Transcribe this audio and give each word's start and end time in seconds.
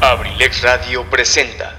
Abrilex 0.00 0.62
Radio 0.62 1.04
presenta. 1.10 1.74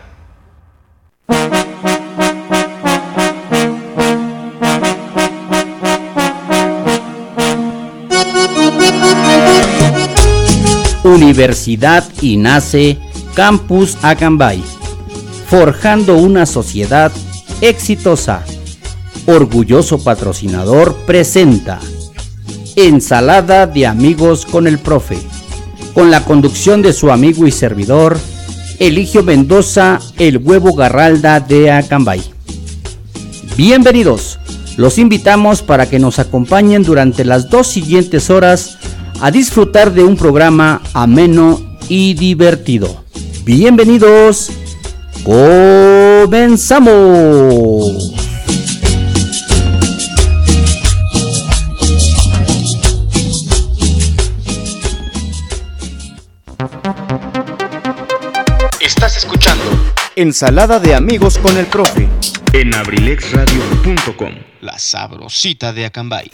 Universidad 11.06 12.04
y 12.22 12.36
nace 12.36 12.98
Campus 13.36 13.98
Acambay, 14.02 14.62
forjando 15.48 16.18
una 16.18 16.46
sociedad 16.46 17.14
exitosa. 17.62 18.44
Orgulloso 19.28 20.04
patrocinador 20.04 20.94
presenta 21.06 21.80
Ensalada 22.76 23.66
de 23.66 23.88
amigos 23.88 24.46
con 24.46 24.68
el 24.68 24.78
profe, 24.78 25.18
con 26.00 26.12
la 26.12 26.24
conducción 26.24 26.82
de 26.82 26.94
su 26.94 27.12
amigo 27.12 27.46
y 27.46 27.52
servidor 27.52 28.18
Eligio 28.80 29.22
Mendoza, 29.22 30.00
el 30.18 30.38
huevo 30.38 30.74
garralda 30.74 31.42
de 31.42 31.72
Acambay. 31.72 32.22
Bienvenidos, 33.58 34.40
los 34.78 34.98
invitamos 34.98 35.62
para 35.62 35.90
que 35.90 36.00
nos 36.00 36.18
acompañen 36.18 36.84
durante 36.84 37.26
las 37.26 37.50
dos 37.50 37.68
siguientes 37.68 38.30
horas 38.30 38.78
a 39.20 39.30
disfrutar 39.30 39.92
de 39.94 40.06
un 40.06 40.16
programa 40.16 40.82
ameno 40.94 41.60
y 41.90 42.14
divertido. 42.14 43.04
Bienvenidos, 43.44 44.52
comenzamos. 45.26 46.70
Ensalada 60.20 60.82
de 60.82 60.96
amigos 60.96 61.38
con 61.38 61.56
el 61.58 61.66
profe. 61.68 62.10
en 62.52 62.76
abrilexradio.com. 62.76 64.34
La 64.60 64.78
sabrosita 64.78 65.72
de 65.72 65.86
Acambay. 65.86 66.30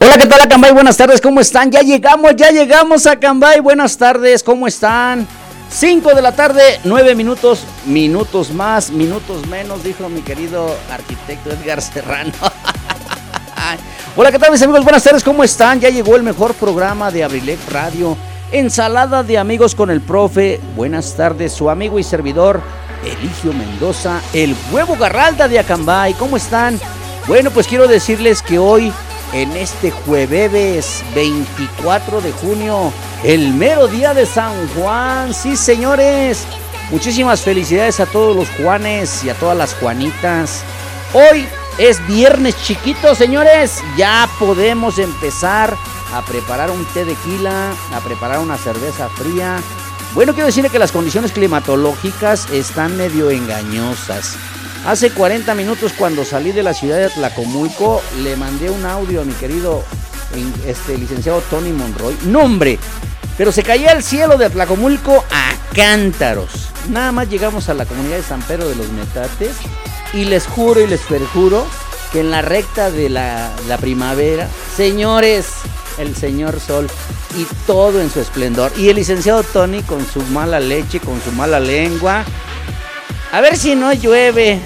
Hola, 0.00 0.16
¿qué 0.16 0.26
tal 0.26 0.40
Acambay? 0.40 0.72
Buenas 0.72 0.96
tardes, 0.96 1.20
¿cómo 1.20 1.42
están? 1.42 1.70
Ya 1.70 1.82
llegamos, 1.82 2.34
ya 2.34 2.48
llegamos 2.48 3.06
a 3.06 3.12
Acambay. 3.12 3.60
Buenas 3.60 3.98
tardes, 3.98 4.42
¿cómo 4.42 4.66
están? 4.66 5.28
5 5.68 6.14
de 6.14 6.22
la 6.22 6.32
tarde, 6.32 6.80
9 6.84 7.14
minutos, 7.14 7.64
minutos 7.84 8.50
más, 8.50 8.90
minutos 8.90 9.46
menos, 9.48 9.84
dijo 9.84 10.08
mi 10.08 10.22
querido 10.22 10.74
arquitecto 10.90 11.50
Edgar 11.50 11.82
Serrano. 11.82 12.32
Hola, 14.16 14.32
¿qué 14.32 14.38
tal 14.38 14.50
mis 14.50 14.62
amigos? 14.62 14.82
Buenas 14.82 15.04
tardes, 15.04 15.22
¿cómo 15.22 15.44
están? 15.44 15.78
Ya 15.78 15.90
llegó 15.90 16.16
el 16.16 16.22
mejor 16.22 16.54
programa 16.54 17.10
de 17.10 17.22
Abrilex 17.22 17.70
Radio. 17.70 18.16
Ensalada 18.50 19.22
de 19.22 19.36
amigos 19.36 19.74
con 19.74 19.90
el 19.90 20.00
profe. 20.00 20.58
Buenas 20.74 21.14
tardes, 21.18 21.52
su 21.52 21.68
amigo 21.68 21.98
y 21.98 22.02
servidor 22.02 22.62
Eligio 23.04 23.52
Mendoza, 23.52 24.20
el 24.32 24.56
huevo 24.70 24.96
garralda 24.96 25.48
de 25.48 25.58
Acambay. 25.58 26.14
¿Cómo 26.14 26.36
están? 26.36 26.80
Bueno, 27.26 27.50
pues 27.50 27.66
quiero 27.66 27.86
decirles 27.86 28.42
que 28.42 28.58
hoy, 28.58 28.92
en 29.32 29.52
este 29.56 29.90
jueves 29.90 31.02
24 31.14 32.20
de 32.20 32.32
junio, 32.32 32.92
el 33.22 33.54
mero 33.54 33.88
día 33.88 34.14
de 34.14 34.26
San 34.26 34.52
Juan. 34.68 35.32
Sí, 35.34 35.56
señores. 35.56 36.44
Muchísimas 36.90 37.40
felicidades 37.40 37.98
a 38.00 38.06
todos 38.06 38.36
los 38.36 38.48
Juanes 38.50 39.24
y 39.24 39.30
a 39.30 39.34
todas 39.34 39.56
las 39.56 39.74
Juanitas. 39.74 40.62
Hoy 41.14 41.48
es 41.78 42.06
viernes 42.06 42.54
chiquito, 42.62 43.14
señores. 43.14 43.82
Ya 43.96 44.28
podemos 44.38 44.98
empezar 44.98 45.76
a 46.14 46.22
preparar 46.22 46.70
un 46.70 46.84
té 46.86 47.04
de 47.04 47.14
quila, 47.14 47.72
a 47.92 48.00
preparar 48.00 48.38
una 48.38 48.58
cerveza 48.58 49.08
fría. 49.08 49.56
Bueno, 50.14 50.32
quiero 50.32 50.46
decirle 50.46 50.70
que 50.70 50.78
las 50.78 50.92
condiciones 50.92 51.32
climatológicas 51.32 52.48
están 52.50 52.96
medio 52.96 53.30
engañosas. 53.30 54.36
Hace 54.86 55.10
40 55.10 55.52
minutos 55.56 55.92
cuando 55.92 56.24
salí 56.24 56.52
de 56.52 56.62
la 56.62 56.72
ciudad 56.72 56.98
de 56.98 57.08
Tlacomulco, 57.10 58.00
le 58.22 58.36
mandé 58.36 58.70
un 58.70 58.86
audio 58.86 59.22
a 59.22 59.24
mi 59.24 59.32
querido 59.32 59.82
este, 60.66 60.96
licenciado 60.98 61.40
Tony 61.50 61.72
Monroy. 61.72 62.16
Nombre, 62.26 62.78
pero 63.36 63.50
se 63.50 63.64
caía 63.64 63.90
el 63.90 64.04
cielo 64.04 64.38
de 64.38 64.50
Tlacomulco 64.50 65.24
a 65.32 65.52
cántaros. 65.74 66.68
Nada 66.90 67.10
más 67.10 67.28
llegamos 67.28 67.68
a 67.68 67.74
la 67.74 67.84
comunidad 67.84 68.18
de 68.18 68.22
San 68.22 68.42
Pedro 68.42 68.68
de 68.68 68.76
los 68.76 68.90
Metates 68.90 69.56
y 70.12 70.26
les 70.26 70.46
juro 70.46 70.80
y 70.80 70.86
les 70.86 71.00
perjuro 71.00 71.66
que 72.12 72.20
en 72.20 72.30
la 72.30 72.40
recta 72.40 72.92
de 72.92 73.08
la, 73.08 73.52
la 73.66 73.78
primavera, 73.78 74.48
señores, 74.76 75.46
el 75.98 76.14
señor 76.16 76.60
Sol 76.60 76.88
y 77.36 77.46
todo 77.66 78.00
en 78.00 78.10
su 78.10 78.20
esplendor. 78.20 78.72
Y 78.76 78.88
el 78.88 78.96
licenciado 78.96 79.42
Tony 79.42 79.82
con 79.82 80.04
su 80.06 80.22
mala 80.22 80.60
leche, 80.60 81.00
con 81.00 81.20
su 81.20 81.32
mala 81.32 81.60
lengua. 81.60 82.24
A 83.32 83.40
ver 83.40 83.56
si 83.56 83.74
no 83.74 83.92
llueve. 83.92 84.60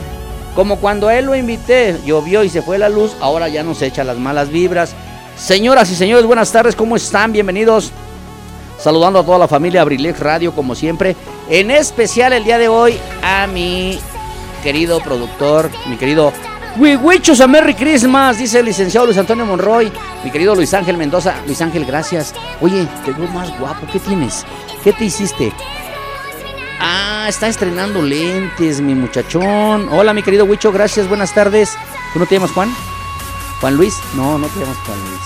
Como 0.55 0.81
cuando 0.81 1.09
él 1.09 1.27
lo 1.27 1.37
invité, 1.37 1.97
llovió 2.05 2.43
y 2.43 2.49
se 2.49 2.62
fue 2.62 2.78
la 2.78 2.88
luz, 2.88 3.17
ahora 3.21 3.49
ya 3.49 3.62
nos 3.62 3.81
echa 3.81 4.03
las 4.03 4.19
malas 4.19 4.50
vibras. 4.50 4.93
Señoras 5.37 5.88
y 5.93 5.94
señores, 5.94 6.27
buenas 6.27 6.50
tardes, 6.50 6.75
¿cómo 6.75 6.97
están? 6.97 7.33
Bienvenidos. 7.33 7.93
Saludando 8.77 9.21
a 9.21 9.25
toda 9.25 9.38
la 9.38 9.47
familia 9.47 9.83
Abrilex 9.83 10.19
Radio, 10.19 10.53
como 10.53 10.75
siempre. 10.75 11.15
En 11.49 11.71
especial 11.71 12.33
el 12.33 12.43
día 12.44 12.59
de 12.59 12.69
hoy 12.69 12.99
a 13.22 13.47
mi 13.47 14.00
querido 14.62 15.00
productor, 15.00 15.71
mi 15.87 15.97
querido 15.97 16.33
Wiwichos 16.78 17.41
a 17.41 17.49
Merry 17.49 17.75
Christmas, 17.75 18.39
dice 18.39 18.61
el 18.61 18.66
licenciado 18.66 19.06
Luis 19.06 19.19
Antonio 19.19 19.44
Monroy. 19.44 19.91
Mi 20.22 20.31
querido 20.31 20.55
Luis 20.55 20.72
Ángel 20.75 20.97
Mendoza. 20.97 21.34
Luis 21.44 21.61
Ángel, 21.61 21.84
gracias. 21.84 22.33
Oye, 22.61 22.87
te 23.05 23.11
veo 23.11 23.27
más 23.28 23.59
guapo. 23.59 23.84
¿Qué 23.93 23.99
tienes? 23.99 24.47
¿Qué 24.84 24.93
te 24.93 25.06
hiciste? 25.06 25.53
Ah, 26.78 27.27
está 27.28 27.49
estrenando 27.49 28.00
lentes, 28.00 28.81
mi 28.81 28.94
muchachón. 28.94 29.88
Hola, 29.91 30.15
mi 30.15 30.22
querido 30.22 30.44
Wicho, 30.44 30.71
gracias, 30.71 31.09
buenas 31.09 31.34
tardes. 31.34 31.77
¿Tú 32.12 32.21
no 32.21 32.27
te 32.27 32.37
llamas 32.37 32.53
Juan? 32.53 32.72
¿Juan 33.61 33.75
Luis? 33.75 33.97
No, 34.15 34.38
no 34.38 34.47
te 34.47 34.61
llamas 34.61 34.77
Juan 34.87 34.99
Luis. 35.00 35.21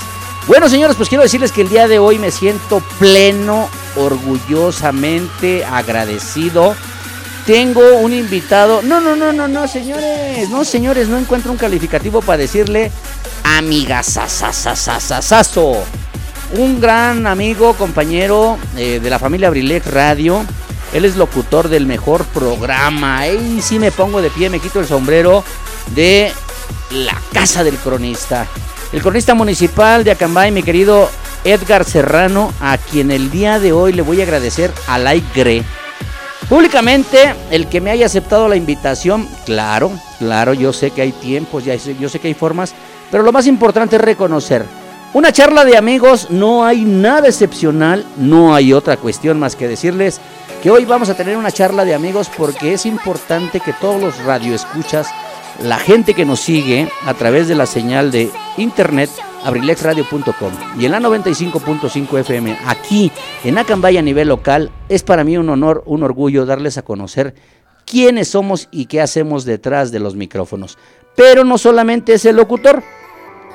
Bueno, 0.47 0.71
señores, 0.71 0.97
pues 0.97 1.11
quiero 1.11 1.23
decirles 1.23 1.53
que 1.53 1.61
el 1.61 1.69
día 1.69 1.87
de 1.87 1.99
hoy 1.99 2.19
me 2.19 2.31
siento 2.31 2.81
pleno, 2.99 3.69
orgullosamente 3.97 5.67
agradecido. 5.67 6.75
Tengo 7.47 7.99
un 7.99 8.13
invitado. 8.13 8.83
No, 8.83 9.01
no, 9.01 9.17
no, 9.17 9.33
no, 9.33 9.49
no, 9.49 9.67
señores. 9.67 10.49
No, 10.49 10.65
señores, 10.65 11.09
no 11.09 11.19
encuentro 11.19 11.51
un 11.51 11.59
calificativo 11.59 12.23
para 12.23 12.39
decirle 12.39 12.93
amigasasasasasasaso. 13.43 15.83
Un 16.57 16.81
gran 16.81 17.27
amigo, 17.27 17.75
compañero 17.75 18.59
eh, 18.77 19.01
de 19.03 19.11
la 19.11 19.19
familia 19.19 19.49
Abrilex 19.49 19.91
Radio. 19.91 20.45
Él 20.93 21.05
es 21.05 21.17
locutor 21.17 21.69
del 21.69 21.87
mejor 21.87 22.25
programa. 22.27 23.19
Ahí 23.19 23.61
sí 23.63 23.81
me 23.81 23.91
pongo 23.91 24.23
de 24.23 24.31
pie, 24.31 24.49
me 24.51 24.61
quito 24.61 24.79
el 24.79 24.87
sombrero 24.87 25.43
de 25.95 26.31
la 26.91 27.21
casa 27.33 27.65
del 27.65 27.75
cronista. 27.77 28.47
El 28.93 29.03
cronista 29.03 29.35
municipal 29.35 30.05
de 30.05 30.13
Acambay, 30.13 30.53
mi 30.53 30.63
querido 30.63 31.11
Edgar 31.45 31.85
Serrano, 31.85 32.53
a 32.61 32.79
quien 32.79 33.11
el 33.11 33.31
día 33.31 33.59
de 33.59 33.73
hoy 33.73 33.95
le 33.95 34.03
voy 34.03 34.21
a 34.21 34.25
agradecer 34.25 34.71
al 34.87 35.07
aire 35.07 35.65
públicamente 36.53 37.35
el 37.51 37.67
que 37.67 37.81
me 37.81 37.91
haya 37.91 38.05
aceptado 38.05 38.47
la 38.47 38.57
invitación. 38.57 39.27
Claro, 39.47 39.91
claro, 40.19 40.53
yo 40.53 40.71
sé 40.75 40.91
que 40.91 41.01
hay 41.01 41.13
tiempos, 41.13 41.65
yo 41.65 42.09
sé 42.11 42.19
que 42.19 42.29
hay 42.29 42.35
formas, 42.35 42.75
pero 43.11 43.23
lo 43.23 43.33
más 43.33 43.47
importante 43.47 43.97
es 43.97 44.03
reconocer. 44.03 44.67
Una 45.15 45.33
charla 45.33 45.65
de 45.65 45.79
amigos, 45.79 46.27
no 46.29 46.67
hay 46.67 46.85
nada 46.85 47.29
excepcional, 47.29 48.05
no 48.19 48.55
hay 48.55 48.75
otra 48.75 48.99
cuestión 48.99 49.39
más 49.39 49.57
que 49.57 49.67
decirles 49.67 50.21
que 50.63 50.71
hoy 50.71 50.85
vamos 50.85 51.09
a 51.09 51.15
tener 51.15 51.39
una 51.39 51.51
charla 51.51 51.87
de 51.87 51.95
amigos 51.95 52.31
porque 52.37 52.75
es 52.75 52.85
importante 52.85 53.61
que 53.61 53.73
todos 53.73 53.99
los 53.99 54.23
radioescuchas, 54.23 55.09
la 55.63 55.79
gente 55.79 56.13
que 56.13 56.27
nos 56.27 56.41
sigue 56.41 56.87
a 57.07 57.15
través 57.15 57.49
de 57.49 57.55
la 57.55 57.65
señal 57.65 58.11
de 58.11 58.31
internet 58.59 59.09
abrilexradio.com 59.45 60.53
y 60.79 60.87
en 60.87 60.93
la 60.93 61.01
95.5 61.01 62.19
FM 62.21 62.59
aquí 62.67 63.11
en 63.45 63.59
Acambay 63.59 63.97
a 63.97 64.03
nivel 64.03 64.29
local 64.29 64.71
es 64.89 65.03
para 65.03 65.25
mí 65.25 65.37
un 65.37 65.49
honor, 65.49 65.83
un 65.87 66.03
orgullo 66.03 66.47
darles 66.47 66.79
a 66.79 66.83
conocer 66.83 67.35
quiénes 67.85 68.29
somos 68.29 68.69
y 68.71 68.87
qué 68.87 69.01
hacemos 69.01 69.45
detrás 69.45 69.93
de 69.93 70.01
los 70.01 70.17
micrófonos. 70.17 70.79
Pero 71.17 71.45
no 71.45 71.59
solamente 71.59 72.15
es 72.15 72.25
el 72.25 72.37
locutor, 72.37 72.83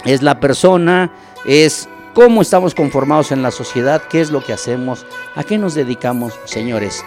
es 0.05 0.21
la 0.21 0.39
persona, 0.39 1.11
es 1.45 1.89
cómo 2.13 2.41
estamos 2.41 2.75
conformados 2.75 3.31
en 3.31 3.41
la 3.41 3.51
sociedad, 3.51 4.01
qué 4.09 4.21
es 4.21 4.31
lo 4.31 4.43
que 4.43 4.53
hacemos, 4.53 5.05
a 5.35 5.43
qué 5.43 5.57
nos 5.57 5.73
dedicamos, 5.73 6.33
señores. 6.45 7.03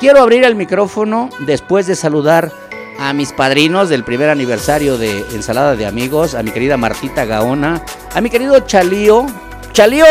Quiero 0.00 0.20
abrir 0.20 0.44
el 0.44 0.56
micrófono 0.56 1.30
después 1.46 1.86
de 1.86 1.94
saludar 1.94 2.52
a 2.98 3.12
mis 3.12 3.32
padrinos 3.32 3.88
del 3.88 4.04
primer 4.04 4.30
aniversario 4.30 4.98
de 4.98 5.24
Ensalada 5.32 5.76
de 5.76 5.86
Amigos, 5.86 6.34
a 6.34 6.42
mi 6.42 6.50
querida 6.50 6.76
Martita 6.76 7.24
Gaona, 7.24 7.84
a 8.14 8.20
mi 8.20 8.30
querido 8.30 8.60
Chalío. 8.60 9.26
Chalío, 9.72 10.06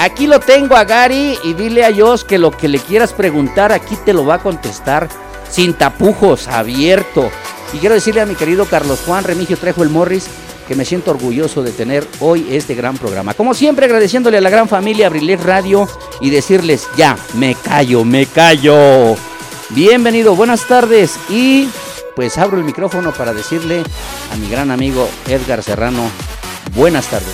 aquí 0.00 0.26
lo 0.26 0.40
tengo 0.40 0.76
a 0.76 0.84
Gary 0.84 1.38
y 1.44 1.54
dile 1.54 1.84
a 1.84 1.90
Dios 1.90 2.24
que 2.24 2.38
lo 2.38 2.50
que 2.50 2.68
le 2.68 2.78
quieras 2.78 3.12
preguntar 3.12 3.72
aquí 3.72 3.96
te 4.04 4.12
lo 4.12 4.26
va 4.26 4.34
a 4.34 4.42
contestar 4.42 5.08
sin 5.50 5.74
tapujos, 5.74 6.48
abierto. 6.48 7.30
Y 7.72 7.78
quiero 7.78 7.94
decirle 7.94 8.20
a 8.20 8.26
mi 8.26 8.34
querido 8.34 8.64
Carlos 8.64 9.02
Juan 9.06 9.24
Remigio 9.24 9.56
Trejo 9.56 9.82
el 9.82 9.90
Morris 9.90 10.28
que 10.68 10.74
me 10.74 10.84
siento 10.84 11.10
orgulloso 11.10 11.62
de 11.62 11.72
tener 11.72 12.06
hoy 12.20 12.46
este 12.50 12.74
gran 12.74 12.98
programa. 12.98 13.32
Como 13.32 13.54
siempre, 13.54 13.86
agradeciéndole 13.86 14.36
a 14.36 14.42
la 14.42 14.50
gran 14.50 14.68
familia 14.68 15.06
Abrilet 15.06 15.42
Radio 15.42 15.88
y 16.20 16.28
decirles, 16.28 16.86
ya, 16.94 17.16
me 17.34 17.54
callo, 17.54 18.04
me 18.04 18.26
callo. 18.26 19.16
Bienvenido, 19.70 20.36
buenas 20.36 20.66
tardes 20.66 21.18
y 21.30 21.68
pues 22.18 22.36
abro 22.36 22.58
el 22.58 22.64
micrófono 22.64 23.12
para 23.12 23.32
decirle 23.32 23.84
a 24.32 24.36
mi 24.38 24.50
gran 24.50 24.72
amigo 24.72 25.08
Edgar 25.28 25.62
Serrano, 25.62 26.10
buenas 26.74 27.06
tardes. 27.06 27.32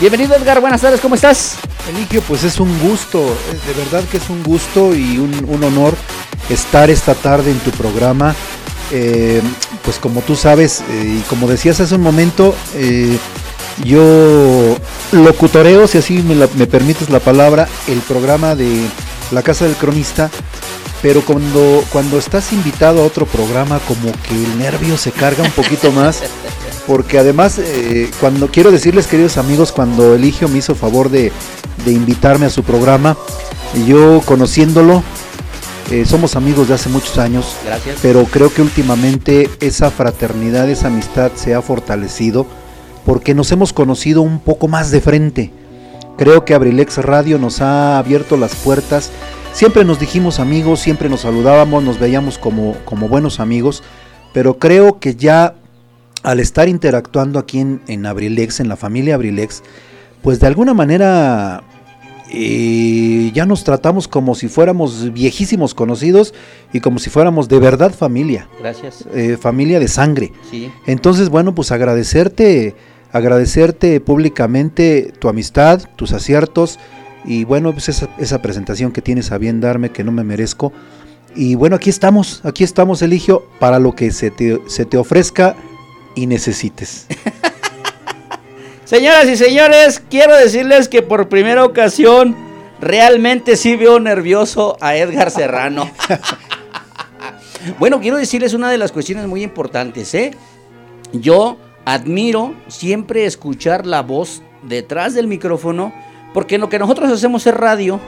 Bienvenido 0.00 0.34
Edgar, 0.34 0.60
buenas 0.60 0.80
tardes, 0.80 1.00
¿cómo 1.00 1.14
estás? 1.14 1.54
Eligio, 1.88 2.20
pues 2.22 2.42
es 2.42 2.58
un 2.58 2.76
gusto, 2.80 3.20
de 3.20 3.72
verdad 3.74 4.02
que 4.10 4.16
es 4.16 4.28
un 4.28 4.42
gusto 4.42 4.92
y 4.92 5.18
un, 5.18 5.62
honor 5.62 5.94
estar 6.50 6.90
esta 6.90 7.14
tarde 7.14 7.52
en 7.52 7.60
tu 7.60 7.70
programa. 7.70 8.34
Eh, 8.90 9.40
pues 9.84 9.98
como 10.00 10.20
tú 10.20 10.34
sabes 10.34 10.80
eh, 10.80 11.20
y 11.20 11.22
como 11.28 11.46
decías 11.46 11.78
hace 11.78 11.94
un 11.94 12.02
momento, 12.02 12.56
eh, 12.74 13.16
yo 13.84 14.76
locutoreo, 15.12 15.86
si 15.86 15.98
así 15.98 16.24
me, 16.24 16.34
me, 16.34 16.66
permites 16.66 17.08
la 17.08 17.20
palabra, 17.20 17.68
el 17.86 18.00
programa 18.00 18.56
de 18.56 18.80
La 19.30 19.44
Casa 19.44 19.64
del 19.64 19.76
Cronista, 19.76 20.28
pero 21.04 21.22
cuando, 21.22 21.84
cuando 21.92 22.16
estás 22.16 22.50
invitado 22.54 23.02
a 23.02 23.04
otro 23.04 23.26
programa 23.26 23.78
como 23.80 24.10
que 24.26 24.34
el 24.34 24.56
nervio 24.56 24.96
se 24.96 25.12
carga 25.12 25.42
un 25.44 25.50
poquito 25.50 25.92
más. 25.92 26.22
Porque 26.86 27.18
además, 27.18 27.60
cuando 28.20 28.48
quiero 28.48 28.70
decirles, 28.70 29.06
queridos 29.06 29.36
amigos, 29.36 29.70
cuando 29.70 30.14
Eligio 30.14 30.48
me 30.48 30.58
hizo 30.58 30.74
favor 30.74 31.10
de, 31.10 31.30
de 31.84 31.92
invitarme 31.92 32.46
a 32.46 32.50
su 32.50 32.62
programa. 32.62 33.18
Yo 33.86 34.22
conociéndolo, 34.24 35.02
eh, 35.90 36.06
somos 36.06 36.36
amigos 36.36 36.68
de 36.68 36.74
hace 36.74 36.88
muchos 36.88 37.18
años, 37.18 37.54
Gracias. 37.66 37.98
pero 38.00 38.24
creo 38.24 38.52
que 38.52 38.62
últimamente 38.62 39.50
esa 39.60 39.90
fraternidad, 39.90 40.70
esa 40.70 40.86
amistad 40.86 41.32
se 41.34 41.54
ha 41.54 41.60
fortalecido 41.60 42.46
porque 43.04 43.34
nos 43.34 43.52
hemos 43.52 43.74
conocido 43.74 44.22
un 44.22 44.40
poco 44.40 44.68
más 44.68 44.90
de 44.90 45.02
frente. 45.02 45.50
Creo 46.16 46.46
que 46.46 46.54
Abrilex 46.54 46.96
Radio 46.98 47.38
nos 47.38 47.60
ha 47.60 47.98
abierto 47.98 48.38
las 48.38 48.54
puertas. 48.54 49.10
Siempre 49.54 49.84
nos 49.84 50.00
dijimos 50.00 50.40
amigos, 50.40 50.80
siempre 50.80 51.08
nos 51.08 51.20
saludábamos, 51.20 51.84
nos 51.84 52.00
veíamos 52.00 52.38
como, 52.38 52.74
como 52.84 53.08
buenos 53.08 53.38
amigos, 53.38 53.84
pero 54.32 54.58
creo 54.58 54.98
que 54.98 55.14
ya 55.14 55.54
al 56.24 56.40
estar 56.40 56.68
interactuando 56.68 57.38
aquí 57.38 57.60
en, 57.60 57.80
en 57.86 58.04
Abrilex, 58.04 58.58
en 58.58 58.68
la 58.68 58.74
familia 58.76 59.14
Abrilex, 59.14 59.62
pues 60.22 60.40
de 60.40 60.48
alguna 60.48 60.74
manera 60.74 61.62
eh, 62.32 63.30
ya 63.32 63.46
nos 63.46 63.62
tratamos 63.62 64.08
como 64.08 64.34
si 64.34 64.48
fuéramos 64.48 65.12
viejísimos 65.12 65.72
conocidos 65.72 66.34
y 66.72 66.80
como 66.80 66.98
si 66.98 67.08
fuéramos 67.08 67.48
de 67.48 67.60
verdad 67.60 67.94
familia. 67.94 68.48
Gracias. 68.58 69.04
Eh, 69.14 69.36
familia 69.40 69.78
de 69.78 69.86
sangre. 69.86 70.32
Sí. 70.50 70.68
Entonces, 70.84 71.28
bueno, 71.28 71.54
pues 71.54 71.70
agradecerte, 71.70 72.74
agradecerte 73.12 74.00
públicamente 74.00 75.12
tu 75.20 75.28
amistad, 75.28 75.80
tus 75.94 76.12
aciertos 76.12 76.80
y 77.24 77.44
bueno, 77.44 77.72
pues 77.72 77.88
esa, 77.88 78.08
esa 78.18 78.42
presentación 78.42 78.92
que 78.92 79.02
tienes 79.02 79.32
a 79.32 79.38
bien 79.38 79.60
darme 79.60 79.90
que 79.90 80.04
no 80.04 80.12
me 80.12 80.24
merezco. 80.24 80.72
Y 81.34 81.54
bueno, 81.54 81.76
aquí 81.76 81.90
estamos, 81.90 82.40
aquí 82.44 82.62
estamos, 82.64 83.02
Eligio, 83.02 83.46
para 83.58 83.78
lo 83.78 83.94
que 83.94 84.10
se 84.12 84.30
te, 84.30 84.60
se 84.66 84.84
te 84.84 84.96
ofrezca 84.96 85.56
y 86.14 86.26
necesites. 86.26 87.06
Señoras 88.84 89.26
y 89.28 89.36
señores, 89.36 90.02
quiero 90.10 90.36
decirles 90.36 90.88
que 90.88 91.02
por 91.02 91.28
primera 91.28 91.64
ocasión 91.64 92.36
realmente 92.80 93.56
sí 93.56 93.76
veo 93.76 93.98
nervioso 93.98 94.76
a 94.80 94.94
Edgar 94.94 95.30
Serrano. 95.30 95.90
bueno, 97.78 97.98
quiero 98.00 98.18
decirles 98.18 98.52
una 98.52 98.70
de 98.70 98.78
las 98.78 98.92
cuestiones 98.92 99.26
muy 99.26 99.42
importantes, 99.42 100.14
¿eh? 100.14 100.32
Yo 101.12 101.56
admiro 101.86 102.54
siempre 102.68 103.24
escuchar 103.24 103.86
la 103.86 104.02
voz 104.02 104.42
detrás 104.62 105.14
del 105.14 105.28
micrófono, 105.28 105.94
porque 106.34 106.58
lo 106.58 106.68
que 106.68 106.78
nosotros 106.78 107.10
hacemos 107.10 107.46
es 107.46 107.54
radio, 107.54 107.98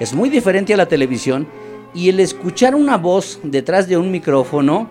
es 0.00 0.14
muy 0.14 0.30
diferente 0.30 0.72
a 0.72 0.78
la 0.78 0.86
televisión, 0.86 1.46
y 1.92 2.08
el 2.08 2.20
escuchar 2.20 2.74
una 2.74 2.96
voz 2.96 3.40
detrás 3.42 3.88
de 3.88 3.98
un 3.98 4.10
micrófono 4.10 4.88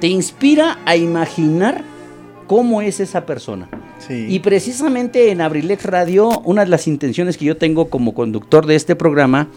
te 0.00 0.08
inspira 0.08 0.78
a 0.84 0.96
imaginar 0.96 1.82
cómo 2.46 2.82
es 2.82 3.00
esa 3.00 3.24
persona. 3.24 3.68
Sí. 4.06 4.26
Y 4.28 4.40
precisamente 4.40 5.30
en 5.30 5.40
Abrilex 5.40 5.84
Radio, 5.84 6.40
una 6.44 6.64
de 6.64 6.70
las 6.70 6.86
intenciones 6.86 7.38
que 7.38 7.46
yo 7.46 7.56
tengo 7.56 7.88
como 7.88 8.14
conductor 8.14 8.66
de 8.66 8.74
este 8.74 8.96
programa, 8.96 9.48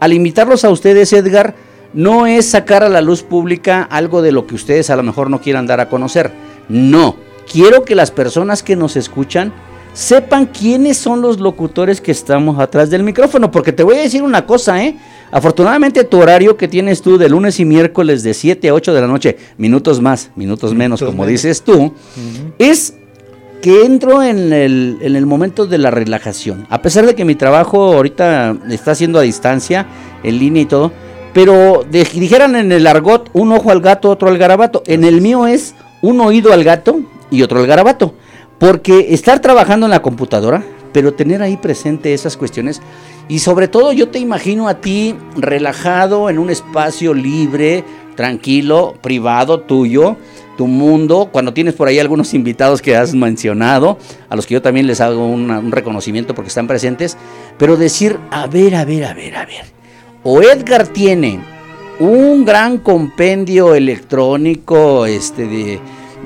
al 0.00 0.12
invitarlos 0.12 0.64
a 0.64 0.70
ustedes, 0.70 1.12
Edgar, 1.12 1.54
no 1.92 2.26
es 2.26 2.46
sacar 2.46 2.82
a 2.82 2.88
la 2.88 3.00
luz 3.00 3.22
pública 3.22 3.82
algo 3.82 4.22
de 4.22 4.32
lo 4.32 4.46
que 4.46 4.54
ustedes 4.54 4.90
a 4.90 4.96
lo 4.96 5.02
mejor 5.02 5.30
no 5.30 5.40
quieran 5.40 5.66
dar 5.66 5.80
a 5.80 5.88
conocer. 5.88 6.32
No, 6.68 7.16
quiero 7.50 7.84
que 7.84 7.94
las 7.94 8.10
personas 8.10 8.62
que 8.62 8.76
nos 8.76 8.96
escuchan 8.96 9.52
sepan 9.96 10.44
quiénes 10.44 10.98
son 10.98 11.22
los 11.22 11.40
locutores 11.40 12.02
que 12.02 12.12
estamos 12.12 12.60
atrás 12.60 12.90
del 12.90 13.02
micrófono, 13.02 13.50
porque 13.50 13.72
te 13.72 13.82
voy 13.82 13.96
a 13.96 14.02
decir 14.02 14.22
una 14.22 14.44
cosa, 14.44 14.84
¿eh? 14.84 14.94
Afortunadamente 15.32 16.04
tu 16.04 16.18
horario 16.20 16.54
que 16.54 16.68
tienes 16.68 17.00
tú 17.00 17.16
de 17.16 17.30
lunes 17.30 17.58
y 17.60 17.64
miércoles 17.64 18.22
de 18.22 18.34
7 18.34 18.68
a 18.68 18.74
8 18.74 18.92
de 18.92 19.00
la 19.00 19.06
noche, 19.06 19.38
minutos 19.56 20.02
más, 20.02 20.30
minutos 20.36 20.74
menos, 20.74 21.00
como 21.00 21.12
menos. 21.12 21.28
dices 21.28 21.62
tú, 21.62 21.72
uh 21.72 21.86
-huh. 21.86 22.52
es 22.58 22.92
que 23.62 23.86
entro 23.86 24.22
en 24.22 24.52
el, 24.52 24.98
en 25.00 25.16
el, 25.16 25.24
momento 25.24 25.64
de 25.64 25.78
la 25.78 25.90
relajación. 25.90 26.66
A 26.68 26.82
pesar 26.82 27.06
de 27.06 27.14
que 27.14 27.24
mi 27.24 27.34
trabajo 27.34 27.94
ahorita 27.94 28.54
está 28.68 28.90
haciendo 28.90 29.18
a 29.18 29.22
distancia, 29.22 29.86
en 30.22 30.38
línea 30.38 30.62
y 30.62 30.66
todo, 30.66 30.92
pero 31.32 31.86
de, 31.90 32.04
dijeran 32.04 32.54
en 32.54 32.70
el 32.70 32.86
argot, 32.86 33.30
un 33.32 33.50
ojo 33.50 33.70
al 33.70 33.80
gato, 33.80 34.10
otro 34.10 34.28
al 34.28 34.36
garabato. 34.36 34.82
En 34.86 35.04
el 35.04 35.22
mío 35.22 35.46
es 35.46 35.74
un 36.02 36.20
oído 36.20 36.52
al 36.52 36.64
gato 36.64 37.00
y 37.30 37.40
otro 37.42 37.60
al 37.60 37.66
garabato. 37.66 38.12
Porque 38.58 39.08
estar 39.10 39.40
trabajando 39.40 39.86
en 39.86 39.90
la 39.90 40.02
computadora, 40.02 40.64
pero 40.92 41.12
tener 41.12 41.42
ahí 41.42 41.56
presente 41.56 42.14
esas 42.14 42.36
cuestiones 42.36 42.80
y 43.28 43.40
sobre 43.40 43.68
todo 43.68 43.92
yo 43.92 44.08
te 44.08 44.18
imagino 44.18 44.68
a 44.68 44.80
ti 44.80 45.14
relajado 45.36 46.30
en 46.30 46.38
un 46.38 46.48
espacio 46.48 47.12
libre, 47.12 47.84
tranquilo, 48.14 48.94
privado 49.02 49.60
tuyo, 49.60 50.16
tu 50.56 50.66
mundo, 50.66 51.28
cuando 51.30 51.52
tienes 51.52 51.74
por 51.74 51.88
ahí 51.88 51.98
algunos 51.98 52.32
invitados 52.34 52.80
que 52.80 52.96
has 52.96 53.14
mencionado, 53.14 53.98
a 54.28 54.36
los 54.36 54.46
que 54.46 54.54
yo 54.54 54.62
también 54.62 54.86
les 54.86 55.00
hago 55.00 55.26
un 55.28 55.70
reconocimiento 55.70 56.34
porque 56.34 56.48
están 56.48 56.66
presentes, 56.66 57.18
pero 57.58 57.76
decir, 57.76 58.18
a 58.30 58.46
ver, 58.46 58.74
a 58.74 58.84
ver, 58.84 59.04
a 59.04 59.12
ver, 59.12 59.36
a 59.36 59.44
ver, 59.44 59.64
o 60.22 60.40
Edgar 60.40 60.86
tiene 60.86 61.40
un 61.98 62.44
gran 62.44 62.78
compendio 62.78 63.74
electrónico, 63.74 65.04
este, 65.04 65.46
de 65.46 65.80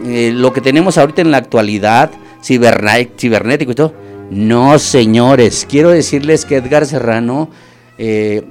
eh, 0.04 0.32
lo 0.34 0.52
que 0.52 0.60
tenemos 0.60 0.98
ahorita 0.98 1.22
en 1.22 1.30
la 1.30 1.38
actualidad, 1.38 2.10
cibernético 2.42 3.72
y 3.72 3.74
todo, 3.74 3.94
no, 4.30 4.78
señores, 4.78 5.66
quiero 5.68 5.90
decirles 5.90 6.44
que 6.44 6.56
Edgar 6.56 6.86
Serrano 6.86 7.50
eh, 7.98 8.42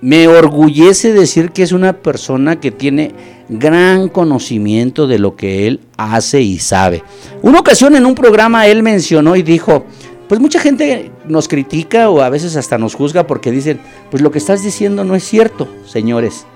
me 0.00 0.26
orgullece 0.28 1.12
decir 1.12 1.50
que 1.50 1.62
es 1.62 1.72
una 1.72 1.92
persona 1.92 2.60
que 2.60 2.70
tiene 2.70 3.12
gran 3.48 4.08
conocimiento 4.08 5.06
de 5.06 5.18
lo 5.18 5.36
que 5.36 5.66
él 5.66 5.80
hace 5.96 6.40
y 6.40 6.58
sabe. 6.58 7.02
Una 7.42 7.60
ocasión 7.60 7.96
en 7.96 8.06
un 8.06 8.14
programa 8.14 8.66
él 8.66 8.82
mencionó 8.82 9.36
y 9.36 9.42
dijo, 9.42 9.84
pues 10.28 10.40
mucha 10.40 10.60
gente 10.60 11.10
nos 11.26 11.48
critica 11.48 12.10
o 12.10 12.20
a 12.20 12.28
veces 12.28 12.56
hasta 12.56 12.78
nos 12.78 12.94
juzga 12.94 13.26
porque 13.26 13.50
dicen, 13.50 13.80
pues 14.10 14.22
lo 14.22 14.30
que 14.30 14.38
estás 14.38 14.62
diciendo 14.62 15.04
no 15.04 15.14
es 15.14 15.24
cierto, 15.24 15.68
señores. 15.86 16.46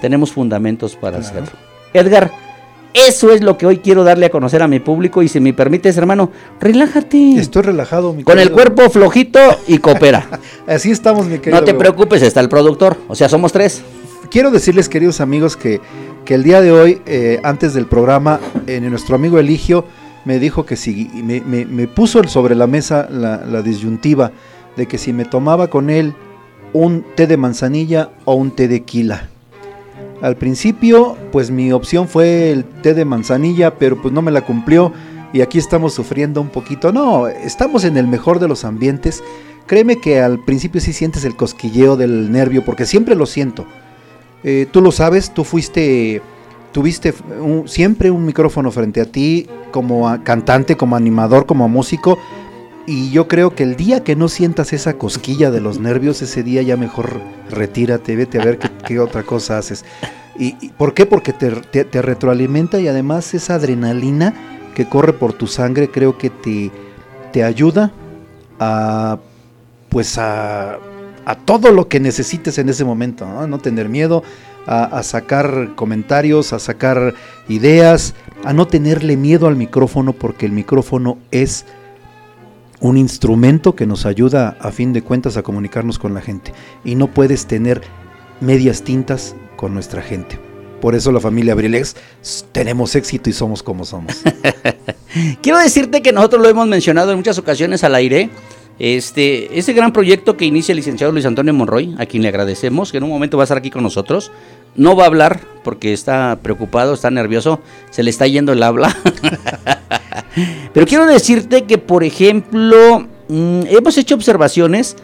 Tenemos 0.00 0.32
fundamentos 0.32 0.96
para 0.96 1.18
claro. 1.18 1.42
hacerlo. 1.42 1.58
Edgar, 1.94 2.32
eso 2.94 3.32
es 3.32 3.42
lo 3.42 3.56
que 3.56 3.66
hoy 3.66 3.78
quiero 3.78 4.04
darle 4.04 4.26
a 4.26 4.30
conocer 4.30 4.62
a 4.62 4.68
mi 4.68 4.78
público 4.78 5.22
y 5.22 5.28
si 5.28 5.40
me 5.40 5.54
permites, 5.54 5.96
hermano, 5.96 6.30
relájate. 6.60 7.38
Estoy 7.38 7.62
relajado, 7.62 8.12
mi 8.12 8.22
Con 8.22 8.38
el 8.38 8.50
cuerpo 8.50 8.90
flojito 8.90 9.38
y 9.66 9.78
coopera. 9.78 10.40
Así 10.66 10.90
estamos, 10.90 11.26
mi 11.26 11.38
querido. 11.38 11.58
No 11.60 11.64
te 11.64 11.74
preocupes, 11.74 12.22
está 12.22 12.40
el 12.40 12.48
productor. 12.48 12.98
O 13.08 13.14
sea, 13.14 13.28
somos 13.28 13.52
tres. 13.52 13.82
Quiero 14.30 14.50
decirles, 14.50 14.88
queridos 14.88 15.20
amigos, 15.20 15.56
que, 15.56 15.80
que 16.24 16.34
el 16.34 16.42
día 16.42 16.60
de 16.60 16.72
hoy, 16.72 17.02
eh, 17.06 17.40
antes 17.44 17.74
del 17.74 17.86
programa, 17.86 18.40
eh, 18.66 18.80
nuestro 18.80 19.16
amigo 19.16 19.38
Eligio 19.38 19.84
me 20.24 20.38
dijo 20.38 20.66
que 20.66 20.76
si 20.76 21.10
me, 21.14 21.40
me, 21.40 21.64
me 21.64 21.88
puso 21.88 22.22
sobre 22.24 22.54
la 22.54 22.66
mesa 22.66 23.08
la, 23.10 23.44
la 23.44 23.62
disyuntiva 23.62 24.32
de 24.76 24.86
que 24.86 24.98
si 24.98 25.12
me 25.12 25.24
tomaba 25.24 25.68
con 25.68 25.90
él 25.90 26.14
un 26.72 27.04
té 27.14 27.26
de 27.26 27.36
manzanilla 27.36 28.10
o 28.24 28.34
un 28.34 28.50
té 28.50 28.68
de 28.68 28.82
quila. 28.82 29.31
Al 30.22 30.36
principio, 30.36 31.16
pues 31.32 31.50
mi 31.50 31.72
opción 31.72 32.06
fue 32.06 32.52
el 32.52 32.64
té 32.64 32.94
de 32.94 33.04
manzanilla, 33.04 33.76
pero 33.76 34.00
pues 34.00 34.14
no 34.14 34.22
me 34.22 34.30
la 34.30 34.42
cumplió 34.42 34.92
y 35.32 35.40
aquí 35.40 35.58
estamos 35.58 35.94
sufriendo 35.94 36.40
un 36.40 36.48
poquito. 36.48 36.92
No, 36.92 37.26
estamos 37.26 37.84
en 37.84 37.96
el 37.96 38.06
mejor 38.06 38.38
de 38.38 38.46
los 38.46 38.64
ambientes. 38.64 39.20
Créeme 39.66 39.96
que 39.96 40.20
al 40.20 40.38
principio 40.38 40.80
sí 40.80 40.92
sientes 40.92 41.24
el 41.24 41.34
cosquilleo 41.34 41.96
del 41.96 42.30
nervio, 42.30 42.64
porque 42.64 42.86
siempre 42.86 43.16
lo 43.16 43.26
siento. 43.26 43.66
Eh, 44.44 44.68
tú 44.70 44.80
lo 44.80 44.92
sabes, 44.92 45.34
tú 45.34 45.42
fuiste, 45.42 46.22
tuviste 46.70 47.12
siempre 47.66 48.12
un 48.12 48.24
micrófono 48.24 48.70
frente 48.70 49.00
a 49.00 49.06
ti 49.06 49.48
como 49.72 50.22
cantante, 50.22 50.76
como 50.76 50.94
animador, 50.94 51.46
como 51.46 51.68
músico. 51.68 52.16
Y 52.86 53.10
yo 53.10 53.28
creo 53.28 53.54
que 53.54 53.62
el 53.62 53.76
día 53.76 54.02
que 54.02 54.16
no 54.16 54.28
sientas 54.28 54.72
esa 54.72 54.94
cosquilla 54.94 55.50
de 55.50 55.60
los 55.60 55.78
nervios, 55.78 56.20
ese 56.22 56.42
día 56.42 56.62
ya 56.62 56.76
mejor 56.76 57.20
retírate, 57.50 58.16
vete 58.16 58.40
a 58.40 58.44
ver 58.44 58.58
qué, 58.58 58.70
qué 58.86 58.98
otra 58.98 59.22
cosa 59.22 59.58
haces. 59.58 59.84
¿Y, 60.38 60.70
por 60.70 60.94
qué? 60.94 61.06
Porque 61.06 61.32
te, 61.32 62.02
retroalimenta 62.02 62.80
y 62.80 62.88
además 62.88 63.34
esa 63.34 63.56
adrenalina 63.56 64.34
que 64.74 64.88
corre 64.88 65.12
por 65.12 65.32
tu 65.34 65.46
sangre, 65.46 65.90
creo 65.90 66.16
que 66.16 66.30
te, 66.30 66.70
te 67.32 67.44
ayuda 67.44 67.92
a 68.58 69.18
pues 69.90 70.16
a, 70.16 70.78
a 71.26 71.34
todo 71.44 71.70
lo 71.70 71.88
que 71.88 72.00
necesites 72.00 72.56
en 72.56 72.70
ese 72.70 72.82
momento, 72.84 73.26
no, 73.26 73.46
no 73.46 73.58
tener 73.58 73.90
miedo, 73.90 74.22
a, 74.66 75.02
sacar 75.02 75.74
comentarios, 75.74 76.52
a 76.52 76.58
sacar 76.58 77.14
ideas, 77.48 78.14
a 78.44 78.52
no 78.52 78.66
tenerle 78.66 79.16
miedo 79.16 79.48
al 79.48 79.56
micrófono 79.56 80.12
porque 80.12 80.46
el 80.46 80.52
micrófono 80.52 81.18
es 81.30 81.66
un 82.82 82.96
instrumento 82.96 83.76
que 83.76 83.86
nos 83.86 84.06
ayuda 84.06 84.56
a 84.60 84.72
fin 84.72 84.92
de 84.92 85.02
cuentas 85.02 85.36
a 85.36 85.42
comunicarnos 85.42 86.00
con 86.00 86.14
la 86.14 86.20
gente 86.20 86.52
y 86.84 86.96
no 86.96 87.06
puedes 87.06 87.46
tener 87.46 87.80
medias 88.40 88.82
tintas 88.82 89.36
con 89.56 89.72
nuestra 89.72 90.02
gente. 90.02 90.38
Por 90.80 90.96
eso 90.96 91.12
la 91.12 91.20
familia 91.20 91.52
Abrilex 91.52 91.94
tenemos 92.50 92.96
éxito 92.96 93.30
y 93.30 93.32
somos 93.32 93.62
como 93.62 93.84
somos. 93.84 94.20
Quiero 95.42 95.58
decirte 95.58 96.02
que 96.02 96.12
nosotros 96.12 96.42
lo 96.42 96.48
hemos 96.48 96.66
mencionado 96.66 97.12
en 97.12 97.18
muchas 97.18 97.38
ocasiones 97.38 97.84
al 97.84 97.94
aire. 97.94 98.30
Este, 98.80 99.56
ese 99.56 99.74
gran 99.74 99.92
proyecto 99.92 100.36
que 100.36 100.44
inicia 100.44 100.72
el 100.72 100.78
licenciado 100.78 101.12
Luis 101.12 101.26
Antonio 101.26 101.54
Monroy, 101.54 101.94
a 101.98 102.06
quien 102.06 102.24
le 102.24 102.30
agradecemos, 102.30 102.90
que 102.90 102.98
en 102.98 103.04
un 103.04 103.10
momento 103.10 103.36
va 103.36 103.44
a 103.44 103.46
estar 103.46 103.58
aquí 103.58 103.70
con 103.70 103.84
nosotros. 103.84 104.32
No 104.74 104.96
va 104.96 105.04
a 105.04 105.06
hablar 105.06 105.40
porque 105.62 105.92
está 105.92 106.38
preocupado, 106.42 106.94
está 106.94 107.10
nervioso, 107.10 107.60
se 107.90 108.02
le 108.02 108.10
está 108.10 108.26
yendo 108.26 108.52
el 108.52 108.62
habla. 108.62 108.96
Pero 110.72 110.86
quiero 110.86 111.06
decirte 111.06 111.64
que, 111.64 111.78
por 111.78 112.04
ejemplo, 112.04 113.06
mmm, 113.28 113.62
hemos 113.68 113.96
hecho 113.98 114.14
observaciones. 114.14 114.96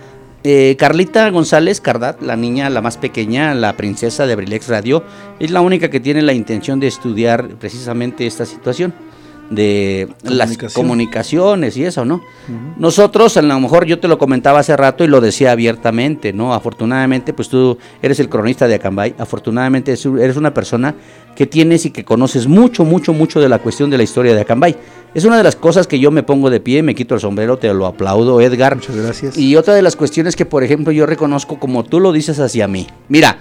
Eh, 0.45 0.77
Carlita 0.79 1.29
González 1.31 1.81
Cardat, 1.81 2.23
la 2.23 2.37
niña, 2.37 2.71
la 2.71 2.81
más 2.81 2.97
pequeña, 2.97 3.55
la 3.55 3.77
princesa 3.77 4.25
de 4.25 4.35
Abrilex 4.35 4.69
Radio, 4.69 5.03
es 5.41 5.51
la 5.51 5.61
única 5.61 5.91
que 5.91 5.99
tiene 5.99 6.23
la 6.23 6.33
intención 6.33 6.79
de 6.79 6.87
estudiar 6.87 7.49
precisamente 7.59 8.25
esta 8.25 8.47
situación 8.47 8.95
de 9.51 10.09
las 10.23 10.59
comunicaciones 10.75 11.77
y 11.77 11.85
eso, 11.85 12.05
¿no? 12.05 12.17
Uh 12.17 12.19
-huh. 12.19 12.75
Nosotros, 12.77 13.37
a 13.37 13.43
lo 13.43 13.59
mejor 13.61 13.87
yo 13.87 13.99
te 13.99 14.09
lo 14.09 14.19
comentaba 14.19 14.59
hace 14.61 14.77
rato 14.77 15.05
y 15.05 15.07
lo 15.07 15.21
decía 15.21 15.53
abiertamente, 15.53 16.33
¿no? 16.33 16.53
Afortunadamente, 16.53 17.33
pues 17.33 17.49
tú 17.49 17.79
eres 18.03 18.21
el 18.21 18.29
cronista 18.29 18.69
de 18.69 18.75
Acambay, 18.75 19.15
afortunadamente 19.19 19.93
eres 19.93 20.37
una 20.37 20.53
persona 20.53 20.95
que 21.35 21.47
tienes 21.47 21.87
y 21.87 21.91
que 21.91 22.05
conoces 22.05 22.47
mucho, 22.47 22.85
mucho, 22.85 23.13
mucho 23.13 23.41
de 23.41 23.49
la 23.49 23.59
cuestión 23.61 23.91
de 23.91 23.97
la 23.97 24.03
historia 24.03 24.35
de 24.35 24.41
Acambay. 24.41 24.77
Es 25.15 25.25
una 25.25 25.39
de 25.39 25.43
las 25.43 25.57
cosas 25.57 25.87
que 25.87 25.99
yo 25.99 26.11
me 26.11 26.23
pongo 26.23 26.51
de 26.51 26.61
pie, 26.61 26.83
me 26.83 26.95
quito 26.95 27.15
el 27.15 27.21
sombrero, 27.21 27.57
te 27.57 27.73
lo 27.73 27.87
aplaudo, 27.87 28.41
Edgar. 28.41 28.77
Muchas 28.77 28.97
gracias. 28.97 29.39
Y 29.39 29.57
otra 29.57 29.75
de 29.75 29.81
las 29.81 29.97
cuestiones 29.97 30.37
que, 30.37 30.45
por 30.45 30.63
ejemplo, 30.63 30.93
yo 30.93 31.07
reconozco 31.07 31.59
como 31.59 31.85
tú 31.85 32.01
lo 32.01 32.13
dices 32.13 32.39
hacia 32.41 32.69
mí. 32.69 32.87
Mira, 33.09 33.39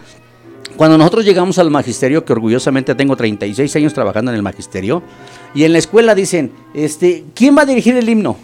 cuando 0.78 0.98
nosotros 0.98 1.26
llegamos 1.26 1.58
al 1.60 1.70
magisterio, 1.72 2.24
que 2.24 2.34
orgullosamente 2.34 2.96
tengo 2.96 3.16
36 3.16 3.76
años 3.76 3.94
trabajando 3.94 4.32
en 4.32 4.38
el 4.38 4.44
magisterio, 4.44 5.02
y 5.54 5.64
en 5.64 5.74
la 5.74 5.80
escuela 5.80 6.16
dicen, 6.16 6.52
este, 6.74 7.26
¿quién 7.34 7.58
va 7.58 7.64
a 7.64 7.66
dirigir 7.66 7.98
el 7.98 8.08
himno? 8.08 8.38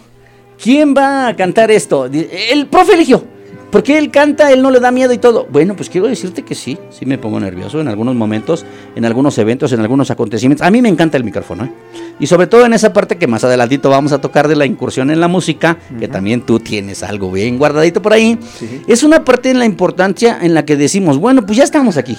¿Quién 0.62 0.94
va 0.94 1.28
a 1.28 1.36
cantar 1.36 1.70
esto? 1.70 2.06
El 2.06 2.66
profe 2.66 2.94
eligió. 2.94 3.33
Porque 3.74 3.98
él 3.98 4.12
canta, 4.12 4.52
él 4.52 4.62
no 4.62 4.70
le 4.70 4.78
da 4.78 4.92
miedo 4.92 5.12
y 5.12 5.18
todo. 5.18 5.48
Bueno, 5.50 5.74
pues 5.74 5.90
quiero 5.90 6.06
decirte 6.06 6.42
que 6.42 6.54
sí, 6.54 6.78
sí 6.90 7.06
me 7.06 7.18
pongo 7.18 7.40
nervioso 7.40 7.80
en 7.80 7.88
algunos 7.88 8.14
momentos, 8.14 8.64
en 8.94 9.04
algunos 9.04 9.36
eventos, 9.36 9.72
en 9.72 9.80
algunos 9.80 10.12
acontecimientos. 10.12 10.64
A 10.64 10.70
mí 10.70 10.80
me 10.80 10.88
encanta 10.88 11.16
el 11.16 11.24
micrófono, 11.24 11.64
¿eh? 11.64 11.72
Y 12.20 12.28
sobre 12.28 12.46
todo 12.46 12.64
en 12.66 12.72
esa 12.72 12.92
parte 12.92 13.18
que 13.18 13.26
más 13.26 13.42
adelantito 13.42 13.90
vamos 13.90 14.12
a 14.12 14.20
tocar 14.20 14.46
de 14.46 14.54
la 14.54 14.64
incursión 14.64 15.10
en 15.10 15.18
la 15.18 15.26
música, 15.26 15.76
uh 15.90 15.94
-huh. 15.94 15.98
que 15.98 16.06
también 16.06 16.42
tú 16.42 16.60
tienes 16.60 17.02
algo 17.02 17.32
bien 17.32 17.58
guardadito 17.58 18.00
por 18.00 18.12
ahí. 18.12 18.38
Sí. 18.60 18.82
Es 18.86 19.02
una 19.02 19.24
parte 19.24 19.50
en 19.50 19.58
la 19.58 19.64
importancia 19.64 20.38
en 20.40 20.54
la 20.54 20.64
que 20.64 20.76
decimos, 20.76 21.18
bueno, 21.18 21.44
pues 21.44 21.58
ya 21.58 21.64
estamos 21.64 21.96
aquí. 21.96 22.16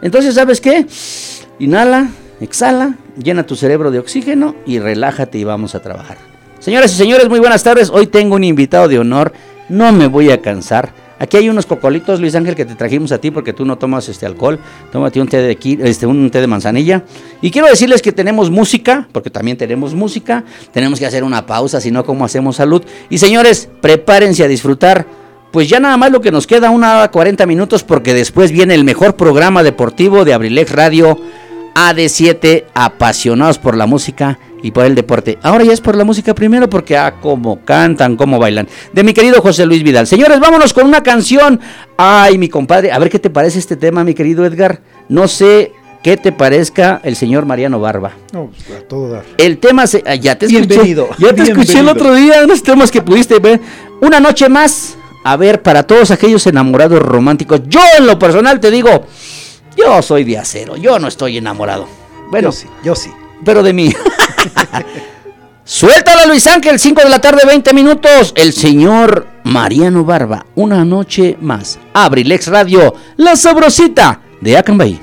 Entonces, 0.00 0.36
¿sabes 0.36 0.58
qué? 0.58 0.86
Inhala, 1.58 2.08
exhala, 2.40 2.94
llena 3.22 3.44
tu 3.44 3.56
cerebro 3.56 3.90
de 3.90 3.98
oxígeno 3.98 4.54
y 4.64 4.78
relájate 4.78 5.36
y 5.36 5.44
vamos 5.44 5.74
a 5.74 5.82
trabajar. 5.82 6.16
Señoras 6.60 6.94
y 6.94 6.96
señores, 6.96 7.28
muy 7.28 7.40
buenas 7.40 7.62
tardes. 7.62 7.90
Hoy 7.90 8.06
tengo 8.06 8.36
un 8.36 8.44
invitado 8.44 8.88
de 8.88 8.98
honor. 8.98 9.34
No 9.68 9.92
me 9.92 10.06
voy 10.06 10.30
a 10.30 10.40
cansar. 10.40 10.92
Aquí 11.20 11.36
hay 11.36 11.48
unos 11.48 11.66
cocolitos, 11.66 12.20
Luis 12.20 12.34
Ángel, 12.36 12.54
que 12.54 12.64
te 12.64 12.76
trajimos 12.76 13.10
a 13.10 13.18
ti 13.18 13.32
porque 13.32 13.52
tú 13.52 13.64
no 13.64 13.76
tomas 13.76 14.08
este 14.08 14.24
alcohol. 14.24 14.60
Tómate 14.92 15.20
un 15.20 15.26
té 15.26 15.38
de 15.38 15.50
aquí, 15.50 15.76
este, 15.82 16.06
un 16.06 16.30
té 16.30 16.40
de 16.40 16.46
manzanilla. 16.46 17.02
Y 17.42 17.50
quiero 17.50 17.66
decirles 17.66 18.02
que 18.02 18.12
tenemos 18.12 18.50
música, 18.50 19.08
porque 19.10 19.28
también 19.28 19.56
tenemos 19.56 19.94
música. 19.94 20.44
Tenemos 20.72 21.00
que 21.00 21.06
hacer 21.06 21.24
una 21.24 21.44
pausa, 21.44 21.80
si 21.80 21.90
no, 21.90 22.04
¿cómo 22.04 22.24
hacemos 22.24 22.56
salud? 22.56 22.82
Y 23.10 23.18
señores, 23.18 23.68
prepárense 23.80 24.44
a 24.44 24.48
disfrutar. 24.48 25.06
Pues 25.50 25.68
ya 25.68 25.80
nada 25.80 25.96
más 25.96 26.12
lo 26.12 26.20
que 26.20 26.30
nos 26.30 26.46
queda, 26.46 26.70
una 26.70 26.98
hora 26.98 27.10
40 27.10 27.46
minutos, 27.46 27.82
porque 27.82 28.14
después 28.14 28.52
viene 28.52 28.74
el 28.74 28.84
mejor 28.84 29.16
programa 29.16 29.62
deportivo 29.62 30.24
de 30.24 30.34
Abrilex 30.34 30.70
Radio 30.70 31.18
AD7, 31.74 32.64
apasionados 32.74 33.58
por 33.58 33.76
la 33.76 33.86
música 33.86 34.38
y 34.62 34.70
por 34.70 34.84
el 34.84 34.94
deporte. 34.94 35.38
Ahora 35.42 35.64
ya 35.64 35.72
es 35.72 35.80
por 35.80 35.96
la 35.96 36.04
música 36.04 36.34
primero 36.34 36.68
porque 36.68 36.96
ah, 36.96 37.14
cómo 37.20 37.64
cantan, 37.64 38.16
cómo 38.16 38.38
bailan. 38.38 38.68
De 38.92 39.04
mi 39.04 39.12
querido 39.12 39.40
José 39.40 39.66
Luis 39.66 39.82
Vidal. 39.82 40.06
Señores, 40.06 40.40
vámonos 40.40 40.72
con 40.72 40.86
una 40.86 41.02
canción. 41.02 41.60
Ay, 41.96 42.38
mi 42.38 42.48
compadre, 42.48 42.92
a 42.92 42.98
ver 42.98 43.10
qué 43.10 43.18
te 43.18 43.30
parece 43.30 43.58
este 43.58 43.76
tema, 43.76 44.04
mi 44.04 44.14
querido 44.14 44.44
Edgar. 44.44 44.80
No 45.08 45.28
sé 45.28 45.72
qué 46.02 46.16
te 46.16 46.32
parezca 46.32 47.00
el 47.04 47.16
señor 47.16 47.44
Mariano 47.46 47.80
Barba. 47.80 48.12
No, 48.32 48.50
pues 48.66 48.78
a 48.78 48.82
todo 48.82 49.08
dar. 49.10 49.24
El 49.36 49.58
tema 49.58 49.86
se, 49.86 50.02
ah, 50.06 50.14
ya 50.14 50.36
te 50.36 50.46
escuché. 50.46 50.66
Bienvenido. 50.66 51.08
Ya 51.18 51.28
te 51.28 51.34
Bienvenido. 51.34 51.60
escuché 51.62 51.78
el 51.80 51.88
otro 51.88 52.14
día 52.14 52.42
unos 52.44 52.62
temas 52.62 52.90
que 52.90 53.02
pudiste 53.02 53.38
ver. 53.38 53.60
Una 54.00 54.20
noche 54.20 54.48
más. 54.48 54.96
A 55.24 55.36
ver, 55.36 55.62
para 55.62 55.82
todos 55.82 56.10
aquellos 56.10 56.46
enamorados 56.46 57.00
románticos, 57.02 57.60
yo 57.66 57.80
en 57.98 58.06
lo 58.06 58.18
personal 58.18 58.60
te 58.60 58.70
digo, 58.70 58.88
yo 59.76 60.00
soy 60.00 60.24
de 60.24 60.38
acero, 60.38 60.76
yo 60.76 60.98
no 60.98 61.08
estoy 61.08 61.36
enamorado. 61.36 61.86
Bueno, 62.30 62.48
yo 62.48 62.52
sí, 62.52 62.66
yo 62.84 62.94
sí. 62.94 63.10
Pero 63.44 63.62
de 63.62 63.72
mí. 63.72 63.92
Suéltala 65.64 66.24
Luis 66.24 66.46
Ángel, 66.46 66.78
5 66.78 67.02
de 67.02 67.10
la 67.10 67.20
tarde, 67.20 67.42
20 67.46 67.74
minutos. 67.74 68.32
El 68.34 68.54
señor 68.54 69.26
Mariano 69.44 70.02
Barba, 70.02 70.46
una 70.54 70.82
noche 70.84 71.36
más. 71.42 71.78
Abrilex 71.92 72.46
Radio, 72.46 72.94
la 73.18 73.36
sabrosita 73.36 74.20
de 74.40 74.56
Acambay. 74.56 74.98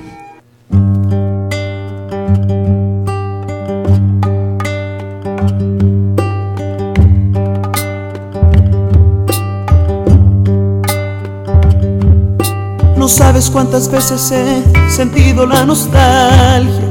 No 12.96 13.08
sabes 13.08 13.48
cuántas 13.50 13.88
veces 13.88 14.32
he 14.32 14.90
sentido 14.90 15.46
la 15.46 15.64
nostalgia 15.64 16.85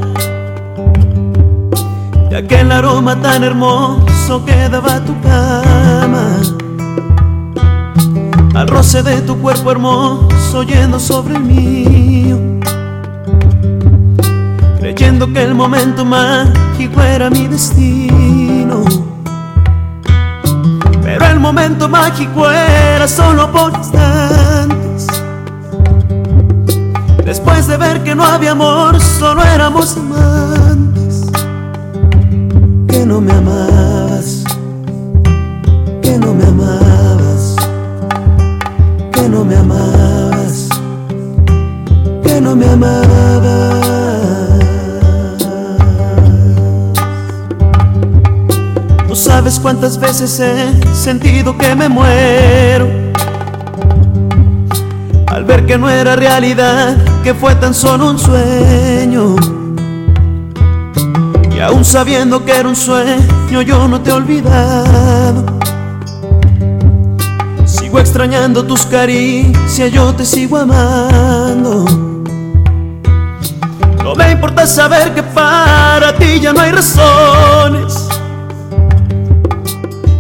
aquel 2.35 2.71
aroma 2.71 3.15
tan 3.21 3.43
hermoso 3.43 4.43
que 4.45 4.69
daba 4.69 4.99
tu 5.05 5.19
cama. 5.21 6.41
Al 8.53 8.67
roce 8.67 9.03
de 9.03 9.21
tu 9.21 9.37
cuerpo 9.39 9.71
hermoso 9.71 10.63
yendo 10.63 10.99
sobre 10.99 11.35
el 11.35 11.43
mío. 11.43 12.37
Creyendo 14.79 15.31
que 15.31 15.43
el 15.43 15.55
momento 15.55 16.03
mágico 16.05 17.01
era 17.01 17.29
mi 17.29 17.47
destino. 17.47 18.83
Pero 21.01 21.25
el 21.25 21.39
momento 21.39 21.87
mágico 21.87 22.49
era 22.49 23.07
solo 23.07 23.51
por 23.51 23.73
instantes. 23.73 25.07
Después 27.23 27.67
de 27.67 27.77
ver 27.77 28.03
que 28.03 28.13
no 28.13 28.23
había 28.23 28.51
amor, 28.51 28.99
solo 29.01 29.43
éramos 29.43 29.97
amantes. 29.97 30.54
No 33.15 33.21
me 33.21 33.31
amabas, 33.31 34.43
que 36.01 36.17
no 36.17 36.33
me 36.33 36.43
amabas, 36.43 37.55
que 39.13 39.29
no 39.29 39.45
me 39.45 39.55
amabas, 39.55 40.67
que 42.21 42.41
no 42.41 42.57
me 42.57 42.67
amabas. 42.67 43.07
No 49.07 49.15
sabes 49.15 49.61
cuántas 49.61 49.97
veces 49.97 50.37
he 50.41 50.93
sentido 50.93 51.57
que 51.57 51.73
me 51.73 51.87
muero 51.87 52.89
al 55.27 55.45
ver 55.45 55.65
que 55.65 55.77
no 55.77 55.89
era 55.89 56.17
realidad, 56.17 56.97
que 57.23 57.33
fue 57.33 57.55
tan 57.55 57.73
solo 57.73 58.09
un 58.09 58.19
sueño. 58.19 59.54
Y 61.55 61.59
aún 61.59 61.85
sabiendo 61.85 62.43
que 62.43 62.51
era 62.51 62.67
un 62.67 62.75
sueño, 62.75 63.61
yo 63.61 63.87
no 63.87 64.01
te 64.01 64.09
he 64.09 64.13
olvidado. 64.13 65.45
Sigo 67.65 67.99
extrañando 67.99 68.63
tus 68.65 68.85
caricias, 68.85 69.91
yo 69.91 70.13
te 70.13 70.25
sigo 70.25 70.57
amando. 70.57 71.85
No 74.03 74.15
me 74.15 74.31
importa 74.31 74.67
saber 74.67 75.13
que 75.13 75.23
para 75.23 76.13
ti 76.15 76.39
ya 76.41 76.51
no 76.51 76.59
hay 76.59 76.71
razones. 76.71 78.09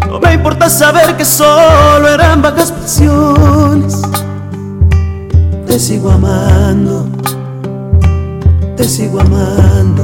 No 0.07 0.19
me 0.19 0.33
importa 0.33 0.69
saber 0.69 1.17
que 1.17 1.25
solo 1.25 2.07
eran 2.07 2.41
vagas 2.41 2.71
pasiones 2.71 4.01
te 5.75 5.79
sigo 5.79 6.09
amando, 6.09 7.05
te 8.77 8.85
sigo 8.85 9.19
amando, 9.19 10.03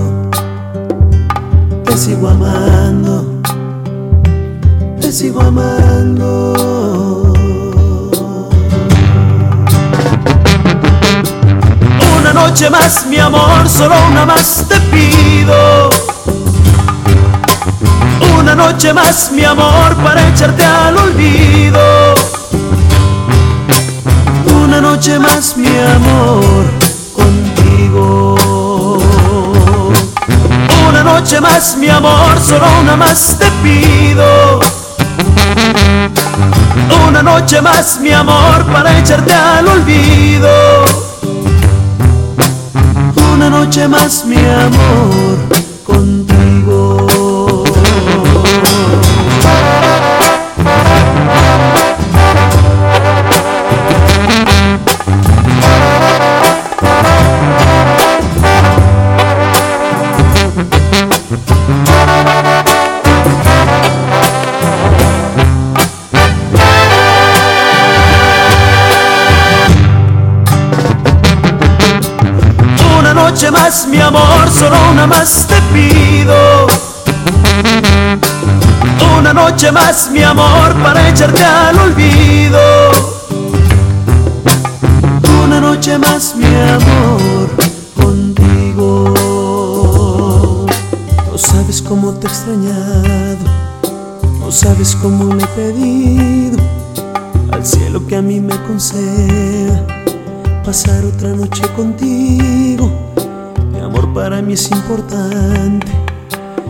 te 1.92 1.98
sigo 1.98 2.30
amando, 2.30 3.26
te 5.02 5.12
sigo 5.12 5.42
amando. 5.42 6.54
Una 12.18 12.32
noche 12.34 12.70
más, 12.70 13.06
mi 13.08 13.18
amor, 13.18 13.68
solo 13.68 13.96
una 14.10 14.26
más 14.26 14.66
te 14.70 14.80
pido. 14.90 15.90
Una 18.40 18.56
noche 18.56 18.94
más, 18.94 19.30
mi 19.34 19.44
amor, 19.44 19.94
para 19.98 20.30
echarte 20.30 20.64
al 20.64 20.98
olvido. 20.98 22.16
Una 24.64 24.80
noche 24.80 25.20
más, 25.20 25.58
mi 25.58 25.68
amor, 25.68 26.64
contigo. 27.14 28.38
Una 31.02 31.14
noche 31.14 31.42
más, 31.42 31.78
mi 31.78 31.90
amor, 31.90 32.40
solo 32.40 32.64
una 32.80 32.96
más 32.96 33.36
te 33.40 33.50
pido. 33.64 34.60
Una 37.08 37.24
noche 37.24 37.60
más, 37.60 38.00
mi 38.00 38.12
amor, 38.12 38.64
para 38.72 39.00
echarte 39.00 39.34
al 39.34 39.68
olvido. 39.68 40.48
Una 43.34 43.50
noche 43.50 43.88
más, 43.88 44.26
mi 44.26 44.38
amor, 44.38 45.40
contigo. 45.84 47.11
Mi 73.92 74.00
amor, 74.00 74.50
solo 74.50 74.76
una 74.92 75.06
más 75.06 75.46
te 75.48 75.56
pido. 75.74 76.68
Una 79.18 79.34
noche 79.34 79.72
más, 79.72 80.10
mi 80.12 80.24
amor, 80.24 80.74
para 80.82 81.10
echarte 81.10 81.44
al 81.44 81.78
olvido. 81.78 82.60
Una 85.44 85.60
noche 85.60 85.98
más, 85.98 86.36
mi 86.36 86.46
amor, 86.46 87.50
contigo. 87.96 89.14
No 91.30 91.38
sabes 91.38 91.82
cómo 91.82 92.14
te 92.14 92.28
he 92.28 92.30
extrañado, 92.30 93.46
no 94.40 94.52
sabes 94.52 94.96
cómo 94.96 95.36
le 95.36 95.44
he 95.44 95.48
pedido 95.48 96.58
al 97.52 97.66
cielo 97.66 98.08
que 98.08 98.16
a 98.16 98.22
mí 98.22 98.40
me 98.40 98.56
conceda 98.64 99.86
pasar 100.64 101.04
otra 101.04 101.30
noche 101.30 101.68
contigo. 101.76 103.01
Para 104.14 104.42
mí 104.42 104.54
es 104.54 104.70
importante, 104.72 105.88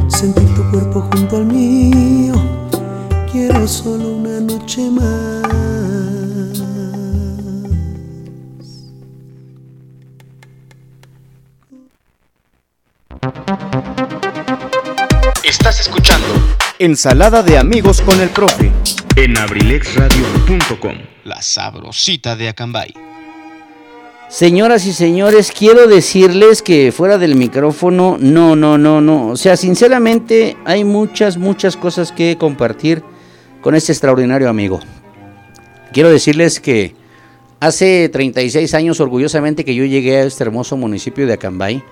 sentir 0.07 0.47
tu 0.53 0.69
cuerpo 0.69 1.01
junto 1.11 1.37
al 1.37 1.45
mío. 1.45 2.35
Quiero 3.31 3.67
solo 3.67 4.09
una 4.09 4.39
noche 4.39 4.89
más. 4.91 5.41
Estás 15.43 15.79
escuchando 15.79 16.27
Ensalada 16.77 17.43
de 17.43 17.57
amigos 17.57 18.01
con 18.01 18.19
el 18.21 18.29
profe. 18.29 18.71
en 19.15 19.37
abrilexradio.com. 19.37 20.97
La 21.25 21.41
sabrosita 21.41 22.35
de 22.35 22.49
Acambay. 22.49 23.00
Señoras 24.31 24.85
y 24.85 24.93
señores, 24.93 25.51
quiero 25.51 25.87
decirles 25.87 26.61
que 26.61 26.93
fuera 26.93 27.17
del 27.17 27.35
micrófono, 27.35 28.15
no, 28.17 28.55
no, 28.55 28.77
no, 28.77 29.01
no. 29.01 29.27
O 29.27 29.35
sea, 29.35 29.57
sinceramente 29.57 30.55
hay 30.63 30.85
muchas, 30.85 31.37
muchas 31.37 31.75
cosas 31.75 32.13
que 32.13 32.37
compartir 32.37 33.03
con 33.59 33.75
este 33.75 33.91
extraordinario 33.91 34.47
amigo. 34.47 34.79
Quiero 35.91 36.09
decirles 36.09 36.61
que 36.61 36.95
hace 37.59 38.07
36 38.07 38.73
años, 38.73 39.01
orgullosamente, 39.01 39.65
que 39.65 39.75
yo 39.75 39.83
llegué 39.83 40.19
a 40.19 40.23
este 40.23 40.45
hermoso 40.45 40.77
municipio 40.77 41.27
de 41.27 41.33
Acambay, 41.33 41.83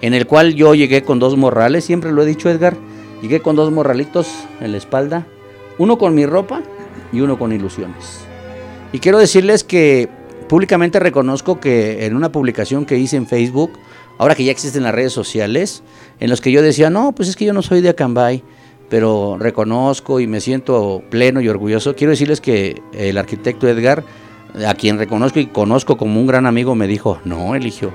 en 0.00 0.14
el 0.14 0.28
cual 0.28 0.54
yo 0.54 0.76
llegué 0.76 1.02
con 1.02 1.18
dos 1.18 1.36
morrales, 1.36 1.84
siempre 1.86 2.12
lo 2.12 2.22
he 2.22 2.26
dicho 2.26 2.48
Edgar, 2.48 2.76
llegué 3.20 3.40
con 3.40 3.56
dos 3.56 3.72
morralitos 3.72 4.28
en 4.60 4.70
la 4.70 4.78
espalda, 4.78 5.26
uno 5.76 5.98
con 5.98 6.14
mi 6.14 6.24
ropa 6.24 6.62
y 7.12 7.20
uno 7.20 7.36
con 7.36 7.52
ilusiones. 7.52 8.20
Y 8.92 9.00
quiero 9.00 9.18
decirles 9.18 9.64
que 9.64 10.19
públicamente 10.50 10.98
reconozco 10.98 11.60
que 11.60 12.06
en 12.06 12.16
una 12.16 12.32
publicación 12.32 12.84
que 12.84 12.98
hice 12.98 13.16
en 13.16 13.28
Facebook, 13.28 13.70
ahora 14.18 14.34
que 14.34 14.42
ya 14.42 14.50
existen 14.50 14.82
las 14.82 14.92
redes 14.92 15.12
sociales, 15.12 15.84
en 16.18 16.28
los 16.28 16.40
que 16.40 16.50
yo 16.50 16.60
decía, 16.60 16.90
no, 16.90 17.12
pues 17.12 17.28
es 17.28 17.36
que 17.36 17.44
yo 17.44 17.52
no 17.52 17.62
soy 17.62 17.80
de 17.80 17.90
Acambay, 17.90 18.42
pero 18.88 19.36
reconozco 19.38 20.18
y 20.18 20.26
me 20.26 20.40
siento 20.40 21.04
pleno 21.08 21.40
y 21.40 21.48
orgulloso. 21.48 21.94
Quiero 21.94 22.10
decirles 22.10 22.40
que 22.40 22.82
el 22.92 23.16
arquitecto 23.16 23.68
Edgar, 23.68 24.02
a 24.66 24.74
quien 24.74 24.98
reconozco 24.98 25.38
y 25.38 25.46
conozco 25.46 25.96
como 25.96 26.18
un 26.18 26.26
gran 26.26 26.46
amigo, 26.46 26.74
me 26.74 26.88
dijo, 26.88 27.20
no, 27.24 27.54
Eligio, 27.54 27.92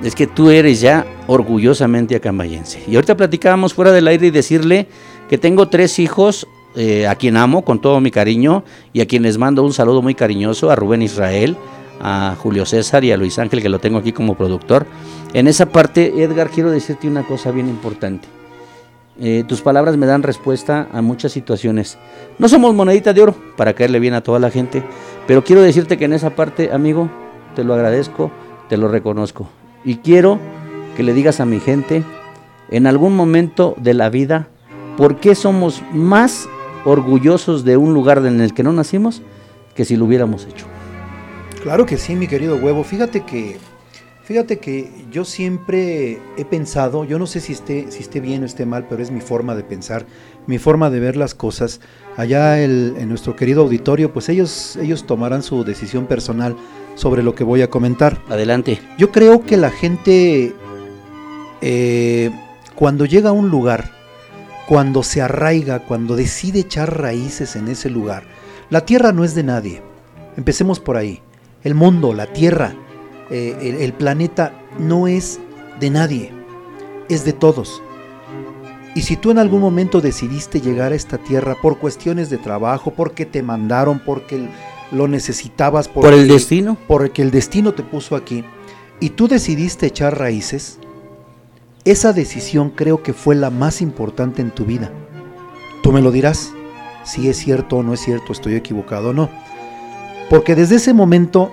es 0.00 0.14
que 0.14 0.28
tú 0.28 0.50
eres 0.50 0.80
ya 0.80 1.04
orgullosamente 1.26 2.14
acambayense. 2.14 2.84
Y 2.86 2.94
ahorita 2.94 3.16
platicábamos 3.16 3.74
fuera 3.74 3.90
del 3.90 4.06
aire 4.06 4.28
y 4.28 4.30
decirle 4.30 4.86
que 5.28 5.38
tengo 5.38 5.66
tres 5.66 5.98
hijos 5.98 6.46
eh, 6.76 7.08
a 7.08 7.16
quien 7.16 7.36
amo 7.36 7.64
con 7.64 7.80
todo 7.80 8.00
mi 8.00 8.12
cariño 8.12 8.62
y 8.92 9.00
a 9.00 9.06
quien 9.06 9.24
les 9.24 9.38
mando 9.38 9.64
un 9.64 9.72
saludo 9.72 10.02
muy 10.02 10.14
cariñoso, 10.14 10.70
a 10.70 10.76
Rubén 10.76 11.02
Israel, 11.02 11.56
a 12.00 12.36
Julio 12.38 12.66
César 12.66 13.04
y 13.04 13.12
a 13.12 13.16
Luis 13.16 13.38
Ángel, 13.38 13.62
que 13.62 13.68
lo 13.68 13.78
tengo 13.78 13.98
aquí 13.98 14.12
como 14.12 14.36
productor. 14.36 14.86
En 15.32 15.48
esa 15.48 15.66
parte, 15.66 16.22
Edgar, 16.22 16.50
quiero 16.50 16.70
decirte 16.70 17.08
una 17.08 17.26
cosa 17.26 17.50
bien 17.50 17.68
importante. 17.68 18.28
Eh, 19.18 19.44
tus 19.48 19.62
palabras 19.62 19.96
me 19.96 20.06
dan 20.06 20.22
respuesta 20.22 20.88
a 20.92 21.00
muchas 21.00 21.32
situaciones. 21.32 21.98
No 22.38 22.48
somos 22.48 22.74
monedita 22.74 23.14
de 23.14 23.22
oro 23.22 23.34
para 23.56 23.72
caerle 23.72 23.98
bien 23.98 24.14
a 24.14 24.20
toda 24.20 24.38
la 24.38 24.50
gente, 24.50 24.82
pero 25.26 25.42
quiero 25.42 25.62
decirte 25.62 25.96
que 25.96 26.04
en 26.04 26.12
esa 26.12 26.30
parte, 26.30 26.70
amigo, 26.72 27.08
te 27.54 27.64
lo 27.64 27.74
agradezco, 27.74 28.30
te 28.68 28.76
lo 28.76 28.88
reconozco. 28.88 29.48
Y 29.84 29.96
quiero 29.96 30.38
que 30.96 31.02
le 31.02 31.14
digas 31.14 31.40
a 31.40 31.46
mi 31.46 31.60
gente, 31.60 32.02
en 32.70 32.86
algún 32.86 33.16
momento 33.16 33.74
de 33.78 33.94
la 33.94 34.10
vida, 34.10 34.48
¿por 34.98 35.16
qué 35.16 35.34
somos 35.34 35.82
más 35.92 36.48
orgullosos 36.84 37.64
de 37.64 37.76
un 37.76 37.94
lugar 37.94 38.24
en 38.26 38.40
el 38.40 38.52
que 38.52 38.62
no 38.62 38.72
nacimos 38.72 39.22
que 39.74 39.84
si 39.84 39.96
lo 39.96 40.04
hubiéramos 40.04 40.44
hecho? 40.44 40.66
Claro 41.66 41.84
que 41.84 41.98
sí, 41.98 42.14
mi 42.14 42.28
querido 42.28 42.54
huevo. 42.54 42.84
Fíjate 42.84 43.22
que, 43.22 43.56
fíjate 44.22 44.60
que 44.60 44.88
yo 45.10 45.24
siempre 45.24 46.20
he 46.36 46.44
pensado, 46.44 47.02
yo 47.02 47.18
no 47.18 47.26
sé 47.26 47.40
si 47.40 47.54
esté, 47.54 47.90
si 47.90 48.02
esté 48.04 48.20
bien 48.20 48.44
o 48.44 48.46
esté 48.46 48.64
mal, 48.64 48.86
pero 48.88 49.02
es 49.02 49.10
mi 49.10 49.20
forma 49.20 49.56
de 49.56 49.64
pensar, 49.64 50.06
mi 50.46 50.58
forma 50.58 50.90
de 50.90 51.00
ver 51.00 51.16
las 51.16 51.34
cosas. 51.34 51.80
Allá 52.16 52.62
el- 52.62 52.94
en 53.00 53.08
nuestro 53.08 53.34
querido 53.34 53.62
auditorio, 53.62 54.12
pues 54.12 54.28
ellos, 54.28 54.76
ellos 54.80 55.06
tomarán 55.08 55.42
su 55.42 55.64
decisión 55.64 56.06
personal 56.06 56.54
sobre 56.94 57.24
lo 57.24 57.34
que 57.34 57.42
voy 57.42 57.62
a 57.62 57.68
comentar. 57.68 58.22
Adelante. 58.28 58.78
Yo 58.96 59.10
creo 59.10 59.44
que 59.44 59.56
la 59.56 59.70
gente, 59.70 60.54
eh, 61.62 62.30
cuando 62.76 63.06
llega 63.06 63.30
a 63.30 63.32
un 63.32 63.48
lugar, 63.50 63.90
cuando 64.68 65.02
se 65.02 65.20
arraiga, 65.20 65.80
cuando 65.80 66.14
decide 66.14 66.60
echar 66.60 66.96
raíces 67.00 67.56
en 67.56 67.66
ese 67.66 67.90
lugar, 67.90 68.22
la 68.70 68.82
tierra 68.86 69.10
no 69.10 69.24
es 69.24 69.34
de 69.34 69.42
nadie. 69.42 69.82
Empecemos 70.36 70.78
por 70.78 70.96
ahí. 70.96 71.22
El 71.66 71.74
mundo, 71.74 72.14
la 72.14 72.26
tierra, 72.32 72.74
eh, 73.28 73.56
el, 73.60 73.74
el 73.82 73.92
planeta 73.92 74.52
no 74.78 75.08
es 75.08 75.40
de 75.80 75.90
nadie, 75.90 76.30
es 77.08 77.24
de 77.24 77.32
todos. 77.32 77.82
Y 78.94 79.02
si 79.02 79.16
tú 79.16 79.32
en 79.32 79.38
algún 79.38 79.60
momento 79.62 80.00
decidiste 80.00 80.60
llegar 80.60 80.92
a 80.92 80.94
esta 80.94 81.18
tierra 81.18 81.56
por 81.60 81.78
cuestiones 81.78 82.30
de 82.30 82.38
trabajo, 82.38 82.92
porque 82.92 83.26
te 83.26 83.42
mandaron, 83.42 83.98
porque 83.98 84.48
lo 84.92 85.08
necesitabas, 85.08 85.88
Por 85.88 86.04
el 86.06 86.20
porque- 86.20 86.32
destino. 86.34 86.76
porque 86.86 87.22
el 87.22 87.32
destino 87.32 87.74
te 87.74 87.82
puso 87.82 88.14
aquí 88.14 88.44
y 89.00 89.10
tú 89.10 89.26
decidiste 89.26 89.86
echar 89.86 90.16
raíces, 90.16 90.78
esa 91.84 92.12
decisión 92.12 92.70
creo 92.70 93.02
que 93.02 93.12
fue 93.12 93.34
la 93.34 93.50
más 93.50 93.82
importante 93.82 94.40
en 94.40 94.52
tu 94.52 94.64
vida. 94.66 94.92
Tú 95.82 95.90
me 95.90 96.00
lo 96.00 96.12
dirás, 96.12 96.52
si 97.02 97.28
es 97.28 97.36
cierto 97.38 97.78
o 97.78 97.82
no 97.82 97.92
es 97.92 98.00
cierto, 98.00 98.32
estoy 98.32 98.54
equivocado 98.54 99.08
o 99.10 99.12
no. 99.12 99.28
Porque 100.28 100.54
desde 100.54 100.76
ese 100.76 100.92
momento 100.92 101.52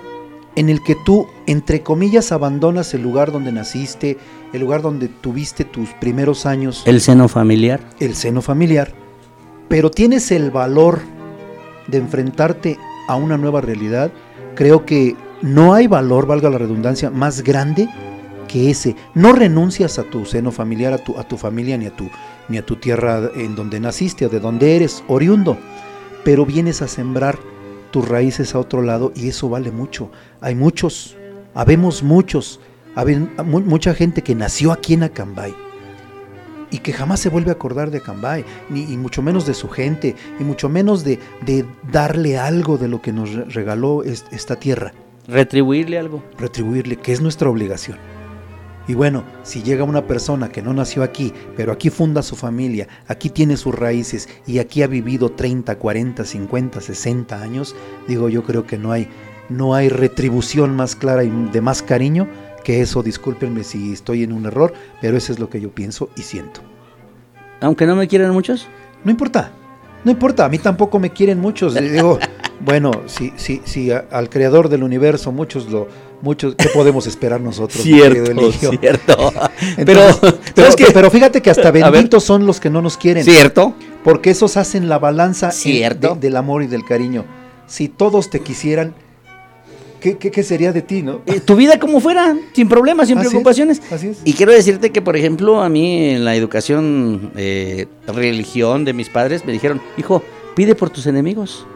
en 0.56 0.68
el 0.68 0.82
que 0.82 0.96
tú, 1.04 1.26
entre 1.46 1.82
comillas, 1.82 2.32
abandonas 2.32 2.94
el 2.94 3.02
lugar 3.02 3.32
donde 3.32 3.52
naciste, 3.52 4.18
el 4.52 4.60
lugar 4.60 4.82
donde 4.82 5.08
tuviste 5.08 5.64
tus 5.64 5.90
primeros 5.94 6.46
años, 6.46 6.82
El 6.86 7.00
seno 7.00 7.28
familiar. 7.28 7.80
el 8.00 8.14
seno 8.14 8.40
familiar, 8.40 8.92
pero 9.68 9.90
tienes 9.90 10.30
el 10.30 10.50
valor 10.50 11.00
de 11.88 11.98
enfrentarte 11.98 12.78
a 13.08 13.16
una 13.16 13.36
nueva 13.36 13.60
realidad, 13.60 14.12
creo 14.54 14.86
que 14.86 15.16
no 15.42 15.74
hay 15.74 15.86
valor, 15.86 16.26
valga 16.26 16.50
la 16.50 16.58
redundancia, 16.58 17.10
más 17.10 17.42
grande 17.42 17.88
que 18.48 18.70
ese. 18.70 18.96
No 19.14 19.32
renuncias 19.32 19.98
a 19.98 20.04
tu 20.04 20.24
seno 20.24 20.52
familiar, 20.52 20.92
a 20.92 20.98
tu, 20.98 21.18
a 21.18 21.24
tu 21.24 21.36
familia, 21.36 21.76
ni 21.76 21.86
a 21.86 21.94
tu, 21.94 22.08
ni 22.48 22.58
a 22.58 22.64
tu 22.64 22.76
tierra 22.76 23.30
en 23.34 23.54
donde 23.56 23.80
naciste 23.80 24.26
o 24.26 24.28
de 24.28 24.40
donde 24.40 24.76
eres, 24.76 25.02
oriundo, 25.08 25.58
pero 26.24 26.46
vienes 26.46 26.80
a 26.80 26.88
sembrar 26.88 27.38
tus 27.94 28.08
raíces 28.08 28.56
a 28.56 28.58
otro 28.58 28.82
lado 28.82 29.12
y 29.14 29.28
eso 29.28 29.48
vale 29.48 29.70
mucho. 29.70 30.10
Hay 30.40 30.56
muchos, 30.56 31.16
habemos 31.54 32.02
muchos, 32.02 32.58
hay 32.96 33.14
mucha 33.44 33.94
gente 33.94 34.20
que 34.22 34.34
nació 34.34 34.72
aquí 34.72 34.94
en 34.94 35.04
Acambay 35.04 35.54
y 36.72 36.78
que 36.78 36.92
jamás 36.92 37.20
se 37.20 37.28
vuelve 37.28 37.50
a 37.50 37.54
acordar 37.54 37.92
de 37.92 37.98
Acambay, 37.98 38.44
ni 38.68 38.82
y 38.82 38.96
mucho 38.96 39.22
menos 39.22 39.46
de 39.46 39.54
su 39.54 39.68
gente, 39.68 40.16
y 40.40 40.42
mucho 40.42 40.68
menos 40.68 41.04
de, 41.04 41.20
de 41.46 41.64
darle 41.92 42.36
algo 42.36 42.78
de 42.78 42.88
lo 42.88 43.00
que 43.00 43.12
nos 43.12 43.32
regaló 43.54 44.02
esta 44.02 44.56
tierra. 44.56 44.92
Retribuirle 45.28 45.96
algo. 45.96 46.20
Retribuirle, 46.36 46.96
que 46.96 47.12
es 47.12 47.20
nuestra 47.20 47.48
obligación. 47.48 47.96
Y 48.86 48.94
bueno, 48.94 49.24
si 49.42 49.62
llega 49.62 49.84
una 49.84 50.06
persona 50.06 50.50
que 50.50 50.62
no 50.62 50.74
nació 50.74 51.02
aquí, 51.02 51.32
pero 51.56 51.72
aquí 51.72 51.88
funda 51.90 52.22
su 52.22 52.36
familia, 52.36 52.86
aquí 53.08 53.30
tiene 53.30 53.56
sus 53.56 53.74
raíces 53.74 54.28
y 54.46 54.58
aquí 54.58 54.82
ha 54.82 54.86
vivido 54.86 55.30
30, 55.30 55.76
40, 55.78 56.24
50, 56.24 56.80
60 56.80 57.40
años, 57.40 57.74
digo, 58.06 58.28
yo 58.28 58.42
creo 58.42 58.66
que 58.66 58.76
no 58.76 58.92
hay, 58.92 59.08
no 59.48 59.74
hay 59.74 59.88
retribución 59.88 60.76
más 60.76 60.96
clara 60.96 61.24
y 61.24 61.30
de 61.30 61.60
más 61.60 61.82
cariño 61.82 62.28
que 62.62 62.80
eso. 62.80 63.02
Discúlpenme 63.02 63.64
si 63.64 63.92
estoy 63.92 64.22
en 64.22 64.32
un 64.32 64.46
error, 64.46 64.74
pero 65.00 65.16
eso 65.16 65.32
es 65.32 65.38
lo 65.38 65.48
que 65.48 65.60
yo 65.60 65.70
pienso 65.70 66.10
y 66.16 66.22
siento. 66.22 66.60
Aunque 67.60 67.86
no 67.86 67.96
me 67.96 68.08
quieran 68.08 68.32
muchos. 68.32 68.66
No 69.04 69.10
importa, 69.10 69.52
no 70.04 70.10
importa, 70.10 70.44
a 70.44 70.48
mí 70.48 70.58
tampoco 70.58 70.98
me 70.98 71.10
quieren 71.10 71.40
muchos. 71.40 71.74
Digo, 71.74 72.18
bueno, 72.60 72.92
si, 73.06 73.32
si, 73.36 73.60
si 73.64 73.90
al 73.90 74.30
creador 74.30 74.68
del 74.68 74.82
universo 74.82 75.32
muchos 75.32 75.70
lo, 75.70 75.88
muchos, 76.24 76.54
¿qué 76.56 76.68
podemos 76.70 77.06
esperar 77.06 77.40
nosotros? 77.40 77.82
Cierto, 77.82 78.52
cierto. 78.52 79.32
pero, 79.86 80.02
pero, 80.92 81.10
fíjate 81.10 81.40
que 81.40 81.50
hasta 81.50 81.70
benditos 81.70 82.24
son 82.24 82.46
los 82.46 82.58
que 82.58 82.70
no 82.70 82.82
nos 82.82 82.96
quieren. 82.96 83.24
Cierto. 83.24 83.74
Porque 84.02 84.30
esos 84.30 84.56
hacen 84.56 84.88
la 84.88 84.98
balanza 84.98 85.50
del 86.20 86.36
amor 86.36 86.62
y 86.62 86.66
del 86.66 86.84
cariño. 86.84 87.24
Si 87.66 87.88
todos 87.88 88.28
te 88.28 88.40
quisieran, 88.40 88.94
¿qué, 90.00 90.18
qué, 90.18 90.42
sería 90.42 90.72
de 90.72 90.82
ti, 90.82 91.02
no? 91.02 91.22
Eh, 91.26 91.40
tu 91.40 91.56
vida 91.56 91.78
como 91.78 92.00
fuera, 92.00 92.36
sin 92.52 92.68
problemas, 92.68 93.08
sin 93.08 93.18
preocupaciones. 93.18 93.80
así 93.90 94.08
es. 94.08 94.18
Y 94.24 94.34
quiero 94.34 94.52
decirte 94.52 94.90
que, 94.90 95.00
por 95.00 95.16
ejemplo, 95.16 95.62
a 95.62 95.68
mí 95.68 96.10
en 96.10 96.24
la 96.24 96.34
educación, 96.36 97.32
eh, 97.36 97.86
religión 98.06 98.84
de 98.84 98.92
mis 98.92 99.08
padres, 99.08 99.44
me 99.46 99.52
dijeron, 99.52 99.80
hijo, 99.96 100.22
pide 100.54 100.74
por 100.74 100.90
tus 100.90 101.06
enemigos, 101.06 101.66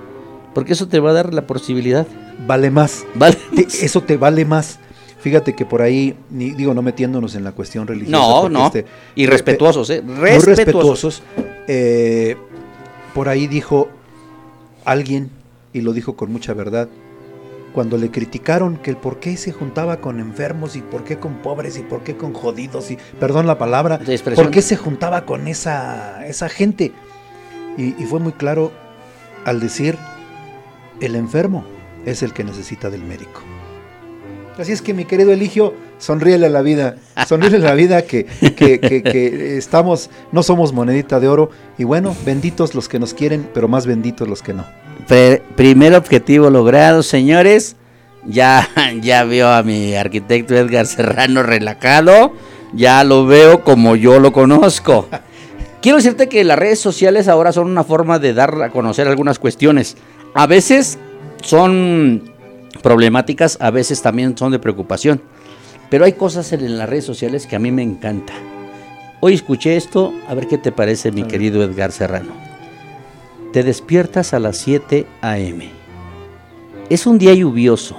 porque 0.59 0.73
eso 0.73 0.89
te 0.89 0.99
va 0.99 1.11
a 1.11 1.13
dar 1.13 1.35
la 1.35 1.47
posibilidad 1.47 2.05
vale 2.45 2.73
más. 2.73 3.07
Vale 3.15 3.39
Eso 3.81 4.03
te 4.03 4.17
vale 4.17 4.45
más. 4.45 4.81
Fíjate 5.21 5.55
que 5.55 5.65
por 5.65 5.83
ahí, 5.83 6.17
ni, 6.31 6.51
digo, 6.51 6.75
no 6.75 6.83
metiéndonos 6.83 7.37
en 7.37 7.45
la 7.45 7.53
cuestión 7.53 7.87
religiosa. 7.87 8.19
No, 8.19 8.49
no. 8.49 8.67
Este, 8.67 8.85
y 9.15 9.27
respetuosos, 9.27 9.89
¿eh? 9.91 10.03
Respetuosos. 10.05 10.47
respetuosos 10.47 11.23
eh, 11.69 12.37
por 13.15 13.29
ahí 13.29 13.47
dijo 13.47 13.89
alguien, 14.85 15.31
y 15.73 15.81
lo 15.81 15.93
dijo 15.93 16.17
con 16.17 16.33
mucha 16.33 16.55
verdad, 16.55 16.89
cuando 17.73 17.97
le 17.97 18.11
criticaron 18.11 18.79
que 18.79 18.91
el 18.91 18.97
por 18.97 19.21
qué 19.21 19.37
se 19.37 19.53
juntaba 19.53 19.99
con 19.99 20.19
enfermos 20.19 20.75
y 20.75 20.83
por 20.83 21.05
qué 21.05 21.21
con 21.21 21.35
pobres 21.35 21.79
y 21.79 21.83
por 21.83 22.03
qué 22.03 22.17
con 22.17 22.33
jodidos 22.33 22.91
y, 22.91 22.99
perdón 23.21 23.47
la 23.47 23.59
palabra, 23.59 24.01
por 24.35 24.51
qué 24.51 24.61
se 24.61 24.77
juntaba 24.77 25.25
con 25.25 25.47
esa, 25.47 26.27
esa 26.27 26.49
gente. 26.49 26.91
Y, 27.77 27.95
y 28.03 28.07
fue 28.07 28.19
muy 28.19 28.33
claro 28.33 28.73
al 29.45 29.61
decir 29.61 29.97
el 31.01 31.17
enfermo 31.17 31.65
es 32.05 32.23
el 32.23 32.33
que 32.33 32.45
necesita 32.45 32.91
del 32.91 33.03
médico. 33.03 33.43
Así 34.59 34.73
es 34.73 34.83
que 34.83 34.93
mi 34.93 35.05
querido 35.05 35.31
Eligio, 35.31 35.73
sonríele 35.99 36.47
a 36.47 36.51
la 36.51 36.63
vida, 36.63 36.97
sonríele 37.29 37.59
a 37.59 37.61
la 37.61 37.75
vida 37.75 38.03
que, 38.03 38.25
que, 38.25 39.57
estamos, 39.57 40.11
no 40.33 40.43
somos 40.43 40.73
monedita 40.73 41.21
de 41.21 41.29
oro 41.29 41.51
y 41.79 41.85
bueno, 41.85 42.17
benditos 42.27 42.75
los 42.75 42.89
que 42.89 42.99
nos 42.99 43.15
quieren, 43.15 43.49
pero 43.55 43.69
más 43.69 43.87
benditos 43.87 44.27
los 44.27 44.43
que 44.43 44.55
no. 44.55 44.65
primer 45.55 45.95
objetivo 45.95 46.51
logrado, 46.51 47.05
señores. 47.05 47.77
Ya, 48.27 48.69
ya 49.01 49.23
veo 49.23 49.49
a 49.49 49.63
mi 49.63 49.95
arquitecto 49.95 50.57
Edgar 50.57 50.87
Serrano 50.87 51.45
relajado, 51.45 52.33
ya 52.75 53.05
lo 53.05 53.27
veo 53.27 53.63
como 53.63 53.95
yo 53.95 54.19
lo 54.19 54.33
conozco. 54.33 55.09
Quiero 55.81 55.99
decirte 55.99 56.29
que 56.29 56.43
las 56.43 56.59
redes 56.59 56.81
sociales 56.81 57.29
ahora 57.29 57.53
son 57.53 57.69
una 57.69 57.85
forma 57.85 58.19
de 58.19 58.35
dar 58.35 58.61
a 58.61 58.71
conocer 58.71 59.07
algunas 59.07 59.39
cuestiones. 59.39 59.97
A 60.39 60.47
veces 60.47 61.01
son 61.43 62.31
problemáticas, 62.81 63.59
a 63.61 63.73
veces 63.73 64.03
también 64.03 64.39
son 64.39 64.53
de 64.53 64.61
preocupación. 64.61 65.21
Pero 65.91 66.05
hay 66.05 66.13
cosas 66.13 66.53
en 66.53 66.79
las 66.79 66.89
redes 66.89 67.05
sociales 67.05 67.45
que 67.49 67.57
a 67.57 67.59
mí 67.59 67.73
me 67.73 67.83
encanta. 67.83 68.35
Hoy 69.19 69.35
escuché 69.35 69.77
esto, 69.77 70.15
a 70.29 70.35
ver 70.35 70.47
qué 70.47 70.57
te 70.57 70.71
parece 70.71 71.11
mi 71.11 71.25
querido 71.25 71.61
Edgar 71.65 71.91
Serrano. 71.91 72.31
Te 73.53 73.65
despiertas 73.65 74.33
a 74.33 74.39
las 74.39 74.59
7 74.59 75.07
a.m. 75.23 75.71
Es 76.89 77.09
un 77.09 77.19
día 77.19 77.35
lluvioso 77.35 77.97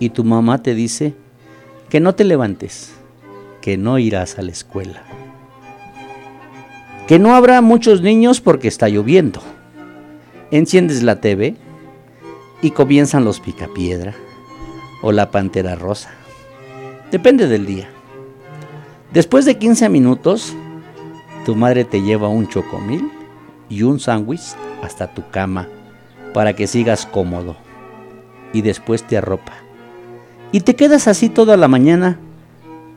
y 0.00 0.08
tu 0.08 0.24
mamá 0.24 0.62
te 0.62 0.74
dice 0.74 1.12
que 1.90 2.00
no 2.00 2.14
te 2.14 2.24
levantes, 2.24 2.92
que 3.60 3.76
no 3.76 3.98
irás 3.98 4.38
a 4.38 4.42
la 4.42 4.52
escuela, 4.52 5.02
que 7.06 7.18
no 7.18 7.34
habrá 7.34 7.60
muchos 7.60 8.00
niños 8.00 8.40
porque 8.40 8.68
está 8.68 8.88
lloviendo. 8.88 9.42
Enciendes 10.50 11.02
la 11.02 11.20
TV 11.20 11.56
y 12.62 12.70
comienzan 12.70 13.24
los 13.24 13.38
picapiedra 13.38 14.14
o 15.02 15.12
la 15.12 15.30
pantera 15.30 15.74
rosa. 15.74 16.10
Depende 17.10 17.48
del 17.48 17.66
día. 17.66 17.88
Después 19.12 19.44
de 19.44 19.58
15 19.58 19.88
minutos, 19.88 20.54
tu 21.44 21.54
madre 21.54 21.84
te 21.84 22.00
lleva 22.00 22.28
un 22.28 22.48
chocomil 22.48 23.10
y 23.68 23.82
un 23.82 24.00
sándwich 24.00 24.54
hasta 24.82 25.12
tu 25.12 25.28
cama 25.30 25.68
para 26.32 26.54
que 26.54 26.66
sigas 26.66 27.06
cómodo. 27.06 27.56
Y 28.52 28.62
después 28.62 29.02
te 29.06 29.18
arropa. 29.18 29.52
Y 30.52 30.60
te 30.60 30.74
quedas 30.74 31.08
así 31.08 31.28
toda 31.28 31.58
la 31.58 31.68
mañana 31.68 32.18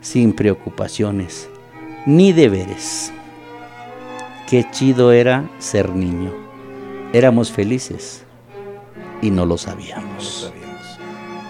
sin 0.00 0.32
preocupaciones 0.32 1.50
ni 2.06 2.32
deberes. 2.32 3.12
Qué 4.48 4.66
chido 4.70 5.12
era 5.12 5.48
ser 5.58 5.90
niño. 5.94 6.41
Éramos 7.12 7.50
felices 7.50 8.22
y 9.20 9.30
no 9.30 9.46
lo 9.46 9.58
sabíamos. 9.58 10.52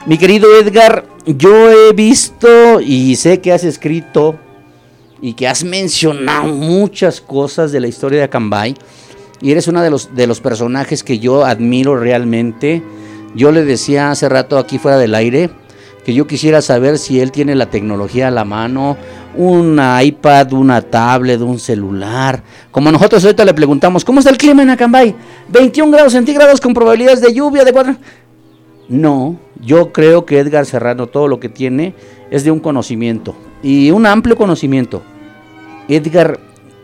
Mi 0.06 0.18
querido 0.18 0.48
Edgar, 0.56 1.06
yo 1.26 1.70
he 1.70 1.92
visto 1.92 2.80
y 2.80 3.14
sé 3.16 3.40
que 3.40 3.52
has 3.52 3.62
escrito 3.62 4.36
y 5.20 5.34
que 5.34 5.46
has 5.46 5.62
mencionado 5.62 6.48
muchas 6.48 7.20
cosas 7.20 7.70
de 7.70 7.78
la 7.78 7.86
historia 7.86 8.18
de 8.18 8.24
Acambay 8.24 8.74
y 9.40 9.52
eres 9.52 9.68
uno 9.68 9.80
de 9.82 9.90
los, 9.90 10.14
de 10.14 10.26
los 10.26 10.40
personajes 10.40 11.04
que 11.04 11.20
yo 11.20 11.44
admiro 11.44 11.96
realmente. 11.96 12.82
Yo 13.34 13.52
le 13.52 13.64
decía 13.64 14.10
hace 14.10 14.28
rato 14.28 14.58
aquí 14.58 14.78
fuera 14.78 14.98
del 14.98 15.14
aire 15.14 15.50
que 16.04 16.14
yo 16.14 16.26
quisiera 16.26 16.62
saber 16.62 16.98
si 16.98 17.20
él 17.20 17.30
tiene 17.30 17.54
la 17.54 17.70
tecnología 17.70 18.28
a 18.28 18.32
la 18.32 18.44
mano, 18.44 18.96
un 19.34 19.80
iPad, 20.02 20.52
una 20.52 20.82
tablet, 20.82 21.40
un 21.40 21.58
celular. 21.58 22.42
Como 22.70 22.90
nosotros 22.90 23.24
ahorita 23.24 23.44
le 23.44 23.54
preguntamos, 23.54 24.04
¿cómo 24.04 24.20
está 24.20 24.30
el 24.30 24.36
clima 24.36 24.62
en 24.62 24.70
Acambay? 24.70 25.14
21 25.48 25.90
grados 25.92 26.12
centígrados 26.12 26.60
con 26.60 26.74
probabilidades 26.74 27.20
de 27.20 27.32
lluvia 27.32 27.64
de 27.64 27.72
cuatro. 27.72 27.96
No, 28.88 29.38
yo 29.60 29.92
creo 29.92 30.26
que 30.26 30.38
Edgar 30.38 30.66
Serrano 30.66 31.06
todo 31.06 31.28
lo 31.28 31.40
que 31.40 31.48
tiene 31.48 31.94
es 32.30 32.44
de 32.44 32.50
un 32.50 32.60
conocimiento 32.60 33.34
y 33.62 33.90
un 33.90 34.06
amplio 34.06 34.36
conocimiento. 34.36 35.02
Edgar, 35.88 36.38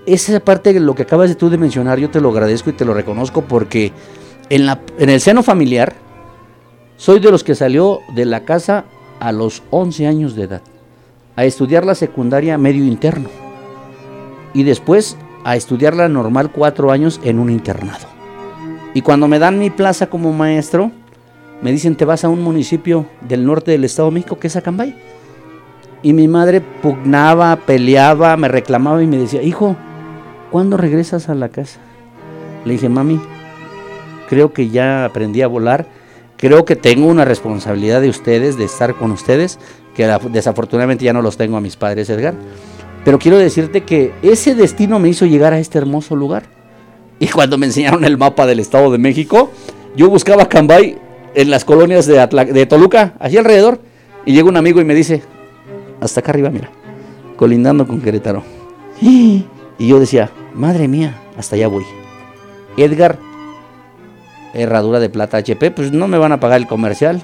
esa 0.07 0.41
parte 0.41 0.73
de 0.73 0.81
lo 0.81 0.95
que 0.95 1.03
acabas 1.03 1.29
de 1.29 1.35
tú 1.35 1.51
de 1.51 1.59
mencionar, 1.59 1.99
yo 1.99 2.11
te 2.11 2.21
lo 2.21 2.31
agradezco 2.31 2.71
y 2.71 2.75
te 2.75 2.85
lo 2.85 2.95
reconozco 2.95 3.43
porque 3.43 3.93
en, 4.49 4.67
la, 4.67 4.81
en 4.99 5.11
el 5.11 5.21
seno 5.21 5.43
familiar 5.43 5.95
soy 6.97 7.21
de 7.21 7.31
los 7.31 7.45
que 7.45 7.55
salió 7.55 8.01
de 8.15 8.25
la 8.25 8.45
casa 8.45 8.85
a 9.21 9.33
los 9.33 9.63
11 9.71 10.07
años 10.07 10.35
de 10.35 10.45
edad 10.45 10.63
a 11.39 11.45
estudiar 11.45 11.87
la 11.87 11.95
secundaria 11.95 12.59
medio 12.59 12.85
interno 12.85 13.29
y 14.55 14.65
después 14.65 15.17
a 15.45 15.55
estudiar 15.55 15.95
la 15.95 16.09
normal 16.09 16.51
cuatro 16.51 16.91
años 16.91 17.21
en 17.23 17.39
un 17.39 17.49
internado. 17.49 18.09
Y 18.93 19.03
cuando 19.03 19.29
me 19.29 19.39
dan 19.39 19.61
mi 19.61 19.71
plaza 19.71 20.09
como 20.09 20.33
maestro, 20.33 20.91
me 21.63 21.71
dicen 21.71 21.95
te 21.95 22.05
vas 22.05 22.25
a 22.25 22.29
un 22.29 22.43
municipio 22.43 23.07
del 23.21 23.47
norte 23.47 23.71
del 23.71 23.85
Estado 23.85 24.09
de 24.09 24.15
México 24.15 24.41
que 24.41 24.49
es 24.49 24.57
Acambay. 24.57 24.97
Y 26.03 26.13
mi 26.13 26.27
madre 26.27 26.61
pugnaba, 26.61 27.55
peleaba, 27.55 28.37
me 28.37 28.49
reclamaba 28.49 29.01
y 29.01 29.07
me 29.07 29.19
decía, 29.19 29.41
hijo, 29.41 29.77
¿cuándo 30.51 30.77
regresas 30.77 31.29
a 31.29 31.37
la 31.37 31.51
casa? 31.51 31.79
Le 32.65 32.73
dije, 32.73 32.89
mami, 32.89 33.21
creo 34.29 34.53
que 34.53 34.71
ya 34.71 35.05
aprendí 35.05 35.43
a 35.43 35.47
volar 35.47 35.87
Creo 36.39 36.65
que 36.65 36.77
tengo 36.77 37.09
una 37.09 37.25
responsabilidad 37.25 38.01
de 38.01 38.09
ustedes, 38.09 38.57
de 38.57 38.65
estar 38.65 38.95
con 38.95 39.11
ustedes, 39.11 39.59
que 39.99 40.07
desafortunadamente 40.31 41.05
ya 41.05 41.13
no 41.13 41.23
los 41.23 41.37
tengo 41.37 41.57
a 41.57 41.61
mis 41.61 41.75
padres, 41.75 42.09
Edgar. 42.09 42.35
Pero 43.05 43.19
quiero 43.19 43.37
decirte 43.37 43.83
que 43.83 44.15
ese 44.23 44.55
destino 44.55 45.01
me 45.01 45.09
hizo 45.09 45.27
llegar 45.27 45.53
a 45.53 45.59
este 45.59 45.77
hermoso 45.77 46.15
lugar. 46.15 46.45
Y 47.19 47.27
cuando 47.27 47.59
me 47.59 47.67
enseñaron 47.67 48.05
el 48.05 48.17
mapa 48.17 48.47
del 48.47 48.61
Estado 48.61 48.93
de 48.93 48.99
México, 48.99 49.51
yo 49.97 50.09
buscaba 50.09 50.49
Cambay 50.49 50.97
en 51.35 51.51
las 51.51 51.65
colonias 51.65 52.07
de, 52.07 52.25
de 52.53 52.67
Toluca, 52.67 53.15
allí 53.19 53.39
alrededor, 53.39 53.81
y 54.25 54.35
llega 54.35 54.49
un 54.49 54.57
amigo 54.57 54.81
y 54.81 54.85
me 54.85 54.95
dice, 54.95 55.25
hasta 56.01 56.21
acá 56.21 56.31
arriba, 56.31 56.51
mira, 56.51 56.71
colindando 57.37 57.85
con 57.89 58.01
Querétaro. 58.01 58.45
Y 59.01 59.47
yo 59.81 59.99
decía, 59.99 60.31
madre 60.55 60.87
mía, 60.87 61.21
hasta 61.37 61.57
allá 61.57 61.67
voy. 61.67 61.85
Edgar, 62.77 63.19
herradura 64.55 65.01
de 65.01 65.11
plata 65.11 65.39
HP, 65.39 65.73
pues 65.73 65.91
no 65.91 66.07
me 66.07 66.19
van 66.19 66.31
a 66.31 66.39
pagar 66.39 66.61
el 66.61 66.69
comercial. 66.69 67.21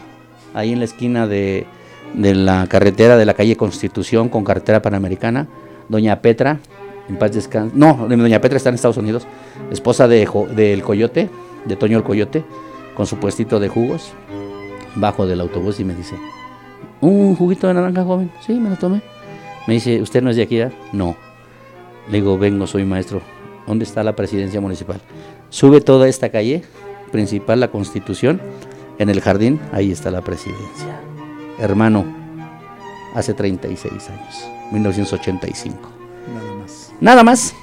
Ahí 0.54 0.72
en 0.72 0.80
la 0.80 0.86
esquina 0.86 1.28
de, 1.28 1.68
de 2.14 2.34
la 2.34 2.66
carretera 2.66 3.16
de 3.16 3.26
la 3.26 3.34
calle 3.34 3.56
Constitución 3.56 4.28
con 4.28 4.44
carretera 4.44 4.82
panamericana. 4.82 5.48
Doña 5.88 6.20
Petra, 6.20 6.58
en 7.08 7.16
paz 7.16 7.32
descanse. 7.32 7.76
No, 7.76 8.06
Doña 8.08 8.40
Petra 8.40 8.56
está 8.56 8.70
en 8.70 8.76
Estados 8.76 8.96
Unidos. 8.96 9.26
Esposa 9.70 10.08
de, 10.08 10.28
del 10.54 10.82
Coyote, 10.82 11.28
de 11.64 11.76
Toño 11.76 11.98
el 11.98 12.04
Coyote, 12.04 12.44
con 12.94 13.06
su 13.06 13.16
puestito 13.16 13.60
de 13.60 13.68
jugos. 13.68 14.12
Bajo 14.96 15.26
del 15.26 15.40
autobús 15.40 15.80
y 15.80 15.84
me 15.84 15.94
dice, 15.94 16.14
¿un 17.00 17.34
juguito 17.34 17.66
de 17.66 17.74
naranja 17.74 18.04
joven? 18.04 18.30
Sí, 18.46 18.54
me 18.54 18.70
lo 18.70 18.76
tomé. 18.76 19.02
Me 19.66 19.74
dice, 19.74 20.00
¿usted 20.00 20.22
no 20.22 20.30
es 20.30 20.36
de 20.36 20.42
aquí? 20.42 20.60
ah?" 20.60 20.70
No. 20.92 21.16
Le 22.08 22.18
digo, 22.18 22.38
vengo, 22.38 22.66
soy 22.66 22.84
maestro. 22.84 23.20
¿Dónde 23.66 23.84
está 23.84 24.04
la 24.04 24.14
presidencia 24.14 24.60
municipal? 24.60 25.00
Sube 25.48 25.80
toda 25.80 26.06
esta 26.06 26.28
calle 26.28 26.62
principal, 27.10 27.60
la 27.60 27.68
Constitución. 27.68 28.40
En 28.98 29.08
el 29.08 29.20
jardín, 29.20 29.58
ahí 29.72 29.90
está 29.90 30.12
la 30.12 30.20
presidencia. 30.20 31.00
Hermano, 31.64 32.04
hace 33.14 33.34
36 33.34 33.92
años, 34.10 34.48
1985. 34.72 35.76
Nada 36.34 36.54
más. 36.60 36.92
Nada 37.00 37.22
más. 37.24 37.54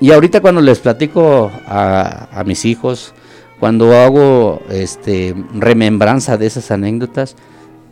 Y 0.00 0.12
ahorita 0.12 0.40
cuando 0.40 0.60
les 0.60 0.78
platico 0.78 1.50
a, 1.66 2.28
a 2.32 2.44
mis 2.44 2.64
hijos, 2.64 3.14
cuando 3.60 3.94
hago 3.96 4.60
este 4.70 5.34
remembranza 5.54 6.36
de 6.36 6.46
esas 6.46 6.70
anécdotas, 6.70 7.36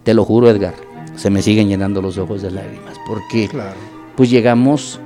te 0.03 0.13
lo 0.15 0.25
juro, 0.25 0.51
Edgar, 0.51 0.75
se 1.17 1.31
me 1.31 1.41
siguen 1.43 1.69
llenando 1.69 2.03
los 2.03 2.19
ojos 2.19 2.43
de 2.43 2.51
lágrimas, 2.51 2.97
porque 3.07 3.49
Claro. 3.49 3.77
pues 4.17 4.29
llegamos 4.31 5.01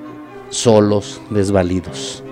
solos, 0.51 1.21
desvalidos. 1.31 2.23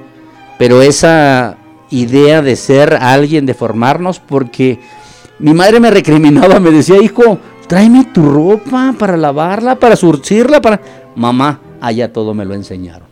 Pero 0.59 0.83
esa 0.83 1.59
idea 1.91 2.43
de 2.43 2.57
ser 2.57 2.95
alguien, 2.95 3.47
de 3.47 3.55
formarnos, 3.55 4.19
porque 4.19 4.81
mi 5.39 5.53
madre 5.55 5.79
me 5.79 5.91
recriminaba, 5.91 6.59
me 6.59 6.71
decía, 6.73 6.97
hijo, 7.01 7.39
tráeme 7.67 8.05
tu 8.13 8.31
ropa 8.31 8.95
para 8.99 9.17
lavarla, 9.17 9.77
para 9.77 9.97
surcirla, 9.97 10.61
para... 10.61 10.81
Mamá, 11.15 11.61
allá 11.81 12.13
todo 12.13 12.35
me 12.35 12.45
lo 12.45 12.55
enseñaron. 12.55 13.09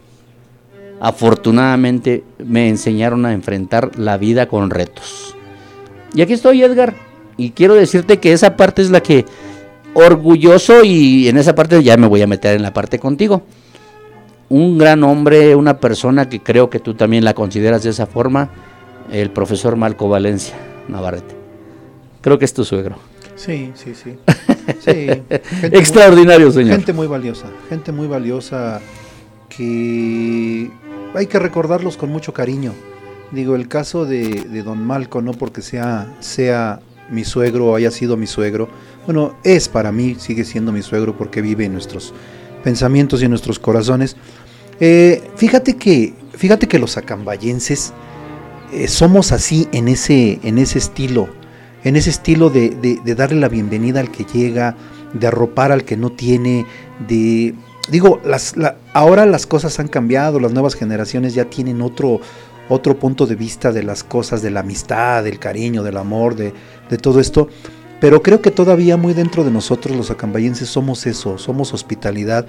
Afortunadamente 1.00 2.24
me 2.38 2.68
enseñaron 2.68 3.26
a 3.26 3.32
enfrentar 3.32 3.98
la 3.98 4.16
vida 4.16 4.46
con 4.46 4.70
retos. 4.70 5.34
Y 6.14 6.22
aquí 6.22 6.32
estoy, 6.32 6.62
Edgar, 6.62 6.94
y 7.36 7.50
quiero 7.50 7.74
decirte 7.74 8.20
que 8.20 8.32
esa 8.32 8.56
parte 8.56 8.82
es 8.82 8.90
la 8.90 9.02
que 9.02 9.24
orgulloso 9.94 10.84
y 10.84 11.28
en 11.28 11.36
esa 11.36 11.54
parte 11.54 11.82
ya 11.82 11.96
me 11.96 12.06
voy 12.06 12.22
a 12.22 12.26
meter 12.26 12.56
en 12.56 12.62
la 12.62 12.72
parte 12.72 12.98
contigo 12.98 13.42
un 14.48 14.78
gran 14.78 15.02
hombre, 15.04 15.54
una 15.56 15.78
persona 15.80 16.28
que 16.28 16.40
creo 16.40 16.70
que 16.70 16.78
tú 16.78 16.94
también 16.94 17.24
la 17.24 17.34
consideras 17.34 17.82
de 17.82 17.90
esa 17.90 18.06
forma, 18.06 18.50
el 19.10 19.30
profesor 19.30 19.76
Malco 19.76 20.08
Valencia 20.08 20.54
Navarrete. 20.88 21.34
Creo 22.20 22.38
que 22.38 22.44
es 22.44 22.54
tu 22.54 22.64
suegro. 22.64 22.96
Sí, 23.36 23.72
sí, 23.74 23.92
sí. 23.94 24.16
Sí, 24.80 25.06
muy- 25.08 25.78
Extraordinario, 25.78 26.50
señor. 26.50 26.76
Gente 26.76 26.92
muy 26.94 27.06
valiosa, 27.06 27.46
gente 27.68 27.92
muy 27.92 28.06
valiosa 28.06 28.80
que 29.48 30.70
hay 31.14 31.26
que 31.26 31.38
recordarlos 31.38 31.96
con 31.96 32.10
mucho 32.10 32.32
cariño. 32.32 32.72
Digo, 33.30 33.56
el 33.56 33.68
caso 33.68 34.04
de, 34.06 34.26
de 34.28 34.62
don 34.62 34.84
Malco, 34.84 35.20
no 35.20 35.32
porque 35.32 35.60
sea, 35.62 36.14
sea 36.20 36.80
mi 37.10 37.24
suegro 37.24 37.66
o 37.66 37.76
haya 37.76 37.90
sido 37.90 38.16
mi 38.16 38.26
suegro, 38.26 38.68
bueno, 39.06 39.36
es 39.44 39.68
para 39.68 39.92
mí, 39.92 40.16
sigue 40.18 40.44
siendo 40.44 40.72
mi 40.72 40.82
suegro 40.82 41.16
porque 41.16 41.42
vive 41.42 41.64
en 41.66 41.72
nuestros 41.72 42.14
pensamientos 42.62 43.20
y 43.20 43.24
en 43.26 43.30
nuestros 43.30 43.58
corazones. 43.58 44.16
Eh, 44.80 45.22
fíjate 45.36 45.76
que, 45.76 46.14
fíjate 46.32 46.68
que 46.68 46.78
los 46.78 46.96
acambayenses 46.96 47.92
eh, 48.72 48.88
somos 48.88 49.32
así 49.32 49.68
en 49.72 49.88
ese, 49.88 50.40
en 50.42 50.58
ese 50.58 50.78
estilo, 50.78 51.28
en 51.84 51.96
ese 51.96 52.10
estilo 52.10 52.50
de, 52.50 52.70
de- 53.04 53.14
darle 53.14 53.38
la 53.40 53.48
bienvenida 53.48 54.00
al 54.00 54.10
que 54.10 54.24
llega, 54.24 54.74
de 55.12 55.26
arropar 55.26 55.70
al 55.70 55.84
que 55.84 55.96
no 55.96 56.10
tiene, 56.10 56.66
de 57.06 57.54
digo, 57.90 58.20
ahora 58.94 59.26
las 59.26 59.46
cosas 59.46 59.78
han 59.78 59.88
cambiado, 59.88 60.40
las 60.40 60.52
nuevas 60.52 60.74
generaciones 60.74 61.34
ya 61.34 61.44
tienen 61.44 61.82
otro, 61.82 62.20
otro 62.68 62.98
punto 62.98 63.26
de 63.26 63.34
vista 63.36 63.72
de 63.72 63.82
las 63.82 64.02
cosas, 64.02 64.40
de 64.42 64.50
la 64.50 64.60
amistad, 64.60 65.22
del 65.22 65.38
cariño, 65.38 65.82
del 65.82 65.98
amor, 65.98 66.34
de, 66.34 66.52
de 66.88 66.96
todo 66.98 67.20
esto. 67.20 67.48
Pero 68.00 68.22
creo 68.22 68.40
que 68.40 68.50
todavía 68.50 68.96
muy 68.96 69.12
dentro 69.14 69.44
de 69.44 69.50
nosotros 69.50 69.96
los 69.96 70.10
acambayenses 70.10 70.68
somos 70.68 71.06
eso, 71.06 71.36
somos 71.38 71.72
hospitalidad. 71.74 72.46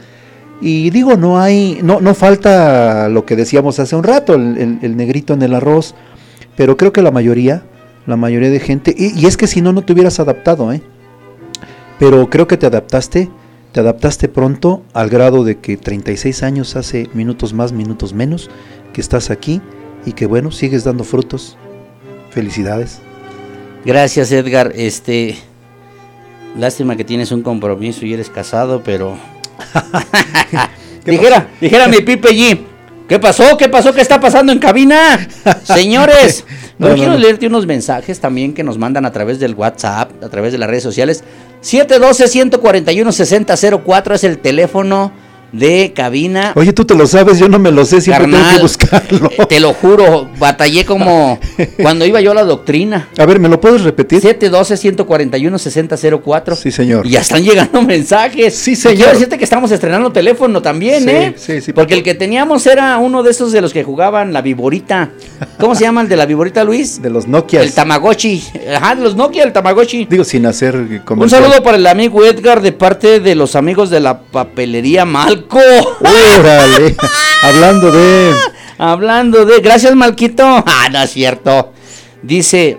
Y 0.62 0.90
digo, 0.90 1.18
no 1.18 1.40
hay, 1.40 1.80
no, 1.84 2.00
no 2.00 2.14
falta 2.16 3.10
lo 3.10 3.26
que 3.26 3.36
decíamos 3.36 3.78
hace 3.80 3.96
un 3.98 4.04
rato, 4.04 4.36
el, 4.36 4.58
el- 4.58 4.80
el 4.82 4.96
negrito 4.98 5.34
en 5.34 5.42
el 5.42 5.54
arroz, 5.54 5.96
pero 6.56 6.78
creo 6.78 6.94
que 6.94 7.02
la 7.02 7.12
mayoría, 7.12 7.64
la 8.06 8.16
mayoría 8.16 8.50
de 8.50 8.60
gente, 8.60 8.94
y, 8.98 9.20
y 9.20 9.26
es 9.26 9.38
que 9.38 9.48
si 9.48 9.62
no, 9.62 9.74
no 9.74 9.84
te 9.84 9.94
hubieras 9.94 10.20
adaptado, 10.20 10.72
¿eh? 10.72 10.82
Pero 12.00 12.30
creo 12.30 12.48
que 12.48 12.58
te 12.58 12.66
adaptaste, 12.66 13.30
te 13.72 13.80
adaptaste 13.80 14.28
pronto 14.28 14.84
al 14.94 15.10
grado 15.10 15.44
de 15.44 15.58
que 15.58 15.78
36 15.78 16.44
años 16.44 16.76
hace 16.76 17.10
minutos 17.14 17.54
más, 17.54 17.72
minutos 17.72 18.14
menos, 18.14 18.50
que 18.94 19.02
estás 19.02 19.30
aquí 19.30 19.62
y 20.06 20.14
que 20.14 20.26
bueno, 20.26 20.52
sigues 20.52 20.84
dando 20.84 21.04
frutos. 21.04 21.58
Felicidades. 22.32 23.00
Gracias, 23.86 24.32
Edgar. 24.32 24.74
Este, 24.76 25.38
lástima 26.58 26.96
que 26.96 27.06
tienes 27.06 27.32
un 27.32 27.42
compromiso 27.42 28.06
y 28.06 28.14
eres 28.14 28.30
casado, 28.30 28.82
pero 28.84 29.18
dijera, 31.06 31.50
dijera 31.62 31.88
mi 31.88 32.02
Pipe 32.02 32.30
G. 32.30 32.75
¿Qué 33.08 33.20
pasó? 33.20 33.56
¿Qué 33.58 33.70
pasó? 33.70 33.94
¿Qué 33.94 34.02
está 34.02 34.20
pasando 34.20 34.52
en 34.52 34.58
cabina? 34.60 35.28
Señores, 35.64 36.44
No, 36.80 36.88
yo 36.88 36.94
no, 36.94 36.98
quiero 36.98 37.12
no. 37.14 37.20
leerte 37.20 37.46
unos 37.48 37.66
mensajes 37.68 38.20
también 38.20 38.54
que 38.54 38.64
nos 38.64 38.78
mandan 38.80 39.06
a 39.06 39.12
través 39.12 39.40
del 39.40 39.54
WhatsApp, 39.54 40.24
a 40.24 40.30
través 40.30 40.52
de 40.52 40.58
las 40.58 40.68
redes 40.70 40.84
sociales. 40.84 41.24
712-141-6004 41.62 44.14
es 44.16 44.24
el 44.24 44.40
teléfono 44.40 45.12
de 45.58 45.94
cabina. 45.96 46.52
Oye, 46.56 46.74
tú 46.74 46.86
te 46.86 46.96
lo 46.96 47.08
sabes, 47.08 47.40
yo 47.40 47.48
no 47.50 47.58
me 47.60 47.72
lo 47.72 47.86
sé, 47.86 48.02
siempre 48.02 48.26
tengo 48.26 48.38
que 48.38 48.44
Carnal, 48.44 48.62
buscarlo. 48.62 49.30
eh, 49.38 49.46
Te 49.48 49.60
lo 49.60 49.74
juro, 49.74 50.30
batallé 50.38 50.86
como 50.86 51.40
cuando 51.82 52.06
iba 52.06 52.20
yo 52.22 52.32
a 52.32 52.36
la 52.36 52.44
doctrina. 52.44 53.08
A 53.18 53.26
ver, 53.26 53.40
¿me 53.40 53.48
lo 53.50 53.60
puedes 53.62 53.82
repetir? 53.84 54.22
712-141-6004. 54.22 56.56
Sí, 56.56 56.72
señor. 56.72 57.06
Y 57.06 57.12
ya 57.12 57.22
están 57.22 57.44
llegando 57.44 57.82
mensajes. 57.86 58.56
Sí, 58.56 58.72
Y 58.72 58.76
señor. 58.76 58.96
Quiero 58.98 59.12
decirte 59.14 59.38
que 59.38 59.44
estamos 59.44 59.72
estrenando 59.72 60.12
teléfono 60.12 60.62
también, 60.62 61.04
Sí, 61.04 61.10
¿eh? 61.10 61.34
sí, 61.38 61.62
sí, 61.62 61.74
Porque 61.74 61.94
por- 61.94 61.98
el 62.00 62.04
que 62.04 62.16
teníamos 62.16 62.66
era 62.68 62.98
uno 62.98 63.24
de 63.24 63.32
esos 63.32 63.52
de 63.52 63.62
los 63.62 63.74
que 63.74 63.84
jugaban 63.84 64.34
la 64.34 64.42
viborita. 64.42 65.10
¿Cómo 65.60 65.76
se 65.76 65.82
llama 65.84 66.02
el 66.02 66.10
de 66.10 66.18
la 66.18 66.26
viborita, 66.26 66.64
Luis? 66.64 67.02
De 67.02 67.10
los 67.10 67.28
Nokia. 67.28 67.62
El 67.62 67.74
Tamagotchi. 67.74 68.44
Ajá, 68.76 68.96
de 68.96 69.04
los 69.04 69.16
Nokia, 69.16 69.44
el 69.44 69.54
Tamagotchi. 69.54 70.06
Digo, 70.06 70.24
sin 70.24 70.46
hacer 70.46 70.76
eh, 70.76 70.80
Un 70.80 71.00
comercial. 71.00 71.44
saludo 71.44 71.64
para 71.64 71.78
el 71.78 71.88
amigo 71.88 72.24
Edgar 72.26 72.62
de 72.62 72.72
parte 72.72 73.20
de 73.20 73.36
los 73.36 73.56
amigos 73.56 73.90
de 73.90 74.00
la 74.00 74.20
papelería 74.20 75.06
Malco. 75.50 75.98
Órale. 76.40 76.96
Hablando 77.44 77.92
de. 77.92 78.34
Hablando 78.78 79.46
de. 79.46 79.60
Gracias, 79.62 79.96
Malquito. 79.96 80.44
Ah, 80.66 80.90
no 80.92 81.02
es 81.02 81.12
cierto. 81.12 81.72
Dice. 82.22 82.78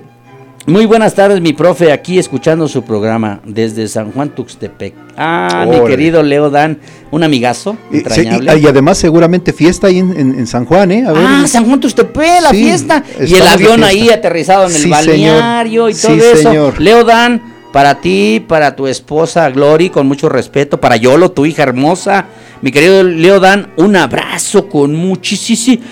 Muy 0.68 0.84
buenas 0.84 1.14
tardes, 1.14 1.40
mi 1.40 1.52
profe, 1.52 1.92
aquí 1.92 2.18
escuchando 2.18 2.66
su 2.66 2.82
programa 2.82 3.38
desde 3.44 3.86
San 3.86 4.10
Juan 4.10 4.30
Tuxtepec. 4.30 4.94
Ah, 5.16 5.64
mi 5.70 5.78
querido 5.88 6.24
Leo 6.24 6.50
Dan, 6.50 6.80
un 7.12 7.22
amigazo 7.22 7.76
entrañable. 7.92 8.52
y- 8.58 8.64
y 8.64 8.66
además, 8.66 8.98
seguramente 8.98 9.52
fiesta 9.52 9.86
ahí 9.86 10.00
en, 10.00 10.10
en- 10.18 10.36
en 10.40 10.46
San 10.48 10.64
Juan, 10.64 10.90
¿eh? 10.90 11.04
A 11.06 11.12
ver. 11.12 11.22
Ah, 11.24 11.44
San 11.46 11.66
Juan 11.66 11.78
Tuxtepec, 11.78 12.42
la 12.42 12.50
Sí, 12.50 12.64
fiesta. 12.64 13.04
Y 13.24 13.34
el 13.34 13.46
avión 13.46 13.84
ahí 13.84 14.08
aterrizado 14.10 14.66
en 14.68 14.74
el 14.74 14.82
Sí, 14.82 14.90
balneario 14.90 15.86
señor. 15.86 15.90
y 15.92 16.20
todo 16.20 16.32
Sí, 16.32 16.38
eso. 16.40 16.48
señor. 16.50 16.80
Leo 16.80 17.04
Dan, 17.04 17.40
para 17.72 18.00
ti, 18.00 18.44
para 18.46 18.74
tu 18.74 18.86
esposa 18.86 19.50
Glory, 19.50 19.90
con 19.90 20.06
mucho 20.06 20.28
respeto. 20.28 20.80
Para 20.80 20.96
Yolo, 20.96 21.30
tu 21.30 21.46
hija 21.46 21.62
hermosa. 21.62 22.26
Mi 22.62 22.72
querido 22.72 23.02
Leo 23.02 23.38
Dan, 23.38 23.72
un 23.76 23.96
abrazo 23.96 24.68
con 24.68 24.94
muchísimo, 24.94 25.82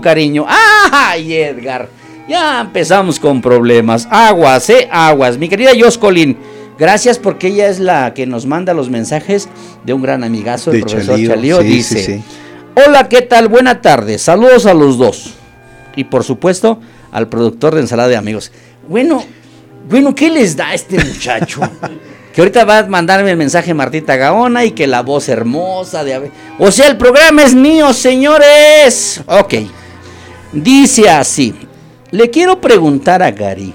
cariño. 0.00 0.44
¡Ay, 0.92 1.34
Edgar! 1.34 1.88
Ya 2.28 2.60
empezamos 2.60 3.18
con 3.18 3.40
problemas. 3.40 4.06
Aguas, 4.10 4.68
eh, 4.68 4.86
aguas. 4.92 5.38
Mi 5.38 5.48
querida 5.48 5.70
Joscolin, 5.78 6.36
gracias 6.78 7.18
porque 7.18 7.48
ella 7.48 7.68
es 7.68 7.80
la 7.80 8.12
que 8.12 8.26
nos 8.26 8.44
manda 8.44 8.74
los 8.74 8.90
mensajes 8.90 9.48
de 9.84 9.94
un 9.94 10.02
gran 10.02 10.22
amigazo, 10.22 10.70
el 10.70 10.82
profesor 10.82 11.18
Chalío, 11.18 11.60
dice. 11.60 12.22
Hola, 12.74 13.08
¿qué 13.08 13.22
tal? 13.22 13.48
Buena 13.48 13.80
tarde. 13.80 14.18
Saludos 14.18 14.66
a 14.66 14.74
los 14.74 14.98
dos. 14.98 15.34
Y 15.96 16.04
por 16.04 16.22
supuesto, 16.22 16.78
al 17.10 17.28
productor 17.28 17.74
de 17.74 17.80
ensalada 17.80 18.10
de 18.10 18.16
amigos. 18.16 18.52
Bueno, 18.88 19.24
bueno, 19.88 20.14
¿qué 20.14 20.30
les 20.30 20.56
da 20.56 20.74
este 20.74 21.02
muchacho? 21.02 21.60
que 22.32 22.40
ahorita 22.40 22.64
va 22.64 22.78
a 22.78 22.86
mandarme 22.86 23.30
el 23.30 23.36
mensaje 23.36 23.74
Martita 23.74 24.16
Gaona 24.16 24.64
y 24.64 24.72
que 24.72 24.86
la 24.86 25.02
voz 25.02 25.28
hermosa 25.28 26.04
de... 26.04 26.30
O 26.58 26.70
sea, 26.70 26.88
el 26.88 26.96
programa 26.96 27.42
es 27.42 27.54
mío, 27.54 27.92
señores. 27.92 29.22
Ok. 29.26 29.54
Dice 30.52 31.08
así. 31.08 31.54
Le 32.10 32.30
quiero 32.30 32.60
preguntar 32.60 33.22
a 33.22 33.30
Gary. 33.30 33.72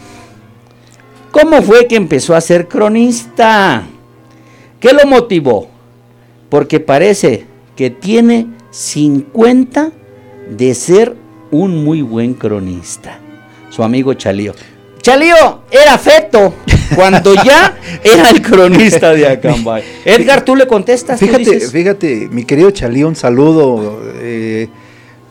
¿Cómo 1.32 1.62
fue 1.62 1.88
que 1.88 1.96
empezó 1.96 2.36
a 2.36 2.42
ser 2.42 2.68
cronista? 2.68 3.84
¿Qué 4.80 4.94
lo 4.94 5.08
motivó? 5.08 5.68
Porque 6.50 6.80
parece 6.80 7.46
que 7.76 7.90
tiene 7.90 8.48
50 8.70 9.92
de 10.50 10.76
ser 10.76 11.16
un 11.50 11.84
muy 11.84 12.02
buen 12.02 12.34
cronista. 12.34 13.20
Su 13.70 13.84
amigo 13.84 14.14
Chalío. 14.14 14.54
Chalío 15.04 15.60
era 15.70 15.98
feto 15.98 16.54
cuando 16.96 17.36
ya 17.36 17.78
era 18.04 18.30
el 18.30 18.42
cronista 18.42 19.12
de 19.14 19.28
Acambay. 19.34 19.84
Edgar, 20.06 20.44
tú 20.46 20.56
le 20.56 20.66
contestas. 20.66 21.20
Fíjate, 21.20 21.40
dices, 21.40 21.72
fíjate, 21.72 22.30
mi 22.32 22.46
querido 22.46 22.72
Chalí, 22.72 23.04
un 23.04 23.16
saludo. 23.16 24.02
eh, 24.16 24.70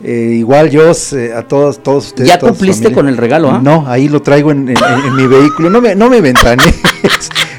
eh, 0.05 0.35
igual 0.37 0.69
yo 0.69 0.91
a 0.91 1.41
todos, 1.43 1.81
todos 1.81 2.07
ustedes. 2.07 2.27
¿Ya 2.29 2.37
cumpliste 2.37 2.91
con 2.91 3.07
el 3.07 3.17
regalo, 3.17 3.49
ah? 3.49 3.61
No, 3.63 3.85
ahí 3.87 4.09
lo 4.09 4.21
traigo 4.21 4.51
en, 4.51 4.69
en- 4.69 4.77
en- 4.77 5.05
en 5.07 5.15
mi 5.15 5.25
vehículo. 5.27 5.69
No 5.69 5.81
me, 5.81 5.95
no 5.95 6.09
me 6.09 6.21
ventanees. 6.21 6.75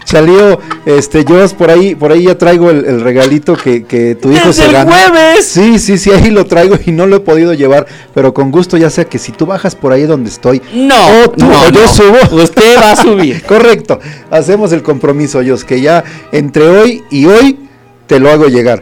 Chalío, 0.05 0.61
este, 0.87 1.25
yo 1.25 1.47
por 1.57 1.71
ahí, 1.71 1.95
por 1.95 2.13
ahí 2.13 2.25
ya 2.25 2.37
traigo 2.37 2.71
el, 2.71 2.85
el 2.85 3.01
regalito 3.01 3.57
que, 3.57 3.85
que 3.85 4.15
tu 4.15 4.31
hijo 4.31 4.49
¡Desde 4.49 4.63
se 4.63 4.67
el 4.67 4.73
ganó. 4.73 4.91
jueves! 4.93 5.47
Sí, 5.47 5.79
sí, 5.79 5.97
sí, 5.99 6.11
ahí 6.11 6.31
lo 6.31 6.45
traigo 6.45 6.77
y 6.85 6.93
no 6.93 7.07
lo 7.07 7.17
he 7.17 7.21
podido 7.21 7.55
llevar, 7.55 7.87
pero 8.15 8.35
con 8.35 8.51
gusto, 8.51 8.77
ya 8.77 8.91
sea 8.91 9.05
que 9.07 9.19
si 9.19 9.33
tú 9.33 9.47
bajas 9.47 9.75
por 9.75 9.93
ahí 9.93 10.03
donde 10.03 10.29
estoy, 10.31 10.61
No, 10.75 10.95
o 11.25 11.31
tú, 11.31 11.47
no, 11.47 11.61
o 11.63 11.69
yo 11.71 11.81
no. 11.83 11.89
subo. 11.89 12.43
Usted 12.43 12.77
va 12.77 12.93
a 12.93 12.97
subir. 13.03 13.43
Correcto, 13.45 13.99
hacemos 14.31 14.73
el 14.73 14.83
compromiso, 14.83 15.41
Dios, 15.41 15.65
que 15.65 15.81
ya 15.81 16.05
entre 16.33 16.65
hoy 16.69 17.03
y 17.11 17.25
hoy 17.27 17.59
te 18.07 18.21
lo 18.21 18.31
hago 18.31 18.47
llegar. 18.49 18.81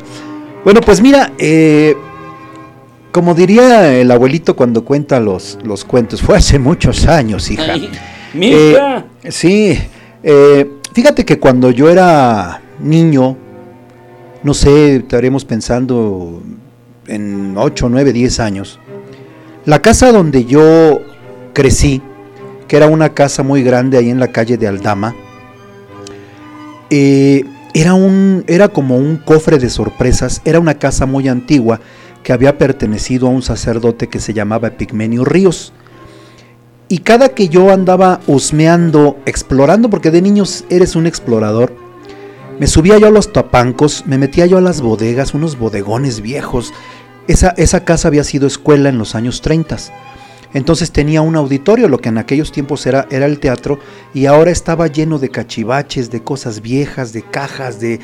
Bueno, 0.64 0.80
pues 0.80 1.00
mira, 1.00 1.32
eh, 1.38 1.96
como 3.12 3.34
diría 3.34 3.94
el 3.98 4.10
abuelito 4.10 4.56
cuando 4.56 4.84
cuenta 4.84 5.20
los, 5.20 5.58
los 5.64 5.84
cuentos, 5.84 6.22
fue 6.22 6.36
hace 6.38 6.58
muchos 6.58 7.06
años, 7.06 7.50
hija. 7.50 7.72
Ay, 7.74 7.90
mija. 8.32 9.04
Eh, 9.22 9.30
sí, 9.30 9.78
eh, 10.22 10.68
fíjate 10.92 11.24
que 11.24 11.38
cuando 11.38 11.70
yo 11.70 11.90
era 11.90 12.60
niño, 12.80 13.36
no 14.42 14.54
sé, 14.54 14.96
estaremos 14.96 15.44
pensando 15.44 16.42
en 17.06 17.54
8, 17.56 17.88
9, 17.88 18.12
10 18.12 18.40
años, 18.40 18.78
la 19.64 19.80
casa 19.80 20.12
donde 20.12 20.44
yo 20.44 21.00
crecí, 21.52 22.02
que 22.68 22.76
era 22.76 22.86
una 22.86 23.10
casa 23.10 23.42
muy 23.42 23.62
grande 23.62 23.98
ahí 23.98 24.10
en 24.10 24.20
la 24.20 24.28
calle 24.28 24.56
de 24.56 24.66
Aldama, 24.66 25.14
eh, 26.90 27.44
era, 27.74 27.94
un, 27.94 28.44
era 28.46 28.68
como 28.68 28.96
un 28.96 29.16
cofre 29.16 29.58
de 29.58 29.70
sorpresas, 29.70 30.42
era 30.44 30.60
una 30.60 30.74
casa 30.74 31.06
muy 31.06 31.28
antigua 31.28 31.80
que 32.22 32.32
había 32.32 32.58
pertenecido 32.58 33.26
a 33.26 33.30
un 33.30 33.42
sacerdote 33.42 34.08
que 34.08 34.20
se 34.20 34.32
llamaba 34.32 34.68
Epigmenio 34.68 35.24
Ríos. 35.24 35.72
Y 36.92 36.98
cada 36.98 37.30
que 37.30 37.48
yo 37.48 37.72
andaba 37.72 38.20
husmeando, 38.26 39.16
explorando, 39.24 39.88
porque 39.88 40.10
de 40.10 40.20
niños 40.20 40.66
eres 40.68 40.94
un 40.94 41.06
explorador, 41.06 41.74
me 42.60 42.66
subía 42.66 42.98
yo 42.98 43.06
a 43.06 43.10
los 43.10 43.32
tapancos, 43.32 44.04
me 44.04 44.18
metía 44.18 44.44
yo 44.44 44.58
a 44.58 44.60
las 44.60 44.82
bodegas, 44.82 45.32
unos 45.32 45.58
bodegones 45.58 46.20
viejos. 46.20 46.74
Esa, 47.28 47.54
esa 47.56 47.86
casa 47.86 48.08
había 48.08 48.24
sido 48.24 48.46
escuela 48.46 48.90
en 48.90 48.98
los 48.98 49.14
años 49.14 49.40
30. 49.40 49.78
Entonces 50.52 50.92
tenía 50.92 51.22
un 51.22 51.34
auditorio, 51.34 51.88
lo 51.88 51.96
que 51.96 52.10
en 52.10 52.18
aquellos 52.18 52.52
tiempos 52.52 52.84
era, 52.84 53.06
el 53.10 53.40
teatro, 53.40 53.78
y 54.12 54.26
ahora 54.26 54.50
estaba 54.50 54.86
lleno 54.86 55.18
de 55.18 55.30
cachivaches, 55.30 56.10
de 56.10 56.22
cosas 56.22 56.60
viejas, 56.60 57.14
de 57.14 57.22
cajas, 57.22 57.80
de 57.80 58.00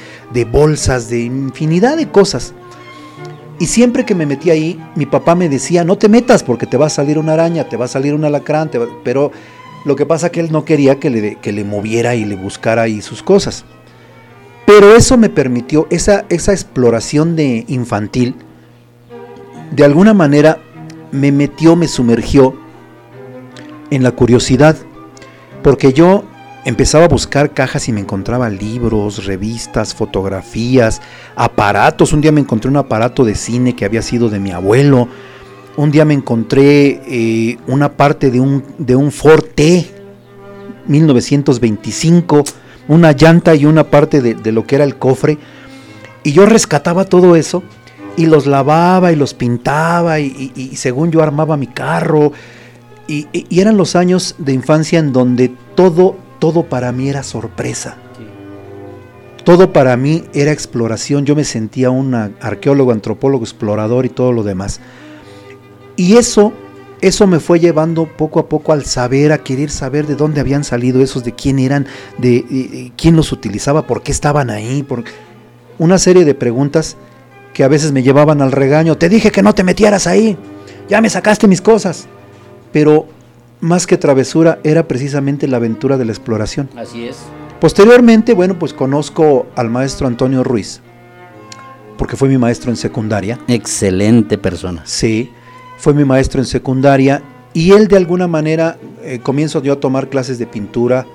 bolsas, 0.50 1.10
de 1.10 1.20
infinidad 1.24 1.98
de 1.98 2.08
cosas. 2.08 2.54
Y 3.60 3.66
siempre 3.66 4.04
que 4.04 4.14
me 4.14 4.26
metía 4.26 4.52
ahí, 4.52 4.80
mi 4.94 5.06
papá 5.06 5.34
me 5.34 5.48
decía, 5.48 5.84
no 5.84 5.98
te 5.98 6.08
metas 6.08 6.42
porque 6.42 6.66
te 6.66 6.76
va 6.76 6.86
a 6.86 6.90
salir 6.90 7.18
una 7.18 7.32
araña, 7.32 7.68
te 7.68 7.76
va 7.76 7.86
a 7.86 7.88
salir 7.88 8.14
un 8.14 8.24
alacrán, 8.24 8.70
te 8.70 8.78
va-". 8.78 8.86
pero 9.02 9.32
lo 9.84 9.96
que 9.96 10.06
pasa 10.06 10.30
que 10.30 10.40
él 10.40 10.52
no 10.52 10.64
quería 10.64 11.00
que 11.00 11.10
le, 11.10 11.34
que 11.36 11.52
le 11.52 11.64
moviera 11.64 12.14
y 12.14 12.24
le 12.24 12.36
buscara 12.36 12.82
ahí 12.82 13.00
sus 13.00 13.22
cosas. 13.22 13.64
Pero 14.66 14.94
eso 14.94 15.16
me 15.16 15.30
permitió, 15.30 15.86
esa, 15.90 16.24
esa 16.28 16.52
exploración 16.52 17.36
de 17.36 17.64
infantil, 17.68 18.34
de 19.70 19.84
alguna 19.84 20.14
manera 20.14 20.58
me 21.10 21.32
metió, 21.32 21.74
me 21.74 21.88
sumergió 21.88 22.54
en 23.90 24.02
la 24.02 24.12
curiosidad, 24.12 24.76
porque 25.62 25.92
yo 25.92 26.24
empezaba 26.68 27.06
a 27.06 27.08
buscar 27.08 27.54
cajas 27.54 27.88
y 27.88 27.92
me 27.92 28.00
encontraba 28.00 28.50
libros, 28.50 29.24
revistas, 29.24 29.94
fotografías, 29.94 31.00
aparatos. 31.34 32.12
Un 32.12 32.20
día 32.20 32.30
me 32.30 32.42
encontré 32.42 32.70
un 32.70 32.76
aparato 32.76 33.24
de 33.24 33.34
cine 33.34 33.74
que 33.74 33.86
había 33.86 34.02
sido 34.02 34.28
de 34.28 34.38
mi 34.38 34.50
abuelo. 34.50 35.08
Un 35.78 35.90
día 35.90 36.04
me 36.04 36.12
encontré 36.12 37.00
eh, 37.06 37.56
una 37.68 37.92
parte 37.92 38.30
de 38.30 38.40
un, 38.40 38.62
de 38.76 38.96
un 38.96 39.12
Ford 39.12 39.44
T 39.54 39.94
1925, 40.86 42.44
una 42.88 43.12
llanta 43.12 43.54
y 43.54 43.64
una 43.64 43.84
parte 43.84 44.20
de, 44.20 44.34
de 44.34 44.52
lo 44.52 44.66
que 44.66 44.74
era 44.74 44.84
el 44.84 44.96
cofre. 44.96 45.38
Y 46.22 46.32
yo 46.32 46.44
rescataba 46.44 47.06
todo 47.06 47.34
eso 47.34 47.62
y 48.18 48.26
los 48.26 48.44
lavaba 48.46 49.10
y 49.10 49.16
los 49.16 49.32
pintaba 49.32 50.20
y, 50.20 50.72
según 50.76 51.12
yo 51.12 51.22
armaba 51.22 51.56
mi 51.56 51.68
carro. 51.68 52.32
Y 53.06 53.26
eran 53.58 53.78
los 53.78 53.96
años 53.96 54.34
de 54.36 54.52
infancia 54.52 54.98
en 54.98 55.14
donde 55.14 55.50
todo, 55.74 56.27
todo 56.38 56.64
para 56.64 56.92
mí 56.92 57.08
era 57.08 57.22
sorpresa. 57.22 57.96
Todo 59.44 59.72
para 59.72 59.96
mí 59.96 60.24
era 60.34 60.52
exploración. 60.52 61.24
Yo 61.24 61.34
me 61.34 61.44
sentía 61.44 61.90
un 61.90 62.14
arqueólogo, 62.14 62.92
antropólogo, 62.92 63.44
explorador 63.44 64.04
y 64.04 64.10
todo 64.10 64.32
lo 64.32 64.42
demás. 64.42 64.80
Y 65.96 66.16
eso, 66.16 66.52
eso 67.00 67.26
me 67.26 67.40
fue 67.40 67.58
llevando 67.58 68.06
poco 68.06 68.40
a 68.40 68.48
poco 68.48 68.72
al 68.72 68.84
saber, 68.84 69.32
a 69.32 69.42
querer 69.42 69.70
saber 69.70 70.06
de 70.06 70.16
dónde 70.16 70.40
habían 70.40 70.64
salido 70.64 71.02
esos, 71.02 71.24
de 71.24 71.32
quién 71.32 71.58
eran, 71.58 71.86
de, 72.18 72.92
quién 72.96 73.16
los 73.16 73.32
utilizaba, 73.32 73.86
por 73.86 74.02
qué 74.02 74.12
estaban 74.12 74.50
ahí, 74.50 74.82
por 74.82 75.04
una 75.78 75.98
serie 75.98 76.24
de 76.24 76.34
preguntas 76.34 76.96
que 77.54 77.64
a 77.64 77.68
veces 77.68 77.90
me 77.92 78.02
llevaban 78.02 78.42
al 78.42 78.52
regaño. 78.52 78.96
Te 78.96 79.08
dije 79.08 79.32
que 79.32 79.42
no 79.42 79.54
te 79.54 79.64
metieras 79.64 80.06
ahí, 80.06 80.36
ya 80.88 81.00
me 81.00 81.10
sacaste 81.10 81.48
mis 81.48 81.60
cosas. 81.60 82.06
Pero 82.70 83.06
más 83.60 83.86
que 83.86 83.96
travesura 83.96 84.58
era 84.64 84.88
precisamente 84.88 85.48
la 85.48 85.56
aventura 85.56 85.96
de 85.96 86.04
la 86.04 86.12
exploración. 86.12 86.68
Así 86.76 87.06
es. 87.06 87.18
Posteriormente, 87.60 88.34
bueno, 88.34 88.58
pues 88.58 88.72
conozco 88.72 89.46
al 89.56 89.68
maestro 89.68 90.06
Antonio 90.06 90.44
Ruiz, 90.44 90.80
porque 91.96 92.16
fue 92.16 92.28
mi 92.28 92.38
maestro 92.38 92.70
en 92.70 92.76
secundaria. 92.76 93.38
Excelente 93.48 94.38
persona. 94.38 94.82
Sí, 94.84 95.30
fue 95.78 95.92
mi 95.94 96.04
maestro 96.04 96.40
en 96.40 96.46
secundaria 96.46 97.22
y 97.52 97.72
él 97.72 97.88
de 97.88 97.96
alguna 97.96 98.28
manera 98.28 98.78
eh, 99.02 99.18
comienzo 99.20 99.62
yo 99.62 99.72
a 99.72 99.80
tomar 99.80 100.08
clases 100.08 100.38
de 100.38 100.46
pintura 100.46 101.06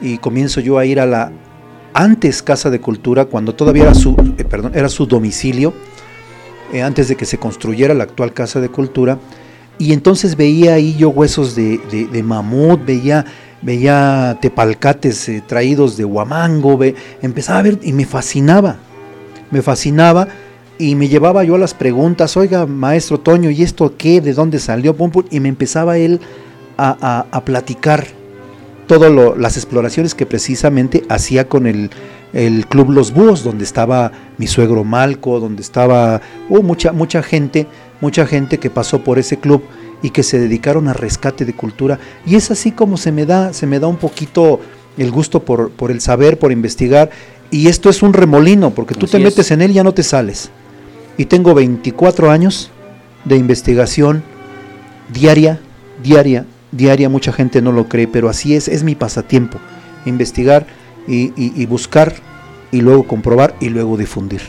y 0.00 0.18
comienzo 0.18 0.60
yo 0.60 0.78
a 0.78 0.84
ir 0.84 1.00
a 1.00 1.06
la 1.06 1.32
antes 1.92 2.42
Casa 2.42 2.70
de 2.70 2.80
Cultura 2.80 3.24
cuando 3.24 3.54
todavía 3.54 3.84
era 3.84 3.94
su, 3.94 4.14
eh, 4.38 4.44
perdón, 4.44 4.72
era 4.74 4.88
su 4.88 5.06
domicilio, 5.06 5.74
eh, 6.72 6.82
antes 6.82 7.08
de 7.08 7.16
que 7.16 7.24
se 7.24 7.38
construyera 7.38 7.94
la 7.94 8.04
actual 8.04 8.32
Casa 8.32 8.60
de 8.60 8.68
Cultura. 8.68 9.18
Y 9.80 9.94
entonces 9.94 10.36
veía 10.36 10.74
ahí 10.74 10.94
yo 10.98 11.08
huesos 11.08 11.56
de, 11.56 11.80
de- 11.90 12.22
mamut, 12.22 12.84
veía, 12.84 13.24
veía 13.62 14.36
tepalcates 14.40 15.26
eh, 15.30 15.42
traídos 15.46 15.96
de 15.96 16.04
Huamango, 16.04 16.76
ve- 16.76 16.94
empezaba 17.22 17.60
a 17.60 17.62
ver 17.62 17.78
y 17.82 17.94
me 17.94 18.04
fascinaba, 18.04 18.76
me 19.50 19.62
fascinaba 19.62 20.28
y 20.78 20.94
me 20.96 21.08
llevaba 21.08 21.44
yo 21.44 21.54
a 21.54 21.58
las 21.58 21.72
preguntas, 21.72 22.36
oiga, 22.36 22.66
maestro 22.66 23.20
Toño, 23.20 23.50
¿y 23.50 23.62
esto 23.62 23.94
qué? 23.96 24.20
¿De 24.20 24.34
dónde 24.34 24.58
salió? 24.58 24.94
Pum, 24.94 25.10
pum, 25.10 25.24
y 25.30 25.40
me 25.40 25.48
empezaba 25.48 25.96
él 25.96 26.20
a, 26.76 26.96
a- 27.00 27.26
a 27.38 27.44
platicar 27.46 28.06
todas 28.86 29.10
las 29.38 29.56
exploraciones 29.56 30.14
que 30.14 30.26
precisamente 30.26 31.04
hacía 31.08 31.48
con 31.48 31.66
el, 31.66 31.88
el 32.34 32.66
Club 32.66 32.90
Los 32.90 33.12
Búhos, 33.14 33.44
donde 33.44 33.64
estaba 33.64 34.12
mi 34.36 34.46
suegro 34.46 34.84
Malco, 34.84 35.40
donde 35.40 35.62
estaba 35.62 36.20
uh, 36.50 36.62
mucha, 36.62 36.92
mucha 36.92 37.22
gente, 37.22 37.66
mucha 38.00 38.26
gente 38.26 38.58
que 38.58 38.70
pasó 38.70 39.02
por 39.04 39.18
ese 39.18 39.38
club 39.38 39.62
y 40.02 40.10
que 40.10 40.22
se 40.22 40.38
dedicaron 40.38 40.88
a 40.88 40.92
rescate 40.94 41.44
de 41.44 41.52
cultura. 41.52 41.98
Y 42.26 42.36
es 42.36 42.50
así 42.50 42.72
como 42.72 42.96
se 42.96 43.12
me 43.12 43.26
da, 43.26 43.52
se 43.52 43.66
me 43.66 43.78
da 43.78 43.86
un 43.86 43.96
poquito 43.96 44.60
el 44.96 45.10
gusto 45.10 45.44
por, 45.44 45.70
por 45.70 45.90
el 45.90 46.00
saber, 46.00 46.38
por 46.38 46.52
investigar. 46.52 47.10
Y 47.50 47.68
esto 47.68 47.90
es 47.90 48.02
un 48.02 48.12
remolino, 48.12 48.70
porque 48.70 48.94
tú 48.94 49.06
Así 49.06 49.12
te 49.12 49.18
es. 49.18 49.24
metes 49.24 49.50
en 49.50 49.60
él 49.60 49.72
y 49.72 49.74
ya 49.74 49.84
no 49.84 49.92
te 49.92 50.02
sales. 50.02 50.50
Y 51.18 51.26
tengo 51.26 51.52
24 51.54 52.30
años 52.30 52.70
de 53.24 53.36
investigación 53.36 54.22
diaria, 55.12 55.60
diaria, 56.02 56.46
diaria. 56.72 57.08
Mucha 57.08 57.32
gente 57.32 57.60
no 57.60 57.72
lo 57.72 57.88
cree, 57.88 58.06
pero 58.08 58.28
así 58.28 58.54
es, 58.54 58.68
es 58.68 58.82
mi 58.84 58.94
pasatiempo. 58.94 59.58
Investigar 60.06 60.66
y, 61.06 61.32
y- 61.36 61.52
y 61.56 61.66
buscar 61.66 62.14
y 62.72 62.80
luego 62.80 63.02
comprobar 63.06 63.54
y 63.60 63.68
luego 63.68 63.96
difundir. 63.96 64.40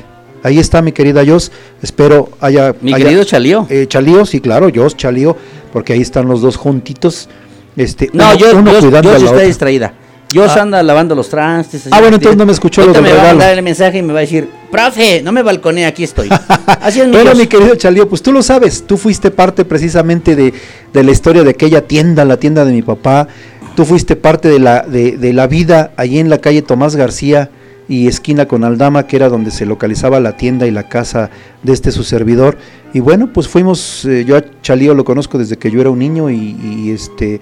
Ahí 0.43 0.57
está 0.59 0.81
mi 0.81 0.91
querida 0.91 1.23
Jos, 1.25 1.51
espero 1.81 2.29
haya... 2.39 2.73
Mi 2.81 2.93
haya- 2.93 3.05
querido 3.05 3.23
Chalío. 3.23 3.67
eh, 3.69 3.85
Chalío, 3.87 4.25
sí, 4.25 4.39
claro, 4.41 4.69
Jos, 4.73 4.97
Chalío, 4.97 5.35
porque 5.71 5.93
ahí 5.93 6.01
están 6.01 6.27
los 6.27 6.41
dos 6.41 6.55
juntitos. 6.55 7.29
Este, 7.77 8.09
no, 8.13 8.33
yo, 8.35 8.47
está 8.51 9.39
distraída. 9.41 9.93
Yo 10.33 10.45
Ah. 10.45 10.61
anda 10.61 10.81
lavando 10.81 11.13
los 11.13 11.27
trastes. 11.29 11.87
Ah, 11.91 11.99
bueno, 11.99 12.15
entonces 12.15 12.37
no 12.37 12.45
me 12.45 12.53
escuchó 12.53 12.85
lo 12.85 12.93
del 12.93 13.01
me 13.03 13.11
va 13.13 13.21
a 13.21 13.27
mandar 13.27 13.57
el 13.57 13.63
mensaje 13.63 13.97
y 13.97 14.01
me 14.01 14.13
va 14.13 14.19
a 14.19 14.21
decir, 14.21 14.47
profe, 14.71 15.21
no 15.21 15.31
me 15.33 15.43
balconee, 15.43 15.85
aquí 15.85 16.03
estoy. 16.05 16.29
Así 16.65 17.01
es, 17.01 17.07
mi 17.07 17.17
Dios. 17.17 17.37
mi 17.37 17.47
querido 17.47 17.75
Chalío, 17.75 18.07
pues 18.07 18.21
tú 18.21 18.31
lo 18.31 18.41
sabes, 18.41 18.85
tú 18.87 18.95
fuiste 18.97 19.29
parte 19.29 19.65
precisamente 19.65 20.35
de, 20.37 20.53
de 20.93 21.03
la 21.03 21.11
historia 21.11 21.43
de 21.43 21.49
aquella 21.49 21.85
tienda, 21.85 22.23
la 22.23 22.37
tienda 22.37 22.63
de 22.63 22.71
mi 22.71 22.81
papá, 22.81 23.27
tú 23.75 23.83
fuiste 23.83 24.15
parte 24.15 24.47
de 24.47 24.59
la, 24.59 24.83
de, 24.83 25.17
de 25.17 25.33
la 25.33 25.47
vida 25.47 25.91
allí 25.97 26.17
en 26.19 26.29
la 26.29 26.37
calle 26.39 26.61
Tomás 26.61 26.95
García 26.95 27.49
y 27.91 28.07
esquina 28.07 28.47
con 28.47 28.63
Aldama, 28.63 29.05
que 29.05 29.17
era 29.17 29.27
donde 29.27 29.51
se 29.51 29.65
localizaba 29.65 30.21
la 30.21 30.37
tienda 30.37 30.65
y 30.65 30.71
la 30.71 30.87
casa 30.87 31.29
de 31.61 31.73
este 31.73 31.91
su 31.91 32.05
servidor. 32.05 32.57
Y 32.93 33.01
bueno, 33.01 33.33
pues 33.33 33.49
fuimos, 33.49 34.05
eh, 34.05 34.23
yo 34.23 34.37
a 34.37 34.45
Chalío 34.61 34.93
lo 34.93 35.03
conozco 35.03 35.37
desde 35.37 35.57
que 35.57 35.69
yo 35.69 35.81
era 35.81 35.89
un 35.89 35.99
niño 35.99 36.29
y, 36.29 36.89
este 36.89 37.41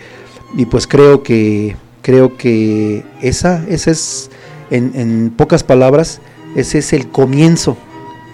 y 0.57 0.65
pues 0.65 0.87
creo 0.87 1.21
que 1.21 1.75
creo 2.01 2.35
que 2.35 3.03
esa, 3.21 3.63
esa 3.67 3.91
es 3.91 4.31
en, 4.71 5.31
pocas 5.37 5.63
palabras, 5.63 6.19
ese 6.55 6.79
es 6.79 6.93
el 6.93 7.09
comienzo 7.09 7.77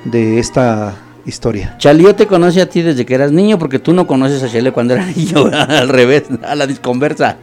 de 0.05 0.39
esta 0.39 0.95
historia. 1.25 1.75
Chalío 1.79 2.15
te 2.15 2.27
conoce 2.27 2.61
a 2.61 2.69
ti 2.69 2.81
desde 2.81 3.05
que 3.05 3.13
eras 3.13 3.33
niño, 3.33 3.59
porque 3.59 3.77
tú 3.77 3.91
no 3.91 4.07
conoces 4.07 4.41
a 4.41 4.49
Chale 4.49 4.71
cuando 4.71 4.93
era 4.93 5.05
niño, 5.17 5.47
al 5.51 5.89
revés, 5.89 6.23
a 6.47 6.55
la 6.55 6.65
disconversa. 6.65 7.39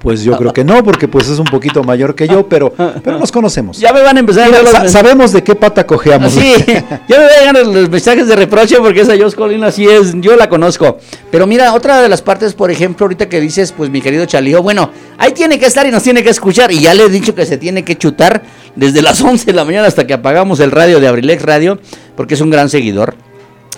Pues 0.00 0.22
yo 0.22 0.36
creo 0.36 0.52
que 0.52 0.64
no, 0.64 0.82
porque 0.84 1.08
pues 1.08 1.28
es 1.30 1.38
un 1.38 1.46
poquito 1.46 1.82
mayor 1.82 2.14
que 2.14 2.28
yo, 2.28 2.46
pero, 2.48 2.72
pero 3.02 3.18
nos 3.18 3.32
conocemos. 3.32 3.78
Ya 3.78 3.92
me 3.92 4.02
van 4.02 4.16
a 4.18 4.20
empezar 4.20 4.46
Mira, 4.48 4.60
a 4.60 4.66
sa- 4.66 4.88
sabemos 4.88 5.32
de 5.32 5.42
qué 5.42 5.54
pata 5.54 5.86
cojeamos. 5.86 6.32
Sí, 6.32 6.52
ya 7.08 7.18
me 7.18 7.24
van 7.24 7.30
a 7.32 7.52
llegar 7.52 7.66
los 7.66 7.88
mensajes 7.88 8.26
de 8.28 8.36
reproche 8.36 8.76
porque 8.80 9.00
esa 9.00 9.16
Joss 9.16 9.34
Colin 9.34 9.64
así 9.64 9.86
es, 9.86 10.12
yo 10.20 10.36
la 10.36 10.48
conozco. 10.50 10.98
Pero 11.30 11.46
mira, 11.46 11.72
otra 11.72 12.02
de 12.02 12.08
las 12.10 12.20
partes, 12.20 12.52
por 12.52 12.70
ejemplo, 12.70 13.04
ahorita 13.04 13.28
que 13.28 13.40
dices, 13.40 13.72
pues 13.72 13.88
mi 13.88 14.02
querido 14.02 14.26
Chalío, 14.26 14.62
bueno, 14.62 14.90
ahí 15.16 15.32
tiene 15.32 15.58
que 15.58 15.66
estar 15.66 15.86
y 15.86 15.90
nos 15.90 16.02
tiene 16.02 16.22
que 16.22 16.30
escuchar. 16.30 16.70
Y 16.70 16.80
ya 16.80 16.92
le 16.92 17.04
he 17.04 17.08
dicho 17.08 17.34
que 17.34 17.46
se 17.46 17.56
tiene 17.56 17.82
que 17.84 17.96
chutar 17.96 18.42
desde 18.76 19.00
las 19.00 19.20
11 19.22 19.46
de 19.46 19.52
la 19.54 19.64
mañana 19.64 19.86
hasta 19.88 20.06
que 20.06 20.12
apagamos 20.12 20.60
el 20.60 20.70
radio 20.70 21.00
de 21.00 21.08
Abrilex 21.08 21.42
Radio, 21.42 21.78
porque 22.16 22.34
es 22.34 22.40
un 22.42 22.50
gran 22.50 22.68
seguidor. 22.68 23.14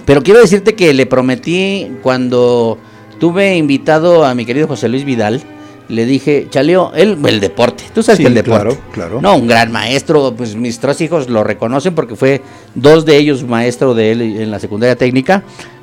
Pero 0.05 0.23
quiero 0.23 0.41
decirte 0.41 0.75
que 0.75 0.93
le 0.95 1.07
prometí 1.07 1.93
cuando 2.03 2.79
tuve 3.21 3.57
invitado 3.57 4.25
a 4.25 4.35
mi 4.35 4.45
querido 4.45 4.67
José 4.69 4.89
Luis 4.89 5.05
Vidal, 5.05 5.43
le 5.89 6.05
dije, 6.05 6.47
Chaleo, 6.51 6.93
él, 6.95 7.17
el 7.27 7.41
deporte, 7.41 7.85
tú 7.95 8.03
sabes 8.03 8.19
Sí, 8.19 8.23
que 8.25 8.29
el 8.29 8.35
deporte. 8.35 8.65
claro, 8.65 8.81
claro. 8.93 9.21
No, 9.21 9.37
un 9.37 9.47
gran 9.47 9.71
maestro, 9.73 10.35
pues 10.37 10.55
mis 10.57 10.79
tres 10.79 11.01
hijos 11.01 11.29
lo 11.29 11.45
reconocen 11.45 11.95
porque 11.95 12.17
fue 12.17 12.43
dos 12.75 13.05
de 13.05 13.17
ellos 13.17 13.45
maestro 13.45 13.95
de 13.95 14.13
él 14.13 14.21
en 14.23 14.51
la 14.51 14.59
secundaria 14.59 14.97
técnica. 14.97 15.43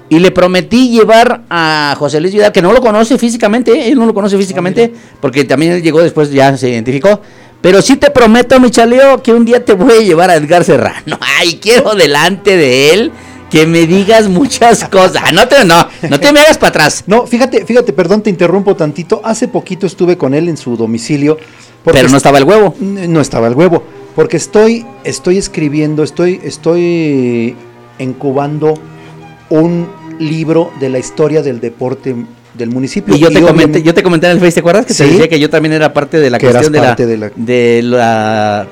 Y 0.09 0.19
le 0.19 0.31
prometí 0.31 0.89
llevar 0.89 1.41
a 1.49 1.95
José 1.97 2.19
Luis 2.19 2.33
Vidal, 2.33 2.51
que 2.51 2.61
no 2.61 2.73
lo 2.73 2.81
conoce 2.81 3.17
físicamente, 3.17 3.71
¿eh? 3.71 3.87
él 3.91 3.95
no 3.97 4.05
lo 4.05 4.13
conoce 4.13 4.37
físicamente, 4.37 4.93
porque 5.21 5.43
también 5.45 5.71
él 5.71 5.81
llegó 5.81 6.01
después, 6.03 6.29
ya 6.31 6.55
se 6.57 6.69
identificó. 6.69 7.21
Pero 7.61 7.81
sí 7.81 7.95
te 7.95 8.11
prometo, 8.11 8.59
mi 8.59 8.69
chaleo, 8.69 9.23
que 9.23 9.31
un 9.31 9.45
día 9.45 9.63
te 9.63 9.73
voy 9.73 9.93
a 9.93 10.01
llevar 10.01 10.29
a 10.29 10.35
Edgar 10.35 10.65
Serrano. 10.65 11.17
Ay, 11.39 11.57
quiero 11.61 11.95
delante 11.95 12.57
de 12.57 12.93
él 12.93 13.11
que 13.53 13.67
me 13.67 13.85
digas 13.85 14.27
muchas 14.27 14.83
cosas. 14.89 15.21
Ah, 15.25 15.31
No 15.31 15.47
te, 15.47 15.63
no, 15.63 15.87
no 16.09 16.19
te 16.19 16.33
me 16.33 16.39
hagas 16.39 16.57
para 16.57 16.69
atrás. 16.69 17.03
No, 17.07 17.27
fíjate, 17.27 17.65
fíjate, 17.65 17.93
perdón, 17.93 18.23
te 18.23 18.29
interrumpo 18.31 18.75
tantito. 18.75 19.21
Hace 19.23 19.47
poquito 19.47 19.85
estuve 19.85 20.17
con 20.17 20.33
él 20.33 20.49
en 20.49 20.57
su 20.57 20.75
domicilio. 20.75 21.37
Pero 21.85 22.09
no 22.09 22.17
estaba 22.17 22.39
el 22.39 22.45
huevo. 22.45 22.73
No 22.79 23.21
estaba 23.21 23.47
el 23.47 23.53
huevo, 23.53 23.83
porque 24.15 24.37
estoy, 24.37 24.85
estoy 25.03 25.37
escribiendo, 25.37 26.01
estoy, 26.01 26.39
estoy 26.43 27.55
incubando 27.99 28.73
un 29.49 29.87
libro 30.17 30.71
de 30.79 30.89
la 30.89 30.97
historia 30.99 31.41
del 31.43 31.59
deporte 31.59 32.15
del 32.55 32.69
municipio. 32.69 33.15
Y 33.15 33.19
yo 33.19 33.29
te 33.31 33.41
comenté, 33.41 33.83
yo 33.83 33.93
te 33.93 34.01
comenté 34.01 34.27
en 34.27 34.33
el 34.33 34.39
Face, 34.39 34.53
¿te 34.53 34.59
acuerdas? 34.61 34.85
Que 34.85 34.93
te 34.93 35.03
Sí. 35.03 35.09
decía 35.11 35.27
que 35.27 35.39
yo 35.39 35.49
también 35.49 35.73
era 35.73 35.93
parte 35.93 36.19
de 36.19 36.29
la 36.29 36.39
cuestión 36.39 36.71
de 36.71 36.79
la, 36.79 36.87
parte 36.87 37.05
de 37.05 37.17
la- 37.17 37.31
de 37.35 37.81
la 37.83 38.67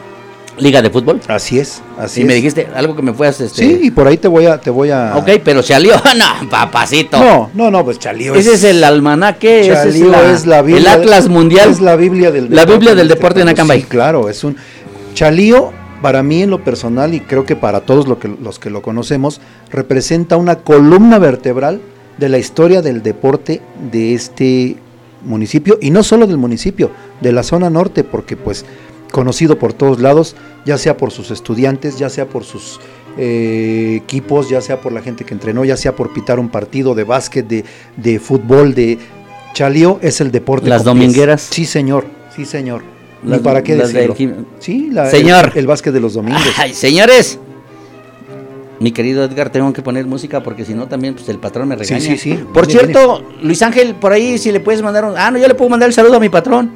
Liga 0.61 0.81
de 0.81 0.89
Fútbol. 0.89 1.19
Así 1.27 1.59
es, 1.59 1.81
así 1.97 2.19
y 2.19 2.23
es. 2.23 2.27
me 2.27 2.35
dijiste 2.35 2.67
algo 2.75 2.95
que 2.95 3.01
me 3.01 3.13
fueras 3.13 3.41
este. 3.41 3.63
Sí, 3.65 3.79
y 3.83 3.91
por 3.91 4.07
ahí 4.07 4.17
te 4.17 4.27
voy 4.27 4.45
a, 4.45 4.59
te 4.59 4.69
voy 4.69 4.91
a. 4.91 5.13
Ok, 5.17 5.29
pero 5.43 5.61
salió, 5.63 5.95
no, 6.17 6.49
papacito. 6.49 7.17
No, 7.19 7.49
no, 7.53 7.71
no, 7.71 7.83
pues 7.83 7.97
Chalío 7.99 8.35
ese 8.35 8.53
es 8.53 8.63
el 8.63 8.83
almanaque, 8.83 9.61
ese 9.61 9.71
es 9.71 9.77
Chalío 9.95 10.11
la, 10.11 10.31
es 10.33 10.45
la 10.45 10.61
Biblia, 10.61 10.93
el 10.93 11.01
Atlas 11.01 11.27
Mundial. 11.29 11.69
Es 11.69 11.81
la 11.81 11.95
Biblia 11.95 12.31
del 12.31 12.47
La 12.53 12.65
Biblia 12.65 12.95
del 12.95 13.07
deporte 13.07 13.41
en. 13.41 13.49
Acambay. 13.49 13.81
Sí, 13.81 13.87
claro, 13.87 14.29
es 14.29 14.43
un 14.43 14.55
Chalío 15.13 15.71
para 16.01 16.23
mí 16.23 16.41
en 16.43 16.49
lo 16.49 16.63
personal 16.63 17.13
y 17.13 17.19
creo 17.19 17.45
que 17.45 17.55
para 17.55 17.81
todos 17.81 18.07
lo 18.07 18.17
que- 18.19 18.27
los 18.41 18.57
que 18.59 18.69
lo 18.69 18.81
conocemos 18.81 19.39
representa 19.71 20.37
una 20.37 20.55
columna 20.57 21.19
vertebral 21.19 21.79
de 22.17 22.29
la 22.29 22.37
historia 22.37 22.81
del 22.81 23.03
deporte 23.03 23.61
de 23.91 24.13
este 24.13 24.77
municipio 25.23 25.77
y 25.81 25.91
no 25.91 26.01
solo 26.03 26.25
del 26.27 26.37
municipio, 26.37 26.89
de 27.21 27.31
la 27.31 27.43
zona 27.43 27.69
norte, 27.69 28.03
porque 28.03 28.35
pues 28.35 28.65
conocido 29.11 29.59
por 29.59 29.73
todos 29.73 29.99
lados, 29.99 30.35
ya 30.65 30.77
sea 30.77 30.97
por 30.97 31.11
sus 31.11 31.31
estudiantes, 31.31 31.97
ya 31.99 32.09
sea 32.09 32.25
por 32.27 32.43
sus 32.43 32.79
eh, 33.17 33.99
equipos, 34.03 34.49
ya 34.49 34.61
sea 34.61 34.79
por 34.81 34.91
la 34.93 35.01
gente 35.01 35.25
que 35.25 35.33
entrenó, 35.33 35.65
ya 35.65 35.77
sea 35.77 35.95
por 35.95 36.13
pitar 36.13 36.39
un 36.39 36.49
partido 36.49 36.95
de 36.95 37.03
básquet, 37.03 37.47
de, 37.47 37.65
de 37.97 38.19
fútbol, 38.19 38.73
de 38.73 38.97
Chalío 39.53 39.99
es 40.01 40.21
el 40.21 40.31
deporte. 40.31 40.69
Las 40.69 40.83
domingueras. 40.83 41.41
Sí, 41.41 41.65
señor, 41.65 42.05
sí, 42.35 42.45
señor. 42.45 42.83
Las- 43.23 43.41
para 43.41 43.61
qué 43.61 43.75
del 43.75 43.93
decirlo. 43.93 44.15
Sí, 44.59 44.89
la- 44.91 45.07
Señor. 45.11 45.51
El, 45.53 45.67
básquet 45.67 45.93
de 45.93 45.99
los 45.99 46.13
domingos. 46.15 46.41
Ay, 46.57 46.73
señores. 46.73 47.37
Mi 48.79 48.91
querido 48.91 49.23
Edgar, 49.23 49.51
tengo 49.51 49.71
que 49.73 49.83
poner 49.83 50.07
música 50.07 50.41
porque 50.41 50.65
si 50.65 50.73
no 50.73 50.87
también 50.87 51.13
pues 51.13 51.29
el 51.29 51.37
patrón 51.37 51.67
me 51.67 51.75
Sí, 51.75 51.93
regaña. 51.93 51.99
sí, 52.01 52.17
sí. 52.17 52.33
Por 52.51 52.65
Viene, 52.65 52.81
cierto, 52.85 53.23
Luis 53.43 53.61
Ángel, 53.61 53.93
por 53.93 54.11
ahí 54.11 54.39
si 54.39 54.51
le 54.51 54.59
puedes 54.59 54.81
mandar 54.81 55.05
un... 55.05 55.13
Ah, 55.15 55.29
no, 55.29 55.37
yo 55.37 55.47
le 55.47 55.53
puedo 55.53 55.69
mandar 55.69 55.87
el 55.87 55.93
saludo 55.93 56.15
a 56.15 56.19
mi 56.19 56.29
patrón. 56.29 56.71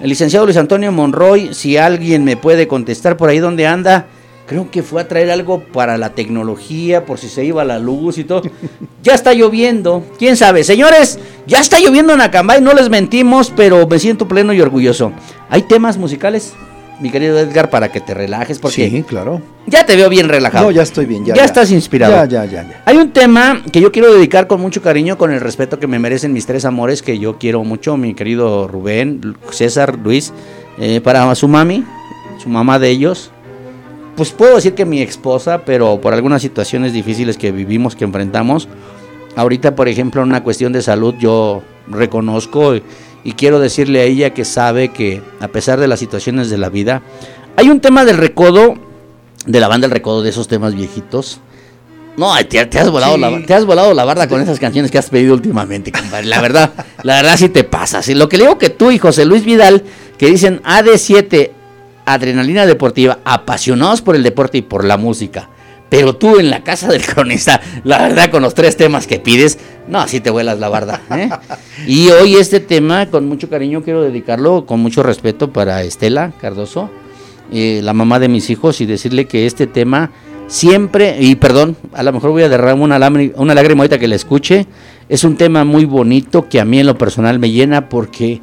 El 0.00 0.10
licenciado 0.10 0.46
Luis 0.46 0.56
Antonio 0.56 0.92
Monroy, 0.92 1.54
si 1.54 1.76
alguien 1.76 2.22
me 2.22 2.36
puede 2.36 2.68
contestar 2.68 3.16
por 3.16 3.30
ahí 3.30 3.40
donde 3.40 3.66
anda. 3.66 4.06
Creo 4.46 4.70
que 4.70 4.82
fue 4.82 5.02
a 5.02 5.08
traer 5.08 5.30
algo 5.30 5.60
para 5.60 5.98
la 5.98 6.14
tecnología, 6.14 7.04
por 7.04 7.18
si 7.18 7.28
se 7.28 7.44
iba 7.44 7.64
la 7.64 7.78
luz 7.78 8.16
y 8.18 8.24
todo. 8.24 8.42
Ya 9.02 9.14
está 9.14 9.32
lloviendo, 9.32 10.04
quién 10.18 10.36
sabe. 10.36 10.64
Señores, 10.64 11.18
ya 11.46 11.60
está 11.60 11.80
lloviendo 11.80 12.12
en 12.12 12.20
Acambay, 12.20 12.60
no 12.60 12.74
les 12.74 12.90
mentimos, 12.90 13.52
pero 13.54 13.86
me 13.86 13.98
siento 13.98 14.28
pleno 14.28 14.52
y 14.52 14.60
orgulloso. 14.60 15.12
¿Hay 15.48 15.62
temas 15.62 15.96
musicales, 15.96 16.54
mi 17.00 17.10
querido 17.10 17.38
Edgar, 17.38 17.70
para 17.70 17.90
que 17.90 18.00
te 18.00 18.14
relajes? 18.14 18.58
Porque 18.58 18.88
Sí, 18.90 19.02
claro. 19.02 19.40
ya 19.66 19.86
te 19.86 19.96
veo 19.96 20.08
bien 20.08 20.28
relajado. 20.28 20.66
No, 20.66 20.70
ya 20.70 20.82
estoy 20.82 21.06
bien. 21.06 21.24
Ya, 21.24 21.34
Ya 21.34 21.44
estás 21.44 21.70
inspirado. 21.70 22.12
Ya, 22.12 22.24
ya, 22.26 22.44
ya, 22.44 22.62
ya. 22.68 22.82
Hay 22.84 22.96
un 22.96 23.10
tema 23.10 23.62
que 23.72 23.80
yo 23.80 23.92
quiero 23.92 24.12
dedicar 24.12 24.46
con 24.46 24.60
mucho 24.60 24.82
cariño, 24.82 25.16
con 25.18 25.32
el 25.32 25.40
respeto 25.40 25.78
que 25.78 25.86
me 25.86 25.98
merecen 25.98 26.32
mis 26.32 26.46
tres 26.46 26.64
amores, 26.64 27.02
que 27.02 27.18
yo 27.18 27.38
quiero 27.38 27.62
mucho, 27.64 27.96
mi 27.96 28.14
querido 28.14 28.68
Rubén, 28.68 29.36
César, 29.50 29.98
Luis, 30.02 30.32
eh, 30.78 31.00
para 31.00 31.34
su 31.34 31.48
mami, 31.48 31.84
su 32.42 32.48
mamá 32.48 32.78
de 32.78 32.90
ellos. 32.90 33.30
Pues 34.16 34.32
puedo 34.32 34.56
decir 34.56 34.74
que 34.74 34.84
mi 34.84 35.00
esposa, 35.00 35.62
pero 35.64 36.00
por 36.00 36.12
algunas 36.12 36.42
situaciones 36.42 36.92
difíciles 36.92 37.36
que 37.36 37.52
vivimos, 37.52 37.94
que 37.94 38.04
enfrentamos, 38.04 38.68
ahorita 39.36 39.76
por 39.76 39.86
ejemplo 39.88 40.22
en 40.22 40.28
una 40.28 40.42
cuestión 40.42 40.72
de 40.72 40.82
salud 40.82 41.14
yo 41.20 41.62
reconozco 41.86 42.74
y, 43.24 43.32
quiero 43.32 43.60
decirle 43.60 44.00
a 44.00 44.04
ella 44.04 44.34
que 44.34 44.44
sabe 44.44 44.88
que 44.88 45.22
a 45.40 45.48
pesar 45.48 45.80
de 45.80 45.88
las 45.88 46.00
situaciones 46.00 46.50
de 46.50 46.58
la 46.58 46.68
vida, 46.68 47.02
hay 47.56 47.68
un 47.68 47.80
tema 47.80 48.04
del 48.04 48.16
recodo, 48.16 48.76
de 49.46 49.60
la 49.60 49.68
banda 49.68 49.86
El 49.86 49.92
Recodo, 49.92 50.22
de 50.22 50.30
esos 50.30 50.48
temas 50.48 50.74
viejitos, 50.74 51.40
no, 52.16 52.34
te, 52.48 52.66
te 52.66 52.78
has 52.80 52.90
volado 52.90 53.14
Sí. 53.14 53.20
la, 53.20 53.46
te 53.46 53.54
has 53.54 53.64
volado 53.64 53.94
la 53.94 54.04
barda 54.04 54.28
con 54.28 54.40
esas 54.40 54.58
canciones 54.58 54.90
que 54.90 54.98
has 54.98 55.08
pedido 55.08 55.34
últimamente, 55.34 55.92
compadre. 55.92 56.26
La 56.26 56.40
verdad, 56.40 56.72
la 57.04 57.16
verdad 57.16 57.36
sí 57.36 57.48
te 57.48 57.62
pasa. 57.62 58.02
Sí, 58.02 58.14
lo 58.14 58.28
que 58.28 58.38
le 58.38 58.44
digo 58.44 58.58
que 58.58 58.70
tú 58.70 58.90
y 58.90 58.98
José 58.98 59.24
Luis 59.24 59.44
Vidal, 59.44 59.84
que 60.18 60.26
dicen 60.26 60.60
AD7, 60.64 61.52
adrenalina 62.04 62.66
deportiva, 62.66 63.20
apasionados 63.24 64.02
por 64.02 64.16
el 64.16 64.24
deporte 64.24 64.58
y 64.58 64.62
por 64.62 64.84
la 64.84 64.96
música. 64.96 65.48
Pero 65.88 66.16
tú 66.16 66.38
en 66.38 66.50
la 66.50 66.62
casa 66.64 66.88
del 66.88 67.04
cronista, 67.06 67.60
la 67.84 67.98
verdad, 68.02 68.30
con 68.30 68.42
los 68.42 68.54
tres 68.54 68.76
temas 68.76 69.06
que 69.06 69.18
pides, 69.18 69.58
no, 69.88 70.00
así 70.00 70.20
te 70.20 70.30
vuelas 70.30 70.58
la 70.58 70.68
barda. 70.68 71.00
¿eh? 71.10 71.30
Y 71.86 72.08
hoy 72.10 72.34
este 72.34 72.60
tema, 72.60 73.06
con 73.06 73.26
mucho 73.26 73.48
cariño, 73.48 73.82
quiero 73.82 74.02
dedicarlo 74.02 74.66
con 74.66 74.80
mucho 74.80 75.02
respeto 75.02 75.52
para 75.52 75.82
Estela 75.82 76.32
Cardoso, 76.40 76.90
eh, 77.52 77.80
la 77.82 77.94
mamá 77.94 78.18
de 78.18 78.28
mis 78.28 78.50
hijos, 78.50 78.80
y 78.82 78.86
decirle 78.86 79.26
que 79.26 79.46
este 79.46 79.66
tema 79.66 80.10
siempre, 80.48 81.16
y 81.20 81.36
perdón, 81.36 81.76
a 81.94 82.02
lo 82.02 82.12
mejor 82.12 82.30
voy 82.30 82.42
a 82.42 82.48
derramar 82.48 82.82
una, 82.84 82.98
lágri- 82.98 83.32
una 83.36 83.54
lágrima 83.54 83.82
ahorita 83.82 83.98
que 83.98 84.08
la 84.08 84.14
escuche, 84.16 84.66
es 85.08 85.24
un 85.24 85.36
tema 85.36 85.64
muy 85.64 85.84
bonito 85.86 86.48
que 86.48 86.60
a 86.60 86.64
mí 86.66 86.80
en 86.80 86.86
lo 86.86 86.98
personal 86.98 87.38
me 87.38 87.50
llena 87.50 87.88
porque 87.88 88.40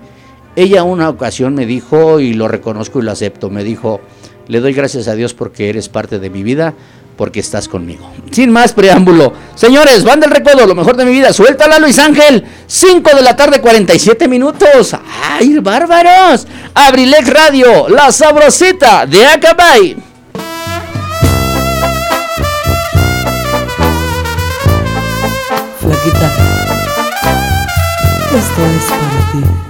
ella 0.56 0.84
una 0.84 1.10
ocasión 1.10 1.54
me 1.54 1.66
dijo, 1.68 2.20
y 2.20 2.34
lo 2.34 2.48
reconozco 2.48 3.00
y 3.00 3.04
lo 3.04 3.12
acepto, 3.12 3.50
me 3.52 3.64
dijo, 3.64 4.02
le 4.48 4.60
doy 4.62 4.74
gracias 4.74 5.08
a 5.08 5.16
Dios 5.16 5.34
porque 5.34 5.70
eres 5.70 5.89
parte 5.89 6.18
de 6.20 6.30
mi 6.30 6.41
vida, 6.43 6.74
porque 7.16 7.39
estás 7.39 7.68
conmigo. 7.68 8.11
Sin 8.32 8.51
más 8.51 8.74
preámbulo, 8.74 9.34
señores, 9.55 10.03
van 10.03 10.20
del 10.20 10.32
recodo, 10.32 10.66
lo 10.66 10.76
mejor 10.76 10.97
de 10.97 11.05
mi 11.05 11.11
vida, 11.11 11.32
suéltala 11.34 11.80
Luis 11.80 11.97
Ángel, 11.99 12.45
5 12.68 13.16
de 13.16 13.22
la 13.22 13.36
tarde, 13.36 13.61
47 13.61 14.28
minutos. 14.28 14.95
¡Ay, 15.24 15.59
bárbaros! 15.59 16.47
Abrilex 16.74 17.30
Radio, 17.30 17.88
la 17.89 18.11
sabrosita 18.11 19.05
de 19.05 19.26
Acabay. 19.26 19.97
Flaquita, 25.80 26.34
esto 28.36 28.66
es 28.66 28.86
para 28.89 29.32
ti. 29.32 29.64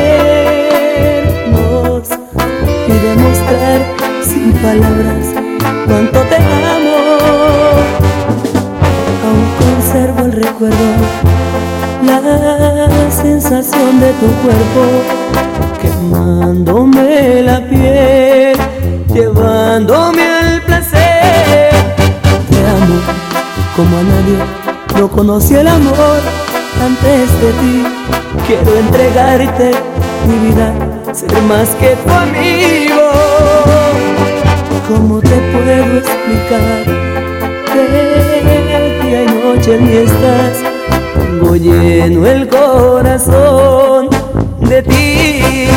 y 2.86 2.92
demostrar 2.92 3.80
sin 4.22 4.52
palabras 4.52 5.26
cuánto 5.86 6.20
te 6.20 6.36
amo. 6.36 6.96
Aún 9.24 9.48
conservo 9.58 10.20
el 10.26 10.32
recuerdo, 10.32 10.86
la 12.04 13.10
sensación 13.10 14.00
de 14.00 14.12
tu 14.12 14.26
cuerpo 14.42 14.82
quemándome 15.80 17.42
la 17.42 17.60
piel, 17.68 18.56
llevándome 19.12 20.22
al 20.22 20.62
placer. 20.62 21.70
Te 22.50 22.58
amo 22.66 23.00
como 23.76 23.96
a 23.96 24.02
nadie, 24.02 24.38
no 24.98 25.08
conocí 25.08 25.54
el 25.54 25.68
amor 25.68 26.45
antes 26.80 27.40
de 27.40 27.52
ti. 27.60 27.84
Quiero 28.46 28.76
entregarte 28.78 29.70
mi 30.26 30.48
vida, 30.48 30.72
ser 31.12 31.42
más 31.42 31.68
que 31.80 31.96
tu 31.96 32.10
amigo. 32.10 33.10
¿Cómo 34.88 35.20
te 35.20 35.36
puedo 35.52 35.98
explicar 35.98 36.84
que 37.72 37.82
día 39.02 39.22
y 39.22 39.26
noche 39.26 39.78
mí 39.78 39.96
estás? 39.96 40.62
Tengo 41.14 41.56
lleno 41.56 42.26
el 42.26 42.48
corazón 42.48 44.08
de 44.60 44.82
ti. 44.82 45.68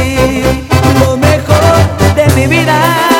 Lo 0.99 1.17
mejor 1.17 2.15
de 2.15 2.35
mi 2.35 2.47
vida 2.47 3.18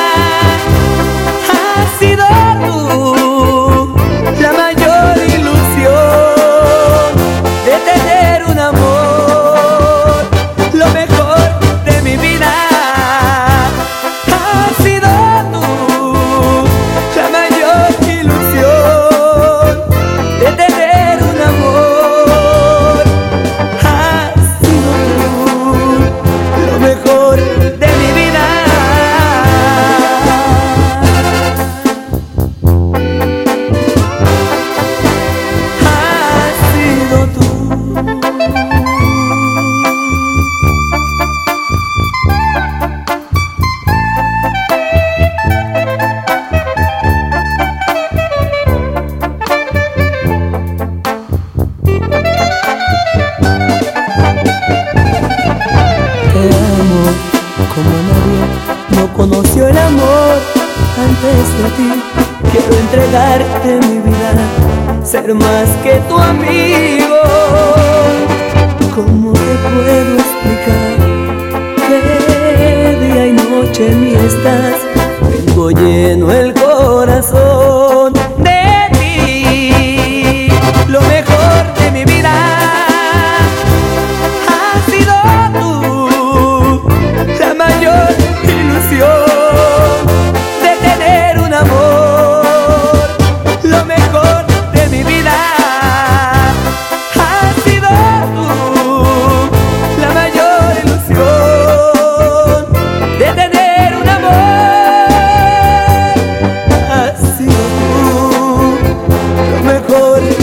lo 109.90 110.39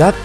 Universidad 0.00 0.19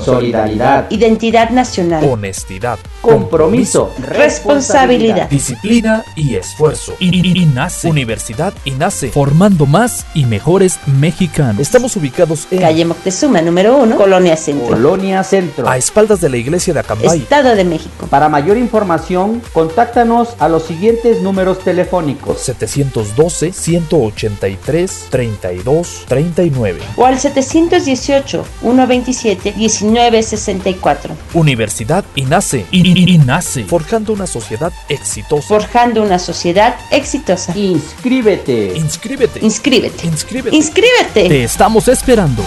Solidaridad, 0.00 0.90
identidad 0.90 1.50
nacional, 1.50 2.04
Honestidad. 2.08 2.78
Compromiso, 3.04 3.92
responsabilidad. 3.98 5.28
Disciplina 5.28 6.04
y 6.16 6.36
esfuerzo. 6.36 6.94
INACE. 7.00 7.88
Universidad 7.88 8.54
INACE. 8.64 9.10
Formando 9.10 9.66
más 9.66 10.06
y 10.14 10.24
mejores 10.24 10.78
mexicanos. 10.86 11.60
Estamos 11.60 11.96
ubicados 11.96 12.46
en 12.50 12.60
Calle 12.60 12.84
Moctezuma, 12.84 13.42
número 13.42 13.76
1, 13.76 13.96
Colonia 13.96 14.36
Centro, 14.36 14.68
Colonia 14.68 15.22
Centro. 15.22 15.68
a 15.68 15.76
espaldas 15.76 16.20
de 16.20 16.30
la 16.30 16.38
iglesia 16.38 16.72
de 16.72 16.80
Acambay. 16.80 17.18
Estado 17.18 17.54
de 17.54 17.64
México. 17.64 18.06
Para 18.08 18.28
mayor 18.28 18.56
información, 18.56 19.42
contáctanos 19.52 20.30
a 20.38 20.48
los 20.48 20.64
siguientes 20.64 21.20
números 21.20 21.58
telefónicos. 21.58 22.40
712 22.40 23.52
183 23.52 25.06
32 25.10 26.04
39. 26.08 26.80
O 26.96 27.04
al 27.04 27.18
718 27.18 28.44
127 28.62 29.54
1964. 29.56 31.14
Universidad 31.34 32.04
INACE. 32.14 32.64
I- 32.94 33.14
INACE. 33.14 33.64
Forjando 33.64 34.12
una 34.12 34.26
sociedad 34.26 34.72
exitosa. 34.88 35.46
Forjando 35.46 36.02
una 36.02 36.18
sociedad 36.18 36.76
exitosa. 36.90 37.56
Inscríbete. 37.56 38.72
Inscríbete. 38.76 39.40
Inscríbete. 39.42 40.06
Inscríbete. 40.06 40.56
Inscríbete. 40.56 41.28
Te 41.28 41.44
estamos 41.44 41.88
esperando. 41.88 42.44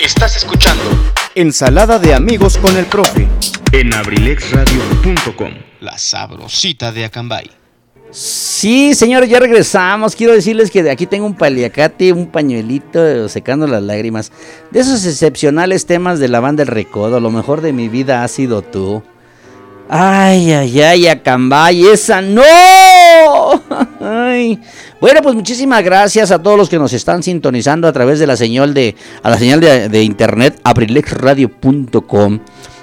Estás 0.00 0.36
escuchando 0.36 0.82
Ensalada 1.34 1.98
de 1.98 2.14
amigos 2.14 2.56
con 2.58 2.76
el 2.76 2.86
profe. 2.86 3.28
en 3.72 3.94
abrilexradio.com 3.94 5.52
La 5.80 5.96
sabrosita 5.98 6.90
de 6.92 7.04
Acambay. 7.04 7.50
Sí, 8.10 8.94
señores, 8.94 9.28
ya 9.28 9.38
regresamos. 9.38 10.16
Quiero 10.16 10.32
decirles 10.32 10.70
que 10.70 10.82
de 10.82 10.90
aquí 10.90 11.06
tengo 11.06 11.26
un 11.26 11.34
paliacate, 11.34 12.12
un 12.12 12.26
pañuelito 12.26 13.28
secando 13.28 13.66
las 13.66 13.82
lágrimas. 13.82 14.32
De 14.70 14.80
esos 14.80 15.04
excepcionales 15.04 15.86
temas 15.86 16.18
de 16.18 16.28
la 16.28 16.40
banda 16.40 16.62
El 16.62 16.68
Recodo, 16.68 17.20
lo 17.20 17.30
mejor 17.30 17.60
de 17.60 17.72
mi 17.72 17.88
vida 17.88 18.24
ha 18.24 18.28
sido 18.28 18.62
tú. 18.62 19.02
Ay, 19.90 20.52
ay, 20.52 20.80
ay, 20.80 21.06
Acambay, 21.08 21.86
esa 21.86 22.20
no. 22.20 22.42
Ay. 24.00 24.60
Bueno, 25.00 25.22
pues 25.22 25.34
muchísimas 25.34 25.82
gracias 25.82 26.30
a 26.30 26.42
todos 26.42 26.58
los 26.58 26.68
que 26.68 26.78
nos 26.78 26.92
están 26.92 27.22
sintonizando 27.22 27.88
a 27.88 27.92
través 27.92 28.18
de 28.18 28.26
la 28.26 28.36
señal 28.36 28.74
de, 28.74 28.94
a 29.22 29.30
la 29.30 29.38
señal 29.38 29.60
de, 29.60 29.88
de 29.88 30.02
internet 30.02 30.60
abrilexradio.com 30.62 32.40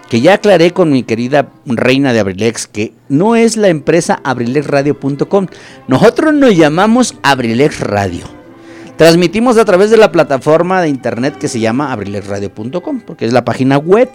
que 0.10 0.22
ya 0.22 0.36
aclaré 0.36 0.72
con 0.72 0.92
mi 0.92 1.04
querida 1.04 1.50
reina 1.66 2.14
de 2.14 2.20
Abrilex 2.20 2.68
que 2.68 2.94
no 3.10 3.36
es 3.36 3.58
la 3.58 3.70
empresa 3.70 4.20
abrilexradio.com. 4.24 5.48
Nosotros 5.88 6.34
nos 6.34 6.56
llamamos 6.56 7.16
Abrilex 7.24 7.80
Radio. 7.80 8.26
Transmitimos 8.98 9.58
a 9.58 9.66
través 9.66 9.90
de 9.90 9.98
la 9.98 10.12
plataforma 10.12 10.82
de 10.82 10.90
internet 10.90 11.38
que 11.38 11.50
se 11.50 11.60
llama 11.60 11.92
abrilexradio.com, 11.92 13.02
porque 13.02 13.26
es 13.26 13.34
la 13.34 13.44
página 13.44 13.78
web, 13.78 14.10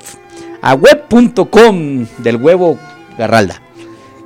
a 0.62 0.74
web.com 0.74 2.06
del 2.18 2.36
huevo 2.36 2.78
Garralda. 3.18 3.60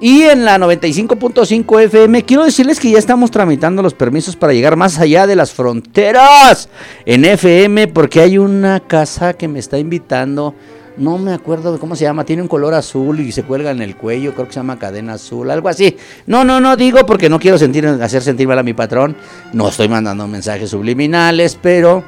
Y 0.00 0.22
en 0.22 0.44
la 0.44 0.58
95.5 0.58 1.80
FM, 1.84 2.24
quiero 2.24 2.44
decirles 2.44 2.78
que 2.78 2.90
ya 2.90 2.98
estamos 2.98 3.30
tramitando 3.30 3.82
los 3.82 3.94
permisos 3.94 4.36
para 4.36 4.52
llegar 4.52 4.76
más 4.76 4.98
allá 4.98 5.26
de 5.26 5.34
las 5.34 5.52
fronteras 5.52 6.68
en 7.06 7.24
FM, 7.24 7.88
porque 7.88 8.20
hay 8.20 8.38
una 8.38 8.80
casa 8.80 9.32
que 9.32 9.48
me 9.48 9.58
está 9.58 9.78
invitando 9.78 10.54
no 10.96 11.18
me 11.18 11.32
acuerdo 11.32 11.72
de 11.72 11.78
cómo 11.78 11.96
se 11.96 12.04
llama, 12.04 12.24
tiene 12.24 12.42
un 12.42 12.48
color 12.48 12.74
azul 12.74 13.20
y 13.20 13.32
se 13.32 13.42
cuelga 13.42 13.70
en 13.70 13.82
el 13.82 13.96
cuello, 13.96 14.32
creo 14.34 14.46
que 14.46 14.52
se 14.52 14.60
llama 14.60 14.78
cadena 14.78 15.14
azul, 15.14 15.50
algo 15.50 15.68
así. 15.68 15.96
No, 16.26 16.44
no, 16.44 16.60
no 16.60 16.76
digo 16.76 17.04
porque 17.06 17.28
no 17.28 17.38
quiero 17.38 17.58
sentir, 17.58 17.86
hacer 17.86 18.22
sentir 18.22 18.46
mal 18.46 18.58
a 18.58 18.62
mi 18.62 18.74
patrón, 18.74 19.16
no 19.52 19.68
estoy 19.68 19.88
mandando 19.88 20.26
mensajes 20.28 20.70
subliminales, 20.70 21.58
pero 21.60 22.04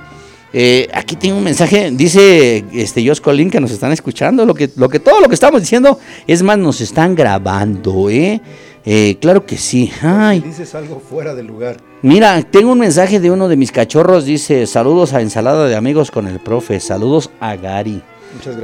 eh, 0.52 0.88
aquí 0.94 1.16
tengo 1.16 1.36
un 1.36 1.44
mensaje, 1.44 1.90
dice 1.90 2.64
este 2.72 3.06
Josh 3.06 3.20
Colin 3.20 3.50
que 3.50 3.60
nos 3.60 3.70
están 3.70 3.92
escuchando, 3.92 4.46
lo 4.46 4.54
que, 4.54 4.70
lo 4.76 4.88
que 4.88 5.00
todo 5.00 5.20
lo 5.20 5.28
que 5.28 5.34
estamos 5.34 5.60
diciendo, 5.60 5.98
es 6.26 6.42
más, 6.42 6.56
nos 6.58 6.80
están 6.80 7.14
grabando, 7.14 8.08
¿eh? 8.08 8.40
Eh, 8.88 9.18
claro 9.20 9.44
que 9.44 9.58
sí. 9.58 9.90
Ay. 10.00 10.38
Dices 10.38 10.74
algo 10.76 11.00
fuera 11.00 11.34
de 11.34 11.42
lugar. 11.42 11.78
Mira, 12.02 12.40
tengo 12.42 12.70
un 12.70 12.78
mensaje 12.78 13.18
de 13.18 13.32
uno 13.32 13.48
de 13.48 13.56
mis 13.56 13.72
cachorros. 13.72 14.24
Dice: 14.24 14.64
Saludos 14.68 15.12
a 15.12 15.20
Ensalada 15.20 15.66
de 15.66 15.74
Amigos 15.74 16.12
con 16.12 16.28
el 16.28 16.38
profe. 16.38 16.78
Saludos 16.78 17.28
a 17.40 17.56
Gary. 17.56 18.00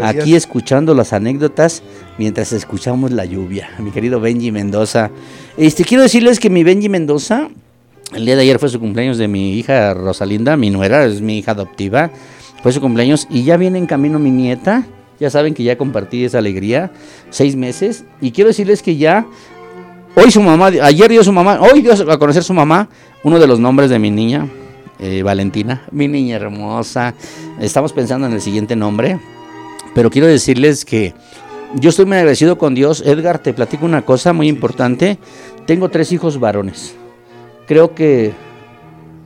Aquí 0.02 0.34
escuchando 0.34 0.94
las 0.94 1.12
anécdotas 1.12 1.82
mientras 2.18 2.52
escuchamos 2.52 3.10
la 3.10 3.24
lluvia. 3.24 3.70
Mi 3.78 3.90
querido 3.90 4.20
Benji 4.20 4.50
Mendoza. 4.50 5.10
Este, 5.56 5.84
quiero 5.84 6.02
decirles 6.02 6.40
que 6.40 6.50
mi 6.50 6.64
Benji 6.64 6.88
Mendoza, 6.88 7.48
el 8.14 8.26
día 8.26 8.36
de 8.36 8.42
ayer 8.42 8.58
fue 8.58 8.68
su 8.68 8.80
cumpleaños 8.80 9.18
de 9.18 9.28
mi 9.28 9.58
hija 9.58 9.94
Rosalinda, 9.94 10.56
mi 10.56 10.70
nuera, 10.70 11.04
es 11.04 11.20
mi 11.20 11.38
hija 11.38 11.52
adoptiva. 11.52 12.10
Fue 12.62 12.72
su 12.72 12.80
cumpleaños 12.80 13.26
y 13.30 13.44
ya 13.44 13.56
viene 13.56 13.78
en 13.78 13.86
camino 13.86 14.18
mi 14.18 14.30
nieta. 14.30 14.84
Ya 15.18 15.30
saben 15.30 15.54
que 15.54 15.62
ya 15.62 15.78
compartí 15.78 16.24
esa 16.24 16.38
alegría, 16.38 16.90
seis 17.30 17.54
meses. 17.56 18.04
Y 18.20 18.32
quiero 18.32 18.48
decirles 18.48 18.82
que 18.82 18.96
ya, 18.96 19.26
hoy 20.16 20.30
su 20.30 20.42
mamá, 20.42 20.66
ayer 20.66 21.10
dio 21.10 21.22
su 21.22 21.32
mamá, 21.32 21.60
hoy 21.60 21.80
dio 21.80 21.92
a 21.92 22.18
conocer 22.18 22.42
su 22.42 22.54
mamá 22.54 22.88
uno 23.22 23.38
de 23.38 23.46
los 23.46 23.60
nombres 23.60 23.88
de 23.88 24.00
mi 24.00 24.10
niña, 24.10 24.48
eh, 24.98 25.22
Valentina, 25.22 25.82
mi 25.92 26.08
niña 26.08 26.36
hermosa. 26.36 27.14
Estamos 27.60 27.92
pensando 27.92 28.26
en 28.26 28.32
el 28.32 28.40
siguiente 28.40 28.74
nombre. 28.74 29.18
Pero 29.94 30.10
quiero 30.10 30.26
decirles 30.26 30.84
que 30.84 31.14
yo 31.74 31.90
estoy 31.90 32.04
muy 32.04 32.16
agradecido 32.16 32.58
con 32.58 32.74
Dios. 32.74 33.02
Edgar, 33.06 33.38
te 33.38 33.52
platico 33.52 33.84
una 33.84 34.02
cosa 34.02 34.32
muy 34.32 34.48
importante. 34.48 35.18
Tengo 35.66 35.88
tres 35.88 36.12
hijos 36.12 36.38
varones. 36.40 36.94
Creo 37.66 37.94
que 37.94 38.32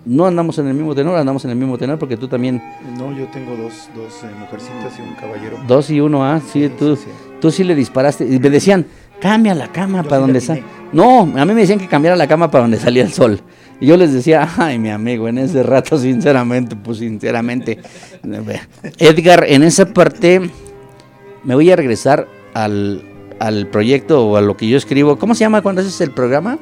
no 0.05 0.27
andamos 0.27 0.59
en 0.59 0.69
el 0.69 0.75
mismo 0.75 0.95
tenor, 0.95 1.17
andamos 1.19 1.45
en 1.45 1.51
el 1.51 1.57
mismo 1.57 1.77
tenor 1.77 1.99
porque 1.99 2.17
tú 2.17 2.29
también. 2.29 2.63
No, 2.97 3.17
yo 3.17 3.27
tengo 3.27 3.57
dos, 3.57 3.89
dos 3.95 4.23
eh, 4.23 4.31
mujercitas 4.39 4.99
y 4.99 5.03
un 5.03 5.15
caballero. 5.15 5.59
Dos 5.67 5.91
y 5.91 6.01
uno, 6.01 6.25
ah, 6.25 6.41
sí, 6.41 6.69
Sí, 6.69 6.73
tú, 6.79 6.97
sí, 6.97 7.03
sí. 7.05 7.11
tú 7.41 7.51
sí 7.51 7.65
le 7.65 7.75
disparaste. 7.75 8.25
Y 8.25 8.39
me 8.39 8.51
decían, 8.51 8.87
cambia 9.21 9.55
la 9.55 9.69
cama 9.73 10.03
Yo 10.03 10.09
para 10.09 10.21
donde 10.21 10.35
le 10.35 10.41
sale. 10.41 10.65
No, 10.93 11.23
a 11.23 11.45
mí 11.45 11.55
me 11.55 11.61
decían 11.61 11.81
que 11.81 11.89
cambiara 11.89 12.17
la 12.17 12.29
cama 12.29 12.51
para 12.51 12.63
donde 12.63 12.79
salía 12.79 13.03
el 13.03 13.13
sol. 13.13 13.41
Y 13.81 13.87
yo 13.87 13.97
les 13.97 14.13
decía, 14.13 14.49
ay, 14.57 14.79
mi 14.79 14.91
amigo, 14.91 15.29
en 15.29 15.39
ese 15.39 15.63
rato, 15.63 15.99
sinceramente, 15.99 16.77
pues 16.77 16.99
sinceramente. 16.99 17.79
Edgar, 18.99 19.45
en 19.49 19.63
esa 19.63 19.87
parte 19.87 20.51
me 21.45 21.55
voy 21.55 21.71
a 21.71 21.77
regresar 21.77 22.27
al, 22.55 23.03
al 23.39 23.67
proyecto 23.69 24.27
o 24.27 24.37
a 24.37 24.41
lo 24.41 24.57
que 24.57 24.69
yo 24.69 24.77
escribo. 24.77 25.19
¿Cómo 25.19 25.35
se 25.35 25.41
llama 25.41 25.63
cuando 25.63 25.81
haces 25.81 26.01
el 26.01 26.11
programa? 26.11 26.59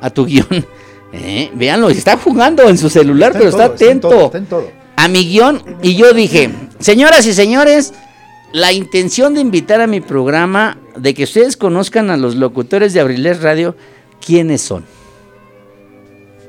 A 0.00 0.10
tu 0.10 0.26
guion. 0.26 0.46
Eh, 1.10 1.50
véanlo, 1.54 1.88
está 1.88 2.18
jugando 2.18 2.68
en 2.68 2.76
su 2.76 2.90
celular, 2.90 3.32
pero 3.32 3.48
está 3.48 3.64
atento 3.64 4.10
todo, 4.10 4.26
está 4.26 4.36
en 4.36 4.44
todo. 4.44 4.70
a 4.94 5.08
mi 5.08 5.26
guion 5.26 5.62
y 5.80 5.96
yo 5.96 6.12
dije, 6.12 6.50
señoras 6.80 7.24
y 7.24 7.32
señores, 7.32 7.94
la 8.52 8.74
intención 8.74 9.32
de 9.32 9.40
invitar 9.40 9.80
a 9.80 9.86
mi 9.86 10.02
programa, 10.02 10.76
de 10.98 11.14
que 11.14 11.24
ustedes 11.24 11.56
conozcan 11.56 12.10
a 12.10 12.18
los 12.18 12.36
locutores 12.36 12.92
de 12.92 13.00
Abriles 13.00 13.40
Radio, 13.40 13.74
¿quiénes 14.20 14.60
son? 14.60 14.84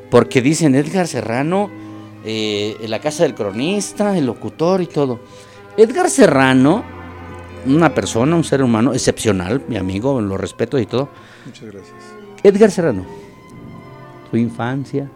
Porque 0.09 0.41
dicen 0.41 0.75
Edgar 0.75 1.07
Serrano, 1.07 1.69
eh, 2.25 2.77
en 2.81 2.91
la 2.91 2.99
casa 2.99 3.23
del 3.23 3.35
cronista, 3.35 4.17
el 4.17 4.25
locutor 4.25 4.81
y 4.81 4.87
todo. 4.87 5.19
Edgar 5.77 6.09
Serrano, 6.09 6.83
una 7.65 7.93
persona, 7.93 8.35
un 8.35 8.43
ser 8.43 8.63
humano 8.63 8.93
excepcional, 8.93 9.61
mi 9.67 9.77
amigo, 9.77 10.19
lo 10.19 10.37
respeto 10.37 10.77
y 10.79 10.85
todo. 10.85 11.09
Muchas 11.45 11.71
gracias. 11.71 11.95
Edgar 12.43 12.71
Serrano, 12.71 13.05
tu 14.31 14.37
infancia, 14.37 15.09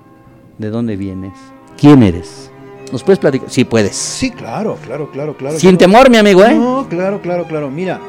¿de 0.58 0.70
dónde 0.70 0.96
vienes? 0.96 1.34
¿Quién 1.78 2.04
eres? 2.04 2.52
¿Nos 2.92 3.04
puedes 3.04 3.20
platicar? 3.20 3.50
Sí, 3.50 3.66
puedes. 3.66 3.96
Sí, 3.96 4.30
claro, 4.32 4.78
claro, 4.86 5.10
claro, 5.12 5.36
claro. 5.36 5.58
Sin 5.58 5.78
temor, 5.78 6.10
mi 6.10 6.18
amigo, 6.18 6.44
¿eh? 6.44 6.54
No, 6.54 6.88
claro, 6.90 7.22
claro, 7.22 7.46
claro. 7.46 7.72
Mira, 7.72 8.00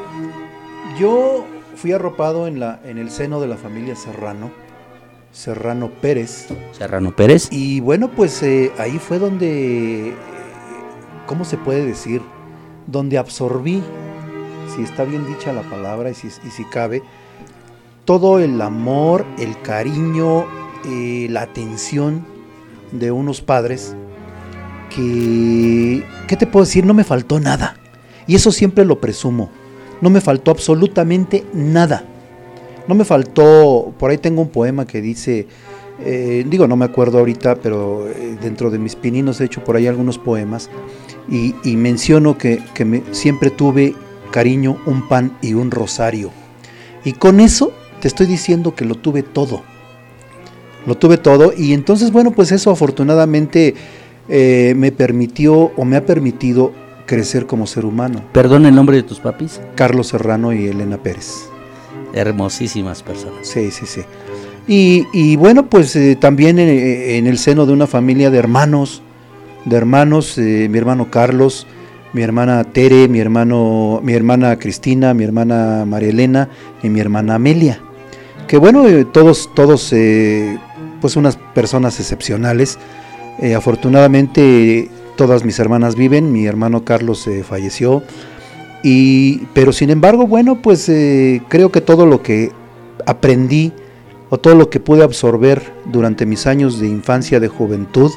yo 0.98 1.44
fui 1.76 1.92
arropado 1.92 2.46
en, 2.46 2.60
la, 2.60 2.80
en 2.84 2.98
el 2.98 3.10
seno 3.10 3.40
de 3.40 3.48
la 3.48 3.56
familia 3.56 3.96
Serrano, 3.96 4.50
Serrano 5.34 5.90
Pérez. 5.90 6.46
Serrano 6.72 7.14
Pérez. 7.14 7.48
Y 7.50 7.80
bueno, 7.80 8.08
pues 8.08 8.40
eh, 8.44 8.70
ahí 8.78 8.98
fue 8.98 9.18
donde, 9.18 10.10
eh, 10.10 10.14
¿cómo 11.26 11.44
se 11.44 11.56
puede 11.56 11.84
decir? 11.84 12.22
Donde 12.86 13.18
absorbí, 13.18 13.82
si 14.74 14.82
está 14.82 15.02
bien 15.02 15.26
dicha 15.26 15.52
la 15.52 15.62
palabra 15.62 16.10
y 16.10 16.14
si, 16.14 16.28
y 16.28 16.50
si 16.50 16.64
cabe, 16.64 17.02
todo 18.04 18.38
el 18.38 18.62
amor, 18.62 19.26
el 19.36 19.60
cariño, 19.60 20.46
eh, 20.86 21.26
la 21.28 21.42
atención 21.42 22.24
de 22.92 23.10
unos 23.10 23.40
padres 23.40 23.96
que, 24.94 26.06
¿qué 26.28 26.36
te 26.36 26.46
puedo 26.46 26.64
decir? 26.64 26.86
No 26.86 26.94
me 26.94 27.02
faltó 27.02 27.40
nada. 27.40 27.76
Y 28.28 28.36
eso 28.36 28.52
siempre 28.52 28.84
lo 28.84 29.00
presumo. 29.00 29.50
No 30.00 30.10
me 30.10 30.20
faltó 30.20 30.52
absolutamente 30.52 31.44
nada. 31.52 32.04
No 32.88 32.94
me 32.94 33.04
faltó, 33.04 33.92
por 33.98 34.10
ahí 34.10 34.18
tengo 34.18 34.42
un 34.42 34.48
poema 34.48 34.86
que 34.86 35.00
dice, 35.00 35.46
eh, 36.04 36.44
digo, 36.48 36.66
no 36.68 36.76
me 36.76 36.84
acuerdo 36.84 37.18
ahorita, 37.18 37.56
pero 37.56 38.08
eh, 38.08 38.36
dentro 38.42 38.70
de 38.70 38.78
mis 38.78 38.94
pininos 38.96 39.40
he 39.40 39.44
hecho 39.44 39.64
por 39.64 39.76
ahí 39.76 39.86
algunos 39.86 40.18
poemas 40.18 40.68
y, 41.28 41.54
y 41.64 41.76
menciono 41.76 42.36
que, 42.36 42.60
que 42.74 42.84
me- 42.84 43.02
siempre 43.12 43.50
tuve 43.50 43.94
cariño, 44.30 44.76
un 44.86 45.08
pan 45.08 45.36
y 45.40 45.54
un 45.54 45.70
rosario. 45.70 46.30
Y 47.04 47.12
con 47.14 47.40
eso 47.40 47.72
te 48.00 48.08
estoy 48.08 48.26
diciendo 48.26 48.74
que 48.74 48.84
lo 48.84 48.96
tuve 48.96 49.22
todo. 49.22 49.62
Lo 50.86 50.96
tuve 50.96 51.16
todo 51.16 51.52
y 51.56 51.72
entonces, 51.72 52.12
bueno, 52.12 52.32
pues 52.32 52.52
eso 52.52 52.70
afortunadamente 52.70 53.74
eh, 54.28 54.74
me 54.76 54.92
permitió 54.92 55.54
o 55.76 55.84
me 55.86 55.96
ha 55.96 56.04
permitido 56.04 56.72
crecer 57.06 57.46
como 57.46 57.66
ser 57.66 57.86
humano. 57.86 58.22
Perdón 58.32 58.66
el 58.66 58.74
nombre 58.74 58.96
de 58.96 59.02
tus 59.02 59.20
papis. 59.20 59.60
Carlos 59.74 60.08
Serrano 60.08 60.52
y 60.52 60.66
Elena 60.66 60.98
Pérez. 61.02 61.48
Hermosísimas 62.14 63.02
personas. 63.02 63.46
Sí, 63.46 63.70
sí, 63.70 63.86
sí. 63.86 64.02
Y, 64.66 65.06
y 65.12 65.36
bueno, 65.36 65.68
pues 65.68 65.94
eh, 65.96 66.16
también 66.16 66.58
eh, 66.58 67.18
en 67.18 67.26
el 67.26 67.36
seno 67.36 67.66
de 67.66 67.72
una 67.72 67.86
familia 67.86 68.30
de 68.30 68.38
hermanos, 68.38 69.02
de 69.66 69.76
hermanos, 69.76 70.38
eh, 70.38 70.68
mi 70.70 70.78
hermano 70.78 71.10
Carlos, 71.10 71.66
mi 72.14 72.22
hermana 72.22 72.64
Tere, 72.64 73.08
mi 73.08 73.18
hermano, 73.18 74.00
mi 74.02 74.14
hermana 74.14 74.56
Cristina, 74.58 75.12
mi 75.14 75.24
hermana 75.24 75.84
María 75.84 76.10
Elena 76.10 76.48
y 76.82 76.88
mi 76.88 77.00
hermana 77.00 77.34
Amelia. 77.34 77.80
Que 78.46 78.56
bueno, 78.56 78.86
eh, 78.86 79.04
todos, 79.04 79.50
todos, 79.54 79.92
eh, 79.92 80.58
pues 81.00 81.16
unas 81.16 81.36
personas 81.36 81.98
excepcionales. 81.98 82.78
Eh, 83.40 83.54
afortunadamente 83.54 84.88
todas 85.16 85.44
mis 85.44 85.58
hermanas 85.58 85.96
viven, 85.96 86.32
mi 86.32 86.46
hermano 86.46 86.84
Carlos 86.84 87.26
eh, 87.26 87.42
falleció. 87.42 88.02
Y, 88.86 89.38
pero 89.54 89.72
sin 89.72 89.88
embargo, 89.88 90.26
bueno, 90.26 90.60
pues 90.60 90.88
eh, 90.90 91.40
creo 91.48 91.72
que 91.72 91.80
todo 91.80 92.04
lo 92.04 92.22
que 92.22 92.52
aprendí 93.06 93.72
o 94.28 94.38
todo 94.38 94.54
lo 94.54 94.68
que 94.68 94.78
pude 94.78 95.02
absorber 95.02 95.62
durante 95.86 96.26
mis 96.26 96.46
años 96.46 96.78
de 96.78 96.86
infancia, 96.88 97.40
de 97.40 97.48
juventud, 97.48 98.10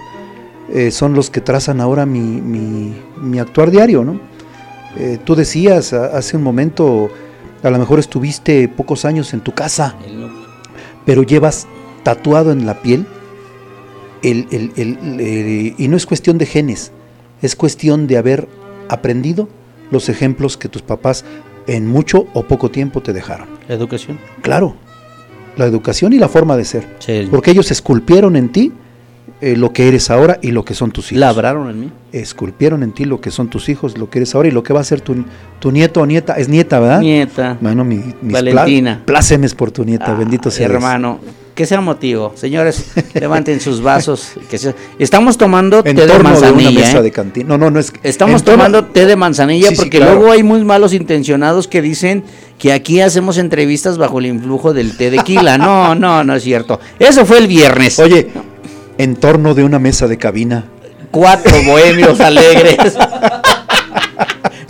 eh, 0.74 0.92
son 0.92 1.14
los 1.14 1.30
que 1.30 1.40
trazan 1.40 1.80
ahora 1.80 2.06
mi, 2.06 2.20
mi- 2.20 2.94
mi 3.22 3.40
actuar 3.40 3.72
diario, 3.72 4.04
¿no? 4.04 4.20
Eh, 4.98 5.18
tú 5.24 5.36
decías 5.36 5.94
a- 5.94 6.18
hace 6.18 6.36
un 6.36 6.44
momento, 6.44 7.10
a 7.64 7.70
lo 7.70 7.78
mejor 7.80 8.00
estuviste 8.00 8.68
pocos 8.68 9.06
años 9.06 9.34
en 9.34 9.40
tu 9.40 9.54
casa, 9.54 9.96
pero 11.06 11.24
llevas 11.24 11.66
tatuado 12.04 12.52
en 12.52 12.66
la 12.66 12.82
piel 12.82 13.06
el, 14.22 14.48
el- 14.52 14.72
el- 14.76 14.98
el- 15.22 15.76
y 15.78 15.88
no 15.88 15.96
es 15.96 16.06
cuestión 16.06 16.38
de 16.38 16.46
genes, 16.46 16.92
es 17.42 17.56
cuestión 17.56 18.08
de 18.08 18.18
haber 18.18 18.50
aprendido 18.90 19.48
los 19.92 20.10
ejemplos 20.10 20.58
que 20.58 20.70
tus 20.70 20.82
papás 20.82 21.26
en 21.68 21.88
mucho 21.88 22.28
o 22.34 22.44
poco 22.44 22.70
tiempo 22.72 23.02
te 23.02 23.14
dejaron. 23.14 23.48
La 23.68 23.76
educación. 23.76 24.18
Claro, 24.42 24.76
la 25.58 25.66
educación 25.66 26.14
y 26.14 26.18
la 26.18 26.28
forma 26.30 26.56
de 26.58 26.66
ser, 26.66 26.88
Sí. 27.00 27.28
porque 27.30 27.52
ellos 27.52 27.72
esculpieron 27.72 28.36
en 28.36 28.50
ti 28.50 28.72
eh, 29.42 29.56
lo 29.56 29.72
que 29.72 29.88
eres 29.88 30.10
ahora 30.10 30.40
y 30.42 30.50
lo 30.52 30.66
que 30.66 30.74
son 30.74 30.90
tus 30.92 31.12
hijos. 31.12 31.20
Labraron 31.20 31.70
en 31.70 31.80
mí. 31.80 31.92
Esculpieron 32.12 32.82
en 32.82 32.92
ti 32.92 33.06
lo 33.06 33.22
que 33.22 33.30
son 33.30 33.50
tus 33.50 33.70
hijos, 33.70 33.96
lo 33.98 34.10
que 34.10 34.18
eres 34.20 34.34
ahora 34.34 34.48
y 34.48 34.52
lo 34.52 34.64
que 34.64 34.74
va 34.74 34.80
a 34.80 34.84
ser 34.84 35.02
tu, 35.02 35.26
tu 35.60 35.72
nieto 35.72 36.02
o 36.02 36.06
nieta. 36.08 36.34
Es 36.36 36.50
nieta, 36.50 36.80
¿verdad? 36.80 37.02
Nieta. 37.02 37.56
Bueno, 37.62 37.84
mi, 37.84 37.98
mis 38.22 38.34
Valentina. 38.34 39.02
plá- 39.02 39.06
plácemes 39.06 39.54
por 39.54 39.70
tu 39.70 39.84
nieta, 39.84 40.08
Ah, 40.08 40.16
bendito 40.16 40.50
sea. 40.50 40.66
Hermano, 40.68 41.20
que 41.58 41.66
sea 41.66 41.82
motivo. 41.82 42.32
Señores, 42.36 42.92
levanten 43.16 43.60
sus 43.60 43.82
vasos. 43.82 44.34
Que 44.50 44.58
sea- 44.60 44.76
Estamos 45.00 45.38
tomando 45.38 45.80
En 45.84 45.96
té 45.96 46.04
de 46.04 46.08
torno 46.08 46.30
de, 46.30 46.40
manzanilla. 46.40 46.70
una 46.70 46.80
mesa 46.80 47.00
¿eh? 47.00 47.02
de 47.02 47.12
cantina. 47.12 47.48
No, 47.50 47.58
no, 47.58 47.72
no 47.72 47.80
es. 47.80 47.92
Estamos 48.04 48.44
tomando 48.44 48.86
té 48.86 49.08
de 49.08 49.16
manzanilla 49.16 49.70
Sí, 49.70 49.76
sí, 49.76 49.82
porque 49.82 49.98
claro. 49.98 50.16
luego 50.16 50.32
hay 50.32 50.44
muy 50.44 50.64
malos 50.64 50.94
intencionados 50.94 51.68
que 51.68 51.82
dicen 51.82 52.24
que 52.60 52.72
aquí 52.72 53.02
hacemos 53.02 53.40
entrevistas 53.40 53.98
bajo 53.98 54.20
el 54.20 54.28
influjo 54.28 54.72
del 54.74 54.96
té 54.96 55.10
de 55.10 55.18
quila. 55.20 55.58
No, 55.58 55.96
no, 55.96 56.24
no 56.24 56.36
es 56.36 56.44
cierto. 56.44 56.80
Eso 57.00 57.26
fue 57.26 57.40
el 57.40 57.48
viernes. 57.48 57.98
Oye, 57.98 58.28
en 59.00 59.16
torno 59.16 59.56
de 59.56 59.64
una 59.64 59.80
mesa 59.80 60.08
de 60.08 60.18
cabina. 60.18 60.66
Cuatro 61.10 61.52
bohemios 61.64 62.20
alegres. 62.20 62.78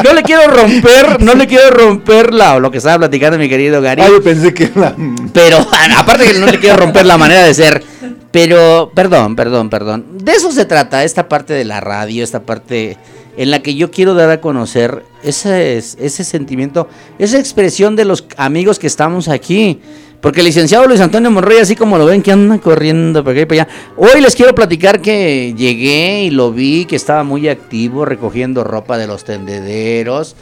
No 0.03 0.13
le 0.13 0.23
quiero 0.23 0.47
romper, 0.47 1.21
no 1.21 1.33
le 1.33 1.47
quiero 1.47 1.71
romper 1.71 2.33
la, 2.33 2.59
lo 2.59 2.69
que 2.69 2.77
estaba 2.77 2.99
platicando 2.99 3.37
mi 3.37 3.49
querido 3.49 3.81
Gary. 3.81 4.01
Ah, 4.01 4.09
yo 4.09 4.21
pensé 4.21 4.53
que 4.53 4.65
era. 4.65 4.95
Pero 5.33 5.57
aparte 5.97 6.25
que 6.25 6.39
no 6.39 6.45
le 6.45 6.59
quiero 6.59 6.77
romper 6.77 7.05
la 7.05 7.17
manera 7.17 7.43
de 7.43 7.53
ser. 7.53 7.83
Pero, 8.31 8.91
perdón, 8.93 9.35
perdón, 9.35 9.69
perdón. 9.69 10.05
De 10.19 10.33
eso 10.33 10.51
se 10.51 10.65
trata, 10.65 11.03
esta 11.03 11.27
parte 11.27 11.53
de 11.53 11.65
la 11.65 11.79
radio, 11.79 12.23
esta 12.23 12.41
parte 12.43 12.97
en 13.37 13.51
la 13.51 13.59
que 13.59 13.75
yo 13.75 13.91
quiero 13.91 14.13
dar 14.13 14.29
a 14.29 14.41
conocer 14.41 15.03
ese, 15.23 15.77
ese 15.77 16.23
sentimiento, 16.23 16.87
esa 17.19 17.39
expresión 17.39 17.95
de 17.95 18.05
los 18.05 18.25
amigos 18.35 18.79
que 18.79 18.87
estamos 18.87 19.27
aquí. 19.27 19.79
Porque 20.21 20.39
el 20.39 20.47
licenciado 20.47 20.87
Luis 20.87 20.99
Antonio 20.99 21.29
Monroy, 21.29 21.59
así 21.59 21.75
como 21.75 21.97
lo 21.97 22.05
ven, 22.05 22.23
que 22.23 22.31
anda 22.31 22.57
corriendo 22.57 23.23
para 23.23 23.33
acá 23.33 23.41
y 23.41 23.45
para 23.45 23.61
allá. 23.61 23.71
Hoy 23.95 24.21
les 24.21 24.35
quiero 24.35 24.55
platicar 24.55 24.99
que 25.01 25.53
llegué 25.55 26.23
y 26.23 26.29
lo 26.31 26.51
vi, 26.51 26.85
que 26.85 26.95
estaba 26.95 27.23
muy 27.23 27.47
activo 27.47 28.03
recogiendo 28.03 28.63
ropa 28.63 28.97
de 28.97 29.07
los 29.07 29.23
tendederos. 29.23 30.35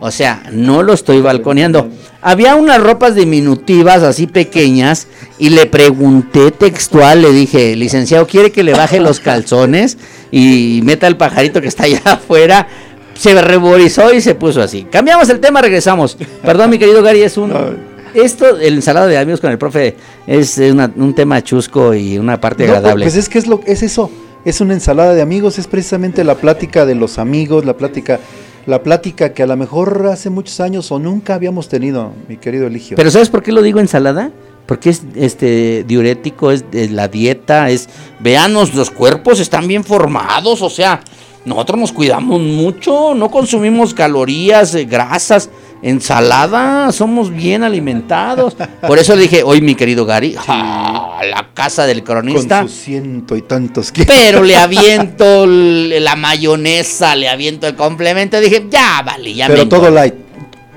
O 0.00 0.10
sea, 0.10 0.42
no 0.50 0.82
lo 0.82 0.94
estoy 0.94 1.20
balconeando. 1.20 1.90
Había 2.22 2.56
unas 2.56 2.82
ropas 2.82 3.14
diminutivas 3.14 4.02
así 4.02 4.26
pequeñas 4.26 5.06
y 5.38 5.50
le 5.50 5.66
pregunté 5.66 6.50
textual, 6.50 7.20
le 7.20 7.30
dije, 7.32 7.76
licenciado, 7.76 8.26
¿quiere 8.26 8.50
que 8.50 8.62
le 8.62 8.72
baje 8.72 8.98
los 8.98 9.20
calzones 9.20 9.98
y 10.30 10.80
meta 10.84 11.06
el 11.06 11.18
pajarito 11.18 11.60
que 11.60 11.68
está 11.68 11.84
allá 11.84 12.00
afuera? 12.04 12.66
Se 13.12 13.40
reborizó 13.40 14.12
y 14.14 14.22
se 14.22 14.34
puso 14.34 14.62
así. 14.62 14.86
Cambiamos 14.90 15.28
el 15.28 15.38
tema, 15.38 15.60
regresamos. 15.60 16.16
Perdón, 16.42 16.70
mi 16.70 16.78
querido 16.78 17.02
Gary, 17.02 17.22
es 17.22 17.36
un... 17.36 17.89
Esto, 18.14 18.58
el 18.58 18.74
ensalada 18.74 19.06
de 19.06 19.18
amigos 19.18 19.40
con 19.40 19.50
el 19.50 19.58
profe, 19.58 19.96
es 20.26 20.58
una- 20.58 20.92
un 20.96 21.14
tema 21.14 21.42
chusco 21.42 21.94
y 21.94 22.18
una 22.18 22.40
parte 22.40 22.66
No, 22.66 22.74
agradable. 22.74 23.04
Pues 23.04 23.16
es 23.16 23.28
que 23.28 23.38
es 23.38 23.46
lo 23.46 23.60
es 23.66 23.82
eso. 23.82 24.10
Es 24.44 24.60
una 24.60 24.72
ensalada 24.74 25.14
de 25.14 25.20
amigos, 25.22 25.58
es 25.58 25.66
precisamente 25.66 26.24
la 26.24 26.34
plática 26.34 26.86
de 26.86 26.94
los 26.94 27.18
amigos, 27.18 27.64
la 27.66 27.76
plática, 27.76 28.18
la 28.66 28.82
plática 28.82 29.34
que 29.34 29.42
a 29.42 29.46
lo 29.46 29.56
mejor 29.56 30.06
hace 30.10 30.30
muchos 30.30 30.60
años 30.60 30.90
o 30.92 30.98
nunca 30.98 31.34
habíamos 31.34 31.68
tenido, 31.68 32.12
mi 32.28 32.36
querido 32.38 32.66
Eligio. 32.66 32.96
Pero 32.96 33.10
¿sabes 33.10 33.28
por 33.28 33.42
qué 33.42 33.52
lo 33.52 33.60
digo 33.62 33.80
ensalada? 33.80 34.30
Porque 34.66 34.90
es 34.90 35.02
este 35.14 35.84
diurético, 35.86 36.52
es 36.52 36.64
la 36.90 37.08
dieta, 37.08 37.68
es 37.70 37.88
veanos, 38.20 38.74
los 38.74 38.90
cuerpos 38.90 39.40
están 39.40 39.66
bien 39.68 39.84
formados, 39.84 40.62
o 40.62 40.70
sea, 40.70 41.00
nosotros 41.44 41.78
nos 41.78 41.92
cuidamos 41.92 42.40
mucho, 42.40 43.14
no 43.14 43.30
consumimos 43.30 43.92
calorías, 43.92 44.74
eh, 44.74 44.84
grasas, 44.84 45.50
ensalada, 45.82 46.92
somos 46.92 47.30
bien 47.30 47.62
alimentados. 47.62 48.56
Por 48.86 48.98
eso 48.98 49.14
le 49.16 49.22
dije, 49.22 49.42
hoy 49.42 49.60
mi 49.60 49.74
querido 49.74 50.04
Gary, 50.06 50.34
la 50.46 51.48
casa 51.54 51.86
del 51.86 52.02
con 52.04 52.16
cronista. 52.20 52.62
sus 52.62 52.72
ciento 52.72 53.36
y 53.36 53.42
tantos 53.42 53.92
que 53.92 54.04
Pero 54.04 54.42
le 54.42 54.56
aviento 54.56 55.46
la 55.46 56.16
mayonesa, 56.16 57.14
le 57.16 57.28
aviento 57.28 57.66
el 57.66 57.76
complemento. 57.76 58.40
Dije, 58.40 58.66
ya, 58.70 59.02
vale, 59.04 59.34
ya 59.34 59.46
pero 59.46 59.68
todo 59.68 59.86
engordé". 59.88 59.94
light, 60.00 60.14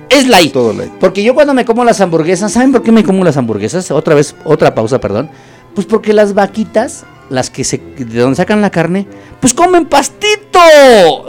Es 0.09 0.27
light. 0.27 0.51
todo 0.53 0.73
light. 0.73 0.91
Porque 0.99 1.23
yo 1.23 1.33
cuando 1.33 1.53
me 1.53 1.65
como 1.65 1.83
las 1.83 1.99
hamburguesas, 2.01 2.51
¿saben 2.51 2.71
por 2.71 2.83
qué 2.83 2.91
me 2.91 3.03
como 3.03 3.23
las 3.23 3.37
hamburguesas? 3.37 3.89
Otra 3.91 4.15
vez, 4.15 4.35
otra 4.45 4.73
pausa, 4.75 4.99
perdón. 4.99 5.29
Pues 5.75 5.87
porque 5.87 6.13
las 6.13 6.33
vaquitas, 6.33 7.05
las 7.33 7.49
que 7.49 7.63
se, 7.63 7.79
de 7.79 8.19
donde 8.19 8.35
sacan 8.35 8.61
la 8.61 8.69
carne, 8.69 9.07
pues 9.39 9.55
comen 9.55 9.87
pastito. 9.87 10.59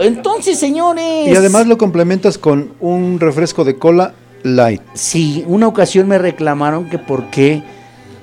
Entonces, 0.01 0.59
señores. 0.59 1.27
Y 1.29 1.35
además 1.35 1.67
lo 1.67 1.79
complementas 1.79 2.37
con 2.37 2.75
un 2.81 3.19
refresco 3.19 3.65
de 3.65 3.79
cola 3.79 4.13
light. 4.43 4.83
Sí, 4.93 5.45
una 5.47 5.67
ocasión 5.67 6.07
me 6.07 6.19
reclamaron 6.19 6.91
que 6.91 6.99
por 6.99 7.31
qué 7.31 7.63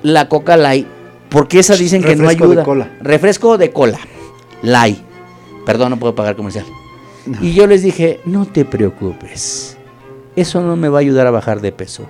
la 0.04 0.28
Coca 0.28 0.56
Light, 0.56 0.86
porque 1.28 1.58
esa 1.58 1.74
dicen 1.74 2.02
que 2.02 2.14
no 2.14 2.22
Refresco 2.22 2.44
de 2.46 2.52
ayuda. 2.52 2.64
cola. 2.64 2.90
Refresco 3.00 3.58
de 3.58 3.72
cola. 3.72 3.98
Light. 4.62 5.00
Perdón, 5.66 5.90
no 5.90 5.98
puedo 5.98 6.14
pagar 6.14 6.36
comercial. 6.36 6.66
Y 7.40 7.52
yo 7.52 7.66
les 7.66 7.82
dije, 7.82 8.20
no 8.24 8.46
te 8.46 8.64
preocupes. 8.64 9.76
Eso 10.36 10.60
no 10.60 10.76
me 10.76 10.88
va 10.88 10.98
a 10.98 11.00
ayudar 11.00 11.26
a 11.26 11.32
bajar 11.32 11.60
de 11.60 11.72
peso. 11.72 12.04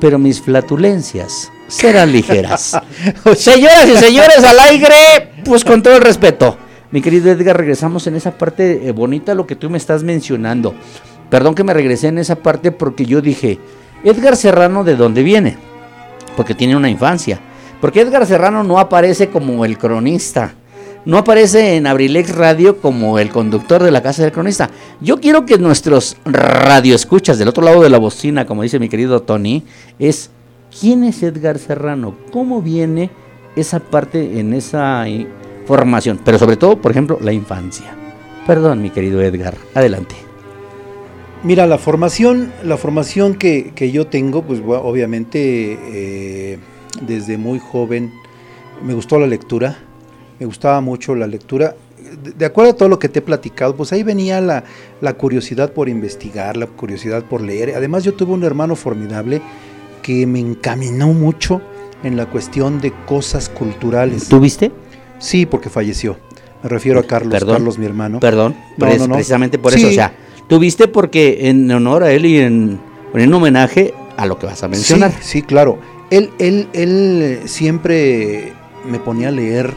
Pero 0.00 0.18
mis 0.18 0.40
flatulencias 0.40 1.52
serán 1.74 2.12
ligeras. 2.12 2.78
Señoras 3.36 3.88
y 3.88 3.96
señores, 3.96 4.42
al 4.44 4.58
aire, 4.60 5.32
pues 5.44 5.64
con 5.64 5.82
todo 5.82 5.96
el 5.96 6.02
respeto. 6.02 6.56
Mi 6.90 7.00
querido 7.02 7.30
Edgar, 7.30 7.56
regresamos 7.56 8.06
en 8.06 8.14
esa 8.14 8.38
parte 8.38 8.88
eh, 8.88 8.92
bonita, 8.92 9.34
lo 9.34 9.46
que 9.46 9.56
tú 9.56 9.68
me 9.68 9.78
estás 9.78 10.04
mencionando. 10.04 10.74
Perdón 11.28 11.54
que 11.54 11.64
me 11.64 11.74
regresé 11.74 12.08
en 12.08 12.18
esa 12.18 12.36
parte 12.36 12.70
porque 12.70 13.04
yo 13.04 13.20
dije, 13.20 13.58
Edgar 14.04 14.36
Serrano, 14.36 14.84
¿de 14.84 14.94
dónde 14.94 15.22
viene? 15.22 15.56
Porque 16.36 16.54
tiene 16.54 16.76
una 16.76 16.88
infancia. 16.88 17.40
Porque 17.80 18.02
Edgar 18.02 18.24
Serrano 18.26 18.62
no 18.62 18.78
aparece 18.78 19.28
como 19.28 19.64
el 19.64 19.76
cronista. 19.76 20.54
No 21.04 21.18
aparece 21.18 21.76
en 21.76 21.86
Abrilex 21.86 22.34
Radio 22.34 22.80
como 22.80 23.18
el 23.18 23.28
conductor 23.28 23.82
de 23.82 23.90
la 23.90 24.02
casa 24.02 24.22
del 24.22 24.32
cronista. 24.32 24.70
Yo 25.00 25.20
quiero 25.20 25.44
que 25.44 25.58
nuestros 25.58 26.16
radioescuchas 26.24 27.36
del 27.38 27.48
otro 27.48 27.62
lado 27.62 27.82
de 27.82 27.90
la 27.90 27.98
bocina, 27.98 28.46
como 28.46 28.62
dice 28.62 28.78
mi 28.78 28.88
querido 28.88 29.20
Tony, 29.20 29.64
es 29.98 30.30
quién 30.78 31.04
es 31.04 31.22
Edgar 31.22 31.58
Serrano, 31.58 32.14
cómo 32.32 32.62
viene 32.62 33.10
esa 33.56 33.80
parte 33.80 34.38
en 34.40 34.52
esa 34.52 35.04
formación, 35.66 36.20
pero 36.24 36.38
sobre 36.38 36.56
todo, 36.56 36.80
por 36.80 36.90
ejemplo, 36.90 37.18
la 37.20 37.32
infancia. 37.32 37.96
Perdón, 38.46 38.82
mi 38.82 38.90
querido 38.90 39.22
Edgar, 39.22 39.54
adelante. 39.74 40.14
Mira, 41.42 41.66
la 41.66 41.78
formación, 41.78 42.52
la 42.62 42.76
formación 42.76 43.34
que, 43.34 43.72
que 43.74 43.90
yo 43.90 44.06
tengo, 44.06 44.42
pues 44.42 44.60
obviamente 44.64 45.78
eh, 45.92 46.58
desde 47.02 47.36
muy 47.36 47.58
joven 47.58 48.12
me 48.82 48.94
gustó 48.94 49.18
la 49.18 49.26
lectura, 49.26 49.76
me 50.40 50.46
gustaba 50.46 50.80
mucho 50.80 51.14
la 51.14 51.26
lectura. 51.26 51.76
De, 52.22 52.32
de 52.32 52.44
acuerdo 52.46 52.72
a 52.72 52.76
todo 52.76 52.88
lo 52.88 52.98
que 52.98 53.08
te 53.08 53.18
he 53.18 53.22
platicado, 53.22 53.76
pues 53.76 53.92
ahí 53.92 54.02
venía 54.02 54.40
la, 54.40 54.64
la 55.00 55.14
curiosidad 55.14 55.72
por 55.72 55.88
investigar, 55.88 56.56
la 56.56 56.66
curiosidad 56.66 57.24
por 57.24 57.40
leer. 57.40 57.74
Además 57.76 58.04
yo 58.04 58.14
tuve 58.14 58.32
un 58.32 58.44
hermano 58.44 58.74
formidable 58.74 59.42
que 60.04 60.26
me 60.26 60.38
encaminó 60.38 61.08
mucho 61.14 61.62
en 62.02 62.18
la 62.18 62.26
cuestión 62.26 62.78
de 62.80 62.92
cosas 63.06 63.48
culturales. 63.48 64.28
¿Tuviste? 64.28 64.70
Sí, 65.18 65.46
porque 65.46 65.70
falleció. 65.70 66.18
Me 66.62 66.68
refiero 66.68 67.00
a 67.00 67.04
Carlos, 67.04 67.32
Perdón. 67.32 67.54
Carlos 67.56 67.78
mi 67.78 67.86
hermano. 67.86 68.20
Perdón, 68.20 68.54
No, 68.76 68.86
pres- 68.86 68.98
no, 68.98 69.06
no. 69.08 69.14
precisamente 69.14 69.58
por 69.58 69.72
Sí. 69.72 69.80
eso. 69.80 69.88
O 69.88 69.92
sea, 69.92 70.12
tuviste 70.46 70.88
porque 70.88 71.48
en 71.48 71.70
honor 71.70 72.02
a 72.04 72.12
él 72.12 72.26
y 72.26 72.38
en, 72.38 72.78
en 73.14 73.32
homenaje 73.34 73.94
a 74.18 74.26
lo 74.26 74.38
que 74.38 74.44
vas 74.44 74.62
a 74.62 74.68
mencionar. 74.68 75.10
Sí, 75.12 75.18
sí, 75.22 75.42
claro. 75.42 75.78
Él, 76.10 76.30
él, 76.38 76.68
él 76.74 77.40
siempre 77.46 78.52
me 78.86 78.98
ponía 78.98 79.28
a 79.28 79.30
leer, 79.32 79.72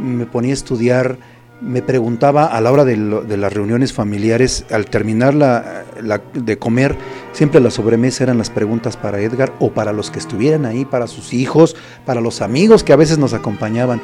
me 0.00 0.24
ponía 0.24 0.52
a 0.52 0.54
estudiar, 0.54 1.18
me 1.60 1.82
preguntaba 1.82 2.46
a 2.46 2.60
la 2.60 2.70
hora 2.70 2.84
de, 2.84 2.96
lo- 2.96 3.22
de 3.22 3.36
las 3.36 3.52
reuniones 3.52 3.92
familiares, 3.92 4.64
al 4.70 4.86
terminar 4.86 5.34
la, 5.34 5.84
la- 6.00 6.20
de 6.32 6.56
comer, 6.58 6.96
siempre 7.32 7.60
la 7.60 7.70
sobremesa 7.70 8.24
eran 8.24 8.38
las 8.38 8.50
preguntas 8.50 8.96
para 8.96 9.20
Edgar 9.20 9.52
o 9.58 9.72
para 9.72 9.92
los 9.92 10.10
que 10.10 10.18
estuvieran 10.20 10.66
ahí, 10.66 10.84
para 10.84 11.06
sus 11.08 11.32
hijos, 11.34 11.74
para 12.06 12.20
los 12.20 12.40
amigos 12.42 12.84
que 12.84 12.92
a 12.92 12.96
veces 12.96 13.18
nos 13.18 13.32
acompañaban. 13.34 14.00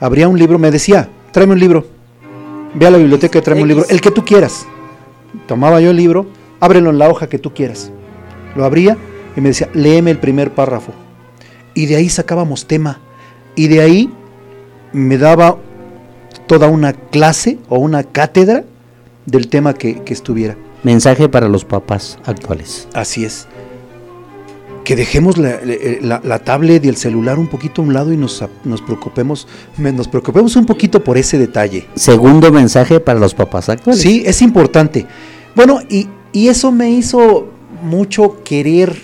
Habría 0.00 0.28
un 0.28 0.38
libro, 0.38 0.58
me 0.58 0.70
decía, 0.70 1.08
tráeme 1.32 1.54
un 1.54 1.60
libro, 1.60 1.86
ve 2.74 2.86
a 2.86 2.90
la 2.90 2.98
biblioteca 2.98 3.38
y 3.38 3.42
tráeme 3.42 3.62
un 3.62 3.68
libro, 3.68 3.86
el 3.88 4.00
que 4.00 4.10
tú 4.10 4.24
quieras. 4.24 4.66
Tomaba 5.46 5.80
yo 5.80 5.90
el 5.90 5.96
libro, 5.96 6.26
ábrelo 6.60 6.90
en 6.90 6.98
la 6.98 7.08
hoja 7.08 7.28
que 7.28 7.38
tú 7.38 7.54
quieras. 7.54 7.90
Lo 8.56 8.64
abría 8.64 8.96
y 9.36 9.40
me 9.40 9.48
decía, 9.48 9.68
léeme 9.72 10.10
el 10.10 10.18
primer 10.18 10.52
párrafo. 10.52 10.92
Y 11.72 11.86
de 11.86 11.96
ahí 11.96 12.08
sacábamos 12.08 12.66
tema. 12.66 13.00
Y 13.56 13.68
de 13.68 13.80
ahí 13.80 14.12
me 14.92 15.16
daba 15.18 15.56
toda 16.46 16.68
una 16.68 16.92
clase 16.92 17.58
o 17.68 17.78
una 17.78 18.02
cátedra 18.04 18.64
del 19.26 19.48
tema 19.48 19.74
que, 19.74 20.02
que 20.02 20.12
estuviera. 20.12 20.56
Mensaje 20.82 21.28
para 21.28 21.48
los 21.48 21.64
papás 21.64 22.18
actuales. 22.26 22.88
Así 22.92 23.24
es. 23.24 23.46
que 24.84 24.96
dejemos 24.96 25.38
la, 25.38 25.60
la- 26.02 26.20
la 26.22 26.38
tablet 26.40 26.84
y 26.84 26.88
el 26.88 26.96
celular 26.96 27.38
un 27.38 27.46
poquito 27.48 27.80
a 27.80 27.86
un 27.86 27.94
lado 27.94 28.12
y 28.12 28.18
nos, 28.18 28.44
nos 28.64 28.82
preocupemos, 28.82 29.48
nos 29.78 30.08
preocupemos 30.08 30.56
un 30.56 30.66
poquito 30.66 31.02
por 31.02 31.16
ese 31.16 31.38
detalle. 31.38 31.86
Segundo 31.94 32.52
mensaje 32.52 33.00
para 33.00 33.18
los 33.18 33.32
papás 33.32 33.70
actuales. 33.70 34.02
Sí, 34.02 34.22
es 34.26 34.42
importante. 34.42 35.06
Bueno, 35.54 35.80
y, 35.88 36.08
y 36.32 36.48
eso 36.48 36.70
me 36.70 36.90
hizo 36.90 37.48
mucho 37.82 38.42
querer. 38.44 38.94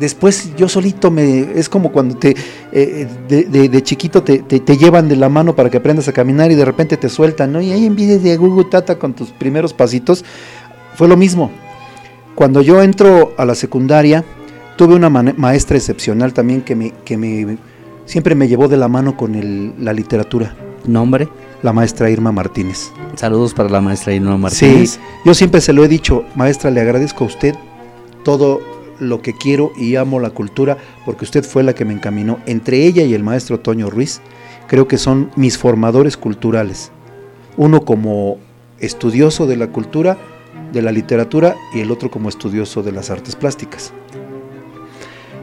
Después 0.00 0.56
yo 0.56 0.68
solito 0.68 1.10
me. 1.10 1.40
Es 1.54 1.68
como 1.68 1.92
cuando 1.92 2.16
te. 2.16 2.34
eh, 2.72 3.06
de, 3.28 3.44
de- 3.44 3.68
de 3.68 3.82
chiquito 3.82 4.22
te, 4.22 4.38
te- 4.40 4.58
te 4.60 4.76
llevan 4.76 5.08
de 5.08 5.14
la 5.16 5.28
mano 5.28 5.54
para 5.54 5.68
que 5.70 5.76
aprendas 5.76 6.08
a 6.08 6.12
caminar 6.12 6.50
y 6.50 6.54
de 6.54 6.64
repente 6.64 6.96
te 6.96 7.08
sueltan, 7.08 7.52
¿no? 7.52 7.60
Y 7.60 7.70
ahí 7.70 7.84
envidias 7.86 8.22
de 8.22 8.36
Gugu 8.36 8.64
Tata 8.64 8.98
con 8.98 9.12
tus 9.12 9.28
primeros 9.30 9.72
pasitos. 9.74 10.24
Fue 10.96 11.06
lo 11.06 11.16
mismo. 11.16 11.50
Cuando 12.34 12.62
yo 12.62 12.82
entro 12.82 13.34
a 13.36 13.44
la 13.44 13.54
secundaria, 13.54 14.24
tuve 14.76 14.94
una 14.94 15.10
maestra 15.10 15.76
excepcional 15.76 16.32
también 16.32 16.62
que 16.62 16.74
me, 16.74 16.92
que 17.04 17.18
me 17.18 17.58
siempre 18.06 18.34
me 18.34 18.48
llevó 18.48 18.66
de 18.68 18.78
la 18.78 18.88
mano 18.88 19.16
con 19.16 19.34
el- 19.34 19.74
la 19.78 19.92
literatura, 19.92 20.56
Nombre. 20.86 21.28
la 21.62 21.74
maestra 21.74 22.08
Irma 22.08 22.32
Martínez. 22.32 22.90
Saludos 23.16 23.52
para 23.52 23.68
la 23.68 23.82
maestra 23.82 24.14
Irma 24.14 24.38
Martínez. 24.38 24.92
Sí, 24.92 24.98
yo 25.26 25.34
siempre 25.34 25.60
se 25.60 25.74
lo 25.74 25.84
he 25.84 25.88
dicho, 25.88 26.24
maestra, 26.34 26.70
le 26.70 26.80
agradezco 26.80 27.24
a 27.24 27.26
usted 27.26 27.54
todo 28.24 28.60
lo 29.00 29.22
que 29.22 29.32
quiero 29.32 29.72
y 29.76 29.96
amo 29.96 30.20
la 30.20 30.30
cultura, 30.30 30.76
porque 31.04 31.24
usted 31.24 31.44
fue 31.44 31.62
la 31.62 31.74
que 31.74 31.84
me 31.84 31.94
encaminó. 31.94 32.38
Entre 32.46 32.86
ella 32.86 33.02
y 33.02 33.14
el 33.14 33.24
maestro 33.24 33.58
Toño 33.58 33.90
Ruiz, 33.90 34.20
creo 34.68 34.86
que 34.86 34.98
son 34.98 35.30
mis 35.34 35.58
formadores 35.58 36.16
culturales. 36.16 36.92
Uno 37.56 37.84
como 37.84 38.38
estudioso 38.78 39.46
de 39.46 39.56
la 39.56 39.68
cultura, 39.68 40.18
de 40.72 40.82
la 40.82 40.92
literatura, 40.92 41.56
y 41.74 41.80
el 41.80 41.90
otro 41.90 42.10
como 42.10 42.28
estudioso 42.28 42.82
de 42.82 42.92
las 42.92 43.10
artes 43.10 43.34
plásticas. 43.34 43.92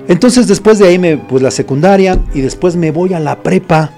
Entonces 0.08 0.48
después 0.48 0.80
de 0.80 0.88
ahí 0.88 1.00
me, 1.00 1.18
pues 1.18 1.44
la 1.44 1.52
secundaria 1.52 2.18
y 2.34 2.40
después 2.40 2.78
me 2.78 2.92
voy 2.92 3.14
a 3.14 3.20
la 3.20 3.44
prepa 3.44 3.92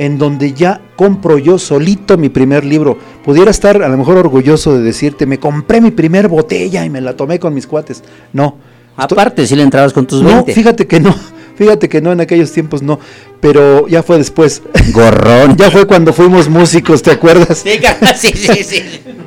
en 0.00 0.16
donde 0.16 0.54
ya 0.54 0.80
compro 0.96 1.36
yo 1.36 1.58
solito 1.58 2.16
mi 2.16 2.30
primer 2.30 2.64
libro. 2.64 2.96
Pudiera 3.22 3.50
estar 3.50 3.82
a 3.82 3.88
lo 3.88 3.98
mejor 3.98 4.16
orgulloso 4.16 4.72
de 4.72 4.82
decirte, 4.82 5.26
me 5.26 5.38
compré 5.38 5.82
mi 5.82 5.90
primer 5.90 6.26
botella 6.26 6.86
y 6.86 6.88
me 6.88 7.02
la 7.02 7.14
tomé 7.16 7.38
con 7.38 7.52
mis 7.52 7.66
cuates. 7.66 8.02
No. 8.32 8.56
Aparte, 8.96 9.46
si 9.46 9.56
le 9.56 9.62
entrabas 9.62 9.92
con 9.92 10.06
tus 10.06 10.22
No, 10.22 10.36
20. 10.36 10.54
fíjate 10.54 10.86
que 10.86 11.00
no. 11.00 11.14
Fíjate 11.54 11.90
que 11.90 12.00
no, 12.00 12.12
en 12.12 12.22
aquellos 12.22 12.50
tiempos 12.50 12.80
no. 12.80 12.98
Pero 13.42 13.88
ya 13.88 14.02
fue 14.02 14.16
después. 14.16 14.62
Gorrón. 14.94 15.56
ya 15.58 15.70
fue 15.70 15.86
cuando 15.86 16.14
fuimos 16.14 16.48
músicos, 16.48 17.02
¿te 17.02 17.10
acuerdas? 17.10 17.62
Sí, 18.16 18.32
sí, 18.34 18.64
sí. 18.64 18.82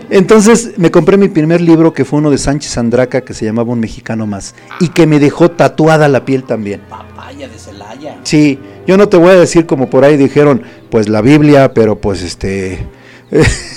Entonces 0.09 0.71
me 0.77 0.89
compré 0.89 1.17
mi 1.17 1.27
primer 1.27 1.61
libro 1.61 1.93
que 1.93 2.03
fue 2.03 2.17
uno 2.17 2.31
de 2.31 2.39
Sánchez 2.39 2.79
Andraca 2.79 3.21
que 3.21 3.35
se 3.35 3.45
llamaba 3.45 3.71
Un 3.71 3.79
Mexicano 3.79 4.25
Más 4.25 4.55
y 4.79 4.87
que 4.87 5.05
me 5.05 5.19
dejó 5.19 5.51
tatuada 5.51 6.07
la 6.07 6.25
piel 6.25 6.43
también. 6.45 6.81
Papaya 6.89 7.47
de 7.47 7.59
Celaya. 7.59 8.17
Sí, 8.23 8.57
yo 8.87 8.97
no 8.97 9.09
te 9.09 9.17
voy 9.17 9.31
a 9.31 9.35
decir 9.35 9.65
como 9.65 9.89
por 9.89 10.03
ahí 10.03 10.17
dijeron, 10.17 10.63
pues 10.89 11.09
la 11.09 11.21
Biblia, 11.21 11.73
pero 11.73 11.99
pues 11.99 12.21
este... 12.21 12.79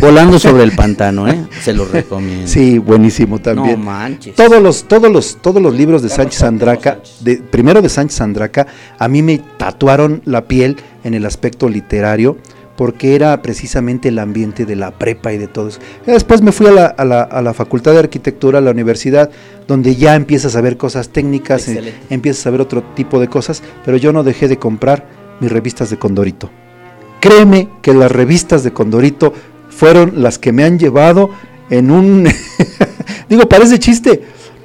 Volando 0.00 0.38
sobre 0.38 0.64
el 0.64 0.72
pantano, 0.72 1.28
¿eh? 1.28 1.46
Se 1.62 1.72
lo 1.72 1.84
recomiendo. 1.84 2.48
Sí, 2.48 2.78
buenísimo 2.78 3.38
también. 3.38 3.78
No 3.78 3.86
manches. 3.86 4.34
Todos 4.34 4.62
los, 4.62 4.84
todos 4.84 5.10
los, 5.10 5.36
todos 5.40 5.62
los 5.62 5.74
libros 5.74 6.02
de 6.02 6.08
Sánchez 6.08 6.42
Andraca, 6.42 6.98
de, 7.20 7.36
primero 7.36 7.80
de 7.80 7.88
Sánchez 7.88 8.20
Andraca, 8.20 8.66
a 8.98 9.08
mí 9.08 9.22
me 9.22 9.38
tatuaron 9.38 10.20
la 10.24 10.46
piel 10.48 10.76
en 11.04 11.14
el 11.14 11.24
aspecto 11.24 11.68
literario, 11.68 12.38
porque 12.76 13.14
era 13.14 13.40
precisamente 13.42 14.08
el 14.08 14.18
ambiente 14.18 14.64
de 14.66 14.74
la 14.76 14.90
prepa 14.98 15.32
y 15.32 15.38
de 15.38 15.46
todo 15.46 15.68
eso. 15.68 15.78
Después 16.06 16.42
me 16.42 16.50
fui 16.52 16.66
a 16.66 16.72
la, 16.72 16.86
a 16.86 17.04
la- 17.04 17.22
a 17.22 17.40
la 17.42 17.54
Facultad 17.54 17.92
de 17.92 18.00
Arquitectura, 18.00 18.58
a 18.58 18.62
la 18.62 18.70
universidad, 18.72 19.30
donde 19.68 19.94
ya 19.96 20.14
empiezas 20.16 20.56
a 20.56 20.60
ver 20.60 20.76
cosas 20.76 21.10
técnicas, 21.10 21.68
eh, 21.68 21.94
empiezas 22.10 22.46
a 22.46 22.50
ver 22.50 22.60
otro 22.60 22.82
tipo 22.94 23.20
de 23.20 23.28
cosas, 23.28 23.62
pero 23.84 23.96
yo 23.96 24.12
no 24.12 24.24
dejé 24.24 24.48
de 24.48 24.56
comprar 24.58 25.06
mis 25.40 25.52
revistas 25.52 25.90
de 25.90 25.98
Condorito. 25.98 26.50
Créeme 27.20 27.68
que 27.80 27.94
las 27.94 28.10
revistas 28.12 28.64
de 28.64 28.72
Condorito 28.72 29.32
fueron 29.70 30.22
las 30.22 30.38
que 30.38 30.52
me 30.52 30.64
han 30.64 30.78
llevado 30.78 31.30
en 31.70 31.90
un... 31.90 32.28
Digo, 33.28 33.48
parece 33.48 33.78
chiste, 33.78 34.22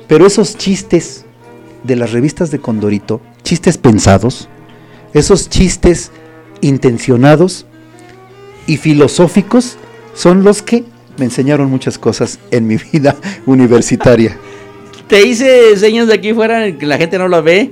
pero 0.08 0.26
esos 0.26 0.58
chistes 0.58 1.26
de 1.84 1.96
las 1.96 2.12
revistas 2.12 2.52
de 2.52 2.60
Condorito, 2.60 3.22
chistes 3.44 3.78
pensados, 3.78 4.50
esos 5.14 5.50
chistes 5.50 6.12
intencionados 6.62 7.66
y 8.70 8.78
filosóficos, 8.78 9.78
son 10.14 10.44
los 10.44 10.62
que 10.62 10.84
me 11.18 11.26
enseñaron 11.26 11.70
muchas 11.70 11.98
cosas 11.98 12.40
en 12.52 12.68
mi 12.68 12.78
vida 12.94 13.16
universitaria. 13.46 14.38
Te 15.08 15.26
hice 15.26 15.76
señas 15.76 16.08
de 16.08 16.14
aquí 16.14 16.34
fuera 16.34 16.72
que 16.78 16.86
la 16.86 16.98
gente 16.98 17.18
no 17.18 17.28
lo 17.28 17.42
ve. 17.42 17.72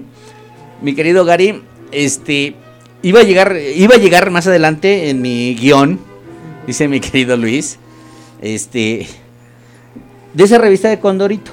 Mi 0.82 0.96
querido 0.96 1.24
Gary, 1.24 1.62
este 1.92 2.56
iba 3.04 3.20
a 3.20 3.24
llegar 3.24 3.56
iba 3.76 3.96
a 3.96 4.00
llegar 4.00 4.32
más 4.32 4.48
adelante 4.48 5.10
en 5.10 5.22
mi 5.22 5.56
guion, 5.56 6.00
dice 6.66 6.88
mi 6.88 7.00
querido 7.00 7.38
Luis. 7.38 7.78
Este 8.42 9.08
de 10.34 10.44
esa 10.44 10.58
revista 10.58 10.90
de 10.90 11.00
Condorito. 11.00 11.52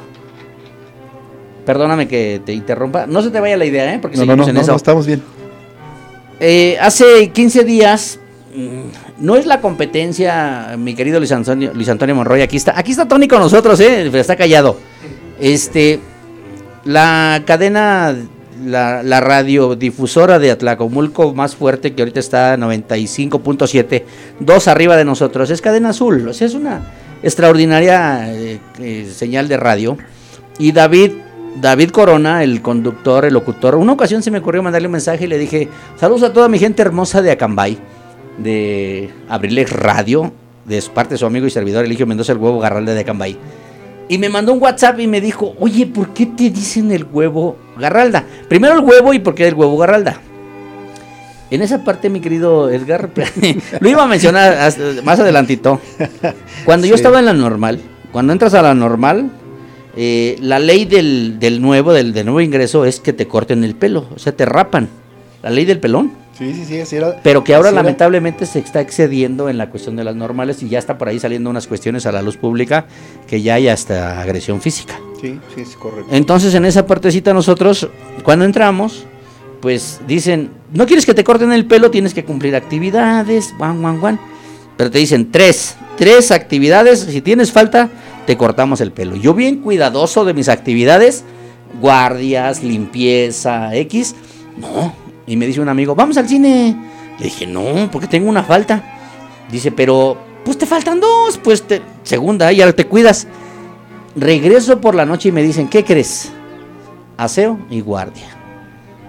Perdóname 1.67 2.09
que 2.09 2.41
te 2.45 2.53
interrumpa. 2.55 3.07
No 3.07 3.23
se 3.23 3.31
te 3.31 3.41
vaya 3.41 3.57
la 3.59 3.65
idea, 3.67 3.95
¿eh? 3.95 3.99
Porque 4.01 4.17
No, 4.17 4.25
no, 4.25 4.33
seguimos 4.33 4.47
no, 4.47 4.51
en 4.51 4.55
no, 4.57 4.61
eso. 4.63 4.71
no, 4.73 4.77
estamos 4.77 5.07
bien. 5.07 5.23
Eh, 6.41 6.77
hace 6.81 7.29
15 7.29 7.65
días, 7.65 8.19
mm, 8.55 9.04
no 9.19 9.37
es 9.37 9.47
la 9.47 9.61
competencia, 9.61 10.75
mi 10.79 10.95
querido 10.95 11.19
Luis 11.19 11.33
Antonio, 11.33 11.73
Luis 11.75 11.89
Antonio 11.89 12.15
Monroy, 12.15 12.43
aquí 12.43 12.57
está, 12.57 12.79
aquí 12.79 12.91
está 12.91 13.07
Tony 13.07 13.29
con 13.29 13.41
nosotros, 13.41 13.79
eh, 13.81 14.11
está 14.13 14.37
callado. 14.37 14.77
Este, 15.41 16.01
la 16.85 17.43
cadena, 17.47 18.15
la, 18.65 19.03
la 19.03 19.21
radiodifusora 19.21 20.39
de 20.39 20.51
Atlacomulco 20.51 21.33
más 21.35 21.55
fuerte 21.55 21.95
que 21.95 22.03
ahorita 22.03 22.21
está 22.21 22.57
95.7, 22.57 24.03
dos 24.41 24.69
arriba 24.69 24.97
de 24.97 25.05
nosotros, 25.05 25.51
es 25.51 25.61
cadena 25.61 25.91
azul, 25.91 26.29
o 26.29 26.33
sea, 26.33 26.47
es 26.47 26.55
una 26.55 26.83
extraordinaria 27.25 28.33
eh, 28.33 28.61
eh, 28.81 29.11
señal 29.13 29.49
de 29.49 29.57
radio. 29.57 29.97
Y 30.59 30.73
David, 30.73 31.13
David 31.61 31.91
Corona, 31.91 32.45
el 32.45 32.63
conductor, 32.63 33.25
el 33.25 33.35
locutor, 33.35 33.75
una 33.77 33.93
ocasión 33.93 34.23
se 34.23 34.31
me 34.31 34.39
ocurrió 34.39 34.63
mandarle 34.63 34.87
un 34.87 34.93
mensaje 34.93 35.25
y 35.25 35.29
le 35.29 35.39
dije, 35.39 35.69
saludos 35.99 36.23
a 36.25 36.33
toda 36.33 36.49
mi 36.49 36.59
gente 36.59 36.83
hermosa 36.83 37.23
de 37.23 37.33
Acambay, 37.33 37.79
de 38.39 39.11
Abrilex 39.29 39.73
Radio, 39.73 40.33
de 40.65 40.81
su 40.81 40.91
parte 40.93 41.15
de 41.15 41.19
su 41.19 41.27
amigo 41.27 41.47
y 41.47 41.51
servidor 41.51 41.85
Eligio 41.85 42.07
Mendoza, 42.07 42.33
el 42.33 42.39
huevo 42.39 42.59
Garralda 42.61 42.95
de 42.95 43.01
Acambay. 43.01 43.37
Y 44.09 44.19
me 44.19 44.29
mandó 44.29 44.53
un 44.53 44.63
WhatsApp 44.63 45.01
y 45.01 45.07
me 45.07 45.21
dijo, 45.21 45.55
oye, 45.59 45.87
¿por 45.87 46.13
qué 46.13 46.27
te 46.27 46.51
dicen 46.51 46.93
el 46.93 47.05
huevo 47.05 47.57
Garralda? 47.79 48.25
Primero 48.49 48.75
el 48.75 48.85
huevo 48.85 49.15
y 49.15 49.19
por 49.19 49.35
qué 49.35 49.49
el 49.49 49.55
huevo 49.55 49.79
Garralda. 49.79 50.21
En 51.51 51.63
esa 51.63 51.85
parte, 51.85 52.11
mi 52.11 52.21
querido 52.21 52.71
Edgar, 52.71 53.11
lo 53.81 53.89
iba 53.89 54.03
a 54.03 54.07
mencionar 54.07 54.73
más 55.05 55.21
adelantito. 55.21 55.81
Cuando 56.65 56.87
yo 56.87 56.95
estaba 56.95 57.21
en 57.21 57.27
la 57.27 57.33
normal, 57.33 57.81
cuando 58.13 58.33
entras 58.33 58.55
a 58.55 58.63
la 58.63 58.75
normal, 58.75 59.31
eh, 59.97 60.37
la 60.41 60.59
ley 60.59 60.85
del, 60.85 61.39
del 61.39 61.63
nuevo, 61.63 61.93
del, 61.93 62.13
del 62.13 62.27
nuevo 62.27 62.41
ingreso 62.41 62.85
es 62.85 62.99
que 63.01 63.13
te 63.13 63.29
corten 63.29 63.63
el 63.63 63.75
pelo, 63.75 64.09
o 64.15 64.19
sea, 64.19 64.35
te 64.35 64.45
rapan. 64.45 64.89
La 65.43 65.51
ley 65.51 65.65
del 65.65 65.79
pelón. 65.79 66.24
Sí, 66.37 66.53
sí, 66.53 66.65
sí, 66.65 66.81
así 66.81 66.97
era. 66.97 67.21
Pero 67.23 67.45
que 67.45 67.55
ahora 67.55 67.71
lamentablemente 67.71 68.45
se 68.47 68.59
está 68.59 68.81
excediendo 68.81 69.49
en 69.49 69.57
la 69.57 69.71
cuestión 69.71 69.95
de 69.95 70.03
las 70.03 70.17
normales 70.17 70.63
y 70.63 70.69
ya 70.69 70.81
está 70.81 70.99
por 70.99 71.09
ahí 71.09 71.21
saliendo 71.21 71.49
unas 71.49 71.69
cuestiones 71.69 72.07
a 72.07 72.13
la 72.13 72.23
luz 72.23 72.37
pública 72.37 72.87
que 73.29 73.41
ya 73.41 73.55
hay 73.55 73.69
hasta 73.69 74.21
agresión 74.21 74.61
física. 74.61 74.99
Sí, 75.21 75.39
sí, 75.55 75.61
es 75.61 75.77
correcto. 75.77 76.09
Entonces 76.11 76.55
en 76.55 76.65
esa 76.65 76.87
partecita 76.87 77.33
nosotros, 77.33 77.89
cuando 78.25 78.45
entramos, 78.45 79.05
pues 79.61 80.01
dicen, 80.09 80.51
no 80.73 80.87
quieres 80.87 81.07
que 81.07 81.15
te 81.15 81.23
corten 81.23 81.53
el 81.53 81.67
pelo, 81.67 81.91
tienes 81.91 82.15
que 82.15 82.25
cumplir 82.25 82.57
actividades, 82.57 83.55
guan, 83.57 83.81
guan, 83.81 84.01
guan. 84.01 84.21
Pero 84.77 84.91
te 84.91 84.99
dicen 84.99 85.31
tres, 85.31 85.77
tres 85.97 86.33
actividades, 86.33 87.01
si 87.01 87.21
tienes 87.21 87.53
falta, 87.53 87.89
te 88.27 88.37
cortamos 88.37 88.81
el 88.81 88.91
pelo. 88.91 89.15
Yo 89.15 89.35
bien 89.35 89.59
cuidadoso 89.61 90.25
de 90.25 90.35
mis 90.35 90.49
actividades, 90.49 91.25
guardias, 91.81 92.63
limpieza, 92.65 93.75
X, 93.77 94.17
no. 94.57 95.04
Y 95.27 95.37
me 95.37 95.47
dice 95.47 95.61
un 95.61 95.69
amigo, 95.69 95.95
vamos 95.95 96.17
al 96.17 96.29
cine. 96.29 96.77
Le 97.19 97.25
dije, 97.25 97.47
no, 97.47 97.89
porque 97.91 98.07
tengo 98.07 98.29
una 98.29 98.43
falta. 98.43 98.83
Dice, 99.51 99.71
pero, 99.73 100.17
pues 100.45 100.59
te 100.59 100.67
faltan 100.67 101.01
dos, 101.01 101.39
pues 101.39 101.63
te, 101.63 101.81
segunda, 102.03 102.51
ya 102.53 102.73
te 102.73 102.87
cuidas. 102.87 103.27
Regreso 104.17 104.81
por 104.81 104.95
la 104.95 105.07
noche 105.07 105.29
y 105.29 105.33
me 105.33 105.43
dicen, 105.43 105.69
¿qué 105.69 105.85
crees? 105.85 106.33
Aseo 107.17 107.59
y 107.71 107.81
guardia. 107.81 108.29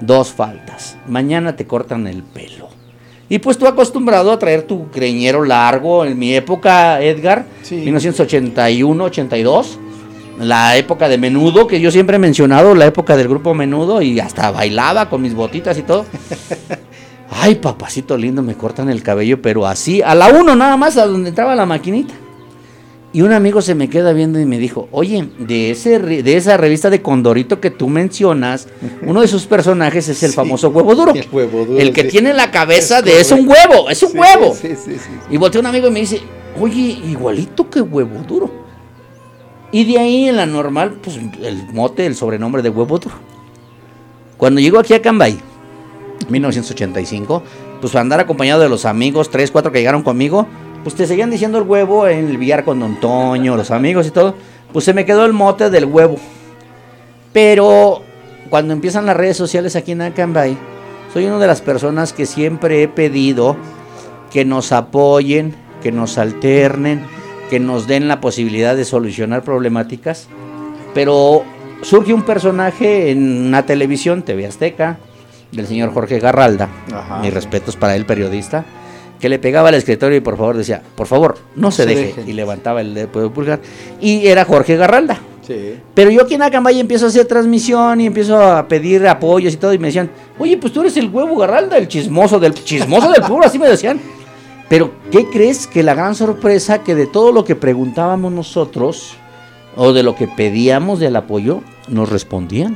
Dos 0.02 0.32
faltas. 0.32 0.98
Mañana 1.08 1.56
te 1.56 1.66
cortan 1.66 2.08
el 2.08 2.24
pelo. 2.24 2.70
Y 3.28 3.40
pues 3.40 3.58
tú 3.58 3.66
acostumbrado 3.66 4.32
a 4.32 4.38
traer 4.40 4.64
tu 4.64 4.88
greñero 4.94 5.44
largo. 5.44 6.06
En 6.06 6.18
mi 6.18 6.34
época, 6.36 7.02
Edgar, 7.02 7.46
Sí. 7.64 7.76
1981, 7.76 9.04
82. 9.04 9.80
La 10.40 10.76
época 10.78 11.08
de 11.08 11.18
menudo, 11.18 11.66
que 11.66 11.80
yo 11.80 11.92
siempre 11.92 12.18
he 12.18 12.20
mencionado, 12.20 12.76
la 12.76 12.86
época 12.86 13.16
del 13.16 13.28
grupo 13.30 13.54
menudo, 13.54 14.02
y 14.02 14.20
hasta 14.20 14.52
bailaba 14.52 15.10
con 15.10 15.22
mis 15.22 15.34
botitas 15.34 15.78
y 15.78 15.84
todo. 15.84 16.06
Ay, 17.32 17.56
papacito 17.56 18.18
lindo, 18.18 18.42
me 18.42 18.56
cortan 18.56 18.90
el 18.90 19.02
cabello, 19.02 19.42
pero 19.42 19.66
así, 19.66 20.02
a 20.02 20.14
la 20.16 20.28
uno 20.30 20.56
nada 20.56 20.78
más, 20.78 20.98
a 20.98 21.06
donde 21.06 21.30
entraba 21.30 21.56
la 21.56 21.66
maquinita. 21.66 22.14
Y 23.14 23.22
un 23.22 23.32
amigo 23.32 23.62
se 23.62 23.76
me 23.76 23.90
queda 23.90 24.12
viendo 24.12 24.40
y 24.42 24.46
me 24.46 24.58
dijo, 24.60 24.90
oye, 24.92 25.30
de, 25.40 25.72
ese, 25.72 26.00
de 26.00 26.36
esa 26.36 26.58
revista 26.58 26.90
de 26.90 27.02
Condorito 27.02 27.62
que 27.62 27.72
tú 27.72 27.88
mencionas, 27.88 28.68
uno 29.04 29.22
de 29.22 29.30
sus 29.30 29.46
personajes 29.46 30.10
es 30.10 30.22
el 30.24 30.30
Sí, 30.32 30.36
famoso 30.36 30.68
huevo 30.70 30.94
duro. 30.96 31.14
el 31.14 31.26
huevo 31.32 31.64
duro, 31.66 31.80
El 31.80 31.94
que 31.94 32.02
sí. 32.04 32.08
tiene 32.10 32.34
la 32.34 32.52
cabeza 32.52 33.00
Es 33.00 33.06
de 33.06 33.22
es 33.22 33.32
un 33.32 33.48
huevo, 33.48 33.90
es 33.90 34.04
un 34.04 34.12
Sí, 34.12 34.18
huevo. 34.18 34.54
Sí, 34.54 34.70
sí, 34.76 34.96
sí. 34.98 35.10
Y 35.30 35.38
voltea 35.38 35.62
un 35.62 35.68
amigo 35.68 35.88
y 35.88 35.92
me 35.92 36.02
dice, 36.02 36.22
oye, 36.60 37.00
igualito 37.08 37.70
que 37.70 37.80
huevo 37.80 38.18
duro. 38.28 38.65
Y 39.76 39.84
de 39.84 40.00
ahí 40.00 40.30
en 40.30 40.38
la 40.38 40.46
normal, 40.46 41.00
pues 41.04 41.18
el 41.18 41.68
mote, 41.74 42.06
el 42.06 42.16
sobrenombre 42.16 42.62
de 42.62 42.70
huevo 42.70 42.98
duro. 42.98 43.14
Cuando 44.38 44.62
llegó 44.62 44.80
aquí 44.80 44.94
a 44.94 45.02
Cambay, 45.02 45.38
1985, 46.30 47.44
pues 47.82 47.94
andar 47.98 48.22
acompañado 48.22 48.62
de 48.62 48.70
los 48.70 48.86
amigos, 48.86 49.30
tres, 49.30 49.52
cuatro 49.52 49.74
que 49.74 49.80
llegaron 49.80 50.02
conmigo, 50.02 50.48
pues 50.84 50.96
te 50.96 51.06
seguían 51.06 51.30
diciendo 51.30 51.58
el 51.58 51.66
huevo 51.66 52.08
en 52.08 52.30
el 52.30 52.38
billar 52.38 52.64
con 52.64 52.80
Don 52.80 53.02
Toño, 53.02 53.58
los 53.58 53.70
amigos 53.70 54.08
y 54.08 54.12
todo. 54.12 54.36
Pues 54.72 54.86
se 54.86 54.94
me 54.94 55.04
quedó 55.04 55.26
el 55.26 55.34
mote 55.34 55.70
del 55.70 55.84
huevo. 55.84 56.16
Pero 57.34 58.02
cuando 58.50 58.72
empiezan 58.72 59.06
las 59.06 59.18
redes 59.18 59.36
sociales 59.36 59.76
aquí 59.76 59.92
en 59.92 60.04
Acambay, 60.04 60.58
soy 61.12 61.26
una 61.26 61.38
de 61.38 61.48
las 61.48 61.60
personas 61.60 62.14
que 62.14 62.26
siempre 62.26 62.82
he 62.82 62.88
pedido 62.88 63.58
que 64.32 64.46
nos 64.46 64.72
apoyen, 64.72 65.54
que 65.84 65.92
nos 65.92 66.18
alternen, 66.18 67.06
que 67.50 67.60
nos 67.60 67.88
den 67.88 68.08
la 68.08 68.22
posibilidad 68.22 68.76
de 68.76 68.86
solucionar 68.86 69.44
problemáticas. 69.44 70.28
Pero 70.94 71.44
surge 71.82 72.14
un 72.14 72.24
personaje 72.24 73.12
en 73.12 73.48
una 73.48 73.66
televisión, 73.66 74.24
TV 74.24 74.46
Azteca, 74.46 74.98
del 75.52 75.68
señor 75.68 75.94
Jorge 75.94 76.20
Garralda, 76.20 76.70
Ajá. 76.92 77.20
mis 77.20 77.34
respetos 77.34 77.76
para 77.76 77.96
él, 77.96 78.06
periodista, 78.06 78.66
que 79.20 79.30
le 79.30 79.40
pegaba 79.40 79.70
al 79.70 79.76
escritorio 79.76 80.18
y 80.18 80.22
por 80.22 80.38
favor 80.38 80.58
decía, 80.58 80.82
por 80.96 81.08
favor, 81.08 81.38
no 81.56 81.72
se, 81.72 81.84
se 81.84 81.96
deje, 81.96 82.24
y 82.28 82.34
levantaba 82.34 82.82
el 82.82 82.94
dedo 82.94 83.32
pulgar. 83.32 83.60
Y 84.02 84.28
era 84.28 84.46
Jorge 84.46 84.76
Garralda. 84.76 85.20
Sí. 85.46 85.76
Pero 85.94 86.10
yo 86.10 86.24
aquí 86.24 86.34
en 86.34 86.42
Acambay 86.42 86.80
empiezo 86.80 87.06
a 87.06 87.10
hacer 87.10 87.26
transmisión 87.26 88.02
y 88.02 88.08
empiezo 88.08 88.42
a 88.42 88.68
pedir 88.68 89.08
apoyos 89.08 89.54
y 89.54 89.58
todo. 89.58 89.74
Y 89.74 89.78
me 89.80 89.88
decían, 89.88 90.10
oye, 90.40 90.58
pues 90.58 90.74
tú 90.74 90.82
eres 90.82 90.98
el 90.98 91.10
huevo 91.10 91.38
Garralda, 91.38 91.78
el 91.78 91.88
chismoso 91.88 92.40
del 92.40 92.54
chismoso 92.56 93.12
del 93.12 93.22
pueblo, 93.22 93.46
así 93.46 93.60
me 93.60 93.68
decían. 93.68 94.00
Pero, 94.70 94.92
¿qué 95.12 95.26
crees? 95.30 95.68
Que 95.68 95.84
la 95.84 95.94
gran 95.94 96.16
sorpresa 96.16 96.84
que 96.84 96.96
de 96.96 97.06
todo 97.08 97.32
lo 97.32 97.46
que 97.46 97.56
preguntábamos 97.56 98.32
nosotros, 98.32 99.16
o 99.76 99.94
de 99.94 100.04
lo 100.04 100.16
que 100.16 100.28
pedíamos 100.28 101.00
del 101.00 101.16
apoyo, 101.16 101.62
nos 101.88 102.10
respondían. 102.10 102.76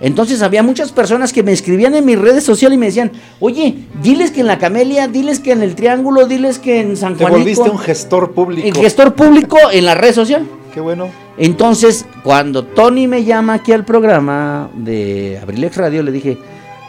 Entonces 0.00 0.40
había 0.40 0.62
muchas 0.62 0.92
personas 0.92 1.32
que 1.32 1.42
me 1.42 1.52
escribían 1.52 1.94
en 1.94 2.04
mis 2.06 2.18
redes 2.18 2.42
sociales 2.42 2.76
y 2.76 2.78
me 2.78 2.86
decían, 2.86 3.12
oye, 3.38 3.76
diles 4.02 4.30
que 4.30 4.40
en 4.40 4.46
la 4.46 4.58
Camelia, 4.58 5.08
diles 5.08 5.40
que 5.40 5.52
en 5.52 5.62
el 5.62 5.74
Triángulo, 5.74 6.26
diles 6.26 6.58
que 6.58 6.80
en 6.80 6.96
San 6.96 7.16
Te 7.16 7.24
Juanico. 7.24 7.40
volviste 7.40 7.70
un 7.70 7.78
gestor 7.78 8.32
público. 8.32 8.66
el 8.66 8.74
gestor 8.74 9.14
público 9.14 9.58
en 9.70 9.84
la 9.84 9.94
red 9.94 10.14
social. 10.14 10.46
Qué 10.74 10.80
bueno. 10.80 11.08
Entonces, 11.36 12.06
cuando 12.22 12.64
Tony 12.64 13.08
me 13.08 13.24
llama 13.24 13.54
aquí 13.54 13.72
al 13.72 13.84
programa 13.84 14.70
de 14.74 15.38
Abrilex 15.42 15.76
Radio, 15.76 16.02
le 16.02 16.12
dije, 16.12 16.38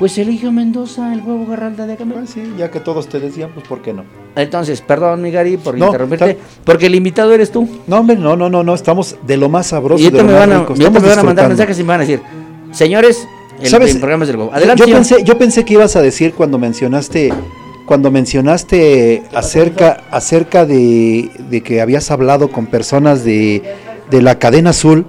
pues 0.01 0.17
Eligio 0.17 0.51
Mendoza, 0.51 1.13
el 1.13 1.21
huevo 1.21 1.45
Garralda 1.45 1.85
de 1.85 1.93
Acambay. 1.93 2.23
Ah, 2.23 2.25
sí, 2.25 2.41
ya 2.57 2.71
que 2.71 2.79
todos 2.79 3.07
te 3.07 3.19
decían, 3.19 3.51
pues 3.53 3.67
¿por 3.67 3.83
qué 3.83 3.93
no? 3.93 4.03
Entonces, 4.35 4.81
perdón, 4.81 5.21
mi 5.21 5.29
Gary, 5.29 5.57
por 5.57 5.77
No, 5.77 5.85
interrumpirte, 5.85 6.39
porque 6.63 6.87
el 6.87 6.95
invitado 6.95 7.31
eres 7.35 7.51
tú. 7.51 7.69
No, 7.85 7.99
hombre, 7.99 8.15
no, 8.15 8.35
no, 8.35 8.49
no, 8.49 8.63
no, 8.63 8.73
estamos 8.73 9.17
de 9.27 9.37
lo 9.37 9.47
más 9.47 9.67
sabroso. 9.67 10.01
y 10.01 10.05
ahorita 10.05 10.23
de 10.23 10.23
lo 10.23 10.29
me 10.29 10.39
más 10.39 10.47
van 10.47 10.57
a, 10.57 10.59
rico, 10.61 10.73
y 10.75 10.81
ahorita 10.81 10.87
estamos 10.87 11.03
me 11.03 11.09
van 11.09 11.19
a 11.19 11.23
mandar 11.23 11.47
mensajes 11.49 11.77
y 11.77 11.83
me 11.83 11.87
van 11.89 11.99
a 11.99 12.03
decir, 12.03 12.21
señores, 12.71 13.27
el, 13.61 13.67
¿Sabes? 13.69 13.91
el 13.93 13.99
programa 13.99 14.23
es 14.23 14.29
del 14.29 14.37
huevo. 14.37 14.51
Adelante, 14.51 14.79
yo 14.79 14.85
señor. 14.85 14.97
pensé, 14.97 15.23
yo 15.23 15.37
pensé 15.37 15.65
que 15.65 15.73
ibas 15.75 15.95
a 15.95 16.01
decir 16.01 16.33
cuando 16.33 16.57
mencionaste, 16.57 17.31
cuando 17.85 18.09
mencionaste 18.09 19.21
acerca, 19.35 20.01
acerca 20.09 20.65
de, 20.65 21.29
de 21.47 21.61
que 21.61 21.79
habías 21.79 22.09
hablado 22.09 22.47
con 22.47 22.65
personas 22.65 23.23
de, 23.23 23.61
de 24.09 24.21
la 24.23 24.39
cadena 24.39 24.71
azul. 24.71 25.05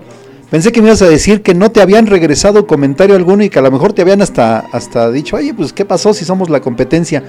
Pensé 0.53 0.70
que 0.70 0.82
me 0.82 0.88
ibas 0.88 1.00
a 1.00 1.09
decir 1.09 1.40
que 1.40 1.55
no 1.55 1.70
te 1.70 1.80
habían 1.80 2.07
regresado 2.07 2.66
comentario 2.66 3.16
alguno 3.16 3.42
y 3.42 3.48
que 3.48 3.59
a 3.59 3.62
lo 3.62 3.70
mejor 3.70 3.94
te 3.94 4.03
habían 4.03 4.20
hasta, 4.20 4.59
hasta 4.59 5.11
dicho, 5.11 5.36
oye, 5.36 5.55
pues 5.55 5.72
qué 5.72 5.86
pasó 5.86 6.12
si 6.12 6.26
somos 6.26 6.50
la 6.50 6.61
competencia. 6.61 7.24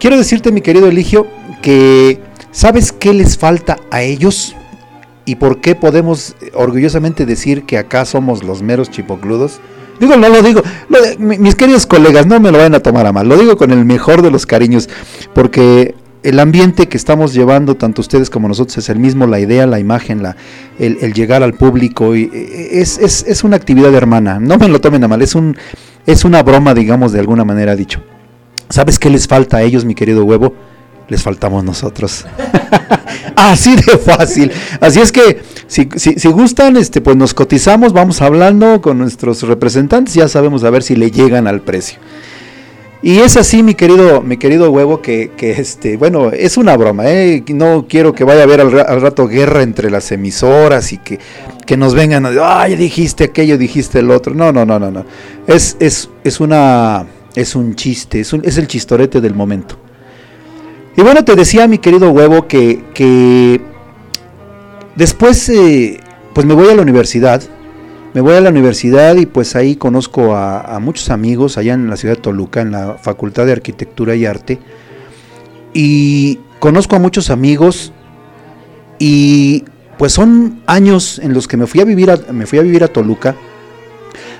Quiero 0.00 0.16
decirte, 0.16 0.50
mi 0.50 0.62
querido 0.62 0.88
Eligio, 0.88 1.26
que 1.60 2.18
¿sabes 2.52 2.92
qué 2.92 3.12
les 3.12 3.36
falta 3.36 3.78
a 3.90 4.00
ellos? 4.00 4.56
¿Y 5.26 5.34
por 5.34 5.60
qué 5.60 5.74
podemos 5.74 6.34
eh, 6.40 6.50
orgullosamente 6.54 7.26
decir 7.26 7.66
que 7.66 7.76
acá 7.76 8.06
somos 8.06 8.42
los 8.42 8.62
meros 8.62 8.90
chipocludos? 8.90 9.60
Digo, 10.00 10.16
no 10.16 10.30
lo 10.30 10.40
digo, 10.40 10.62
mis 11.18 11.56
queridos 11.56 11.84
colegas, 11.84 12.26
no 12.26 12.40
me 12.40 12.50
lo 12.50 12.56
vayan 12.56 12.74
a 12.74 12.80
tomar 12.80 13.04
a 13.04 13.12
mal, 13.12 13.28
lo 13.28 13.36
digo 13.36 13.58
con 13.58 13.70
el 13.70 13.84
mejor 13.84 14.22
de 14.22 14.30
los 14.30 14.46
cariños, 14.46 14.88
porque 15.34 15.94
el 16.22 16.40
ambiente 16.40 16.88
que 16.88 16.96
estamos 16.96 17.34
llevando, 17.34 17.76
tanto 17.76 18.00
ustedes 18.00 18.30
como 18.30 18.48
nosotros, 18.48 18.78
es 18.78 18.88
el 18.88 18.98
mismo, 18.98 19.26
la 19.26 19.38
idea, 19.38 19.66
la 19.66 19.78
imagen, 19.78 20.22
la, 20.22 20.36
el, 20.78 21.12
llegar 21.12 21.42
al 21.42 21.54
público, 21.54 22.16
y, 22.16 22.30
eh, 22.32 22.80
es, 22.80 22.98
es, 22.98 23.24
es 23.26 23.44
una 23.44 23.56
actividad 23.56 23.94
hermana, 23.94 24.38
no 24.40 24.58
me 24.58 24.68
lo 24.68 24.80
tomen 24.80 25.04
a 25.04 25.08
mal, 25.08 25.22
es, 25.22 25.34
un, 25.34 25.56
es 26.06 26.24
una 26.24 26.42
broma, 26.42 26.74
digamos, 26.74 27.12
de 27.12 27.20
alguna 27.20 27.44
manera 27.44 27.76
dicho. 27.76 28.02
¿Sabes 28.68 28.98
qué 28.98 29.10
les 29.10 29.28
falta 29.28 29.58
a 29.58 29.62
ellos, 29.62 29.84
mi 29.84 29.94
querido 29.94 30.24
huevo? 30.24 30.54
Les 31.08 31.22
faltamos 31.22 31.62
nosotros. 31.62 32.26
Así 33.36 33.76
de 33.76 33.96
fácil. 33.98 34.50
Así 34.80 35.00
es 35.00 35.12
que 35.12 35.40
si, 35.68 35.88
si, 35.94 36.14
si 36.14 36.28
gustan, 36.28 36.76
este, 36.76 37.00
pues 37.00 37.16
nos 37.16 37.32
cotizamos, 37.32 37.92
vamos 37.92 38.22
hablando 38.22 38.80
con 38.80 38.98
nuestros 38.98 39.42
representantes, 39.42 40.14
ya 40.14 40.26
sabemos 40.26 40.64
a 40.64 40.70
ver 40.70 40.82
si 40.82 40.96
le 40.96 41.10
llegan 41.10 41.46
al 41.46 41.60
precio. 41.60 41.98
Y 43.02 43.18
es 43.18 43.36
así, 43.36 43.62
mi 43.62 43.74
querido, 43.74 44.20
mi 44.22 44.36
querido 44.36 44.70
huevo, 44.70 45.00
que, 45.02 45.30
que 45.36 45.52
este, 45.52 45.96
bueno, 45.96 46.30
es 46.32 46.56
una 46.56 46.76
broma, 46.76 47.04
¿eh? 47.08 47.44
No 47.48 47.86
quiero 47.88 48.12
que 48.14 48.24
vaya 48.24 48.40
a 48.40 48.44
haber 48.44 48.60
al, 48.62 48.72
ra- 48.72 48.82
al 48.82 49.00
rato 49.00 49.28
guerra 49.28 49.62
entre 49.62 49.90
las 49.90 50.10
emisoras 50.10 50.92
y 50.92 50.98
que, 50.98 51.18
que 51.66 51.76
nos 51.76 51.94
vengan 51.94 52.26
a 52.26 52.60
ay, 52.62 52.74
dijiste 52.74 53.24
aquello, 53.24 53.58
dijiste 53.58 53.98
el 54.00 54.10
otro. 54.10 54.34
No, 54.34 54.50
no, 54.50 54.64
no, 54.64 54.78
no, 54.78 54.90
no. 54.90 55.04
Es, 55.46 55.76
es, 55.78 56.08
es 56.24 56.40
una, 56.40 57.06
es 57.34 57.54
un 57.54 57.74
chiste, 57.76 58.20
es, 58.20 58.32
un- 58.32 58.42
el 58.44 58.66
chistorete 58.66 59.20
del 59.20 59.34
momento. 59.34 59.78
Y 60.96 61.02
bueno, 61.02 61.22
te 61.24 61.36
decía, 61.36 61.68
mi 61.68 61.78
querido 61.78 62.10
huevo, 62.10 62.48
que, 62.48 62.82
que 62.94 63.60
después, 64.96 65.48
eh, 65.50 66.00
pues 66.32 66.46
me 66.46 66.54
voy 66.54 66.70
a 66.70 66.74
la 66.74 66.82
universidad. 66.82 67.42
Me 68.16 68.22
voy 68.22 68.32
a 68.32 68.40
la 68.40 68.48
universidad 68.48 69.16
y 69.16 69.26
pues 69.26 69.56
ahí 69.56 69.76
conozco 69.76 70.34
a, 70.34 70.78
muchos 70.80 71.10
amigos 71.10 71.58
allá 71.58 71.74
en 71.74 71.90
la 71.90 71.98
ciudad 71.98 72.14
de 72.14 72.22
Toluca, 72.22 72.62
en 72.62 72.72
la 72.72 72.94
Facultad 72.94 73.44
de 73.44 73.52
Arquitectura 73.52 74.14
y 74.14 74.24
Arte. 74.24 74.58
Y 75.74 76.38
conozco 76.58 76.96
a 76.96 76.98
muchos 76.98 77.28
amigos 77.28 77.92
y 78.98 79.64
pues 79.98 80.14
son 80.14 80.62
años 80.64 81.18
en 81.18 81.34
los 81.34 81.46
que 81.46 81.58
me 81.58 81.66
fui 81.66 81.82
a 81.82 81.84
vivir 81.84 82.10
a, 82.10 82.16
me 82.32 82.46
fui 82.46 82.58
a 82.58 82.62
vivir 82.62 82.84
a 82.84 82.88
Toluca. 82.88 83.36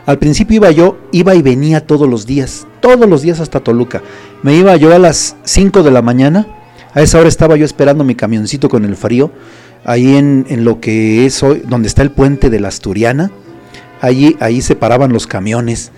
Al 0.07 0.18
principio 0.18 0.57
iba 0.57 0.70
yo, 0.70 0.97
iba 1.12 1.35
y 1.35 1.43
venía 1.43 1.87
todos 1.87 2.09
los 2.09 2.24
días, 2.24 2.66
todos 2.81 3.07
los 3.07 3.20
días 3.20 3.41
hasta 3.41 3.61
Toluca. 3.61 4.01
Me 4.43 4.57
iba 4.57 4.74
yo 4.77 4.95
a 4.95 4.99
las 4.99 5.37
5 5.45 5.83
de 5.83 5.91
la 5.91 6.01
mañana, 6.01 6.47
a 6.95 7.03
esa 7.03 7.18
hora 7.18 7.29
estaba 7.29 7.57
yo 7.57 7.66
esperando 7.66 8.05
mi 8.05 8.14
camioncito 8.14 8.70
con 8.70 8.87
el 8.87 8.97
frío, 8.97 9.33
ahí 9.85 10.16
en, 10.16 10.47
en 10.49 10.64
lo 10.64 10.81
que 10.81 11.27
es 11.27 11.43
hoy, 11.43 11.62
donde 11.68 11.89
está 11.89 12.01
el 12.01 12.11
puente 12.11 12.49
de 12.49 12.59
la 12.59 12.68
Asturiana, 12.68 13.31
allí, 14.07 14.36
ahí 14.40 14.61
se 14.62 14.76
paraban 14.76 15.12
los 15.12 15.26
camiones. 15.26 15.90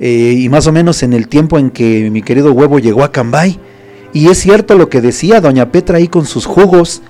Eh, 0.00 0.36
y 0.38 0.48
más 0.48 0.66
o 0.66 0.72
menos 0.72 1.02
en 1.02 1.12
el 1.12 1.28
tiempo 1.28 1.58
en 1.58 1.70
que 1.70 2.08
mi 2.10 2.22
querido 2.22 2.52
huevo 2.52 2.78
llegó 2.78 3.02
a 3.04 3.12
Cambay. 3.12 3.58
Y 4.12 4.28
es 4.28 4.38
cierto 4.38 4.76
lo 4.78 4.88
que 4.88 5.00
decía 5.00 5.40
doña 5.40 5.70
Petra 5.70 5.98
ahí 5.98 6.08
con 6.08 6.24
sus 6.24 6.46
jugos, 6.46 7.02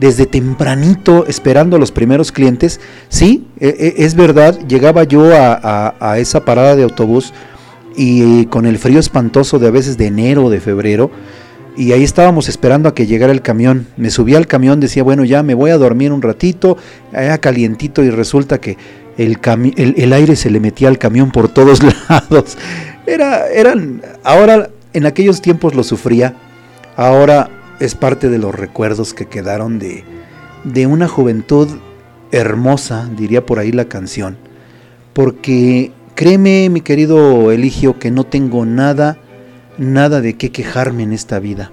desde 0.00 0.24
tempranito 0.26 1.26
esperando 1.26 1.76
a 1.76 1.78
los 1.78 1.92
primeros 1.92 2.32
clientes. 2.32 2.80
Sí, 3.08 3.46
e- 3.60 3.94
e- 3.98 4.04
es 4.04 4.14
verdad, 4.14 4.58
llegaba 4.66 5.04
yo 5.04 5.34
a, 5.34 5.94
a- 6.00 6.18
esa 6.18 6.44
parada 6.44 6.74
de 6.74 6.82
autobús 6.82 7.32
y 7.96 8.46
con 8.46 8.66
el 8.66 8.78
frío 8.78 8.98
espantoso 8.98 9.58
de 9.58 9.68
a 9.68 9.70
veces 9.70 9.98
de 9.98 10.06
enero 10.06 10.46
o 10.46 10.50
de 10.50 10.60
febrero. 10.60 11.10
Y 11.76 11.92
ahí 11.92 12.02
estábamos 12.02 12.48
esperando 12.48 12.88
a 12.88 12.94
que 12.94 13.06
llegara 13.06 13.32
el 13.32 13.42
camión. 13.42 13.86
Me 13.96 14.10
subí 14.10 14.34
al 14.34 14.46
camión, 14.46 14.80
decía, 14.80 15.02
bueno, 15.02 15.24
ya 15.24 15.42
me 15.42 15.54
voy 15.54 15.70
a 15.70 15.78
dormir 15.78 16.12
un 16.12 16.20
ratito, 16.20 16.76
era 17.12 17.38
calientito 17.38 18.02
y 18.02 18.10
resulta 18.10 18.58
que 18.60 18.76
el, 19.16 19.38
el, 19.76 19.94
el 19.96 20.12
aire 20.12 20.36
se 20.36 20.50
le 20.50 20.60
metía 20.60 20.88
al 20.88 20.98
camión 20.98 21.30
por 21.30 21.48
todos 21.48 21.80
lados. 22.08 22.56
Era, 23.06 23.48
eran, 23.48 24.02
ahora 24.24 24.70
en 24.92 25.06
aquellos 25.06 25.40
tiempos 25.40 25.74
lo 25.74 25.82
sufría, 25.82 26.34
ahora 26.96 27.48
es 27.80 27.94
parte 27.94 28.28
de 28.28 28.38
los 28.38 28.54
recuerdos 28.54 29.14
que 29.14 29.26
quedaron 29.26 29.78
de, 29.78 30.04
de 30.64 30.86
una 30.86 31.08
juventud 31.08 31.68
hermosa, 32.32 33.08
diría 33.16 33.44
por 33.44 33.58
ahí 33.58 33.72
la 33.72 33.86
canción. 33.86 34.36
Porque 35.12 35.92
créeme, 36.14 36.68
mi 36.70 36.82
querido 36.82 37.50
Eligio, 37.50 37.98
que 37.98 38.10
no 38.10 38.24
tengo 38.24 38.64
nada, 38.66 39.18
nada 39.78 40.20
de 40.20 40.36
qué 40.36 40.50
quejarme 40.50 41.02
en 41.02 41.12
esta 41.12 41.38
vida. 41.38 41.70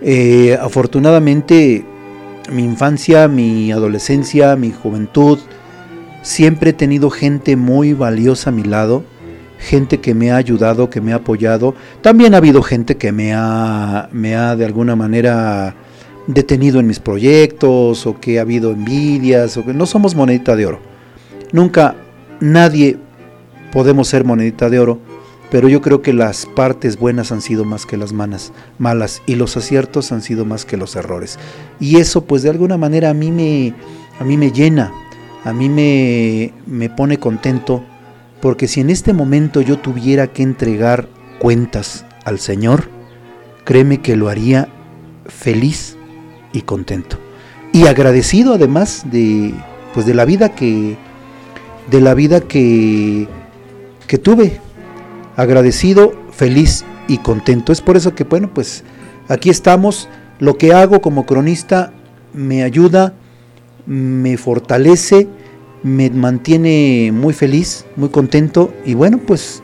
Eh, 0.00 0.58
afortunadamente, 0.60 1.84
mi 2.50 2.64
infancia, 2.64 3.28
mi 3.28 3.72
adolescencia, 3.72 4.56
mi 4.56 4.72
juventud, 4.72 5.38
siempre 6.22 6.70
he 6.70 6.72
tenido 6.72 7.10
gente 7.10 7.56
muy 7.56 7.92
valiosa 7.92 8.50
a 8.50 8.52
mi 8.52 8.62
lado, 8.62 9.04
gente 9.58 10.00
que 10.00 10.14
me 10.14 10.32
ha 10.32 10.36
ayudado, 10.36 10.90
que 10.90 11.00
me 11.00 11.12
ha 11.12 11.16
apoyado. 11.16 11.74
También 12.00 12.34
ha 12.34 12.38
habido 12.38 12.62
gente 12.62 12.96
que 12.96 13.12
me 13.12 13.34
ha, 13.34 14.08
me 14.12 14.34
ha 14.34 14.56
de 14.56 14.64
alguna 14.64 14.96
manera 14.96 15.74
detenido 16.26 16.80
en 16.80 16.86
mis 16.86 17.00
proyectos 17.00 18.06
o 18.06 18.20
que 18.20 18.38
ha 18.38 18.42
habido 18.42 18.70
envidias 18.70 19.56
o 19.56 19.64
que 19.64 19.74
no 19.74 19.86
somos 19.86 20.14
monedita 20.14 20.56
de 20.56 20.66
oro. 20.66 20.80
Nunca 21.52 21.96
nadie 22.40 22.96
podemos 23.72 24.08
ser 24.08 24.24
monedita 24.24 24.70
de 24.70 24.78
oro, 24.78 24.98
pero 25.50 25.68
yo 25.68 25.82
creo 25.82 26.02
que 26.02 26.12
las 26.12 26.46
partes 26.46 26.98
buenas 26.98 27.32
han 27.32 27.42
sido 27.42 27.64
más 27.64 27.86
que 27.86 27.96
las 27.96 28.12
malas, 28.12 28.52
malas 28.78 29.22
y 29.26 29.34
los 29.34 29.56
aciertos 29.56 30.12
han 30.12 30.22
sido 30.22 30.44
más 30.44 30.64
que 30.64 30.76
los 30.76 30.96
errores. 30.96 31.38
Y 31.80 31.98
eso 31.98 32.24
pues 32.24 32.42
de 32.42 32.50
alguna 32.50 32.76
manera 32.76 33.10
a 33.10 33.14
mí 33.14 33.30
me 33.30 33.74
a 34.20 34.24
mí 34.24 34.36
me 34.36 34.52
llena, 34.52 34.92
a 35.44 35.52
mí 35.52 35.68
me 35.68 36.52
me 36.66 36.88
pone 36.88 37.18
contento 37.18 37.84
porque 38.42 38.66
si 38.66 38.80
en 38.80 38.90
este 38.90 39.12
momento 39.12 39.60
yo 39.60 39.78
tuviera 39.78 40.26
que 40.26 40.42
entregar 40.42 41.08
cuentas 41.38 42.04
al 42.24 42.40
Señor, 42.40 42.88
créeme 43.64 44.00
que 44.00 44.16
lo 44.16 44.28
haría 44.28 44.68
feliz 45.26 45.96
y 46.52 46.62
contento. 46.62 47.18
Y 47.72 47.86
agradecido 47.86 48.54
además 48.54 49.04
de, 49.10 49.54
pues 49.94 50.06
de 50.06 50.14
la 50.14 50.24
vida 50.24 50.54
que, 50.56 50.96
de 51.90 52.00
la 52.00 52.14
vida 52.14 52.40
que, 52.40 53.28
que 54.06 54.18
tuve. 54.18 54.60
Agradecido, 55.36 56.12
feliz 56.32 56.84
y 57.08 57.18
contento. 57.18 57.72
Es 57.72 57.80
por 57.80 57.96
eso 57.96 58.14
que, 58.14 58.24
bueno, 58.24 58.50
pues 58.52 58.84
aquí 59.28 59.50
estamos. 59.50 60.08
Lo 60.40 60.58
que 60.58 60.74
hago 60.74 61.00
como 61.00 61.26
cronista 61.26 61.92
me 62.34 62.64
ayuda, 62.64 63.14
me 63.86 64.36
fortalece, 64.36 65.28
me 65.82 66.10
mantiene 66.10 67.10
muy 67.12 67.34
feliz, 67.34 67.84
muy 67.96 68.08
contento 68.08 68.72
y 68.84 68.94
bueno, 68.94 69.18
pues 69.18 69.62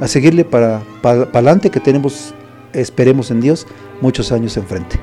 a 0.00 0.06
seguirle 0.06 0.44
para, 0.44 0.82
para, 1.02 1.22
adelante 1.22 1.70
que 1.70 1.80
tenemos, 1.80 2.34
esperemos 2.72 3.30
en 3.30 3.40
Dios, 3.40 3.66
muchos 4.00 4.30
años 4.32 4.56
enfrente. 4.56 4.98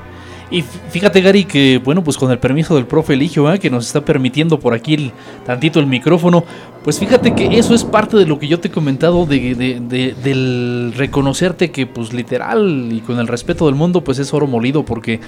Y 0.48 0.62
fíjate, 0.62 1.20
Gary, 1.22 1.44
que 1.44 1.80
bueno, 1.82 2.04
pues 2.04 2.16
con 2.16 2.30
el 2.30 2.38
permiso 2.38 2.76
del 2.76 2.86
profe 2.86 3.14
Eligio, 3.14 3.52
¿eh? 3.52 3.58
que 3.58 3.68
nos 3.68 3.86
está 3.86 4.04
permitiendo 4.04 4.60
por 4.60 4.74
aquí 4.74 5.10
tantito 5.44 5.80
el 5.80 5.86
micrófono, 5.86 6.44
pues 6.84 7.00
fíjate 7.00 7.34
que 7.34 7.58
eso 7.58 7.74
es 7.74 7.82
parte 7.82 8.16
de 8.16 8.26
lo 8.26 8.38
que 8.38 8.46
yo 8.46 8.60
te 8.60 8.68
he 8.68 8.70
comentado 8.70 9.26
de, 9.26 9.56
de, 9.56 9.80
de, 9.80 10.14
del 10.22 10.94
reconocerte 10.96 11.72
que, 11.72 11.86
pues 11.86 12.12
literal 12.12 12.90
y 12.92 13.00
con 13.00 13.18
el 13.18 13.26
respeto 13.26 13.66
del 13.66 13.74
mundo, 13.74 14.04
pues 14.04 14.20
es 14.20 14.32
oro 14.32 14.46
molido, 14.46 14.84
porque 14.84 15.18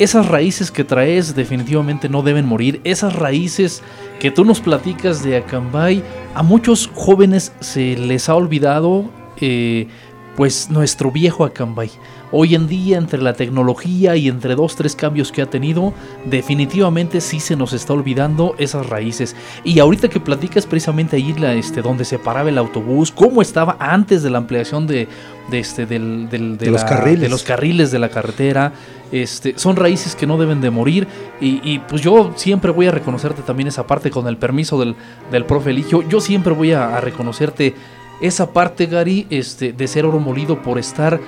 esas 0.00 0.26
raíces 0.28 0.70
que 0.70 0.82
traes 0.82 1.34
definitivamente 1.34 2.08
no 2.08 2.22
deben 2.22 2.46
morir. 2.46 2.80
Esas 2.84 3.14
raíces 3.14 3.82
que 4.18 4.30
tú 4.30 4.46
nos 4.46 4.58
platicas 4.58 5.22
de 5.22 5.36
Acambay, 5.36 6.02
a 6.34 6.42
muchos 6.42 6.90
jóvenes 6.94 7.52
se 7.60 7.98
les 7.98 8.30
ha 8.30 8.34
olvidado, 8.34 9.10
eh, 9.42 9.88
pues 10.36 10.70
nuestro 10.70 11.12
viejo 11.12 11.44
Acambay. 11.44 11.90
Hoy 12.32 12.54
en 12.54 12.68
día, 12.68 12.96
entre 12.96 13.20
la 13.20 13.32
tecnología 13.32 14.14
y 14.16 14.28
entre 14.28 14.54
dos, 14.54 14.76
tres 14.76 14.94
cambios 14.94 15.32
que 15.32 15.42
ha 15.42 15.46
tenido, 15.46 15.92
definitivamente 16.26 17.20
sí 17.20 17.40
se 17.40 17.56
nos 17.56 17.72
está 17.72 17.92
olvidando 17.92 18.54
esas 18.58 18.88
raíces. 18.88 19.34
Y 19.64 19.80
ahorita 19.80 20.08
que 20.08 20.20
platicas 20.20 20.64
precisamente 20.66 21.16
ahí 21.16 21.32
la, 21.34 21.54
este, 21.54 21.82
donde 21.82 22.04
se 22.04 22.18
paraba 22.18 22.48
el 22.48 22.58
autobús, 22.58 23.10
cómo 23.10 23.42
estaba 23.42 23.76
antes 23.80 24.22
de 24.22 24.30
la 24.30 24.38
ampliación 24.38 24.86
de, 24.86 25.08
de 25.50 25.58
este, 25.58 25.86
del, 25.86 26.28
del, 26.30 26.56
de, 26.56 26.66
De 26.66 26.70
los 26.70 26.84
carriles. 26.84 27.20
de 27.20 27.28
los 27.28 27.42
carriles 27.42 27.90
de 27.90 27.98
la 27.98 28.08
carretera, 28.10 28.72
este, 29.10 29.58
son 29.58 29.74
raíces 29.74 30.14
que 30.14 30.26
no 30.26 30.38
deben 30.38 30.60
de 30.60 30.70
morir. 30.70 31.08
Y, 31.40 31.60
y, 31.64 31.80
pues 31.80 32.00
yo 32.00 32.32
siempre 32.36 32.70
voy 32.70 32.86
a 32.86 32.92
reconocerte 32.92 33.42
también 33.42 33.66
esa 33.66 33.86
parte 33.86 34.10
con 34.10 34.28
el 34.28 34.36
permiso 34.36 34.78
del, 34.78 34.94
del 35.32 35.44
profe 35.46 35.70
Eligio. 35.70 36.08
Yo 36.08 36.20
siempre 36.20 36.52
voy 36.52 36.72
a, 36.72 36.96
a 36.96 37.00
reconocerte 37.00 37.74
esa 38.20 38.52
parte, 38.52 38.86
Gary, 38.86 39.26
este, 39.30 39.72
de 39.72 39.88
ser 39.88 40.04
oro 40.04 40.20
molido 40.20 40.62
por 40.62 40.78
estar 40.78 41.18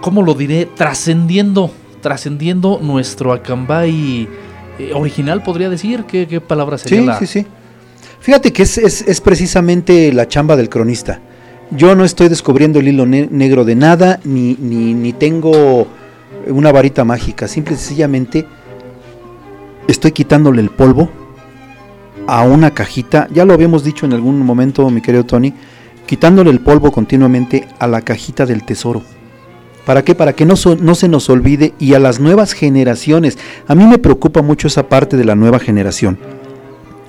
¿cómo 0.00 0.22
lo 0.22 0.34
diré? 0.34 0.66
Trascendiendo, 0.66 1.70
trascendiendo 2.00 2.78
nuestro 2.82 3.32
Acambay 3.32 4.28
eh, 4.78 4.92
original, 4.94 5.42
podría 5.42 5.68
decir. 5.68 6.04
¿Qué, 6.04 6.26
qué 6.26 6.40
palabra 6.40 6.78
sería 6.78 7.00
Sí, 7.00 7.06
la? 7.06 7.18
sí, 7.18 7.26
sí. 7.26 7.46
Fíjate 8.20 8.52
que 8.52 8.62
es, 8.64 8.78
es- 8.78 9.02
es 9.02 9.20
precisamente 9.20 10.12
la 10.12 10.28
chamba 10.28 10.56
del 10.56 10.68
cronista. 10.68 11.20
Yo 11.70 11.94
no 11.94 12.04
estoy 12.04 12.28
descubriendo 12.28 12.80
el 12.80 12.88
hilo 12.88 13.06
ne- 13.06 13.28
negro 13.30 13.64
de 13.64 13.76
nada, 13.76 14.20
ni, 14.24 14.56
ni, 14.58 14.92
ni 14.94 15.12
tengo 15.12 15.86
una 16.48 16.72
varita 16.72 17.04
mágica. 17.04 17.46
Simple 17.48 17.74
y 17.74 17.78
sencillamente 17.78 18.46
estoy 19.86 20.12
quitándole 20.12 20.60
el 20.62 20.70
polvo 20.70 21.08
a 22.26 22.42
una 22.42 22.72
cajita. 22.72 23.28
Ya 23.32 23.44
lo 23.44 23.54
habíamos 23.54 23.84
dicho 23.84 24.06
en 24.06 24.12
algún 24.12 24.38
momento, 24.40 24.88
mi 24.90 25.00
querido 25.00 25.24
Tony. 25.24 25.52
Quitándole 26.06 26.50
el 26.50 26.60
polvo 26.60 26.90
continuamente 26.90 27.68
a 27.78 27.86
la 27.86 28.00
cajita 28.02 28.44
del 28.46 28.64
tesoro. 28.64 29.02
¿Para 29.86 30.04
qué? 30.04 30.14
Para 30.14 30.34
que 30.34 30.44
no, 30.44 30.54
no 30.80 30.94
se 30.94 31.08
nos 31.08 31.30
olvide 31.30 31.74
y 31.78 31.94
a 31.94 31.98
las 31.98 32.20
nuevas 32.20 32.52
generaciones. 32.52 33.38
A 33.66 33.74
mí 33.74 33.86
me 33.86 33.98
preocupa 33.98 34.42
mucho 34.42 34.68
esa 34.68 34.88
parte 34.88 35.16
de 35.16 35.24
la 35.24 35.34
nueva 35.34 35.58
generación 35.58 36.18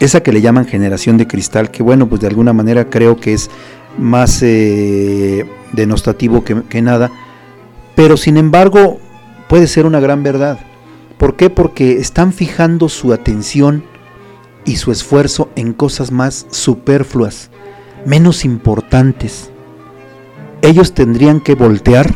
esa 0.01 0.23
que 0.23 0.33
le 0.33 0.41
llaman 0.41 0.65
generación 0.65 1.17
de 1.17 1.27
cristal, 1.27 1.69
que 1.69 1.83
bueno, 1.83 2.09
pues 2.09 2.21
de 2.21 2.27
alguna 2.27 2.53
manera 2.53 2.89
creo 2.89 3.17
que 3.17 3.33
es 3.33 3.51
más 3.99 4.41
eh, 4.41 5.45
denostativo 5.73 6.43
que, 6.43 6.63
que 6.63 6.81
nada, 6.81 7.11
pero 7.95 8.17
sin 8.17 8.37
embargo 8.37 8.99
puede 9.47 9.67
ser 9.67 9.85
una 9.85 9.99
gran 9.99 10.23
verdad. 10.23 10.59
¿Por 11.19 11.35
qué? 11.35 11.51
Porque 11.51 11.99
están 11.99 12.33
fijando 12.33 12.89
su 12.89 13.13
atención 13.13 13.83
y 14.65 14.77
su 14.77 14.91
esfuerzo 14.91 15.49
en 15.55 15.71
cosas 15.71 16.11
más 16.11 16.47
superfluas, 16.49 17.51
menos 18.03 18.43
importantes. 18.43 19.51
Ellos 20.63 20.95
tendrían 20.95 21.39
que 21.41 21.53
voltear 21.53 22.15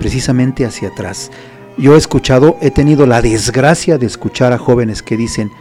precisamente 0.00 0.66
hacia 0.66 0.88
atrás. 0.88 1.30
Yo 1.78 1.94
he 1.94 1.98
escuchado, 1.98 2.56
he 2.60 2.72
tenido 2.72 3.06
la 3.06 3.22
desgracia 3.22 3.96
de 3.98 4.06
escuchar 4.06 4.52
a 4.52 4.58
jóvenes 4.58 5.02
que 5.02 5.16
dicen, 5.16 5.52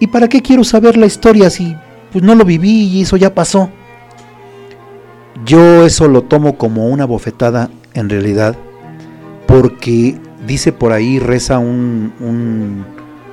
¿Y 0.00 0.06
para 0.06 0.28
qué 0.28 0.40
quiero 0.40 0.64
saber 0.64 0.96
la 0.96 1.04
historia 1.06 1.50
si 1.50 1.76
pues 2.10 2.24
no 2.24 2.34
lo 2.34 2.44
viví 2.44 2.84
y 2.88 3.02
eso 3.02 3.18
ya 3.18 3.34
pasó? 3.34 3.70
Yo 5.44 5.84
eso 5.84 6.08
lo 6.08 6.22
tomo 6.22 6.56
como 6.56 6.88
una 6.88 7.04
bofetada 7.04 7.70
en 7.94 8.08
realidad, 8.08 8.56
porque 9.46 10.18
dice 10.46 10.72
por 10.72 10.92
ahí, 10.92 11.18
reza 11.18 11.58
un, 11.58 12.12
un, 12.18 12.84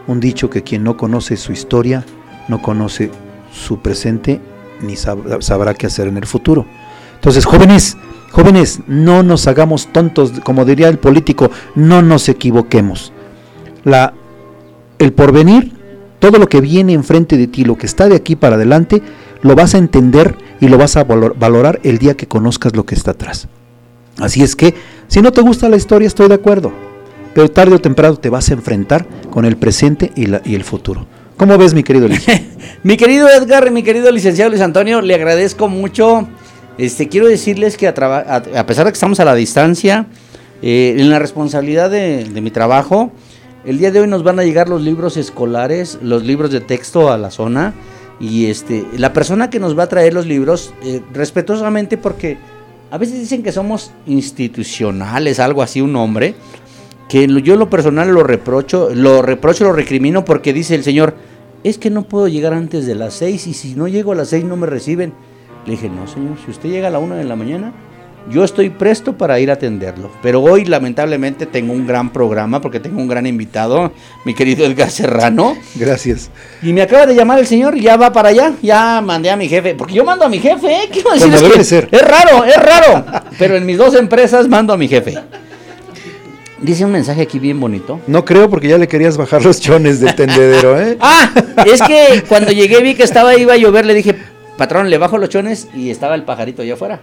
un 0.08 0.20
dicho 0.20 0.50
que 0.50 0.62
quien 0.62 0.84
no 0.84 0.98
conoce 0.98 1.38
su 1.38 1.54
historia, 1.54 2.04
no 2.50 2.62
conoce 2.62 3.12
su 3.52 3.80
presente, 3.80 4.42
ni 4.82 4.94
sab- 4.94 5.42
sabrá 5.42 5.74
qué 5.74 5.88
hacer 5.88 6.08
en 6.08 6.18
el 6.18 6.26
futuro. 6.26 6.66
Entonces, 7.16 7.46
jóvenes, 7.46 7.98
jóvenes, 8.38 8.82
no 8.88 9.24
nos 9.24 9.48
hagamos 9.48 9.88
tontos, 9.92 10.32
como 10.44 10.64
diría 10.64 10.90
el 10.90 11.00
político, 11.00 11.50
no 11.74 12.04
nos 12.04 12.30
equivoquemos. 12.30 13.12
La, 13.84 14.14
el 15.00 15.12
porvenir 15.12 15.72
todo 16.20 16.38
lo 16.38 16.48
que 16.48 16.62
viene 16.62 16.94
enfrente 16.94 17.36
de 17.36 17.48
ti, 17.48 17.64
lo 17.66 17.78
que 17.78 17.88
está 17.88 18.08
de 18.08 18.16
aquí 18.16 18.36
para 18.36 18.56
adelante, 18.56 19.02
lo 19.42 19.56
vas 19.56 19.74
a 19.74 19.80
entender 19.80 20.36
y 20.62 20.68
lo 20.68 20.78
vas 20.78 20.98
a 20.98 21.04
valor- 21.04 21.36
valorar 21.38 21.80
el 21.84 21.98
día 21.98 22.16
que 22.16 22.28
conozcas 22.28 22.76
lo 22.76 22.86
que 22.86 22.94
está 22.96 23.12
atrás. 23.12 23.48
Así 24.20 24.44
es 24.44 24.56
que, 24.56 24.76
si 25.08 25.22
no 25.22 25.32
te 25.32 25.42
gusta 25.42 25.68
la 25.68 25.76
historia, 25.78 26.08
estoy 26.08 26.28
de 26.28 26.36
acuerdo, 26.36 26.72
pero 27.34 27.50
tarde 27.50 27.76
o 27.76 27.80
temprano 27.80 28.18
te 28.18 28.30
vas 28.30 28.50
a 28.50 28.54
enfrentar 28.54 29.08
con 29.32 29.46
el 29.46 29.58
presente 29.58 30.12
y, 30.16 30.28
la- 30.28 30.42
y 30.46 30.54
el 30.56 30.64
futuro. 30.64 31.06
¿Cómo 31.38 31.58
ves, 31.58 31.74
mi 31.74 31.84
querido 31.84 32.08
Luis? 32.08 32.24
Mi 32.84 32.98
querido 32.98 33.28
Edgar, 33.30 33.72
mi 33.72 33.82
querido 33.84 34.12
licenciado 34.12 34.50
Luis 34.52 34.62
Antonio, 34.62 35.02
le 35.02 35.16
agradezco 35.16 35.68
mucho. 35.68 36.28
Este, 36.78 37.08
quiero 37.08 37.28
decirles 37.28 37.78
que 37.78 37.88
a, 37.88 37.92
a- 37.92 38.66
pesar 38.68 38.86
de 38.86 38.92
que 38.92 38.96
estamos 38.96 39.20
a 39.20 39.26
la 39.26 39.34
distancia, 39.36 40.08
eh, 40.62 40.96
en 40.98 41.10
la 41.10 41.20
responsabilidad 41.20 41.90
de, 41.90 42.28
mi 42.42 42.52
trabajo, 42.52 43.12
el 43.66 43.80
día 43.80 43.92
de 43.92 44.00
hoy 44.02 44.08
nos 44.08 44.24
van 44.24 44.40
a 44.40 44.44
llegar 44.44 44.70
los 44.70 44.82
libros 44.82 45.18
escolares, 45.18 45.98
los 46.02 46.24
libros 46.24 46.52
de 46.52 46.62
texto 46.62 47.12
a 47.12 47.18
la 47.18 47.32
zona. 47.32 47.74
Y 48.20 48.48
este, 48.48 48.86
la 48.98 49.14
persona 49.14 49.50
que 49.50 49.60
nos 49.60 49.78
va 49.78 49.84
a 49.84 49.90
traer 49.90 50.14
los 50.14 50.26
libros, 50.26 50.74
eh, 50.84 51.02
respetuosamente, 51.14 51.98
porque 51.98 52.38
a 52.90 52.98
veces 52.98 53.20
dicen 53.20 53.44
que 53.44 53.52
somos 53.52 53.92
institucionales, 54.08 55.40
algo 55.40 55.62
así, 55.62 55.82
un 55.82 55.94
nombre, 55.94 56.34
que 57.10 57.28
yo 57.44 57.56
lo 57.56 57.70
personal 57.70 58.10
lo 58.10 58.24
reprocho, 58.24 58.90
lo 58.94 59.22
reprocho, 59.22 59.66
lo 59.66 59.74
recrimino 59.74 60.26
porque 60.26 60.52
dice 60.54 60.74
el 60.76 60.84
señor, 60.84 61.16
es 61.64 61.78
que 61.78 61.90
no 61.90 62.04
puedo 62.04 62.28
llegar 62.28 62.54
antes 62.54 62.86
de 62.86 62.96
las 62.96 63.14
6 63.16 63.48
y 63.48 63.54
si 63.54 63.76
no 63.76 63.88
llego 63.88 64.14
a 64.14 64.16
las 64.16 64.30
6 64.30 64.46
no 64.46 64.58
me 64.58 64.68
reciben. 64.68 65.14
Le 65.68 65.74
dije, 65.74 65.90
no 65.90 66.08
señor, 66.08 66.38
si 66.46 66.50
usted 66.50 66.70
llega 66.70 66.88
a 66.88 66.92
la 66.92 67.00
1 67.00 67.16
de 67.16 67.26
la 67.26 67.36
mañana, 67.36 67.74
yo 68.32 68.46
estoy 68.46 68.70
presto 68.70 69.18
para 69.18 69.38
ir 69.42 69.50
a 69.50 69.56
atenderlo. 69.56 70.10
Pero 70.22 70.42
hoy 70.42 70.64
lamentablemente 70.64 71.46
tengo 71.46 71.74
un 71.74 71.86
gran 71.86 72.14
programa 72.14 72.62
porque 72.62 72.80
tengo 72.80 73.02
un 73.02 73.10
gran 73.10 73.28
invitado, 73.28 73.92
mi 74.24 74.34
querido 74.34 74.66
Edgar 74.66 74.90
Serrano. 74.90 75.58
Gracias. 75.76 76.30
Y 76.62 76.72
me 76.72 76.82
acaba 76.82 77.06
de 77.06 77.16
llamar 77.16 77.40
el 77.40 77.48
señor, 77.48 77.76
ya 77.76 77.98
va 77.98 78.14
para 78.14 78.30
allá, 78.30 78.54
ya 78.62 79.02
mandé 79.02 79.30
a 79.30 79.36
mi 79.36 79.50
jefe, 79.50 79.76
porque 79.76 79.94
yo 79.94 80.06
mando 80.06 80.24
a 80.24 80.30
mi 80.30 80.40
jefe, 80.40 80.68
¿eh? 80.68 80.90
Quiero 80.90 81.12
decirles 81.12 81.42
debe 81.42 81.56
que 81.56 81.64
ser. 81.66 81.90
Es 81.92 82.02
raro, 82.02 82.46
es 82.46 82.56
raro, 82.56 83.06
pero 83.38 83.58
en 83.58 83.66
mis 83.66 83.78
dos 83.78 83.94
empresas 83.94 84.48
mando 84.48 84.72
a 84.72 84.78
mi 84.78 84.88
jefe. 84.88 85.18
Dice 86.62 86.86
un 86.86 86.94
mensaje 86.94 87.24
aquí 87.24 87.40
bien 87.40 87.60
bonito. 87.60 88.00
No 88.08 88.24
creo 88.24 88.50
porque 88.50 88.70
ya 88.70 88.78
le 88.78 88.88
querías 88.88 89.18
bajar 89.18 89.44
los 89.44 89.60
chones 89.60 90.00
del 90.00 90.16
tendedero, 90.16 90.80
¿eh? 90.82 90.98
Ah, 91.02 91.30
es 91.66 91.82
que 91.82 92.24
cuando 92.26 92.52
llegué 92.52 92.82
vi 92.82 92.96
que 92.96 93.04
estaba 93.04 93.36
iba 93.38 93.52
a 93.52 93.58
llover, 93.58 93.86
le 93.86 93.94
dije, 93.94 94.16
patrón, 94.58 94.90
le 94.90 94.98
bajo 94.98 95.18
los 95.18 95.30
chones 95.30 95.68
y 95.74 95.90
estaba 95.90 96.16
el 96.16 96.24
pajarito 96.24 96.62
allá 96.62 96.74
afuera. 96.74 97.00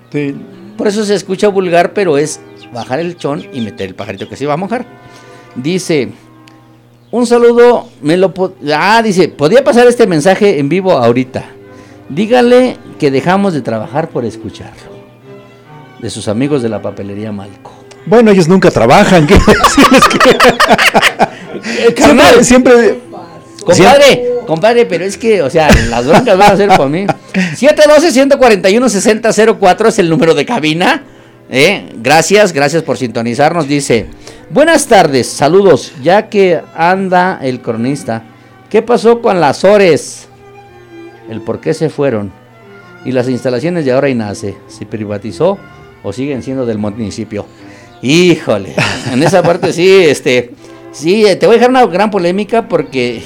Por 0.77 0.89
eso 0.89 1.05
se 1.05 1.15
escucha 1.15 1.49
vulgar, 1.49 1.93
pero 1.93 2.19
es 2.19 2.41
bajar 2.73 2.99
el 3.01 3.17
chon 3.17 3.45
y 3.53 3.61
meter 3.61 3.89
el 3.89 3.95
pajarito 3.95 4.29
que 4.29 4.37
se 4.37 4.45
iba 4.45 4.53
a 4.55 4.57
mojar. 4.57 4.85
Dice, 5.55 6.09
un 7.11 7.27
saludo, 7.27 7.89
me 8.03 8.17
lo... 8.17 8.35
Ah, 8.77 9.01
dice, 9.03 9.29
podía 9.29 9.63
pasar 9.63 9.87
este 9.87 10.07
mensaje 10.07 10.59
en 10.59 10.69
vivo 10.69 10.93
ahorita. 10.93 11.45
Dígale 12.09 12.77
que 12.99 13.11
dejamos 13.11 13.55
de 13.55 13.63
trabajar 13.63 14.09
por 14.09 14.25
escucharlo. 14.25 14.93
De 16.01 16.11
sus 16.11 16.29
amigos 16.29 16.63
de 16.63 16.69
la 16.69 16.83
papelería 16.83 17.33
Malco. 17.33 17.73
Bueno, 18.07 18.31
ellos 18.33 18.49
nunca 18.49 18.71
trabajan. 18.71 19.27
decirles 19.29 20.09
que- 20.09 21.95
siempre, 22.03 22.45
siempre- 22.45 22.99
Compadre, 23.65 24.29
compadre, 24.47 24.87
pero 24.87 25.05
es 25.05 25.17
que, 25.17 25.43
o 25.43 25.51
sea, 25.51 25.69
las 25.89 26.07
broncas 26.07 26.37
van 26.37 26.53
a 26.53 26.57
ser 26.57 26.69
por 26.77 26.89
mí. 26.89 27.07
712-141-6004 27.35 29.89
es 29.89 29.99
el 29.99 30.11
número 30.11 30.35
de 30.35 30.45
cabina. 30.45 31.05
¿eh? 31.51 31.87
Gracias, 31.97 32.53
gracias 32.53 32.83
por 32.83 32.99
sintonizarnos. 32.99 33.67
Dice, 33.67 34.07
buenas 34.51 34.87
tardes, 34.87 35.29
saludos, 35.29 35.93
ya 36.03 36.29
que 36.29 36.61
anda 36.75 37.39
el 37.43 37.61
cronista. 37.61 38.25
¿Qué 38.69 38.83
pasó 38.83 39.23
con 39.23 39.41
las 39.41 39.65
Ores? 39.65 40.29
El 41.29 41.41
por 41.41 41.61
qué 41.61 41.75
se 41.75 41.91
fueron. 41.91 42.33
Y 43.05 43.13
las 43.13 43.29
instalaciones 43.29 43.85
de 43.85 43.93
ahora 43.93 44.09
y 44.09 44.15
nace. 44.15 44.57
¿Se 44.67 44.87
privatizó 44.87 45.59
o 46.03 46.13
siguen 46.13 46.43
siendo 46.43 46.67
del 46.67 46.79
municipio? 46.79 47.47
Híjole, 48.03 48.75
en 49.13 49.23
esa 49.23 49.41
parte 49.43 49.73
sí, 49.73 49.89
este, 49.89 50.51
sí, 50.93 51.25
eh, 51.25 51.37
te 51.37 51.47
voy 51.47 51.55
a 51.55 51.59
dejar 51.59 51.71
una 51.71 51.87
gran 51.87 52.11
polémica 52.11 52.69
porque, 52.69 53.23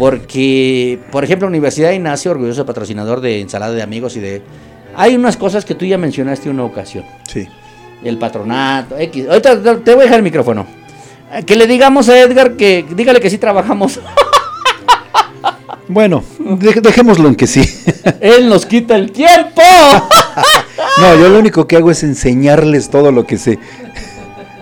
porque, 0.00 0.98
por 1.12 1.24
ejemplo, 1.24 1.46
Universidad 1.46 1.90
Ignacio, 1.92 2.30
orgulloso 2.30 2.64
patrocinador 2.64 3.20
de 3.20 3.40
Ensalada 3.42 3.74
de 3.74 3.82
Amigos 3.82 4.16
y 4.16 4.20
de... 4.20 4.40
Hay 4.96 5.14
unas 5.14 5.36
cosas 5.36 5.66
que 5.66 5.74
tú 5.74 5.84
ya 5.84 5.98
mencionaste 5.98 6.48
una 6.48 6.64
ocasión. 6.64 7.04
Sí. 7.30 7.46
El 8.02 8.16
patronato, 8.16 8.96
X. 8.96 9.26
Ahorita 9.28 9.60
te- 9.84 9.92
voy 9.92 10.00
a 10.00 10.04
dejar 10.04 10.16
el 10.16 10.22
micrófono. 10.24 10.66
Eh, 11.34 11.42
Que 11.44 11.54
le 11.54 11.66
digamos 11.66 12.08
a 12.08 12.18
Edgar 12.18 12.52
que, 12.56 12.86
dígale 12.96 13.20
que 13.20 13.28
sí 13.30 13.36
trabajamos. 13.38 14.00
Bueno, 15.88 16.22
de- 16.38 16.80
dejémoslo 16.80 17.28
en 17.28 17.34
que 17.34 17.46
sí. 17.48 17.62
Él 18.20 18.48
nos 18.48 18.64
quita 18.64 18.96
el 18.96 19.12
tiempo. 19.12 19.60
No, 21.00 21.14
yo 21.18 21.28
lo 21.28 21.38
único 21.38 21.66
que 21.66 21.76
hago 21.76 21.90
es 21.90 22.02
enseñarles 22.02 22.90
todo 22.90 23.10
lo 23.12 23.26
que 23.26 23.38
sé. 23.38 23.58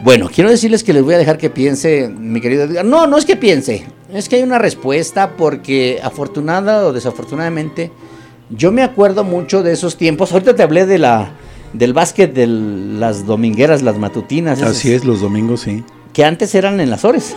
Bueno, 0.03 0.31
quiero 0.33 0.51
decirles 0.51 0.85
que 0.85 0.93
les 0.93 1.03
voy 1.03 1.15
a 1.15 1.19
dejar 1.19 1.39
que 1.39 1.51
piense, 1.51 2.09
mi 2.09 2.41
querido 2.41 2.65
Edgar. 2.65 2.85
No, 2.85 3.07
no 3.07 3.19
es 3.19 3.25
que 3.25 3.37
piense, 3.37 3.85
es 4.13 4.29
que 4.29 4.37
hay 4.37 4.43
una 4.43 4.59
respuesta 4.59 5.31
porque 5.37 5.99
afortunada 6.03 6.85
o 6.87 6.93
desafortunadamente, 6.93 7.91
yo 8.51 8.71
me 8.73 8.83
acuerdo 8.83 9.25
mucho 9.25 9.63
de 9.63 9.73
esos 9.73 9.97
tiempos. 9.97 10.33
Ahorita 10.33 10.55
te 10.55 10.63
hablé 10.63 10.87
de 10.87 10.99
la 10.99 11.31
del 11.73 11.93
básquet 11.93 12.33
de 12.33 12.47
las 12.47 13.27
domingueras, 13.27 13.83
las 13.83 13.99
matutinas. 13.99 14.63
Así 14.63 14.93
es, 14.93 15.05
los 15.05 15.21
domingos, 15.21 15.61
sí. 15.63 15.85
Que 16.13 16.25
antes 16.25 16.55
eran 16.55 16.81
en 16.81 16.89
las 16.91 17.05
horas. 17.05 17.37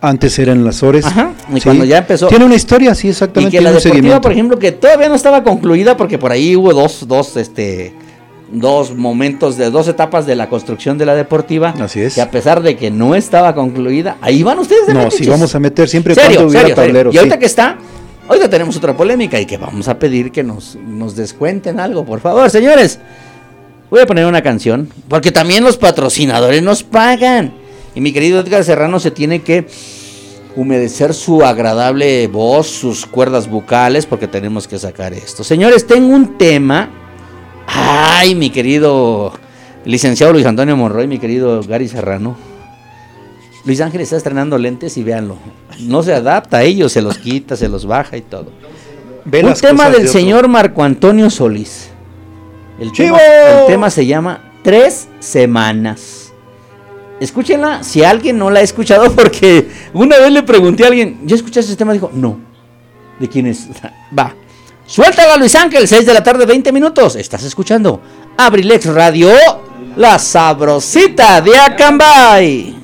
Antes 0.00 0.38
eran 0.38 0.64
las 0.64 0.82
Ores. 0.84 1.04
Ajá, 1.04 1.32
y 1.52 1.56
Sí. 1.56 1.60
cuando 1.64 1.84
ya 1.84 1.98
empezó- 1.98 2.28
Tiene 2.28 2.44
una 2.44 2.54
historia, 2.54 2.94
sí, 2.94 3.08
Y 3.08 3.10
exactamente. 3.10 3.56
que 3.56 3.60
la 3.62 3.72
deportiva, 3.72 4.20
por 4.20 4.30
ejemplo, 4.30 4.56
que 4.56 4.70
todavía 4.70 5.08
no 5.08 5.16
estaba 5.16 5.42
concluida 5.42 5.96
porque 5.96 6.18
por 6.18 6.30
ahí 6.30 6.54
hubo 6.54 6.72
dos, 6.72 7.06
dos, 7.08 7.36
este, 7.36 7.92
dos 8.50 8.94
momentos 8.94 9.56
de 9.56 9.70
dos 9.70 9.88
etapas 9.88 10.26
de 10.26 10.34
la 10.34 10.48
construcción 10.48 10.98
de 10.98 11.06
la 11.06 11.14
deportiva. 11.14 11.74
Así 11.80 12.00
es. 12.00 12.14
Que 12.14 12.20
a 12.20 12.30
pesar 12.30 12.62
de 12.62 12.76
que 12.76 12.90
no 12.90 13.14
estaba 13.14 13.54
concluida, 13.54 14.16
ahí 14.20 14.42
van 14.42 14.58
ustedes 14.58 14.86
de 14.86 14.94
No, 14.94 15.10
sí, 15.10 15.26
vamos 15.26 15.54
a 15.54 15.60
meter 15.60 15.88
siempre 15.88 16.14
Serio, 16.14 16.40
cuando 16.40 16.50
hubiera 16.50 16.74
tablero. 16.74 17.10
Y 17.12 17.18
ahorita 17.18 17.36
sí. 17.36 17.40
que 17.40 17.46
está, 17.46 17.78
ahorita 18.26 18.48
tenemos 18.48 18.76
otra 18.76 18.96
polémica 18.96 19.40
y 19.40 19.46
que 19.46 19.58
vamos 19.58 19.88
a 19.88 19.98
pedir 19.98 20.32
que 20.32 20.42
nos, 20.42 20.76
nos 20.76 21.16
descuenten 21.16 21.80
algo, 21.80 22.04
por 22.04 22.20
favor, 22.20 22.48
señores. 22.50 22.98
Voy 23.90 24.00
a 24.00 24.06
poner 24.06 24.26
una 24.26 24.42
canción, 24.42 24.90
porque 25.08 25.32
también 25.32 25.64
los 25.64 25.78
patrocinadores 25.78 26.62
nos 26.62 26.82
pagan. 26.82 27.54
Y 27.94 28.00
mi 28.00 28.12
querido 28.12 28.40
Edgar 28.40 28.62
Serrano 28.62 29.00
se 29.00 29.10
tiene 29.10 29.40
que 29.40 29.66
humedecer 30.56 31.14
su 31.14 31.42
agradable 31.42 32.26
voz, 32.26 32.66
sus 32.66 33.06
cuerdas 33.06 33.48
bucales, 33.48 34.04
porque 34.04 34.28
tenemos 34.28 34.68
que 34.68 34.78
sacar 34.78 35.14
esto. 35.14 35.42
Señores, 35.42 35.86
tengo 35.86 36.14
un 36.14 36.36
tema. 36.36 36.90
Ay, 37.70 38.34
mi 38.34 38.50
querido 38.50 39.32
licenciado 39.84 40.32
Luis 40.32 40.46
Antonio 40.46 40.76
Monroy, 40.76 41.06
mi 41.06 41.18
querido 41.18 41.62
Gary 41.62 41.88
Serrano. 41.88 42.36
Luis 43.64 43.80
Ángel 43.80 44.00
está 44.00 44.16
estrenando 44.16 44.56
lentes 44.56 44.96
y 44.96 45.02
véanlo. 45.02 45.36
No 45.80 46.02
se 46.02 46.14
adapta 46.14 46.58
a 46.58 46.62
ellos, 46.62 46.92
se 46.92 47.02
los 47.02 47.18
quita, 47.18 47.56
se 47.56 47.68
los 47.68 47.86
baja 47.86 48.16
y 48.16 48.22
todo. 48.22 48.50
Ve 49.24 49.44
un 49.44 49.52
tema 49.54 49.90
del 49.90 50.02
de 50.02 50.08
señor 50.08 50.48
Marco 50.48 50.82
Antonio 50.82 51.28
Solís. 51.28 51.90
El 52.80 52.92
tema, 52.92 53.18
el 53.18 53.66
tema 53.66 53.90
se 53.90 54.06
llama 54.06 54.52
Tres 54.62 55.08
Semanas. 55.20 56.32
Escúchenla 57.20 57.82
si 57.82 58.04
alguien 58.04 58.38
no 58.38 58.50
la 58.50 58.60
ha 58.60 58.62
escuchado, 58.62 59.12
porque 59.14 59.68
una 59.92 60.18
vez 60.18 60.32
le 60.32 60.42
pregunté 60.42 60.84
a 60.84 60.86
alguien, 60.86 61.20
¿ya 61.24 61.36
escuchaste 61.36 61.70
ese 61.70 61.76
tema? 61.76 61.92
Dijo, 61.92 62.10
no. 62.14 62.38
¿De 63.18 63.28
quién 63.28 63.46
es? 63.46 63.68
Va. 64.18 64.34
Suéltala, 64.88 65.36
Luis 65.36 65.54
Ángel, 65.54 65.86
6 65.86 66.06
de 66.06 66.14
la 66.14 66.22
tarde, 66.22 66.46
20 66.46 66.72
minutos. 66.72 67.14
Estás 67.14 67.44
escuchando 67.44 68.00
Abrilex 68.38 68.86
Radio, 68.86 69.30
la 69.96 70.18
sabrosita 70.18 71.42
de 71.42 71.58
Acambay. 71.58 72.74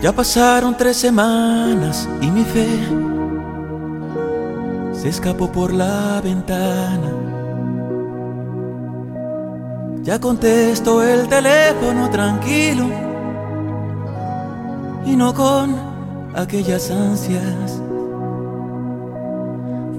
Ya 0.00 0.12
pasaron 0.14 0.74
tres 0.74 0.96
semanas 0.96 2.08
y 2.22 2.30
mi 2.30 2.42
fe 2.42 3.13
se 5.04 5.10
escapó 5.10 5.52
por 5.52 5.70
la 5.70 6.18
ventana. 6.24 7.12
Ya 10.02 10.18
contesto 10.18 11.02
el 11.02 11.28
teléfono 11.28 12.08
tranquilo 12.08 12.86
y 15.04 15.14
no 15.14 15.34
con 15.34 15.76
aquellas 16.34 16.90
ansias 16.90 17.82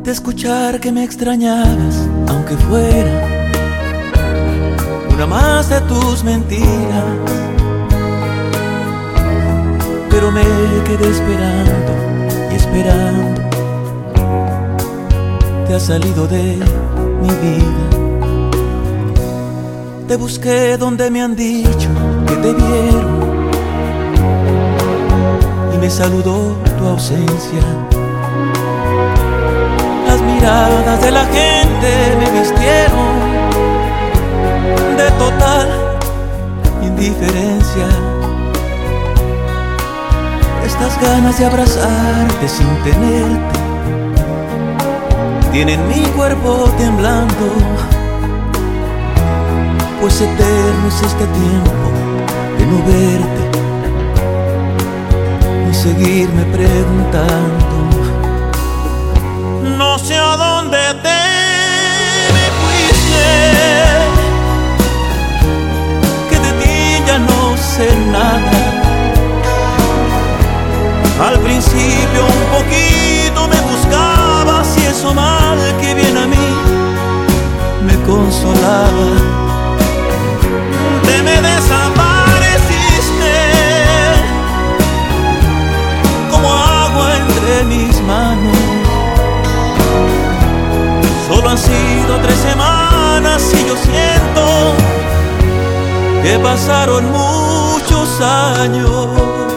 de 0.04 0.12
escuchar 0.12 0.80
que 0.80 0.92
me 0.92 1.04
extrañabas, 1.04 2.10
aunque 2.28 2.58
fuera 2.58 3.52
una 5.14 5.28
más 5.28 5.70
de 5.70 5.82
tus 5.82 6.24
mentiras 6.24 7.04
pero 10.10 10.32
me 10.32 10.42
quedé 10.84 11.12
esperando 11.12 11.74
y 12.52 12.56
esperando. 12.56 13.45
Te 15.68 15.74
has 15.74 15.84
salido 15.84 16.28
de 16.28 16.58
mi 17.22 17.30
vida. 17.44 17.90
Te 20.08 20.16
busqué 20.16 20.78
donde 20.78 21.10
me 21.10 21.24
han 21.24 21.36
dicho 21.36 21.90
que 22.28 22.36
te 22.36 22.54
vieron 22.54 23.50
y 25.74 25.78
me 25.78 25.90
saludó 25.90 26.56
tu 26.78 26.88
ausencia. 26.88 27.62
Las 30.08 30.22
miradas 30.22 31.02
de 31.02 31.12
la 31.12 31.26
gente 31.26 31.90
me 32.20 32.40
vistieron 32.40 33.16
de 34.98 35.12
total 35.18 35.68
indiferencia 36.84 37.88
estas 40.64 41.02
ganas 41.02 41.40
de 41.40 41.46
abrazarte 41.46 42.48
sin 42.48 42.68
tenerte 42.84 43.65
tienen 45.56 45.88
mi 45.88 46.02
cuerpo 46.18 46.70
temblando, 46.78 47.46
pues 50.02 50.20
eterno 50.20 50.88
es 50.90 51.02
este 51.02 51.26
tiempo 51.28 51.72
de 52.58 52.66
no 52.66 52.80
verte 52.84 53.44
y 55.72 55.74
seguirme 55.74 56.44
preguntando. 56.58 57.76
No 59.78 59.98
sé 59.98 60.18
a 60.18 60.36
dónde 60.36 60.78
te 61.06 61.22
me 62.36 62.46
fuiste, 62.60 63.28
que 66.30 66.38
de 66.38 66.52
ti 66.62 66.78
ya 67.08 67.18
no 67.18 67.56
sé 67.56 67.96
nada. 68.12 68.52
Al 71.30 71.40
principio 71.40 72.26
un 72.26 72.44
poquito 72.58 72.85
eso 75.06 75.14
mal 75.14 75.58
que 75.82 75.94
viene 75.94 76.20
a 76.20 76.28
mí 76.28 76.48
me 77.86 77.96
consolaba. 78.06 79.08
Te 81.04 81.22
me 81.22 81.42
desapareciste 81.42 83.36
como 86.32 86.54
agua 86.54 87.18
entre 87.18 87.64
mis 87.66 88.02
manos. 88.02 88.58
Solo 91.28 91.50
han 91.50 91.58
sido 91.58 92.20
tres 92.24 92.40
semanas 92.40 93.44
y 93.54 93.68
yo 93.68 93.76
siento 93.78 94.74
que 96.24 96.40
pasaron 96.40 97.12
muchos 97.12 98.22
años. 98.22 99.55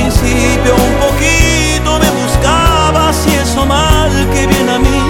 Principio 0.00 0.74
un 0.74 0.94
poquito 1.06 1.98
me 1.98 2.10
buscabas 2.22 3.16
y 3.26 3.34
eso 3.34 3.66
mal 3.66 4.10
que 4.32 4.46
bien 4.46 4.68
a 4.68 4.78
mí 4.78 5.00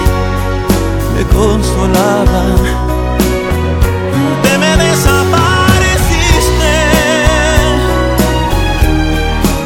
me 1.15 1.23
consolaba. 1.35 2.43
Te 4.43 4.57
me 4.57 4.71
desapareciste 4.85 6.75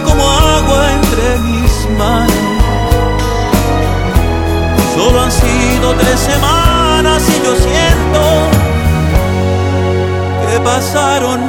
como 0.05 0.23
agua 0.31 0.81
entre 0.99 1.39
mis 1.47 1.73
manos. 1.97 2.45
Solo 4.95 5.21
han 5.23 5.31
sido 5.31 5.93
tres 6.01 6.19
semanas 6.19 7.23
y 7.29 7.45
yo 7.45 7.55
siento 7.55 8.21
que 10.47 10.59
pasaron 10.59 11.47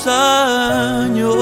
muchos 0.00 0.06
años. 0.06 1.36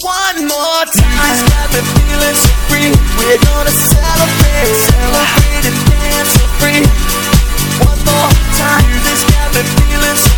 One 0.00 0.46
more 0.46 0.84
time, 0.86 1.46
got 1.48 1.72
me 1.72 1.80
feeling 1.82 2.34
so 2.34 2.52
free. 2.68 2.92
We're 3.18 3.38
gonna 3.38 3.70
celebrate, 3.70 4.74
celebrate 4.88 5.66
and 5.66 5.78
dance 5.90 6.30
so 6.30 6.44
free. 6.58 6.82
One 7.84 8.00
more 8.04 8.32
time, 8.56 8.90
this 9.04 9.24
got 9.24 9.54
me 9.54 9.62
feeling 9.62 10.16
so 10.16 10.37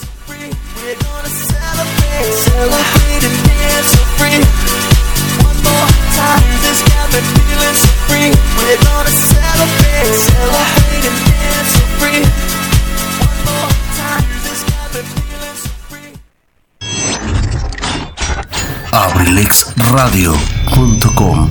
abrilexradio.com 20.01 21.49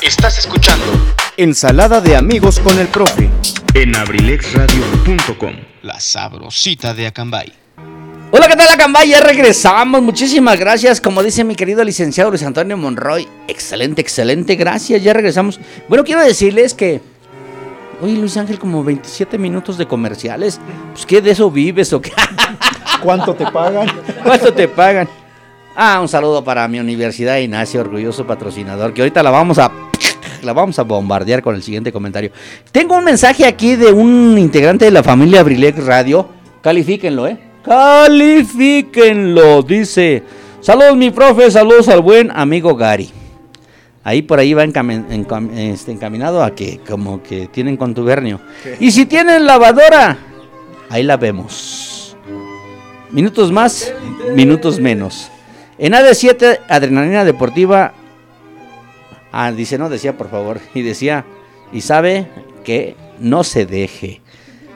Estás 0.00 0.38
escuchando 0.38 0.84
Ensalada 1.36 2.00
de 2.00 2.14
amigos 2.14 2.60
con 2.60 2.78
el 2.78 2.86
profe. 2.86 3.28
en 3.74 3.96
abrilexradio.com. 3.96 5.54
La 5.82 5.98
sabrosita 5.98 6.94
de 6.94 7.08
Acambay. 7.08 7.52
Hola, 8.30 8.46
¿qué 8.46 8.54
tal, 8.54 8.68
Acambay? 8.68 9.08
Ya 9.08 9.20
regresamos. 9.20 10.00
Muchísimas 10.00 10.60
gracias. 10.60 11.00
Como 11.00 11.24
dice 11.24 11.42
mi 11.42 11.56
querido 11.56 11.82
licenciado 11.82 12.30
Luis 12.30 12.44
Antonio 12.44 12.76
Monroy. 12.76 13.26
Excelente, 13.48 14.00
excelente. 14.00 14.54
Gracias. 14.54 15.02
Ya 15.02 15.12
regresamos. 15.12 15.58
Bueno, 15.88 16.04
quiero 16.04 16.20
decirles 16.20 16.72
que. 16.72 17.00
Oye, 18.00 18.14
Luis 18.14 18.36
Ángel, 18.36 18.60
como 18.60 18.84
27 18.84 19.38
minutos 19.38 19.76
de 19.76 19.88
comerciales. 19.88 20.60
Pues, 20.92 21.04
¿qué 21.04 21.20
de 21.20 21.32
eso 21.32 21.50
vives 21.50 21.92
o 21.92 22.00
qué? 22.00 22.12
¿Cuánto 23.02 23.34
te 23.34 23.46
pagan? 23.50 23.86
¿Cuánto 24.22 24.52
te 24.52 24.68
pagan? 24.68 25.08
Ah, 25.74 25.98
un 26.00 26.08
saludo 26.08 26.42
para 26.42 26.66
mi 26.68 26.80
universidad 26.80 27.36
Ignacio, 27.38 27.80
orgulloso 27.80 28.26
patrocinador, 28.26 28.94
que 28.94 29.02
ahorita 29.02 29.22
la 29.22 29.30
vamos 29.30 29.58
a 29.58 29.70
la 30.42 30.52
vamos 30.52 30.78
a 30.78 30.82
bombardear 30.82 31.42
con 31.42 31.54
el 31.54 31.62
siguiente 31.62 31.92
comentario. 31.92 32.30
Tengo 32.72 32.96
un 32.96 33.04
mensaje 33.04 33.44
aquí 33.46 33.74
de 33.76 33.92
un 33.92 34.36
integrante 34.38 34.84
de 34.84 34.90
la 34.90 35.02
familia 35.02 35.40
Abrilex 35.40 35.84
Radio. 35.84 36.28
Califíquenlo, 36.62 37.26
¿eh? 37.26 37.38
Califíquenlo, 37.64 39.62
dice. 39.62 40.22
Saludos, 40.60 40.96
mi 40.96 41.10
profe, 41.10 41.50
saludos 41.50 41.88
al 41.88 42.00
buen 42.00 42.30
amigo 42.30 42.74
Gary. 42.76 43.10
Ahí 44.04 44.22
por 44.22 44.38
ahí 44.38 44.54
va 44.54 44.64
encamin- 44.64 45.06
encam- 45.08 45.52
este, 45.56 45.90
encaminado 45.92 46.42
a 46.44 46.54
que 46.54 46.78
como 46.88 47.22
que 47.22 47.48
tienen 47.48 47.76
contubernio. 47.76 48.40
Y 48.78 48.90
si 48.92 49.04
tienen 49.06 49.46
lavadora, 49.46 50.16
ahí 50.90 51.02
la 51.02 51.16
vemos. 51.16 51.95
Minutos 53.16 53.50
más, 53.50 53.94
minutos 54.34 54.78
menos. 54.78 55.30
En 55.78 55.94
AD7, 55.94 56.58
Adrenalina 56.68 57.24
Deportiva. 57.24 57.94
Ah, 59.32 59.50
dice, 59.52 59.78
no 59.78 59.88
decía, 59.88 60.18
por 60.18 60.28
favor. 60.28 60.60
Y 60.74 60.82
decía, 60.82 61.24
y 61.72 61.80
sabe 61.80 62.26
que 62.62 62.94
no 63.18 63.42
se 63.42 63.64
deje. 63.64 64.20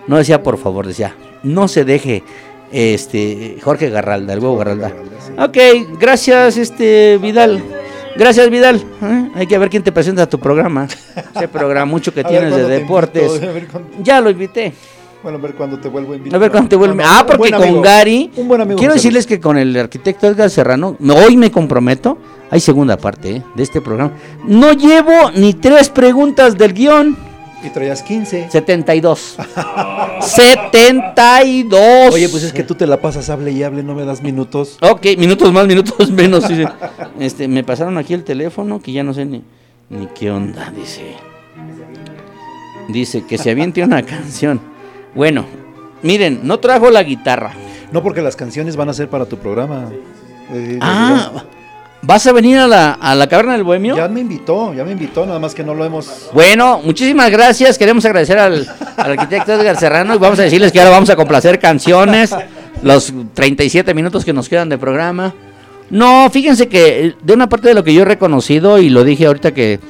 No 0.07 0.17
decía, 0.17 0.43
por 0.43 0.57
favor, 0.57 0.87
decía, 0.87 1.15
no 1.43 1.69
se 1.69 1.85
deje. 1.85 2.23
Este, 2.73 3.59
Jorge 3.63 3.91
Garralda, 3.91 4.33
el 4.33 4.41
huevo 4.41 4.57
Garralda. 4.57 4.91
Ok, 5.37 5.59
gracias, 6.01 6.57
este, 6.57 7.19
Vidal. 7.21 7.63
Gracias, 8.17 8.49
Vidal. 8.49 8.83
¿Eh? 9.03 9.29
Hay 9.35 9.47
que 9.49 9.59
ver 9.59 9.69
quién 9.69 9.83
te 9.83 9.93
presenta 9.93 10.23
a 10.23 10.29
tu 10.31 10.41
programa. 10.41 10.89
Ese 11.37 11.47
programa 11.47 11.85
mucho 11.85 12.15
que 12.15 12.25
tienes 12.25 12.57
de 12.57 12.67
deportes. 12.67 13.35
invito, 13.35 13.83
Ya 14.03 14.23
lo 14.23 14.31
invité. 14.31 14.73
Bueno, 15.23 15.39
a 15.39 15.41
ver 15.41 15.55
cuándo 15.55 15.79
te 15.79 15.89
vuelvo 15.89 16.13
a 16.15 16.17
invitar. 16.17 16.37
A 16.37 16.41
ver 16.41 16.51
cuándo 16.51 16.69
te. 16.69 16.77
No, 16.79 16.95
no, 16.95 17.03
Ah, 17.05 17.25
porque 17.27 17.51
con 17.51 17.63
amigo, 17.63 17.83
Gary. 17.83 18.31
Un 18.37 18.49
buen 18.49 18.61
amigo. 18.63 18.79
Quiero 18.79 18.95
decirles 18.95 19.27
que 19.27 19.39
con 19.39 19.59
el 19.59 19.77
arquitecto 19.77 20.27
Edgar 20.27 20.49
Serrano, 20.51 20.97
hoy 21.27 21.37
me 21.37 21.51
comprometo. 21.51 22.17
Hay 22.51 22.61
segunda 22.61 22.97
parte 22.97 23.37
¿eh? 23.37 23.43
de 23.55 23.63
este 23.63 23.81
programa. 23.81 24.13
No 24.45 24.73
llevo 24.73 25.31
ni 25.37 25.55
tres 25.55 25.89
preguntas 25.91 26.57
del 26.59 26.73
guion. 26.73 27.17
Y 27.63 27.69
traías 27.69 28.03
15. 28.03 28.49
72. 28.51 29.37
72. 30.21 32.15
Oye, 32.15 32.29
pues 32.31 32.43
es 32.43 32.53
que 32.55 32.63
tú 32.63 32.75
te 32.75 32.87
la 32.87 33.01
pasas, 33.01 33.29
hable 33.29 33.53
y 33.53 33.63
hable, 33.63 33.83
no 33.83 33.95
me 33.95 34.05
das 34.07 34.23
minutos. 34.23 34.79
Ok, 34.81 35.07
minutos 35.19 35.53
más, 35.53 35.67
minutos 35.67 36.11
menos. 36.13 36.49
dice. 36.49 36.67
Este, 37.19 37.47
me 37.49 37.63
pasaron 37.63 37.99
aquí 37.99 38.15
el 38.15 38.25
teléfono 38.25 38.81
que 38.81 38.93
ya 38.93 39.03
no 39.05 39.13
sé 39.13 39.27
ni, 39.27 39.43
ni 39.91 40.07
qué 40.07 40.31
onda, 40.31 40.73
dice. 40.75 41.15
Dice 42.89 43.25
que 43.27 43.37
se 43.39 43.51
aviente 43.51 43.83
una 43.85 44.03
canción. 44.07 44.59
Bueno, 45.15 45.45
miren, 46.03 46.41
no 46.45 46.59
trajo 46.59 46.91
la 46.91 47.03
guitarra. 47.03 47.53
No, 47.93 48.03
porque 48.03 48.23
las 48.23 48.37
canciones 48.37 48.77
van 48.77 48.89
a 48.89 48.93
ser 48.93 49.09
para 49.09 49.27
tu 49.27 49.37
programa. 49.37 49.89
Eh, 50.53 50.79
Ah, 50.81 51.45
¿vas 52.03 52.27
a 52.27 52.33
venir 52.33 52.59
a 52.59 52.67
la, 52.67 52.93
a 52.93 53.15
la 53.15 53.29
caverna 53.29 53.53
del 53.55 53.65
bohemio? 53.65 53.97
Ya 53.97 54.09
me 54.09 54.21
invitó, 54.21 54.73
ya 54.75 54.85
me 54.85 54.93
invitó, 54.93 55.27
nada 55.27 55.39
más 55.39 55.55
que 55.55 55.65
no 55.65 55.75
lo 55.75 55.85
hemos. 55.85 56.31
Bueno, 56.33 56.81
muchísimas 56.85 57.31
gracias. 57.31 57.77
Queremos 57.79 58.05
agradecer 58.05 58.39
al, 58.39 58.67
al 58.97 59.11
arquitecto 59.13 59.53
Edgar 59.53 59.77
Serrano 59.77 60.15
y 60.15 60.19
vamos 60.19 60.39
a 60.39 60.43
decirles 60.43 60.71
que 60.73 60.79
ahora 60.81 60.91
vamos 60.93 61.11
a 61.11 61.17
complacer 61.17 61.59
canciones. 61.59 62.35
Los 62.83 63.13
37 63.35 63.93
minutos 63.93 64.25
que 64.25 64.33
nos 64.33 64.49
quedan 64.49 64.69
de 64.69 64.79
programa. 64.79 65.35
No, 65.91 66.31
fíjense 66.31 66.69
que 66.69 67.07
eh, 67.07 67.15
de 67.23 67.35
una 67.35 67.49
parte 67.49 67.69
de 67.69 67.75
lo 67.75 67.83
que 67.85 67.93
yo 67.93 68.03
he 68.03 68.05
reconocido 68.07 68.79
y 68.79 68.89
lo 68.89 69.03
dije 69.05 69.27
ahorita 69.27 69.53
que 69.53 69.81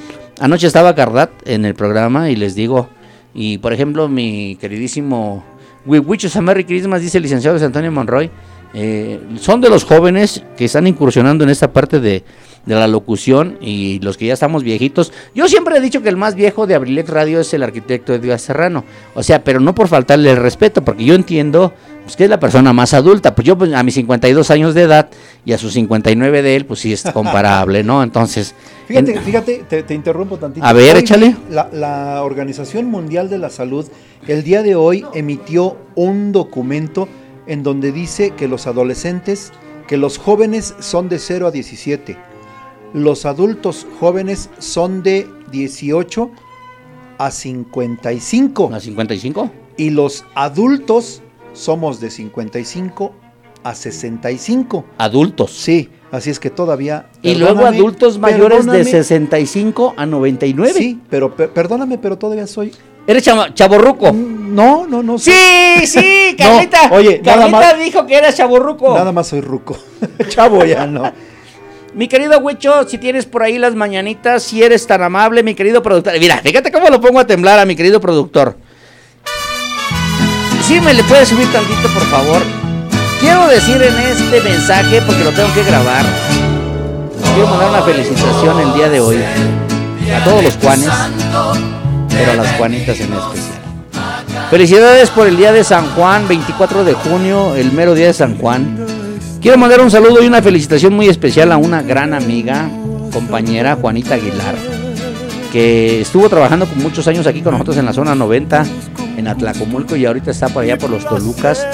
anoche 0.40 0.66
estaba 0.66 0.94
Cardat 0.94 1.30
en 1.44 1.66
el 1.66 1.74
programa 1.74 2.30
y 2.30 2.36
les 2.36 2.54
digo, 2.54 2.88
y 3.34 3.58
por 3.58 3.72
ejemplo 3.72 4.08
mi 4.08 4.56
queridísimo 4.56 5.44
We 5.86 5.98
Wish 5.98 6.36
Merry 6.40 6.64
Christmas 6.64 7.00
dice 7.00 7.18
el 7.18 7.22
licenciado 7.22 7.54
Luis 7.56 7.64
Antonio 7.64 7.90
Monroy, 7.90 8.30
eh, 8.74 9.20
son 9.40 9.60
de 9.60 9.68
los 9.68 9.84
jóvenes 9.84 10.42
que 10.56 10.66
están 10.66 10.86
incursionando 10.86 11.44
en 11.44 11.50
esta 11.50 11.72
parte 11.72 11.98
de, 12.00 12.24
de 12.66 12.74
la 12.74 12.86
locución 12.86 13.58
y 13.60 13.98
los 14.00 14.16
que 14.16 14.26
ya 14.26 14.34
estamos 14.34 14.62
viejitos. 14.62 15.12
Yo 15.34 15.48
siempre 15.48 15.76
he 15.76 15.80
dicho 15.80 16.02
que 16.02 16.08
el 16.08 16.16
más 16.16 16.34
viejo 16.34 16.66
de 16.66 16.74
Abrilex 16.76 17.08
Radio 17.10 17.40
es 17.40 17.52
el 17.54 17.62
arquitecto 17.62 18.14
Edgar 18.14 18.38
Serrano. 18.38 18.84
O 19.14 19.22
sea, 19.22 19.42
pero 19.42 19.60
no 19.60 19.74
por 19.74 19.88
faltarle 19.88 20.30
el 20.30 20.36
respeto, 20.36 20.84
porque 20.84 21.04
yo 21.04 21.14
entiendo 21.14 21.72
pues, 22.04 22.16
que 22.16 22.24
es 22.24 22.30
la 22.30 22.38
persona 22.38 22.72
más 22.72 22.94
adulta. 22.94 23.34
Pues 23.34 23.46
yo 23.46 23.58
pues, 23.58 23.72
a 23.72 23.82
mis 23.82 23.94
52 23.94 24.50
años 24.50 24.74
de 24.74 24.82
edad 24.82 25.08
y 25.44 25.52
a 25.52 25.58
sus 25.58 25.72
59 25.72 26.42
de 26.42 26.56
él, 26.56 26.64
pues 26.66 26.80
sí 26.80 26.92
es 26.92 27.02
comparable, 27.12 27.82
¿no? 27.82 28.02
Entonces... 28.02 28.54
Fíjate, 28.86 29.14
en- 29.16 29.22
fíjate, 29.22 29.64
te, 29.68 29.82
te 29.84 29.94
interrumpo 29.94 30.36
tantito. 30.36 30.64
A 30.66 30.72
ver, 30.72 30.94
Hoy 30.96 31.02
échale. 31.02 31.36
La, 31.50 31.68
la 31.72 32.22
Organización 32.22 32.86
Mundial 32.86 33.30
de 33.30 33.38
la 33.38 33.48
Salud 33.50 33.86
el 34.28 34.42
día 34.44 34.62
de 34.62 34.74
hoy 34.74 35.04
emitió 35.14 35.76
un 35.94 36.30
documento 36.32 37.08
en 37.50 37.62
donde 37.64 37.90
dice 37.92 38.30
que 38.30 38.46
los 38.48 38.66
adolescentes, 38.68 39.52
que 39.88 39.96
los 39.96 40.18
jóvenes 40.18 40.74
son 40.78 41.08
de 41.08 41.18
0 41.18 41.48
a 41.48 41.50
17, 41.50 42.16
los 42.94 43.26
adultos 43.26 43.86
jóvenes 43.98 44.50
son 44.58 45.02
de 45.02 45.28
18 45.50 46.30
a 47.18 47.30
55 47.32 48.70
¿A 48.72 48.80
55? 48.80 49.50
y 49.76 49.90
los 49.90 50.24
adultos 50.34 51.22
somos 51.52 52.00
de 52.00 52.10
55 52.10 53.12
a 53.64 53.74
65. 53.74 54.84
Adultos. 54.96 55.50
Sí, 55.50 55.90
así 56.12 56.30
es 56.30 56.38
que 56.40 56.50
todavía... 56.50 57.10
Y 57.20 57.34
luego 57.34 57.66
adultos 57.66 58.18
mayores 58.18 58.64
de 58.64 58.72
perdóname, 58.72 58.84
65 58.84 59.94
a 59.96 60.06
99. 60.06 60.72
Sí, 60.72 61.00
pero 61.10 61.34
per- 61.34 61.50
perdóname, 61.50 61.98
pero 61.98 62.16
todavía 62.16 62.46
soy... 62.46 62.72
Eres 63.06 63.28
chaborruco. 63.54 64.14
No, 64.50 64.86
no, 64.86 65.02
no. 65.02 65.18
Sí, 65.18 65.32
sí, 65.86 66.34
No, 66.38 66.44
Carlita. 66.44 66.88
oye, 66.92 67.20
Carlita 67.22 67.48
más- 67.50 67.78
dijo 67.78 68.06
que 68.06 68.16
eras 68.16 68.36
chaborruco. 68.36 68.94
Nada 68.94 69.12
más 69.12 69.28
soy 69.28 69.40
ruco. 69.40 69.76
Chavo 70.28 70.64
ya 70.64 70.86
no. 70.86 71.12
Mi 71.94 72.06
querido 72.06 72.38
Huicho, 72.38 72.86
si 72.88 72.98
tienes 72.98 73.26
por 73.26 73.42
ahí 73.42 73.58
las 73.58 73.74
mañanitas, 73.74 74.44
si 74.44 74.62
eres 74.62 74.86
tan 74.86 75.02
amable, 75.02 75.42
mi 75.42 75.54
querido 75.56 75.82
productor. 75.82 76.12
Mira, 76.20 76.38
fíjate 76.38 76.70
cómo 76.70 76.88
lo 76.88 77.00
pongo 77.00 77.18
a 77.18 77.26
temblar 77.26 77.58
a 77.58 77.64
mi 77.64 77.74
querido 77.74 78.00
productor. 78.00 78.56
Sí, 80.62 80.80
me 80.80 80.94
le 80.94 81.02
puedes 81.02 81.28
subir 81.28 81.50
tantito, 81.50 81.88
por 81.92 82.02
favor. 82.04 82.42
Quiero 83.20 83.48
decir 83.48 83.82
en 83.82 83.98
este 83.98 84.40
mensaje, 84.40 85.02
porque 85.04 85.24
lo 85.24 85.32
tengo 85.32 85.52
que 85.52 85.64
grabar. 85.64 86.04
Quiero 87.34 87.48
mandar 87.48 87.70
una 87.70 87.82
felicitación 87.82 88.60
el 88.60 88.72
día 88.74 88.88
de 88.88 89.00
hoy 89.00 89.18
a 90.14 90.24
todos 90.24 90.44
los 90.44 90.56
Juanes, 90.58 90.90
pero 92.08 92.32
a 92.32 92.34
las 92.36 92.56
Juanitas 92.56 93.00
en 93.00 93.12
especial. 93.12 93.59
Felicidades 94.50 95.10
por 95.10 95.26
el 95.26 95.36
día 95.36 95.52
de 95.52 95.62
San 95.64 95.86
Juan, 95.94 96.26
24 96.26 96.84
de 96.84 96.94
junio, 96.94 97.54
el 97.54 97.72
mero 97.72 97.94
día 97.94 98.06
de 98.06 98.12
San 98.12 98.36
Juan. 98.36 98.86
Quiero 99.40 99.56
mandar 99.56 99.80
un 99.80 99.90
saludo 99.90 100.22
y 100.22 100.26
una 100.26 100.42
felicitación 100.42 100.92
muy 100.92 101.08
especial 101.08 101.52
a 101.52 101.56
una 101.56 101.82
gran 101.82 102.14
amiga, 102.14 102.68
compañera 103.12 103.76
Juanita 103.76 104.14
Aguilar, 104.14 104.54
que 105.52 106.00
estuvo 106.00 106.28
trabajando 106.28 106.66
con 106.66 106.82
muchos 106.82 107.06
años 107.08 107.26
aquí 107.26 107.40
con 107.42 107.52
nosotros 107.52 107.76
en 107.76 107.86
la 107.86 107.92
zona 107.92 108.14
90, 108.14 108.66
en 109.16 109.28
Atlacomulco 109.28 109.96
y 109.96 110.06
ahorita 110.06 110.30
está 110.30 110.48
por 110.48 110.64
allá 110.64 110.76
por 110.78 110.90
los 110.90 111.06
Tolucas. 111.06 111.66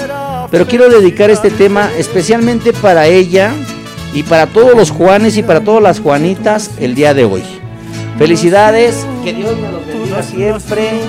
Pero 0.49 0.65
quiero 0.67 0.89
dedicar 0.89 1.29
este 1.29 1.49
tema 1.49 1.89
especialmente 1.97 2.73
para 2.73 3.07
ella 3.07 3.51
y 4.13 4.23
para 4.23 4.47
todos 4.47 4.75
los 4.75 4.91
Juanes 4.91 5.35
y 5.37 5.43
para 5.43 5.61
todas 5.61 5.83
las 5.83 5.99
Juanitas 5.99 6.71
el 6.79 6.95
día 6.95 7.13
de 7.13 7.25
hoy. 7.25 7.43
Felicidades, 8.17 9.05
que 9.23 9.33
Dios 9.33 9.57
me 9.59 9.71
los 9.71 9.85
bendiga 9.85 10.23
siempre. 10.23 11.01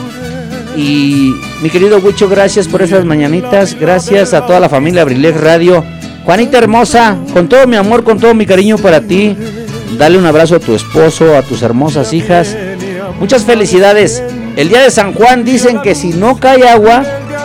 Y 0.76 1.34
mi 1.62 1.70
querido 1.70 1.98
Huicho, 1.98 2.28
gracias 2.28 2.68
por 2.68 2.82
esas 2.82 3.04
mañanitas. 3.04 3.76
Gracias 3.78 4.34
a 4.34 4.46
toda 4.46 4.60
la 4.60 4.68
familia 4.68 5.02
Abrilex 5.02 5.40
Radio. 5.40 5.84
Juanita 6.24 6.58
hermosa, 6.58 7.16
con 7.32 7.48
todo 7.48 7.66
mi 7.66 7.76
amor, 7.76 8.04
con 8.04 8.20
todo 8.20 8.34
mi 8.34 8.46
cariño 8.46 8.76
para 8.78 9.00
ti. 9.00 9.36
Dale 9.96 10.18
un 10.18 10.26
abrazo 10.26 10.56
a 10.56 10.60
tu 10.60 10.74
esposo, 10.74 11.36
a 11.36 11.42
tus 11.42 11.62
hermosas 11.62 12.12
hijas. 12.12 12.56
Muchas 13.18 13.44
felicidades. 13.44 14.22
El 14.56 14.68
día 14.68 14.82
de 14.82 14.90
San 14.90 15.14
Juan 15.14 15.44
dicen 15.44 15.80
que 15.82 15.94
si 15.94 16.08
no 16.08 16.36
cae 16.36 16.68
agua, 16.68 17.02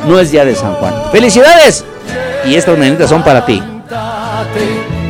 no 0.07 0.19
es 0.19 0.31
día 0.31 0.45
de 0.45 0.55
San 0.55 0.73
Juan. 0.75 0.93
¡Felicidades! 1.11 1.85
Y 2.45 2.55
estas 2.55 2.77
mañanitas 2.77 3.09
son 3.09 3.23
para 3.23 3.45
ti. 3.45 3.61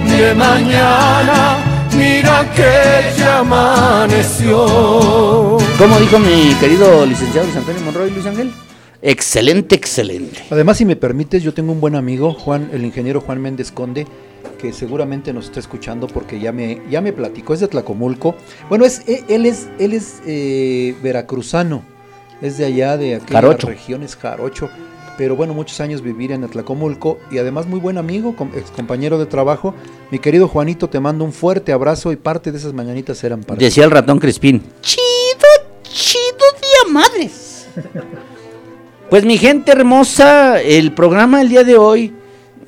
de 0.05 0.33
mañana, 0.35 1.57
mira 1.97 2.49
que 2.55 3.17
ya 3.19 3.39
amaneció. 3.39 4.65
Como 5.77 5.99
dijo 5.99 6.19
mi 6.19 6.53
querido 6.59 7.05
licenciado 7.05 7.45
Luis 7.47 7.57
Antonio 7.57 7.81
Monroy, 7.81 8.11
Luis 8.11 8.25
Ángel. 8.25 8.51
Excelente, 9.01 9.75
excelente. 9.75 10.43
Además, 10.49 10.77
si 10.77 10.85
me 10.85 10.95
permites, 10.95 11.43
yo 11.43 11.53
tengo 11.53 11.71
un 11.73 11.81
buen 11.81 11.95
amigo, 11.95 12.33
Juan, 12.33 12.69
el 12.71 12.85
ingeniero 12.85 13.19
Juan 13.19 13.41
Méndez 13.41 13.71
Conde, 13.71 14.07
que 14.59 14.71
seguramente 14.71 15.33
nos 15.33 15.45
está 15.45 15.59
escuchando 15.59 16.07
porque 16.07 16.39
ya 16.39 16.53
me, 16.53 16.81
ya 16.89 17.01
me 17.01 17.11
platicó, 17.11 17.53
es 17.53 17.59
de 17.59 17.67
Tlacomulco. 17.67 18.35
Bueno, 18.69 18.85
es, 18.85 19.01
e- 19.07 19.25
él 19.27 19.45
es, 19.45 19.67
él 19.77 19.91
es 19.93 20.21
eh, 20.25 20.95
veracruzano, 21.03 21.83
es 22.41 22.57
de 22.57 22.65
allá, 22.65 22.95
de 22.95 23.15
aquellas 23.15 23.31
Jarocho. 23.41 23.67
regiones, 23.67 24.15
Jarocho. 24.15 24.69
Pero 25.17 25.35
bueno, 25.35 25.53
muchos 25.53 25.79
años 25.79 26.01
vivir 26.01 26.31
en 26.31 26.43
Atlacomulco 26.43 27.19
y 27.29 27.37
además 27.37 27.67
muy 27.67 27.79
buen 27.79 27.97
amigo, 27.97 28.35
ex 28.55 28.71
compañero 28.71 29.19
de 29.19 29.25
trabajo. 29.25 29.75
Mi 30.09 30.19
querido 30.19 30.47
Juanito, 30.47 30.89
te 30.89 30.99
mando 30.99 31.23
un 31.23 31.33
fuerte 31.33 31.71
abrazo 31.71 32.11
y 32.11 32.15
parte 32.15 32.51
de 32.51 32.57
esas 32.57 32.73
mañanitas 32.73 33.23
eran 33.23 33.43
para 33.43 33.59
ti. 33.59 33.65
Decía 33.65 33.85
el 33.85 33.91
ratón 33.91 34.19
Crispín. 34.19 34.63
Chido, 34.81 35.03
chido 35.83 36.45
día 36.61 36.93
madres. 36.93 37.67
Pues 39.09 39.25
mi 39.25 39.37
gente 39.37 39.71
hermosa, 39.71 40.59
el 40.59 40.91
programa 40.91 41.39
el 41.39 41.47
día 41.47 41.63
de 41.63 41.77
hoy, 41.77 42.15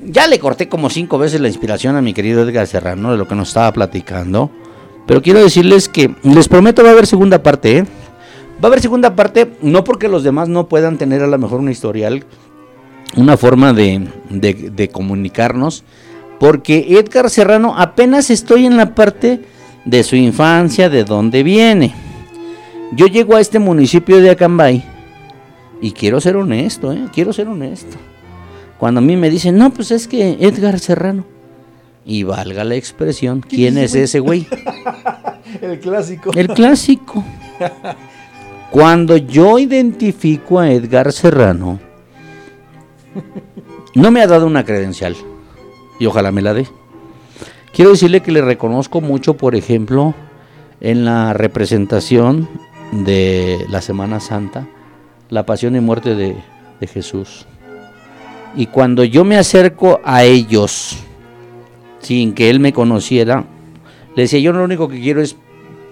ya 0.00 0.28
le 0.28 0.38
corté 0.38 0.68
como 0.68 0.90
cinco 0.90 1.18
veces 1.18 1.40
la 1.40 1.48
inspiración 1.48 1.96
a 1.96 2.02
mi 2.02 2.14
querido 2.14 2.42
Edgar 2.42 2.68
Serrano 2.68 3.10
de 3.10 3.18
lo 3.18 3.26
que 3.26 3.34
nos 3.34 3.48
estaba 3.48 3.72
platicando. 3.72 4.52
Pero 5.08 5.22
quiero 5.22 5.42
decirles 5.42 5.88
que 5.88 6.14
les 6.22 6.46
prometo 6.46 6.84
va 6.84 6.90
a 6.90 6.92
haber 6.92 7.08
segunda 7.08 7.42
parte, 7.42 7.78
¿eh? 7.78 7.84
Va 8.56 8.64
a 8.64 8.66
haber 8.68 8.80
segunda 8.80 9.14
parte, 9.14 9.52
no 9.62 9.84
porque 9.84 10.08
los 10.08 10.22
demás 10.22 10.48
no 10.48 10.66
puedan 10.68 10.96
tener 10.98 11.22
a 11.22 11.26
lo 11.26 11.38
mejor 11.38 11.60
un 11.60 11.70
historial, 11.70 12.24
una 13.16 13.36
forma 13.36 13.72
de, 13.72 14.08
de- 14.30 14.70
de 14.74 14.88
comunicarnos, 14.88 15.84
porque 16.40 16.98
Edgar 16.98 17.28
Serrano 17.30 17.74
apenas 17.76 18.30
estoy 18.30 18.66
en 18.66 18.76
la 18.76 18.94
parte 18.94 19.40
de 19.84 20.02
su 20.02 20.16
infancia, 20.16 20.88
de 20.88 21.04
dónde 21.04 21.42
viene. 21.42 21.94
Yo 22.92 23.06
llego 23.06 23.36
a 23.36 23.40
este 23.40 23.58
municipio 23.58 24.20
de 24.20 24.30
Acambay 24.30 24.84
y 25.80 25.92
quiero 25.92 26.20
ser 26.20 26.36
honesto, 26.36 26.92
¿eh? 26.92 27.06
quiero 27.12 27.32
ser 27.32 27.48
honesto. 27.48 27.96
Cuando 28.78 28.98
a 28.98 29.02
mí 29.02 29.16
me 29.16 29.30
dicen, 29.30 29.56
no, 29.58 29.70
pues 29.70 29.90
es 29.90 30.06
que 30.08 30.36
Edgar 30.40 30.78
Serrano. 30.78 31.24
Y 32.04 32.22
valga 32.22 32.62
la 32.64 32.74
expresión, 32.76 33.40
¿quién 33.40 33.76
es 33.78 33.94
ese 33.94 34.20
güey? 34.20 34.46
El 35.60 35.80
clásico. 35.80 36.30
El 36.34 36.48
clásico. 36.48 37.24
Cuando 38.70 39.16
yo 39.16 39.58
identifico 39.58 40.58
a 40.58 40.70
Edgar 40.70 41.12
Serrano, 41.12 41.78
no 43.94 44.10
me 44.10 44.20
ha 44.20 44.26
dado 44.26 44.46
una 44.46 44.64
credencial. 44.64 45.16
Y 45.98 46.06
ojalá 46.06 46.30
me 46.30 46.42
la 46.42 46.52
dé. 46.52 46.66
Quiero 47.72 47.92
decirle 47.92 48.20
que 48.20 48.32
le 48.32 48.42
reconozco 48.42 49.00
mucho, 49.00 49.36
por 49.36 49.54
ejemplo, 49.54 50.14
en 50.80 51.04
la 51.04 51.32
representación 51.32 52.48
de 52.92 53.64
la 53.70 53.80
Semana 53.80 54.20
Santa, 54.20 54.66
la 55.30 55.46
pasión 55.46 55.76
y 55.76 55.80
muerte 55.80 56.14
de, 56.14 56.36
de 56.80 56.86
Jesús. 56.86 57.46
Y 58.54 58.66
cuando 58.66 59.04
yo 59.04 59.24
me 59.24 59.36
acerco 59.36 60.00
a 60.04 60.24
ellos, 60.24 60.98
sin 62.00 62.34
que 62.34 62.50
él 62.50 62.60
me 62.60 62.72
conociera, 62.72 63.44
le 64.14 64.22
decía, 64.22 64.38
yo 64.40 64.52
lo 64.52 64.64
único 64.64 64.88
que 64.88 65.00
quiero 65.00 65.20
es, 65.20 65.36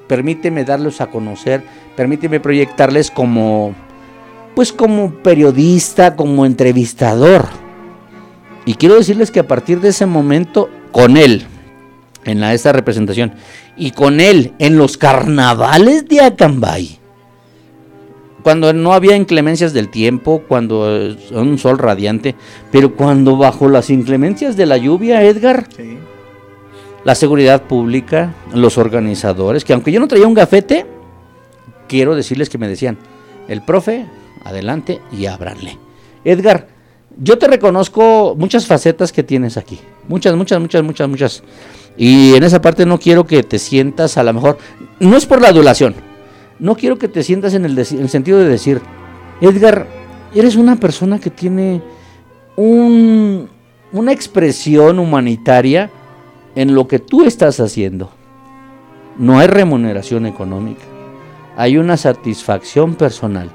permíteme 0.06 0.64
darlos 0.64 1.00
a 1.00 1.08
conocer, 1.08 1.62
permíteme 1.96 2.40
proyectarles 2.40 3.10
como, 3.10 3.74
pues 4.54 4.72
como 4.72 5.12
periodista, 5.14 6.16
como 6.16 6.46
entrevistador. 6.46 7.46
Y 8.66 8.74
quiero 8.74 8.96
decirles 8.96 9.30
que 9.30 9.40
a 9.40 9.46
partir 9.46 9.80
de 9.80 9.90
ese 9.90 10.06
momento, 10.06 10.70
con 10.90 11.16
él, 11.16 11.46
en 12.24 12.40
la, 12.40 12.54
esta 12.54 12.72
representación, 12.72 13.34
y 13.76 13.90
con 13.90 14.20
él 14.20 14.52
en 14.58 14.78
los 14.78 14.96
carnavales 14.96 16.08
de 16.08 16.20
Acambay, 16.20 16.98
cuando 18.42 18.72
no 18.72 18.92
había 18.92 19.16
inclemencias 19.16 19.72
del 19.72 19.88
tiempo, 19.88 20.42
cuando 20.46 20.86
eh, 20.94 21.16
un 21.32 21.58
sol 21.58 21.78
radiante, 21.78 22.34
pero 22.70 22.94
cuando 22.94 23.36
bajo 23.36 23.68
las 23.68 23.90
inclemencias 23.90 24.56
de 24.56 24.66
la 24.66 24.76
lluvia, 24.76 25.22
Edgar, 25.22 25.66
Sí. 25.74 25.98
la 27.04 27.14
seguridad 27.14 27.62
pública, 27.62 28.34
los 28.52 28.76
organizadores, 28.78 29.64
que 29.64 29.72
aunque 29.72 29.92
yo 29.92 30.00
no 30.00 30.08
traía 30.08 30.26
un 30.26 30.34
gafete, 30.34 30.86
quiero 31.88 32.14
decirles 32.14 32.48
que 32.48 32.58
me 32.58 32.68
decían, 32.68 32.98
el 33.48 33.62
profe, 33.62 34.06
adelante 34.44 35.00
y 35.12 35.26
ábranle. 35.26 35.78
Edgar, 36.24 36.68
yo 37.18 37.38
te 37.38 37.46
reconozco 37.46 38.34
muchas 38.36 38.66
facetas 38.66 39.12
que 39.12 39.22
tienes 39.22 39.56
aquí. 39.56 39.78
Muchas, 40.08 40.34
muchas, 40.36 40.60
muchas, 40.60 40.82
muchas, 40.82 41.08
muchas. 41.08 41.42
Y 41.96 42.34
en 42.34 42.42
esa 42.42 42.60
parte 42.60 42.86
no 42.86 42.98
quiero 42.98 43.24
que 43.26 43.42
te 43.42 43.58
sientas 43.58 44.18
a 44.18 44.22
lo 44.22 44.32
mejor, 44.32 44.58
no 44.98 45.16
es 45.16 45.26
por 45.26 45.40
la 45.40 45.48
adulación, 45.48 45.94
no 46.58 46.76
quiero 46.76 46.98
que 46.98 47.06
te 47.06 47.22
sientas 47.22 47.54
en 47.54 47.64
el, 47.64 47.84
sentido 47.84 48.38
de 48.38 48.48
decir, 48.48 48.80
Edgar, 49.40 49.86
eres 50.34 50.56
una 50.56 50.76
persona 50.76 51.20
que 51.20 51.30
tiene 51.30 51.80
un 52.56 53.48
una 53.94 54.12
expresión 54.12 54.98
humanitaria 54.98 55.88
en 56.56 56.74
lo 56.74 56.88
que 56.88 56.98
tú 56.98 57.22
estás 57.24 57.60
haciendo. 57.60 58.10
No 59.16 59.38
hay 59.38 59.46
remuneración 59.46 60.26
económica, 60.26 60.82
hay 61.56 61.76
una 61.76 61.96
satisfacción 61.96 62.94
personal, 62.94 63.50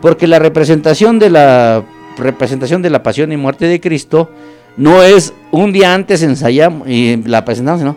porque 0.00 0.26
la 0.26 0.38
representación 0.38 1.18
de 1.18 1.30
la 1.30 1.84
representación 2.16 2.82
de 2.82 2.90
la 2.90 3.02
pasión 3.02 3.32
y 3.32 3.36
muerte 3.36 3.66
de 3.66 3.80
Cristo 3.80 4.30
no 4.76 5.02
es 5.02 5.32
un 5.50 5.72
día 5.72 5.94
antes 5.94 6.22
ensayamos 6.22 6.88
y 6.88 7.16
la 7.24 7.44
presentamos, 7.44 7.82
no. 7.82 7.96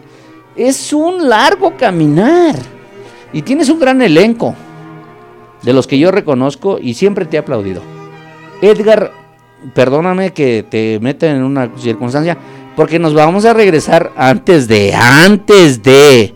Es 0.55 0.93
un 0.93 1.29
largo 1.29 1.75
caminar. 1.77 2.55
Y 3.31 3.41
tienes 3.41 3.69
un 3.69 3.79
gran 3.79 4.01
elenco 4.01 4.55
de 5.63 5.73
los 5.73 5.87
que 5.87 5.97
yo 5.97 6.11
reconozco 6.11 6.77
y 6.79 6.93
siempre 6.93 7.25
te 7.25 7.37
he 7.37 7.39
aplaudido. 7.39 7.81
Edgar, 8.61 9.11
perdóname 9.73 10.33
que 10.33 10.65
te 10.69 10.99
meta 11.01 11.29
en 11.29 11.41
una 11.43 11.71
circunstancia, 11.77 12.37
porque 12.75 12.99
nos 12.99 13.13
vamos 13.13 13.45
a 13.45 13.53
regresar 13.53 14.11
antes 14.15 14.67
de, 14.67 14.93
antes 14.93 15.81
de. 15.81 16.35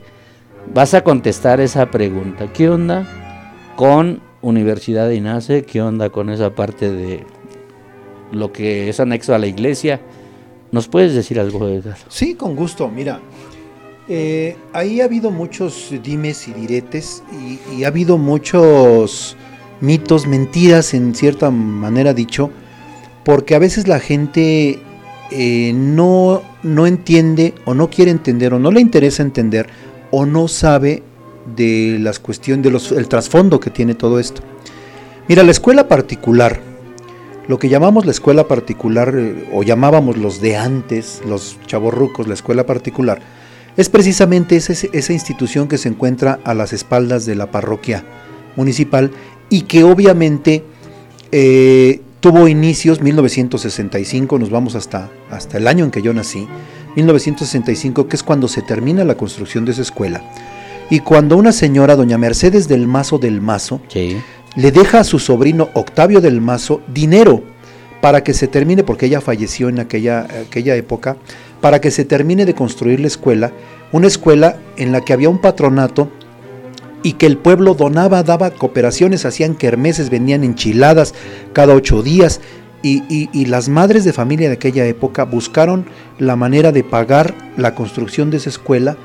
Vas 0.77 0.93
a 0.93 1.03
contestar 1.03 1.59
esa 1.59 1.89
pregunta. 1.89 2.53
¿Qué 2.53 2.69
onda 2.69 3.07
con 3.75 4.21
Universidad 4.43 5.07
de 5.07 5.15
INACE? 5.15 5.63
¿Qué 5.63 5.81
onda 5.81 6.11
con 6.11 6.29
esa 6.29 6.53
parte 6.53 6.91
de 6.91 7.25
lo 8.31 8.53
que 8.53 8.87
es 8.87 8.99
anexo 8.99 9.33
a 9.33 9.39
la 9.39 9.47
iglesia? 9.47 10.01
¿Nos 10.71 10.87
puedes 10.87 11.15
decir 11.15 11.39
algo, 11.39 11.67
Edgar? 11.67 11.97
Sí, 12.09 12.35
con 12.35 12.55
gusto. 12.55 12.89
Mira, 12.89 13.19
eh, 14.07 14.55
ahí 14.71 15.01
ha 15.01 15.05
habido 15.05 15.31
muchos 15.31 15.91
dimes 16.03 16.47
y 16.47 16.53
diretes 16.53 17.23
y, 17.75 17.83
ha 17.83 17.87
habido 17.87 18.19
muchos 18.19 19.35
mitos, 19.81 20.27
mentiras 20.27 20.93
en 20.93 21.15
cierta 21.15 21.49
manera 21.49 22.13
dicho, 22.13 22.51
porque 23.25 23.55
a 23.55 23.59
veces 23.59 23.87
la 23.87 23.99
gente 23.99 24.79
eh, 25.31 25.71
no, 25.73 26.43
no 26.61 26.85
entiende 26.85 27.55
o 27.65 27.73
no 27.73 27.89
quiere 27.89 28.11
entender 28.11 28.53
o 28.53 28.59
no 28.59 28.69
le 28.69 28.79
interesa 28.79 29.23
entender 29.23 29.86
o 30.11 30.25
no 30.25 30.47
sabe 30.47 31.03
de 31.55 31.97
las 31.99 32.19
cuestiones, 32.19 32.63
de 32.63 32.97
el 32.97 33.07
trasfondo 33.07 33.59
que 33.59 33.69
tiene 33.69 33.95
todo 33.95 34.19
esto. 34.19 34.41
Mira, 35.27 35.43
la 35.43 35.51
escuela 35.51 35.87
particular, 35.87 36.59
lo 37.47 37.59
que 37.59 37.69
llamamos 37.69 38.05
la 38.05 38.11
escuela 38.11 38.47
particular, 38.47 39.13
eh, 39.17 39.49
o 39.53 39.63
llamábamos 39.63 40.17
los 40.17 40.41
de 40.41 40.57
antes, 40.57 41.21
los 41.27 41.57
chavorrucos, 41.65 42.27
la 42.27 42.33
escuela 42.33 42.65
particular, 42.65 43.19
es 43.77 43.89
precisamente 43.89 44.55
esa, 44.55 45.13
institución 45.13 45.67
que 45.67 45.77
se 45.77 45.89
encuentra 45.89 46.39
a 46.43 46.55
las 46.55 46.73
espaldas 46.73 47.25
de 47.25 47.35
la 47.35 47.51
parroquia 47.51 48.03
municipal 48.55 49.11
y 49.49 49.61
que 49.61 49.83
obviamente 49.83 50.63
eh, 51.31 52.01
tuvo 52.19 52.47
inicios 52.47 53.01
1965, 53.01 54.39
nos 54.39 54.49
vamos 54.49 54.73
hasta, 54.73 55.11
hasta 55.29 55.57
el 55.57 55.67
año 55.67 55.85
en 55.85 55.91
que 55.91 56.01
yo 56.01 56.11
nací, 56.11 56.47
1965, 56.97 58.07
que 58.07 58.15
es 58.15 58.23
cuando 58.23 58.47
se 58.47 58.63
termina 58.63 59.03
la 59.03 59.15
construcción 59.15 59.65
de 59.65 59.71
esa 59.71 59.83
escuela. 59.83 60.23
Y 60.89 61.01
cuando 61.01 61.37
una 61.37 61.51
señora, 61.51 61.95
doña 61.95 62.17
Mercedes 62.17 62.67
del 62.67 62.87
Mazo 62.87 63.19
del 63.19 63.39
Mazo, 63.39 63.81
le 64.55 64.71
deja 64.71 65.01
a 65.01 65.03
su 65.03 65.19
sobrino 65.19 65.69
Octavio 65.73 66.21
del 66.21 66.41
Mazo 66.41 66.81
dinero 66.87 67.43
para 68.01 68.23
que 68.23 68.33
se 68.33 68.47
termine, 68.47 68.83
porque 68.83 69.05
ella 69.05 69.21
falleció 69.21 69.69
en 69.69 69.79
aquella, 69.79 70.27
aquella 70.47 70.75
época, 70.75 71.17
para 71.61 71.81
que 71.81 71.91
se 71.91 72.03
termine 72.03 72.45
de 72.45 72.55
construir 72.55 72.99
la 72.99 73.07
escuela, 73.07 73.51
una 73.91 74.07
escuela 74.07 74.57
en 74.77 74.91
la 74.91 75.01
que 75.01 75.13
había 75.13 75.29
un 75.29 75.39
patronato 75.39 76.09
y 77.03 77.13
que 77.13 77.27
el 77.27 77.37
pueblo 77.37 77.75
donaba, 77.75 78.23
daba 78.23 78.51
cooperaciones, 78.51 79.25
hacían 79.25 79.55
kermeses, 79.55 80.09
vendían 80.09 80.43
enchiladas 80.43 81.13
cada 81.53 81.75
ocho 81.75 82.01
días 82.01 82.41
y, 82.83 83.45
las 83.45 83.69
madres 83.69 84.03
de 84.05 84.13
familia 84.13 84.47
de 84.47 84.55
aquella 84.55 84.85
época 84.85 85.25
buscaron 85.25 85.85
la 86.19 86.35
manera 86.35 86.71
de 86.71 86.83
pagar 86.83 87.33
la 87.57 87.75
construcción 87.75 88.29
de 88.29 88.37
esa 88.37 88.49
escuela. 88.49 88.97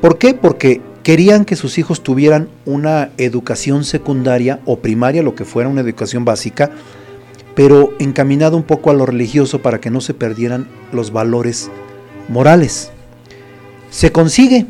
¿Por 0.00 0.18
qué? 0.18 0.34
Porque 0.34 0.80
querían 1.02 1.44
que 1.44 1.56
sus 1.56 1.78
hijos 1.78 2.02
tuvieran 2.02 2.48
una 2.66 3.10
educación 3.16 3.84
secundaria 3.84 4.60
o 4.66 4.78
primaria, 4.80 5.22
lo 5.22 5.34
que 5.34 5.44
fuera 5.44 5.68
una 5.68 5.80
educación 5.80 6.24
básica, 6.24 6.70
pero 7.54 7.92
encaminado 7.98 8.56
un 8.56 8.62
poco 8.62 8.90
a 8.90 8.94
lo 8.94 9.06
religioso 9.06 9.60
para 9.60 9.80
que 9.80 9.90
no 9.90 10.00
se 10.00 10.14
perdieran 10.14 10.68
los 10.92 11.12
valores 11.12 11.70
morales. 12.28 12.90
Se 13.90 14.12
consigue. 14.12 14.66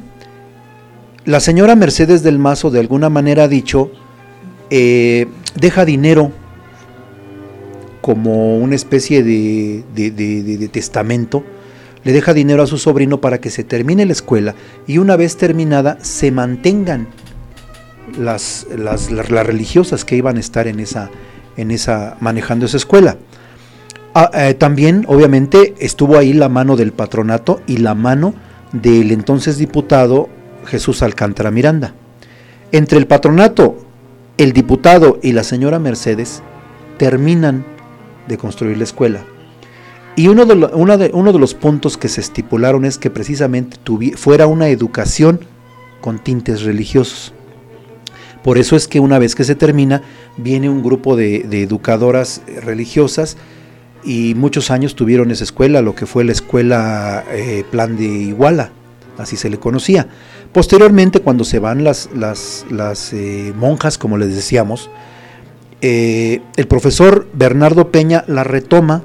La 1.25 1.41
señora 1.41 1.77
Mercedes 1.77 2.23
del 2.23 2.39
Mazo 2.39 2.71
de 2.71 2.81
alguna 2.81 3.11
manera 3.11 3.45
ha 3.45 3.49
dicho, 3.49 3.91
eh, 4.71 5.27
deja 5.57 5.85
dinero 5.85 6.33
como 8.01 8.59
una 8.59 8.75
especie 8.75 9.23
de, 9.23 10.71
testamento, 10.73 11.45
le 12.05 12.13
deja 12.13 12.33
dinero 12.33 12.63
a 12.63 12.67
su 12.67 12.79
sobrino 12.79 13.21
para 13.21 13.41
que 13.41 13.51
se 13.51 13.65
termine 13.65 14.07
la 14.07 14.13
escuela 14.13 14.55
y 14.87 14.99
una 14.99 15.17
vez 15.17 15.37
terminada 15.37 15.99
se 16.03 16.31
mantengan 16.31 17.09
las 18.17 18.67
religiosas 19.21 20.05
que 20.05 20.17
iban 20.17 20.37
a 20.37 20.41
estar 20.41 20.69
en 20.69 20.81
esa, 20.81 21.11
en 21.57 21.71
esa, 21.71 22.17
manejando 22.21 22.67
esa 22.67 22.79
escuela. 22.79 23.19
Ah, 24.15 24.31
eh, 24.33 24.55
también, 24.55 25.05
obviamente, 25.07 25.75
estuvo 25.79 26.17
ahí 26.17 26.33
la 26.33 26.49
mano 26.49 26.77
del 26.77 26.93
patronato 26.93 27.61
y 27.67 27.77
la 27.77 27.95
mano 27.95 28.35
del 28.73 29.13
entonces 29.13 29.59
diputado 29.59 30.29
Jesús 30.67 31.03
Alcántara 31.03 31.51
Miranda. 31.51 31.95
Entre 32.73 32.99
el 32.99 33.07
patronato, 33.07 33.77
el 34.39 34.53
diputado 34.53 35.19
y 35.23 35.33
la 35.33 35.43
señora 35.43 35.79
Mercedes 35.79 36.43
terminan 36.97 37.65
de 38.29 38.39
construir 38.39 38.77
la 38.77 38.85
escuela. 38.85 39.25
Y 40.17 40.29
uno 40.29 40.47
de, 40.47 40.55
uno 41.13 41.33
de 41.33 41.39
los 41.39 41.55
puntos 41.55 41.97
que 41.97 42.09
se 42.09 42.21
estipularon 42.21 42.85
es 42.85 42.99
que 42.99 43.09
precisamente 43.09 43.77
fuera 44.17 44.47
una 44.47 44.69
educación 44.69 45.41
con 46.01 46.19
tintes 46.19 46.63
religiosos. 46.63 47.33
Por 48.43 48.59
eso 48.59 48.77
es 48.77 48.89
que 48.89 49.01
una 49.01 49.19
vez 49.19 49.35
que 49.35 49.45
se 49.45 49.55
termina, 49.55 50.03
viene 50.37 50.71
un 50.71 50.83
grupo 50.83 51.17
de, 51.17 51.43
educadoras 51.63 52.43
religiosas 52.63 53.37
y 54.05 54.35
muchos 54.35 54.71
años 54.71 54.95
tuvieron 54.95 55.31
esa 55.31 55.45
escuela, 55.45 55.83
lo 55.83 55.95
que 55.95 56.07
fue 56.07 56.25
la 56.25 56.33
escuela 56.33 57.25
eh, 57.31 57.65
Plan 57.71 57.97
de 57.97 58.05
Iguala, 58.05 58.71
así 59.19 59.37
se 59.37 59.51
le 59.51 59.59
conocía. 59.59 60.09
Posteriormente, 60.53 61.21
cuando 61.21 61.45
se 61.45 61.59
van 61.59 61.85
las, 61.85 62.09
las, 62.15 62.65
las 62.71 63.13
eh, 63.13 63.53
monjas, 63.57 63.99
como 63.99 64.17
les 64.17 64.35
decíamos, 64.35 64.89
eh, 65.81 66.41
el 66.57 66.67
profesor 66.67 67.29
Bernardo 67.33 67.91
Peña 67.91 68.25
la 68.27 68.45
retoma 68.45 69.03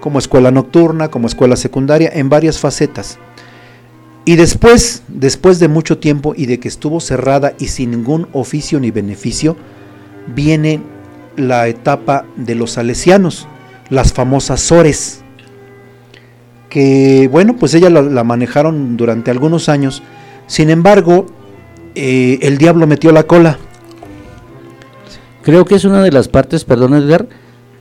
como 0.00 0.18
escuela 0.18 0.50
nocturna, 0.50 1.08
como 1.08 1.26
escuela 1.26 1.56
secundaria, 1.56 2.10
en 2.12 2.28
varias 2.28 2.58
facetas. 2.58 3.18
Y 4.24 4.36
después, 4.36 5.02
después 5.08 5.58
de 5.58 5.68
mucho 5.68 5.98
tiempo 5.98 6.34
y 6.36 6.46
de 6.46 6.60
que 6.60 6.68
estuvo 6.68 7.00
cerrada 7.00 7.54
y 7.58 7.68
sin 7.68 7.90
ningún 7.90 8.28
oficio 8.32 8.80
ni 8.80 8.90
beneficio, 8.90 9.56
viene 10.34 10.82
la 11.36 11.68
etapa 11.68 12.26
de 12.36 12.54
los 12.54 12.72
salesianos, 12.72 13.46
las 13.88 14.12
famosas 14.12 14.60
Sores, 14.60 15.22
que 16.68 17.28
bueno, 17.30 17.56
pues 17.56 17.74
ella 17.74 17.90
la, 17.90 18.24
manejaron 18.24 18.96
durante 18.96 19.30
algunos 19.30 19.68
años, 19.68 20.02
sin 20.46 20.70
embargo, 20.70 21.26
eh, 21.94 22.38
el 22.42 22.58
diablo 22.58 22.86
metió 22.86 23.12
la 23.12 23.24
cola. 23.24 23.58
Creo 25.50 25.64
que 25.64 25.74
es 25.74 25.84
una 25.84 26.00
de 26.04 26.12
las 26.12 26.28
partes, 26.28 26.64
perdón 26.64 26.94
Edgar, 26.94 27.26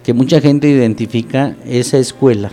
que 0.03 0.15
mucha 0.15 0.41
gente 0.41 0.67
identifica 0.67 1.55
esa 1.67 1.99
escuela 1.99 2.51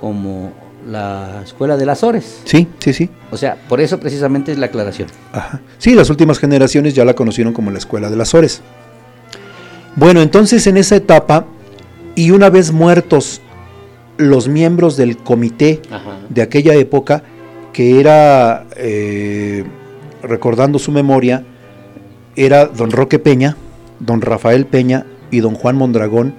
como 0.00 0.52
la 0.84 1.42
escuela 1.44 1.76
de 1.76 1.86
las 1.86 2.02
Ores. 2.02 2.40
Sí, 2.46 2.66
sí, 2.80 2.92
sí. 2.92 3.10
O 3.30 3.36
sea, 3.36 3.54
por 3.68 3.80
eso 3.80 4.00
precisamente 4.00 4.50
es 4.50 4.58
la 4.58 4.66
aclaración. 4.66 5.06
Ajá. 5.32 5.60
Sí, 5.78 5.94
las 5.94 6.10
últimas 6.10 6.40
generaciones 6.40 6.96
ya 6.96 7.04
la 7.04 7.14
conocieron 7.14 7.52
como 7.52 7.70
la 7.70 7.78
escuela 7.78 8.10
de 8.10 8.16
las 8.16 8.34
Ores. 8.34 8.60
Bueno, 9.94 10.20
entonces 10.20 10.66
en 10.66 10.78
esa 10.78 10.96
etapa, 10.96 11.46
y 12.16 12.32
una 12.32 12.50
vez 12.50 12.72
muertos 12.72 13.40
los 14.16 14.48
miembros 14.48 14.96
del 14.96 15.16
comité 15.16 15.80
de 16.28 16.42
aquella 16.42 16.74
época, 16.74 17.22
que 17.72 18.00
era, 18.00 18.66
eh, 18.76 19.62
recordando 20.24 20.80
su 20.80 20.90
memoria, 20.90 21.44
era 22.34 22.66
don 22.66 22.90
Roque 22.90 23.20
Peña, 23.20 23.56
don 24.00 24.20
Rafael 24.20 24.66
Peña 24.66 25.06
y 25.30 25.40
don 25.40 25.54
Juan 25.54 25.76
Mondragón, 25.76 26.34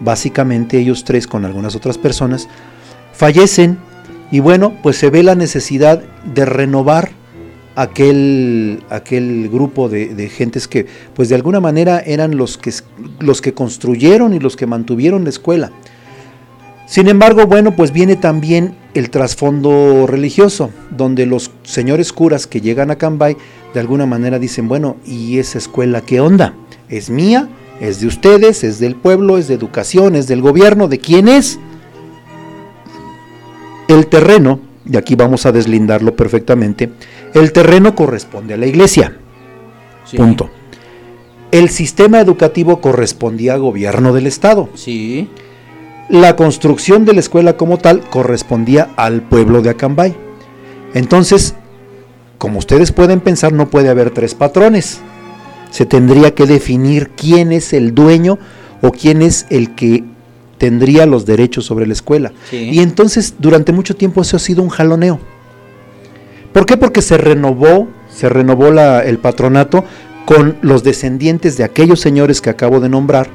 básicamente 0.00 0.78
ellos 0.78 1.04
tres 1.04 1.26
con 1.26 1.44
algunas 1.44 1.74
otras 1.74 1.98
personas, 1.98 2.48
fallecen 3.12 3.78
y 4.30 4.40
bueno, 4.40 4.74
pues 4.82 4.96
se 4.96 5.10
ve 5.10 5.22
la 5.22 5.34
necesidad 5.34 6.02
de 6.24 6.44
renovar 6.44 7.10
aquel, 7.74 8.82
aquel 8.90 9.48
grupo 9.48 9.88
de, 9.88 10.28
gentes 10.28 10.68
que 10.68 10.86
pues 11.14 11.28
de 11.28 11.34
alguna 11.34 11.60
manera 11.60 12.00
eran 12.00 12.36
los 12.36 12.58
que, 12.58 12.72
los 13.20 13.40
que 13.40 13.54
construyeron 13.54 14.34
y 14.34 14.40
los 14.40 14.56
que 14.56 14.66
mantuvieron 14.66 15.24
la 15.24 15.30
escuela. 15.30 15.70
Sin 16.86 17.08
embargo, 17.08 17.46
bueno, 17.46 17.76
pues 17.76 17.92
viene 17.92 18.16
también 18.16 18.74
el 18.94 19.10
trasfondo 19.10 20.06
religioso, 20.06 20.70
donde 20.90 21.26
los 21.26 21.50
señores 21.62 22.12
curas 22.12 22.46
que 22.46 22.62
llegan 22.62 22.90
a 22.90 22.96
Cambay 22.96 23.36
de 23.74 23.80
alguna 23.80 24.06
manera 24.06 24.38
dicen, 24.38 24.68
bueno, 24.68 24.96
¿y 25.04 25.38
esa 25.38 25.58
escuela 25.58 26.00
qué 26.00 26.20
onda? 26.20 26.54
¿Es 26.88 27.10
mía? 27.10 27.48
¿Es 27.80 28.00
de 28.00 28.06
ustedes? 28.06 28.64
¿Es 28.64 28.78
del 28.78 28.96
pueblo? 28.96 29.38
¿Es 29.38 29.48
de 29.48 29.54
educación? 29.54 30.14
¿Es 30.16 30.26
del 30.26 30.42
gobierno? 30.42 30.88
¿De 30.88 30.98
quién 30.98 31.28
es? 31.28 31.58
el 33.88 34.06
terreno, 34.06 34.60
y 34.88 34.96
aquí 34.96 35.16
vamos 35.16 35.46
a 35.46 35.52
deslindarlo 35.52 36.14
perfectamente, 36.14 36.90
el 37.34 37.52
terreno 37.52 37.94
corresponde 37.94 38.54
a 38.54 38.56
la 38.58 38.66
iglesia. 38.66 39.16
Sí. 40.04 40.16
Punto. 40.16 40.50
El 41.50 41.70
sistema 41.70 42.20
educativo 42.20 42.80
correspondía 42.80 43.54
al 43.54 43.60
gobierno 43.60 44.12
del 44.12 44.26
estado. 44.26 44.68
Sí. 44.74 45.28
La 46.10 46.36
construcción 46.36 47.04
de 47.04 47.14
la 47.14 47.20
escuela 47.20 47.56
como 47.56 47.78
tal 47.78 48.00
correspondía 48.00 48.90
al 48.96 49.22
pueblo 49.22 49.62
de 49.62 49.70
Acambay. 49.70 50.14
Entonces, 50.94 51.54
como 52.36 52.58
ustedes 52.58 52.92
pueden 52.92 53.20
pensar, 53.20 53.52
no 53.52 53.68
puede 53.68 53.88
haber 53.88 54.10
tres 54.10 54.34
patrones. 54.34 55.00
Se 55.70 55.86
tendría 55.86 56.34
que 56.34 56.46
definir 56.46 57.10
quién 57.10 57.52
es 57.52 57.72
el 57.72 57.94
dueño 57.94 58.38
o 58.82 58.90
quién 58.92 59.22
es 59.22 59.46
el 59.50 59.74
que 59.74 60.04
tendría 60.58 61.06
los 61.06 61.24
derechos 61.26 61.64
sobre 61.66 61.86
la 61.86 61.92
escuela. 61.92 62.32
Sí. 62.50 62.70
Y 62.72 62.80
entonces, 62.80 63.34
durante 63.38 63.72
mucho 63.72 63.94
tiempo 63.96 64.22
eso 64.22 64.36
ha 64.36 64.40
sido 64.40 64.62
un 64.62 64.70
jaloneo. 64.70 65.20
¿Por 66.52 66.66
qué? 66.66 66.76
Porque 66.76 67.02
se 67.02 67.16
renovó, 67.18 67.88
se 68.12 68.28
renovó 68.28 68.70
la- 68.70 69.00
el 69.04 69.18
patronato 69.18 69.84
con 70.26 70.56
los 70.62 70.82
descendientes 70.82 71.56
de 71.56 71.64
aquellos 71.64 72.00
señores 72.00 72.40
que 72.40 72.50
acabo 72.50 72.80
de 72.80 72.88
nombrar. 72.88 73.28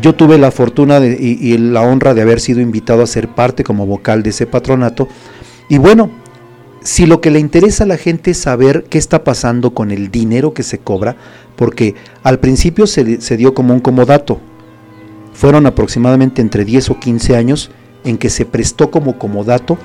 Yo 0.00 0.14
tuve 0.14 0.38
la 0.38 0.50
fortuna 0.50 1.00
de- 1.00 1.16
y, 1.20 1.52
y 1.52 1.58
la 1.58 1.82
honra 1.82 2.14
de 2.14 2.22
haber 2.22 2.40
sido 2.40 2.60
invitado 2.60 3.02
a 3.02 3.06
ser 3.06 3.28
parte 3.28 3.62
como 3.62 3.84
vocal 3.86 4.22
de 4.22 4.30
ese 4.30 4.46
patronato. 4.46 5.08
Y 5.68 5.78
bueno, 5.78 6.10
si 6.82 7.06
lo 7.06 7.20
que 7.20 7.30
le 7.30 7.38
interesa 7.38 7.84
a 7.84 7.86
la 7.86 7.96
gente 7.96 8.32
es 8.32 8.38
saber 8.38 8.84
qué 8.88 8.98
está 8.98 9.24
pasando 9.24 9.72
con 9.72 9.90
el 9.90 10.10
dinero 10.10 10.52
que 10.52 10.62
se 10.62 10.78
cobra, 10.78 11.16
porque 11.56 11.94
al 12.22 12.38
principio 12.38 12.86
se, 12.86 13.20
se 13.20 13.36
dio 13.36 13.54
como 13.54 13.74
un 13.74 13.80
comodato. 13.80 14.40
Fueron 15.32 15.66
aproximadamente 15.66 16.42
entre 16.42 16.64
10 16.64 16.90
o 16.90 17.00
15 17.00 17.36
años 17.36 17.70
en 18.04 18.18
que 18.18 18.30
se 18.30 18.44
prestó 18.44 18.90
como 18.90 19.18
comodato 19.18 19.78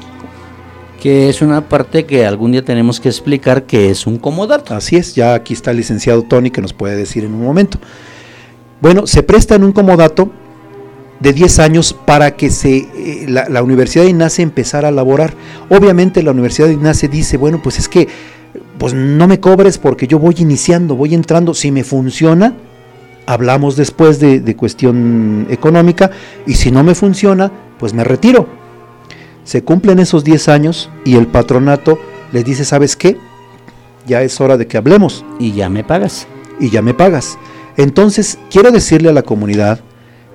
Que 1.02 1.30
es 1.30 1.42
una 1.42 1.70
parte 1.70 2.06
que 2.06 2.26
algún 2.26 2.52
día 2.52 2.66
tenemos 2.66 3.00
que 3.00 3.10
explicar 3.10 3.64
que 3.64 3.92
es 3.92 4.08
un 4.08 4.18
comodato. 4.18 4.74
Así 4.74 4.96
es, 4.96 5.14
ya 5.14 5.36
aquí 5.36 5.54
está 5.54 5.72
el 5.72 5.78
licenciado 5.78 6.24
Tony 6.24 6.50
que 6.50 6.62
nos 6.62 6.74
puede 6.74 6.96
decir 6.96 7.24
en 7.24 7.34
un 7.34 7.44
momento. 7.44 7.78
Bueno, 8.82 9.06
se 9.06 9.22
presta 9.22 9.56
en 9.56 9.64
un 9.64 9.72
comodato 9.72 10.32
de 11.20 11.34
10 11.34 11.60
años 11.60 11.94
para 12.06 12.32
que 12.36 12.50
se, 12.50 12.78
eh, 12.78 13.26
la, 13.28 13.48
la 13.50 13.64
Universidad 13.64 14.04
de 14.04 14.12
INACE 14.12 14.42
empezara 14.44 14.90
a 14.90 14.92
laborar. 14.92 15.34
Obviamente 15.70 16.22
la 16.24 16.32
Universidad 16.32 16.68
de 16.68 16.74
INACE 16.74 17.08
dice, 17.08 17.38
bueno, 17.38 17.62
pues 17.62 17.80
es 17.80 17.90
que 17.90 18.08
pues 18.78 18.94
no 18.94 19.28
me 19.28 19.40
cobres 19.40 19.78
porque 19.78 20.08
yo 20.08 20.20
voy 20.20 20.36
iniciando, 20.38 20.96
voy 20.96 21.14
entrando, 21.16 21.54
si 21.54 21.72
me 21.72 21.84
funciona, 21.84 22.54
hablamos 23.26 23.76
después 23.76 24.20
de, 24.20 24.40
de 24.40 24.56
cuestión 24.56 25.48
económica 25.50 26.12
y 26.46 26.54
si 26.54 26.72
no 26.72 26.84
me 26.84 26.96
funciona, 26.96 27.52
pues 27.80 27.94
me 27.94 28.04
retiro. 28.04 28.48
Se 29.44 29.64
cumplen 29.64 30.00
esos 30.00 30.24
10 30.24 30.50
años 30.50 30.90
y 31.06 31.16
el 31.16 31.28
patronato 31.28 32.00
les 32.32 32.46
dice, 32.46 32.66
¿sabes 32.66 32.96
qué? 32.96 33.18
Ya 34.06 34.22
es 34.22 34.40
hora 34.40 34.58
de 34.58 34.68
que 34.68 34.78
hablemos 34.78 35.26
Y 35.40 35.52
ya 35.54 35.70
me 35.70 35.84
pagas. 35.84 36.28
y 36.60 36.70
ya 36.70 36.82
me 36.82 36.94
pagas. 36.94 37.38
Entonces, 37.78 38.40
quiero 38.50 38.72
decirle 38.72 39.10
a 39.10 39.14
la 39.14 39.22
comunidad 39.22 39.82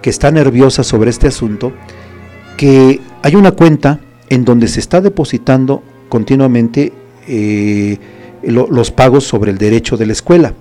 que 0.03 0.11
está 0.11 0.31
nerviosa 0.31 0.83
sobre 0.85 1.11
este 1.11 1.29
asunto 1.29 1.73
que 2.57 3.01
hay 3.23 3.37
una 3.37 3.53
cuenta 3.53 4.01
en 4.29 4.45
donde 4.45 4.69
se 4.69 4.81
está 4.81 5.01
depositando 5.01 5.83
continuamente 6.09 6.93
eh, 7.29 7.99
lo- 8.43 8.67
los 8.69 8.91
pagos 8.91 9.25
sobre 9.25 9.51
el 9.53 9.59
derecho 9.59 9.97
de 9.97 10.07
la 10.07 10.13
escuela 10.13 10.55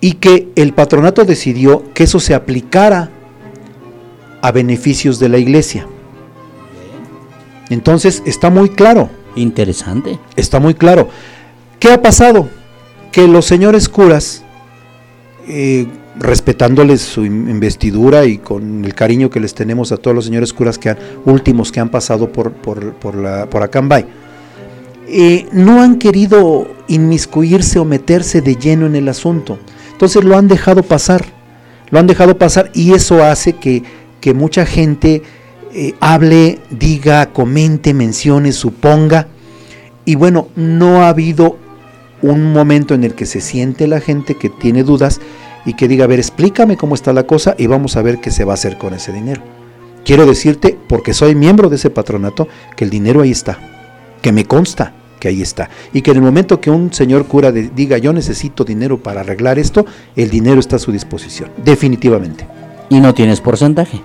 y 0.00 0.14
que 0.14 0.48
el 0.56 0.72
patronato 0.72 1.24
decidió 1.24 1.84
que 1.94 2.04
eso 2.04 2.18
se 2.18 2.34
aplicara 2.34 3.10
a 4.40 4.50
beneficios 4.50 5.20
de 5.20 5.28
la 5.28 5.38
iglesia. 5.38 5.86
Entonces, 7.70 8.22
está 8.26 8.50
muy 8.50 8.68
claro. 8.70 9.08
Interesante. 9.36 10.18
Está 10.36 10.58
muy 10.60 10.74
claro. 10.74 11.08
¿Qué 11.78 11.92
ha 11.92 12.02
pasado? 12.02 12.48
Que 13.12 13.28
los 13.28 13.44
señores 13.46 13.88
curas, 13.88 14.42
eh, 15.46 15.86
respetándoles 16.18 17.00
su 17.00 17.24
in- 17.24 17.48
investidura 17.48 18.24
y 18.24 18.38
con 18.38 18.84
el 18.84 18.94
cariño 18.94 19.30
que 19.30 19.40
les 19.40 19.54
tenemos 19.54 19.92
a 19.92 19.96
todos 19.96 20.14
los 20.14 20.24
señores 20.26 20.52
curas 20.52 20.78
que 20.78 20.90
han- 20.90 20.98
últimos 21.24 21.72
que 21.72 21.80
han 21.80 21.88
pasado 21.88 22.30
por, 22.30 22.52
por, 22.52 22.92
por, 22.94 23.14
la, 23.14 23.46
por 23.48 23.62
Acambay, 23.62 24.04
eh, 25.08 25.46
no 25.52 25.82
han 25.82 25.98
querido 25.98 26.68
inmiscuirse 26.88 27.78
o 27.78 27.84
meterse 27.84 28.40
de 28.40 28.56
lleno 28.56 28.86
en 28.86 28.96
el 28.96 29.08
asunto. 29.08 29.58
Entonces 29.92 30.24
lo 30.24 30.36
han 30.36 30.48
dejado 30.48 30.82
pasar. 30.82 31.24
Lo 31.90 31.98
han 31.98 32.06
dejado 32.06 32.38
pasar 32.38 32.70
y 32.74 32.92
eso 32.94 33.22
hace 33.22 33.54
que, 33.54 33.82
que 34.20 34.32
mucha 34.32 34.64
gente 34.64 35.22
eh, 35.74 35.94
hable, 36.00 36.58
diga, 36.70 37.26
comente, 37.26 37.92
mencione, 37.94 38.52
suponga. 38.52 39.28
Y 40.06 40.14
bueno, 40.14 40.48
no 40.56 41.02
ha 41.02 41.08
habido 41.10 41.58
un 42.22 42.52
momento 42.52 42.94
en 42.94 43.04
el 43.04 43.14
que 43.14 43.26
se 43.26 43.40
siente 43.40 43.86
la 43.86 44.00
gente 44.00 44.36
que 44.36 44.48
tiene 44.48 44.84
dudas 44.84 45.20
y 45.64 45.74
que 45.74 45.88
diga, 45.88 46.04
a 46.04 46.08
ver, 46.08 46.18
explícame 46.18 46.76
cómo 46.76 46.94
está 46.94 47.12
la 47.12 47.24
cosa 47.26 47.54
y 47.58 47.66
vamos 47.66 47.96
a 47.96 48.02
ver 48.02 48.18
qué 48.20 48.30
se 48.30 48.44
va 48.44 48.52
a 48.52 48.54
hacer 48.54 48.78
con 48.78 48.94
ese 48.94 49.12
dinero. 49.12 49.42
Quiero 50.04 50.26
decirte, 50.26 50.76
porque 50.88 51.14
soy 51.14 51.34
miembro 51.34 51.68
de 51.68 51.76
ese 51.76 51.90
patronato, 51.90 52.48
que 52.76 52.84
el 52.84 52.90
dinero 52.90 53.20
ahí 53.22 53.30
está, 53.30 53.58
que 54.20 54.32
me 54.32 54.44
consta 54.44 54.94
que 55.20 55.28
ahí 55.28 55.40
está. 55.40 55.70
Y 55.92 56.02
que 56.02 56.10
en 56.10 56.16
el 56.16 56.22
momento 56.24 56.60
que 56.60 56.68
un 56.68 56.92
señor 56.92 57.26
cura 57.26 57.52
de- 57.52 57.70
diga, 57.70 57.96
yo 57.98 58.12
necesito 58.12 58.64
dinero 58.64 59.00
para 59.00 59.20
arreglar 59.20 59.60
esto, 59.60 59.86
el 60.16 60.30
dinero 60.30 60.58
está 60.58 60.74
a 60.76 60.78
su 60.80 60.90
disposición, 60.90 61.48
definitivamente. 61.64 62.44
Y 62.90 62.98
no 62.98 63.14
tienes 63.14 63.40
porcentaje. 63.40 64.00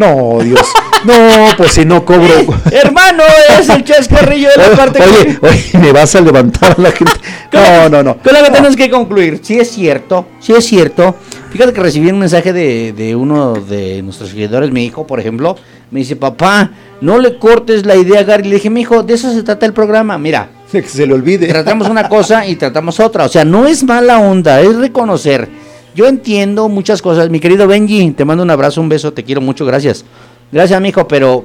No, 0.00 0.38
Dios, 0.42 0.62
no, 1.04 1.14
pues 1.58 1.72
si 1.72 1.84
no 1.84 2.06
cobro... 2.06 2.32
Hermano, 2.72 3.22
es 3.58 3.68
el 3.68 3.84
chascarrillo 3.84 4.48
de 4.48 4.56
la 4.56 4.70
parte 4.76 5.02
Oye, 5.02 5.38
oye, 5.42 5.78
me 5.78 5.92
vas 5.92 6.14
a 6.16 6.22
levantar 6.22 6.74
a 6.78 6.80
la 6.80 6.90
gente. 6.90 7.12
No, 7.52 7.88
no, 7.88 8.02
no. 8.02 8.16
Con 8.18 8.32
lo 8.32 8.44
que 8.44 8.50
tenemos 8.50 8.76
que 8.76 8.88
concluir. 8.88 9.40
Sí 9.42 9.58
es 9.58 9.72
cierto, 9.72 10.26
sí 10.38 10.52
es 10.54 10.64
cierto. 10.64 11.16
Fíjate 11.50 11.72
que 11.74 11.80
recibí 11.80 12.08
un 12.08 12.18
mensaje 12.20 12.52
de, 12.52 12.92
de 12.92 13.14
uno 13.16 13.54
de 13.54 14.00
nuestros 14.02 14.30
seguidores, 14.30 14.70
mi 14.70 14.84
hijo, 14.86 15.04
por 15.06 15.18
ejemplo. 15.20 15.56
Me 15.90 15.98
dice, 15.98 16.14
papá, 16.16 16.70
no 17.00 17.18
le 17.18 17.38
cortes 17.38 17.84
la 17.84 17.96
idea 17.96 18.20
a 18.20 18.22
Gary. 18.22 18.48
Le 18.48 18.54
dije, 18.54 18.70
mi 18.70 18.82
hijo, 18.82 19.02
de 19.02 19.14
eso 19.14 19.34
se 19.34 19.42
trata 19.42 19.66
el 19.66 19.72
programa. 19.74 20.16
Mira, 20.16 20.48
Que 20.70 20.80
se 20.84 21.06
le 21.06 21.12
olvide. 21.12 21.48
tratamos 21.48 21.88
una 21.88 22.08
cosa 22.08 22.46
y 22.46 22.54
tratamos 22.54 23.00
otra. 23.00 23.24
O 23.24 23.28
sea, 23.28 23.44
no 23.44 23.66
es 23.66 23.82
mala 23.82 24.20
onda, 24.20 24.60
es 24.60 24.76
reconocer. 24.76 25.48
Yo 25.94 26.06
entiendo 26.06 26.68
muchas 26.68 27.02
cosas. 27.02 27.30
Mi 27.30 27.40
querido 27.40 27.66
Benji, 27.66 28.12
te 28.12 28.24
mando 28.24 28.42
un 28.42 28.50
abrazo, 28.50 28.80
un 28.80 28.88
beso, 28.88 29.12
te 29.12 29.24
quiero 29.24 29.40
mucho, 29.40 29.64
gracias. 29.66 30.04
Gracias, 30.52 30.80
mijo, 30.80 31.06
pero 31.06 31.44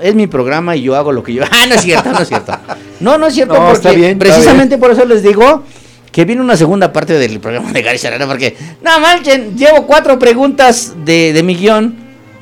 es 0.00 0.14
mi 0.14 0.26
programa 0.26 0.76
y 0.76 0.82
yo 0.82 0.96
hago 0.96 1.12
lo 1.12 1.22
que 1.22 1.34
yo. 1.34 1.44
Ah, 1.50 1.66
no 1.68 1.74
es 1.74 1.82
cierto, 1.82 2.10
no 2.10 2.20
es 2.20 2.28
cierto. 2.28 2.52
No, 3.00 3.18
no 3.18 3.26
es 3.26 3.34
cierto, 3.34 3.54
No, 3.54 3.60
porque 3.60 3.76
está 3.76 3.92
bien, 3.92 4.12
está 4.12 4.24
precisamente 4.24 4.78
por 4.78 4.90
eso 4.90 5.04
les 5.04 5.22
digo 5.22 5.62
que 6.10 6.24
viene 6.24 6.40
una 6.40 6.56
segunda 6.56 6.92
parte 6.92 7.14
del 7.14 7.38
programa 7.38 7.72
de 7.72 7.82
Gary 7.82 7.98
Serrano, 7.98 8.26
porque 8.26 8.56
no 8.82 8.98
manchen, 9.00 9.56
llevo 9.56 9.86
cuatro 9.86 10.18
preguntas 10.18 10.94
de, 11.04 11.32
de 11.32 11.42
mi 11.42 11.54
guion 11.54 11.94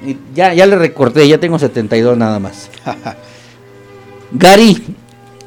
y 0.06 0.16
ya, 0.34 0.54
ya 0.54 0.66
le 0.66 0.76
recorté, 0.76 1.26
ya 1.26 1.38
tengo 1.38 1.58
72 1.58 2.16
nada 2.16 2.38
más. 2.38 2.70
Gary, 4.32 4.82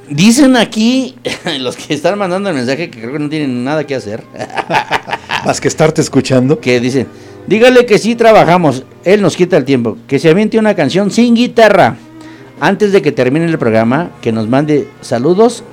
dicen 0.10 0.56
aquí 0.56 1.16
los 1.60 1.76
que 1.76 1.94
están 1.94 2.18
mandando 2.18 2.50
el 2.50 2.56
mensaje 2.56 2.90
que 2.90 3.00
creo 3.00 3.14
que 3.14 3.20
no 3.20 3.30
tienen 3.30 3.64
nada 3.64 3.86
que 3.86 3.96
hacer, 3.96 4.24
Más 5.46 5.62
que 5.62 5.68
estarte 5.68 6.02
escuchando. 6.02 6.60
que 6.60 6.80
dicen, 6.80 7.08
dígale 7.48 7.86
que 7.86 7.98
sí 7.98 8.16
trabajamos, 8.16 8.84
él 9.04 9.22
nos 9.22 9.36
quita 9.36 9.58
el 9.58 9.66
tiempo, 9.66 9.98
que 10.08 10.20
se 10.20 10.30
aviente 10.30 10.60
una 10.60 10.76
canción 10.76 11.12
sin 11.12 11.36
guitarra, 11.36 11.96
antes 12.60 12.92
de 12.92 13.02
que 13.02 13.12
termine 13.12 13.46
el 13.46 13.58
programa, 13.58 14.12
que 14.22 14.32
nos 14.32 14.50
mande 14.50 14.88
saludos 15.02 15.64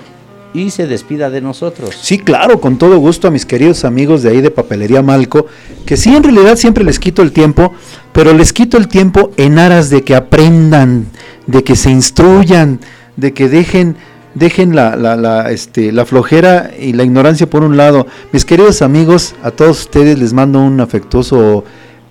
y 0.54 0.70
se 0.70 0.86
despida 0.86 1.28
de 1.28 1.40
nosotros. 1.40 1.96
Sí, 2.00 2.18
claro, 2.18 2.60
con 2.60 2.78
todo 2.78 2.98
gusto 2.98 3.28
a 3.28 3.30
mis 3.30 3.44
queridos 3.44 3.84
amigos 3.84 4.22
de 4.22 4.30
ahí 4.30 4.40
de 4.40 4.50
Papelería 4.50 5.02
Malco, 5.02 5.46
que 5.84 5.96
sí, 5.96 6.14
en 6.14 6.22
realidad 6.22 6.56
siempre 6.56 6.84
les 6.84 6.98
quito 6.98 7.22
el 7.22 7.32
tiempo, 7.32 7.74
pero 8.12 8.32
les 8.32 8.52
quito 8.52 8.78
el 8.78 8.88
tiempo 8.88 9.32
en 9.36 9.58
aras 9.58 9.90
de 9.90 10.02
que 10.02 10.14
aprendan, 10.14 11.06
de 11.46 11.62
que 11.62 11.76
se 11.76 11.90
instruyan, 11.90 12.80
de 13.16 13.34
que 13.34 13.48
dejen, 13.48 13.96
dejen 14.36 14.76
la, 14.76 14.96
la, 14.96 15.16
la, 15.16 15.50
este, 15.50 15.90
la 15.92 16.04
flojera 16.04 16.70
y 16.78 16.92
la 16.92 17.02
ignorancia 17.02 17.48
por 17.48 17.64
un 17.64 17.76
lado. 17.76 18.06
Mis 18.32 18.44
queridos 18.44 18.82
amigos, 18.82 19.34
a 19.42 19.50
todos 19.50 19.80
ustedes 19.80 20.18
les 20.18 20.32
mando 20.32 20.60
un 20.60 20.80
afectuoso 20.80 21.64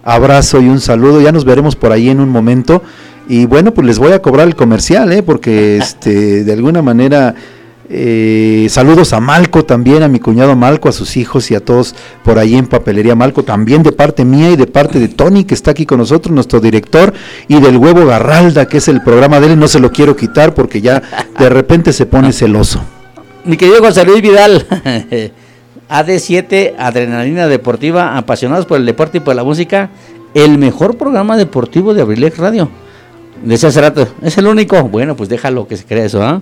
abrazo 0.03 0.59
y 0.59 0.67
un 0.67 0.79
saludo. 0.79 1.21
Ya 1.21 1.31
nos 1.31 1.45
veremos 1.45 1.75
por 1.75 1.91
ahí 1.91 2.09
en 2.09 2.19
un 2.19 2.29
momento. 2.29 2.81
Y 3.27 3.45
bueno, 3.45 3.73
pues 3.73 3.87
les 3.87 3.99
voy 3.99 4.11
a 4.11 4.21
cobrar 4.21 4.47
el 4.47 4.55
comercial, 4.55 5.11
¿eh? 5.11 5.23
porque 5.23 5.77
este, 5.81 6.43
de 6.43 6.53
alguna 6.53 6.81
manera 6.81 7.35
eh, 7.89 8.67
saludos 8.69 9.13
a 9.13 9.19
Malco 9.19 9.63
también, 9.63 10.01
a 10.03 10.07
mi 10.07 10.19
cuñado 10.19 10.55
Malco, 10.55 10.89
a 10.89 10.91
sus 10.91 11.17
hijos 11.17 11.51
y 11.51 11.55
a 11.55 11.59
todos 11.59 11.93
por 12.23 12.39
ahí 12.39 12.55
en 12.55 12.65
Papelería 12.67 13.15
Malco, 13.15 13.43
también 13.43 13.83
de 13.83 13.91
parte 13.91 14.25
mía 14.25 14.49
y 14.51 14.55
de 14.55 14.67
parte 14.67 14.99
de 14.99 15.07
Tony, 15.07 15.43
que 15.43 15.53
está 15.53 15.71
aquí 15.71 15.85
con 15.85 15.99
nosotros, 15.99 16.33
nuestro 16.33 16.59
director, 16.59 17.13
y 17.47 17.59
del 17.59 17.77
Huevo 17.77 18.05
Garralda, 18.05 18.67
que 18.67 18.77
es 18.77 18.87
el 18.87 19.01
programa 19.01 19.39
de 19.39 19.53
él, 19.53 19.59
no 19.59 19.67
se 19.67 19.79
lo 19.79 19.91
quiero 19.91 20.15
quitar 20.15 20.53
porque 20.53 20.81
ya 20.81 21.01
de 21.37 21.49
repente 21.49 21.93
se 21.93 22.05
pone 22.05 22.33
celoso. 22.33 22.81
Mi 23.43 23.57
querido 23.57 23.79
José 23.83 24.03
Luis 24.05 24.21
Vidal, 24.21 24.65
AD7, 25.89 26.73
Adrenalina 26.77 27.47
Deportiva, 27.47 28.17
apasionados 28.17 28.65
por 28.65 28.79
el 28.79 28.85
deporte 28.85 29.19
y 29.19 29.21
por 29.21 29.35
la 29.35 29.43
música, 29.43 29.91
el 30.33 30.57
mejor 30.57 30.97
programa 30.97 31.37
deportivo 31.37 31.93
de 31.93 32.01
Abrilex 32.01 32.37
Radio. 32.39 32.69
Decía 33.43 33.69
hace 33.69 33.81
rato, 33.81 34.07
¿es 34.21 34.37
el 34.37 34.47
único? 34.47 34.81
Bueno, 34.83 35.15
pues 35.15 35.29
déjalo 35.29 35.67
que 35.67 35.77
se 35.77 35.85
crea 35.85 36.05
eso, 36.05 36.23
¿ah? 36.23 36.41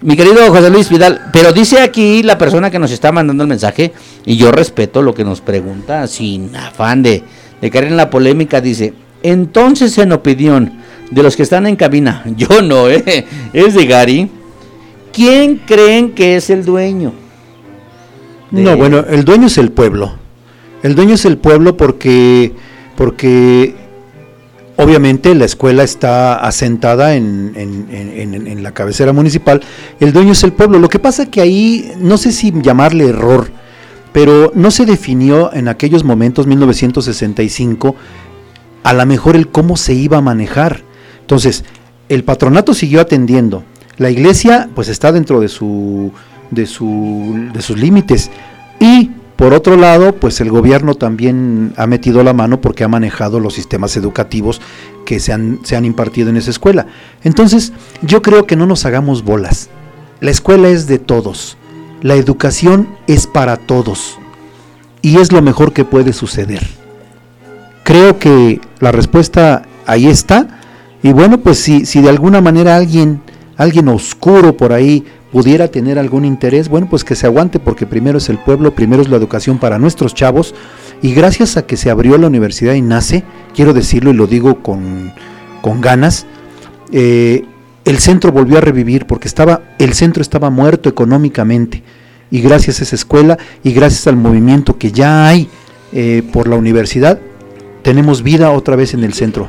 Mi 0.00 0.16
querido 0.16 0.36
José 0.48 0.70
Luis 0.70 0.88
Vidal, 0.90 1.30
pero 1.32 1.52
dice 1.52 1.80
aquí 1.80 2.22
la 2.22 2.38
persona 2.38 2.70
que 2.70 2.78
nos 2.78 2.92
está 2.92 3.10
mandando 3.10 3.42
el 3.42 3.48
mensaje, 3.48 3.92
y 4.24 4.36
yo 4.36 4.52
respeto 4.52 5.02
lo 5.02 5.12
que 5.12 5.24
nos 5.24 5.40
pregunta 5.40 6.06
sin 6.06 6.54
afán 6.54 7.02
de, 7.02 7.24
de 7.60 7.70
caer 7.70 7.84
en 7.84 7.96
la 7.96 8.08
polémica, 8.08 8.60
dice, 8.60 8.94
entonces 9.24 9.98
en 9.98 10.12
opinión 10.12 10.78
de 11.10 11.22
los 11.24 11.34
que 11.36 11.42
están 11.42 11.66
en 11.66 11.74
cabina, 11.74 12.22
yo 12.36 12.62
no, 12.62 12.88
¿eh? 12.88 13.26
es 13.52 13.74
de 13.74 13.86
Gary, 13.86 14.30
¿quién 15.12 15.56
creen 15.56 16.12
que 16.12 16.36
es 16.36 16.48
el 16.50 16.64
dueño? 16.64 17.12
No, 18.52 18.76
bueno, 18.76 19.04
el 19.10 19.24
dueño 19.24 19.48
es 19.48 19.58
el 19.58 19.72
pueblo. 19.72 20.14
El 20.82 20.94
dueño 20.94 21.14
es 21.14 21.24
el 21.24 21.38
pueblo 21.38 21.76
porque, 21.76 22.52
porque 22.96 23.74
obviamente 24.78 25.34
la 25.34 25.44
escuela 25.44 25.82
está 25.82 26.36
asentada 26.36 27.14
en, 27.14 28.62
la 28.62 28.72
cabecera 28.72 29.12
municipal. 29.12 29.60
El 30.00 30.12
dueño 30.12 30.32
es 30.32 30.42
el 30.44 30.52
pueblo. 30.52 30.78
Lo 30.78 30.88
que 30.88 30.98
pasa 31.00 31.26
que 31.26 31.40
ahí, 31.40 31.92
no 31.98 32.16
sé 32.16 32.32
si 32.32 32.52
llamarle 32.62 33.08
error, 33.08 33.50
pero 34.12 34.52
no 34.54 34.70
se 34.70 34.86
definió 34.86 35.52
en 35.52 35.68
aquellos 35.68 36.04
momentos, 36.04 36.46
1965, 36.46 37.96
a 38.84 38.92
lo 38.94 39.04
mejor 39.04 39.36
el 39.36 39.48
cómo 39.48 39.76
se 39.76 39.94
iba 39.94 40.18
a 40.18 40.22
manejar. 40.22 40.82
Entonces, 41.20 41.64
el 42.08 42.22
patronato 42.24 42.72
siguió 42.72 43.00
atendiendo. 43.00 43.64
La 43.96 44.10
iglesia, 44.10 44.70
pues 44.74 44.88
está 44.88 45.10
dentro 45.10 45.40
de 45.40 45.48
su, 45.48 46.12
de 46.52 46.62
de 46.62 47.62
sus 47.62 47.76
límites. 47.76 48.30
Y 48.78 49.10
por 49.38 49.54
otro 49.54 49.76
lado, 49.76 50.16
pues 50.16 50.40
el 50.40 50.50
gobierno 50.50 50.96
también 50.96 51.72
ha 51.76 51.86
metido 51.86 52.24
la 52.24 52.32
mano 52.32 52.60
porque 52.60 52.82
ha 52.82 52.88
manejado 52.88 53.38
los 53.38 53.54
sistemas 53.54 53.96
educativos 53.96 54.60
que 55.06 55.20
se 55.20 55.32
han, 55.32 55.60
se 55.62 55.76
han 55.76 55.84
impartido 55.84 56.28
en 56.28 56.36
esa 56.36 56.50
escuela. 56.50 56.88
Entonces, 57.22 57.72
yo 58.02 58.20
creo 58.20 58.48
que 58.48 58.56
no 58.56 58.66
nos 58.66 58.84
hagamos 58.84 59.22
bolas. 59.22 59.70
La 60.18 60.32
escuela 60.32 60.70
es 60.70 60.88
de 60.88 60.98
todos. 60.98 61.56
La 62.02 62.16
educación 62.16 62.88
es 63.06 63.28
para 63.28 63.56
todos. 63.58 64.18
Y 65.02 65.18
es 65.18 65.30
lo 65.30 65.40
mejor 65.40 65.72
que 65.72 65.84
puede 65.84 66.12
suceder. 66.12 66.66
Creo 67.84 68.18
que 68.18 68.60
la 68.80 68.90
respuesta 68.90 69.62
ahí 69.86 70.08
está. 70.08 70.58
Y 71.00 71.12
bueno, 71.12 71.38
pues 71.38 71.60
si, 71.60 71.86
si 71.86 72.00
de 72.00 72.08
alguna 72.08 72.40
manera 72.40 72.74
alguien, 72.74 73.22
alguien 73.56 73.86
oscuro 73.86 74.56
por 74.56 74.72
ahí 74.72 75.04
pudiera 75.32 75.68
tener 75.68 75.98
algún 75.98 76.24
interés, 76.24 76.68
bueno, 76.68 76.88
pues 76.88 77.04
que 77.04 77.14
se 77.14 77.26
aguante 77.26 77.58
porque 77.58 77.86
primero 77.86 78.18
es 78.18 78.28
el 78.28 78.38
pueblo, 78.38 78.74
primero 78.74 79.02
es 79.02 79.08
la 79.08 79.16
educación 79.16 79.58
para 79.58 79.78
nuestros 79.78 80.14
chavos. 80.14 80.54
Y 81.02 81.14
gracias 81.14 81.56
a 81.56 81.66
que 81.66 81.76
se 81.76 81.90
abrió 81.90 82.18
la 82.18 82.26
Universidad 82.26 82.74
y 82.74 82.82
nace, 82.82 83.24
quiero 83.54 83.72
decirlo 83.72 84.10
y 84.10 84.14
lo 84.14 84.26
digo 84.26 84.62
con, 84.62 85.12
con 85.60 85.80
ganas, 85.80 86.26
eh, 86.92 87.44
el 87.84 87.98
centro 87.98 88.32
volvió 88.32 88.58
a 88.58 88.60
revivir 88.60 89.06
porque 89.06 89.28
estaba, 89.28 89.62
el 89.78 89.94
centro 89.94 90.22
estaba 90.22 90.50
muerto 90.50 90.88
económicamente. 90.88 91.82
Y 92.30 92.40
gracias 92.40 92.80
a 92.80 92.82
esa 92.82 92.96
escuela 92.96 93.38
y 93.62 93.72
gracias 93.72 94.06
al 94.06 94.16
movimiento 94.16 94.76
que 94.76 94.92
ya 94.92 95.26
hay 95.26 95.48
eh, 95.92 96.22
por 96.32 96.48
la 96.48 96.56
universidad, 96.56 97.18
tenemos 97.82 98.22
vida 98.22 98.50
otra 98.50 98.76
vez 98.76 98.92
en 98.92 99.04
el 99.04 99.14
centro. 99.14 99.48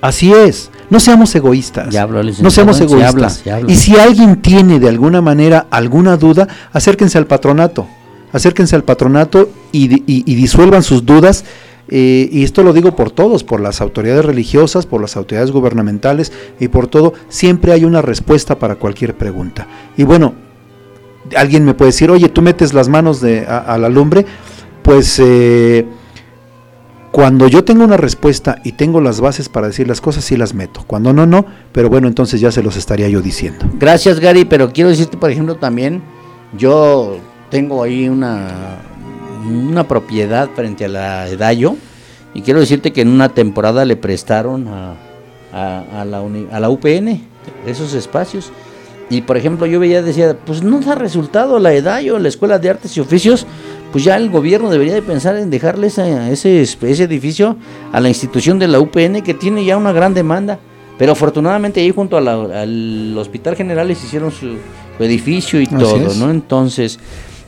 Así 0.00 0.32
es, 0.32 0.70
no 0.90 1.00
seamos 1.00 1.34
egoístas. 1.34 1.92
Ya 2.38 2.44
no 2.44 2.50
seamos 2.50 2.76
se 2.78 2.84
egoístas. 2.84 3.42
Y 3.70 3.76
si 3.76 3.96
alguien 3.98 4.40
tiene 4.42 4.78
de 4.80 4.88
alguna 4.88 5.20
manera 5.20 5.66
alguna 5.70 6.16
duda, 6.16 6.48
acérquense 6.72 7.18
al 7.18 7.26
patronato. 7.26 7.86
Acérquense 8.32 8.76
al 8.76 8.84
patronato 8.84 9.48
y- 9.72 10.02
y 10.06 10.34
disuelvan 10.34 10.82
sus 10.82 11.04
dudas. 11.04 11.44
eh, 11.90 12.28
y 12.30 12.44
esto 12.44 12.62
lo 12.62 12.74
digo 12.74 12.94
por 12.94 13.10
todos, 13.10 13.44
por 13.44 13.60
las 13.60 13.80
autoridades 13.80 14.22
religiosas, 14.22 14.84
por 14.84 15.00
las 15.00 15.16
autoridades 15.16 15.50
gubernamentales 15.52 16.32
y 16.60 16.68
por 16.68 16.86
todo. 16.86 17.14
Siempre 17.30 17.72
hay 17.72 17.86
una 17.86 18.02
respuesta 18.02 18.58
para 18.58 18.74
cualquier 18.74 19.14
pregunta. 19.16 19.66
Y 19.96 20.02
bueno, 20.02 20.34
alguien 21.34 21.64
me 21.64 21.72
puede 21.72 21.88
decir, 21.90 22.10
oye, 22.10 22.28
tú 22.28 22.42
metes 22.42 22.74
las 22.74 22.90
manos 22.90 23.22
de, 23.22 23.46
a, 23.46 23.58
a 23.60 23.78
la 23.78 23.88
lumbre. 23.88 24.26
Pues 24.82 25.18
eh, 25.18 25.86
cuando 27.12 27.48
yo 27.48 27.64
tengo 27.64 27.84
una 27.84 27.96
respuesta 27.96 28.58
y 28.64 28.72
tengo 28.72 29.00
las 29.00 29.20
bases 29.20 29.48
para 29.48 29.66
decir 29.68 29.88
las 29.88 30.00
cosas, 30.00 30.24
sí 30.24 30.36
las 30.36 30.54
meto. 30.54 30.84
Cuando 30.86 31.12
no, 31.12 31.26
no. 31.26 31.44
Pero 31.72 31.88
bueno, 31.88 32.06
entonces 32.08 32.40
ya 32.40 32.52
se 32.52 32.62
los 32.62 32.76
estaría 32.76 33.08
yo 33.08 33.20
diciendo. 33.22 33.66
Gracias, 33.78 34.20
Gary, 34.20 34.44
pero 34.44 34.72
quiero 34.72 34.90
decirte, 34.90 35.16
por 35.16 35.30
ejemplo, 35.30 35.56
también, 35.56 36.02
yo 36.56 37.16
tengo 37.50 37.82
ahí 37.82 38.08
una, 38.08 38.48
una 39.46 39.88
propiedad 39.88 40.50
frente 40.54 40.84
a 40.84 40.88
la 40.88 41.28
Edallo 41.28 41.76
y 42.34 42.42
quiero 42.42 42.60
decirte 42.60 42.92
que 42.92 43.00
en 43.00 43.08
una 43.08 43.30
temporada 43.30 43.84
le 43.86 43.96
prestaron 43.96 44.68
a, 44.68 44.94
a- 45.52 46.04
la, 46.04 46.68
UPN 46.70 47.22
esos 47.66 47.94
espacios. 47.94 48.52
Y 49.10 49.22
por 49.22 49.38
ejemplo, 49.38 49.64
yo 49.64 49.80
veía, 49.80 50.02
decía, 50.02 50.36
pues 50.44 50.62
no 50.62 50.80
da 50.80 50.94
resultado 50.94 51.58
la 51.58 51.72
Edallo, 51.72 52.18
la 52.18 52.28
Escuela 52.28 52.58
de 52.58 52.68
Artes 52.68 52.94
y 52.98 53.00
Oficios, 53.00 53.46
pues 53.92 54.04
ya 54.04 54.16
el 54.16 54.30
gobierno 54.30 54.70
debería 54.70 54.94
de 54.94 55.02
pensar 55.02 55.36
en 55.36 55.50
dejarle 55.50 55.86
esa- 55.88 56.30
ese, 56.30 56.60
ese 56.62 57.04
edificio 57.04 57.56
a 57.92 58.00
la 58.00 58.08
institución 58.08 58.58
de 58.58 58.68
la 58.68 58.80
UPN 58.80 59.22
que 59.22 59.34
tiene 59.34 59.64
ya 59.64 59.76
una 59.76 59.92
gran 59.92 60.14
demanda. 60.14 60.58
Pero 60.98 61.12
afortunadamente 61.12 61.80
ahí 61.80 61.90
junto 61.92 62.16
a 62.16 62.20
la- 62.20 62.62
al 62.62 63.16
Hospital 63.16 63.54
General 63.56 63.86
les 63.86 64.02
hicieron 64.02 64.30
su, 64.32 64.56
su 64.96 65.04
edificio 65.04 65.60
y 65.60 65.64
Así 65.66 65.76
todo, 65.76 66.08
es. 66.10 66.16
¿no? 66.16 66.30
Entonces, 66.30 66.98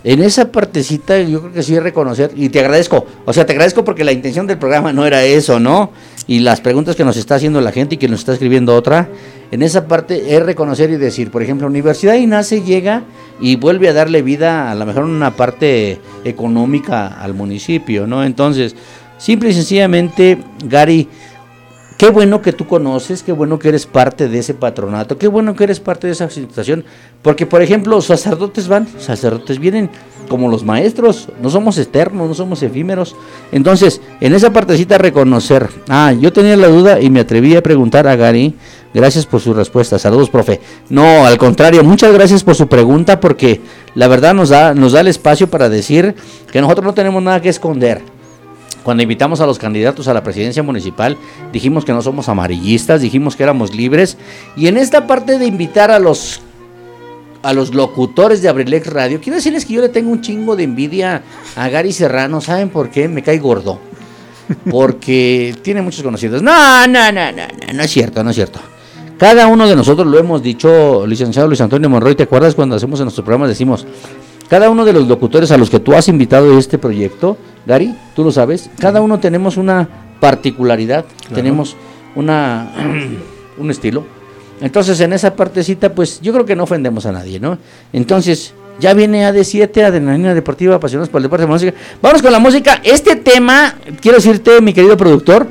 en 0.05 0.23
esa 0.23 0.51
partecita 0.51 1.21
yo 1.21 1.41
creo 1.41 1.53
que 1.53 1.63
sí 1.63 1.75
es 1.75 1.83
reconocer, 1.83 2.31
y 2.37 2.49
te 2.49 2.61
agradezco, 2.61 3.05
o 3.27 3.33
sea, 3.35 3.45
te 3.45 3.53
agradezco 3.53 3.85
porque 3.85 4.03
la 4.05 4.13
intención 4.13 4.47
del 4.47 4.57
programa 4.57 4.93
no 4.95 5.05
era 5.05 5.25
eso, 5.25 5.61
¿no? 5.61 5.91
Y 6.27 6.39
las 6.39 6.61
preguntas 6.63 6.97
que 6.97 7.05
nos 7.05 7.17
está 7.19 7.35
haciendo 7.35 7.61
la 7.61 7.73
gente 7.73 7.97
y 7.97 7.99
que 7.99 8.09
nos 8.09 8.21
está 8.21 8.33
escribiendo 8.33 8.75
otra, 8.75 9.09
en 9.51 9.63
esa 9.63 9.87
parte 9.89 10.35
es 10.37 10.43
reconocer 10.43 10.89
y 10.91 10.97
decir, 10.97 11.31
por 11.33 11.43
ejemplo, 11.43 11.67
Universidad 11.67 12.15
INACE 12.15 12.63
llega 12.63 13.03
y 13.41 13.57
vuelve 13.57 13.89
a 13.89 13.93
darle 13.93 14.23
vida 14.23 14.71
a 14.71 14.75
lo 14.75 14.87
mejor 14.87 15.05
una 15.05 15.37
parte 15.37 16.01
económica 16.25 17.07
al 17.21 17.35
municipio, 17.35 18.07
¿no? 18.07 18.25
Entonces, 18.25 18.77
simple 19.19 19.51
y 19.51 19.55
sencillamente, 19.55 20.39
Gary, 20.65 21.09
Qué 22.01 22.09
bueno 22.09 22.41
que 22.41 22.55
tú 22.55 22.67
conoces, 22.67 23.23
qué 23.23 23.31
bueno 23.31 23.59
que 23.59 23.69
eres 23.69 23.85
parte 23.85 24.27
de 24.27 24.39
ese 24.39 24.55
patronato, 24.55 25.19
qué 25.19 25.29
bueno 25.29 25.55
que 25.55 25.65
eres 25.65 25.81
parte 25.81 26.07
de 26.07 26.15
esa 26.15 26.31
situación. 26.31 26.83
Porque, 27.21 27.45
por 27.45 27.61
ejemplo, 27.61 28.01
sacerdotes 28.01 28.69
van, 28.69 28.89
sacerdotes 28.99 29.59
vienen 29.59 29.91
como 30.31 30.49
los 30.49 30.65
maestros, 30.65 31.29
no 31.43 31.51
somos 31.51 31.77
eternos, 31.77 32.29
no 32.29 32.35
somos 32.35 32.63
efímeros. 32.63 33.17
Entonces, 33.51 34.01
en 34.21 34.33
esa 34.33 34.53
partecita 34.53 34.97
reconocer, 34.97 35.69
ah, 35.89 36.13
yo 36.13 36.33
tenía 36.33 36.57
la 36.57 36.69
duda 36.69 37.01
y 37.01 37.11
me 37.11 37.19
atreví 37.19 37.57
a 37.57 37.63
preguntar 37.65 38.07
a 38.07 38.15
Gary, 38.15 38.55
gracias 38.95 39.27
por 39.27 39.41
su 39.41 39.53
respuesta, 39.53 39.99
saludos, 39.99 40.31
profe. 40.31 40.61
No, 40.89 41.27
al 41.27 41.37
contrario, 41.37 41.83
muchas 41.83 42.15
gracias 42.15 42.45
por 42.45 42.55
su 42.55 42.69
pregunta 42.69 43.19
porque 43.19 43.61
la 43.97 44.07
verdad 44.07 44.33
nos 44.33 44.51
da, 44.51 44.73
nos 44.73 44.93
da 44.93 45.01
el 45.01 45.09
espacio 45.09 45.51
para 45.51 45.69
decir 45.69 46.15
que 46.53 46.61
nosotros 46.61 46.87
no 46.87 46.95
tenemos 46.95 47.21
nada 47.21 47.43
que 47.43 47.49
esconder. 47.49 48.01
Cuando 48.85 49.03
invitamos 49.03 49.41
a 49.41 49.47
los 49.47 49.59
candidatos 49.59 50.07
a 50.07 50.15
la 50.15 50.23
presidencia 50.23 50.63
municipal, 50.63 51.19
dijimos 51.53 51.85
que 51.85 51.93
no 51.93 52.03
somos 52.03 52.29
amarillistas, 52.29 53.01
dijimos 53.01 53.35
que 53.35 53.43
éramos 53.43 53.75
libres. 53.75 54.17
Y 54.57 54.69
en 54.69 54.77
esta 54.77 55.09
parte 55.09 55.41
de 55.41 55.47
invitar 55.47 55.91
a 55.91 55.99
los 55.99 56.41
a 57.43 57.53
los 57.53 57.75
locutores 57.75 58.43
de 58.43 58.49
Abrilex 58.49 58.87
Radio, 58.89 59.21
quiero 59.21 59.37
decirles 59.37 59.65
que 59.65 59.75
yo 59.75 59.81
le 59.81 59.89
tengo 59.89 60.11
un 60.11 60.21
chingo 60.21 60.57
de 60.57 60.65
envidia 60.65 61.23
a 61.57 61.69
Gary 61.69 61.93
Serrano. 61.93 62.41
¿Saben 62.41 62.69
por 62.69 62.91
qué? 62.91 63.09
Me 63.09 63.23
cae 63.23 63.39
gordo. 63.39 63.79
Porque 64.71 65.55
tiene 65.63 65.83
muchos 65.83 66.03
conocidos. 66.03 66.43
No, 66.43 66.87
no, 66.87 67.13
no, 67.13 67.33
no, 67.33 67.47
no, 67.47 67.73
no 67.73 67.83
es 67.83 67.91
cierto, 67.91 68.23
no 68.23 68.31
es 68.31 68.37
cierto. 68.37 68.61
Cada 69.19 69.47
uno 69.47 69.69
de 69.69 69.77
nosotros 69.77 70.07
lo 70.07 70.19
hemos 70.19 70.43
dicho, 70.43 71.07
licenciado 71.07 71.47
Luis 71.47 71.61
Antonio 71.61 71.91
Monroy, 71.91 72.15
¿te 72.15 72.23
acuerdas 72.23 72.55
cuando 72.55 72.77
hacemos 72.77 73.01
en 73.01 73.05
nuestros 73.05 73.25
programas? 73.25 73.51
Decimos, 73.51 73.87
cada 74.49 74.71
uno 74.71 74.85
de 74.85 74.95
los 74.95 75.07
locutores 75.07 75.51
a 75.51 75.59
los 75.59 75.69
que 75.69 75.79
tú 75.79 75.93
has 75.93 76.09
invitado 76.09 76.57
a 76.57 76.59
este 76.59 76.79
proyecto, 76.79 77.37
Gary, 77.67 77.95
tú 78.17 78.25
lo 78.25 78.33
sabes, 78.33 78.71
cada 78.79 79.03
uno 79.03 79.21
tenemos 79.21 79.59
una 79.59 79.87
particularidad, 80.21 81.05
tenemos 81.35 81.77
una 82.15 82.73
un 83.59 83.71
estilo. 83.71 84.20
Entonces, 84.61 85.01
en 85.01 85.13
esa 85.13 85.35
partecita, 85.35 85.95
pues 85.95 86.21
yo 86.21 86.33
creo 86.33 86.45
que 86.45 86.55
no 86.55 86.65
ofendemos 86.65 87.07
a 87.07 87.13
nadie, 87.13 87.41
¿no? 87.41 87.59
Entonces, 87.93 88.53
ya 88.79 88.95
viene 88.95 89.29
AD7, 89.29 89.85
Adrenalina 89.85 90.35
Deportiva, 90.35 90.77
Apasionados 90.77 91.09
por 91.09 91.19
el 91.19 91.25
Deporte 91.25 91.43
de 91.43 91.49
la 91.49 91.53
Música. 91.53 91.75
Vamos 92.01 92.23
con 92.23 92.33
la 92.33 92.39
música. 92.39 92.81
Este 92.83 93.17
tema, 93.17 93.75
quiero 94.01 94.17
decirte, 94.17 94.61
mi 94.61 94.73
querido 94.73 94.97
productor, 94.97 95.47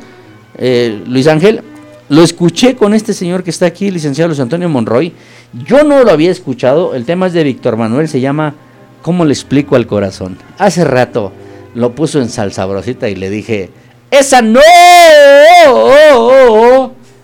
eh, 0.57 1.01
Luis 1.07 1.27
Ángel, 1.27 1.61
lo 2.09 2.23
escuché 2.23 2.75
con 2.75 2.93
este 2.93 3.13
señor 3.13 3.43
que 3.43 3.51
está 3.51 3.67
aquí, 3.67 3.91
licenciado 3.91 4.29
Luis 4.29 4.39
Antonio 4.39 4.67
Monroy. 4.67 5.13
Yo 5.65 5.83
no 5.83 6.03
lo 6.03 6.11
había 6.11 6.31
escuchado. 6.31 6.95
El 6.95 7.05
tema 7.05 7.27
es 7.27 7.33
de 7.33 7.43
Víctor 7.43 7.77
Manuel, 7.77 8.07
se 8.09 8.19
llama 8.19 8.55
¿Cómo 9.01 9.25
le 9.25 9.33
explico 9.33 9.75
al 9.75 9.85
corazón? 9.87 10.37
Hace 10.57 10.83
rato 10.83 11.31
lo 11.75 11.93
puso 11.93 12.19
en 12.19 12.29
salsabrosita 12.29 13.09
y 13.09 13.15
le 13.15 13.29
dije, 13.29 13.69
¡Esa 14.09 14.41
no! 14.41 14.59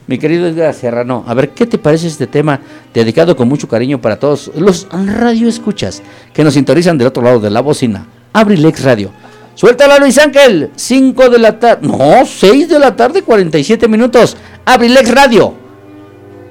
mi 0.08 0.18
querido 0.18 0.48
Edgar 0.48 0.74
Serrano, 0.74 1.24
a 1.28 1.34
ver, 1.34 1.50
¿qué 1.50 1.66
te 1.66 1.78
parece 1.78 2.08
este 2.08 2.28
tema 2.28 2.60
dedicado 2.94 3.36
con 3.36 3.48
mucho 3.48 3.68
cariño 3.68 4.00
para 4.00 4.20
todos 4.20 4.52
los 4.56 4.88
radioescuchas 4.92 6.04
que 6.34 6.44
nos 6.44 6.54
sintonizan 6.54 6.98
del 6.98 7.08
otro 7.08 7.24
lado 7.24 7.40
de 7.40 7.50
la 7.50 7.62
bocina? 7.62 8.06
Abrilex 8.34 8.84
Radio. 8.84 9.12
Suéltala 9.56 9.98
Luis 9.98 10.18
Ángel, 10.18 10.72
5 10.76 11.30
de 11.30 11.40
la 11.40 11.58
tarde, 11.58 11.88
no, 11.88 12.26
6 12.26 12.68
de 12.68 12.78
la 12.78 12.96
tarde, 12.96 13.22
47 13.22 13.88
minutos. 13.88 14.36
Abrilex 14.66 15.10
Radio. 15.12 15.54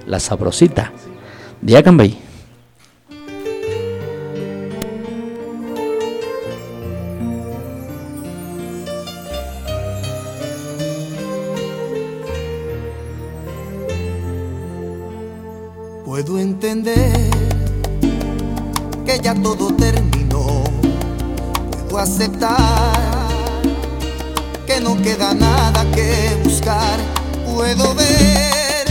La 0.06 0.18
sabrosita 0.18 0.92
de 1.60 1.76
Puedo 16.14 16.38
entender 16.38 17.28
que 19.04 19.18
ya 19.20 19.34
todo 19.34 19.74
terminó. 19.74 20.62
Puedo 21.90 21.98
aceptar 21.98 22.94
que 24.64 24.80
no 24.80 24.96
queda 25.02 25.34
nada 25.34 25.84
que 25.90 26.40
buscar. 26.44 27.00
Puedo 27.52 27.96
ver 27.96 28.84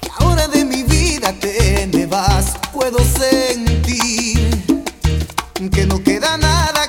que 0.00 0.10
ahora 0.18 0.48
de 0.48 0.64
mi 0.64 0.82
vida 0.82 1.32
te 1.38 1.88
me 1.94 2.06
vas. 2.06 2.54
Puedo 2.72 2.98
sentir 3.04 4.64
que 5.70 5.86
no 5.86 6.02
queda 6.02 6.36
nada. 6.36 6.79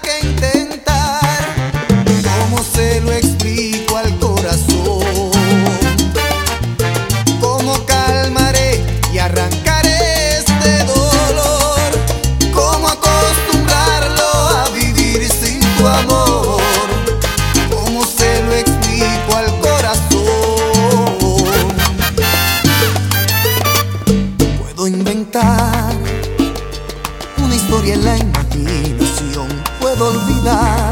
una 27.37 27.55
historia 27.55 27.93
en 27.93 28.03
la 28.03 28.17
imaginación. 28.17 29.47
Puedo 29.79 30.09
olvidar 30.09 30.91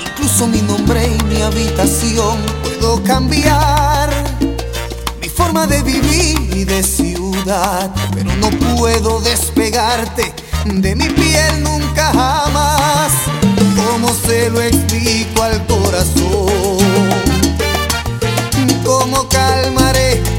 incluso 0.00 0.46
mi 0.46 0.62
nombre 0.62 1.06
y 1.06 1.24
mi 1.24 1.42
habitación. 1.42 2.38
Puedo 2.62 3.02
cambiar 3.04 4.08
mi 5.20 5.28
forma 5.28 5.66
de 5.66 5.82
vivir 5.82 6.38
y 6.56 6.64
de 6.64 6.82
ciudad, 6.82 7.90
pero 8.14 8.34
no 8.36 8.48
puedo 8.76 9.20
despegarte 9.20 10.32
de 10.64 10.96
mi 10.96 11.08
piel 11.10 11.64
nunca 11.64 12.06
jamás. 12.14 13.12
¿Cómo 13.76 14.08
se 14.26 14.48
lo 14.48 14.62
explico 14.62 15.42
al 15.42 15.66
corazón? 15.66 16.78
¿Cómo 18.84 19.28
calmaré? 19.28 20.35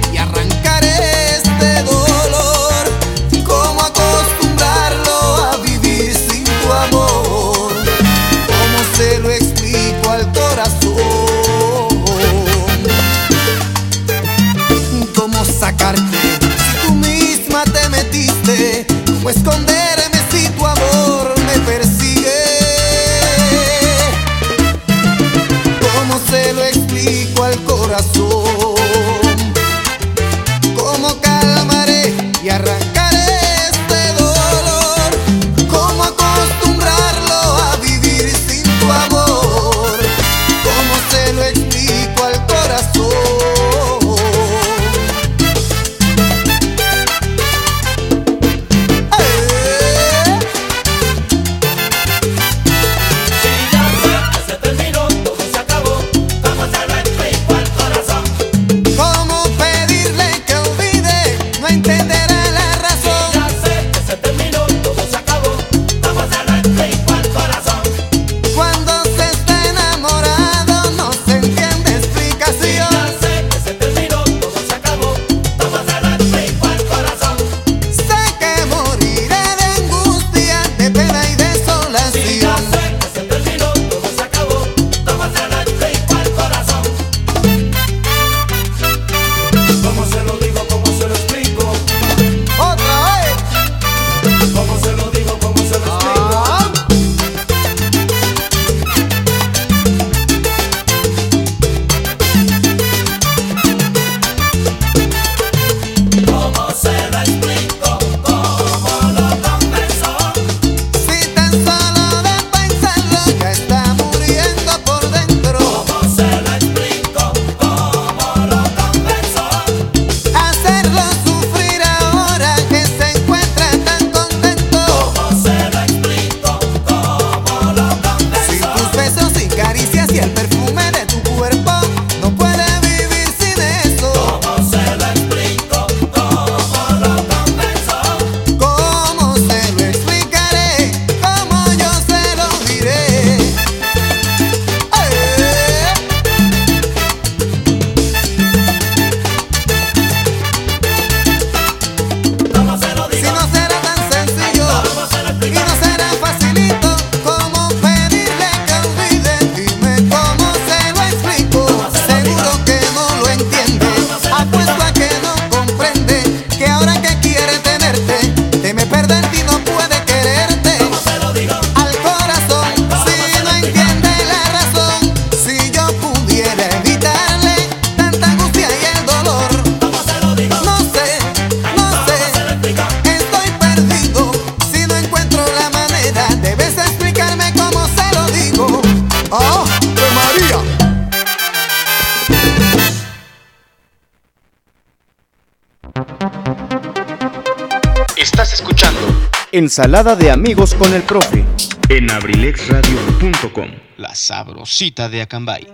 Ensalada 199.77 200.15
de 200.15 200.31
amigos 200.31 200.73
con 200.73 200.91
el 200.91 201.03
profe. 201.03 201.45
En 201.87 202.09
abrilexradio.com. 202.09 203.67
La 203.97 204.15
sabrosita 204.15 205.07
de 205.07 205.21
Acambay. 205.21 205.67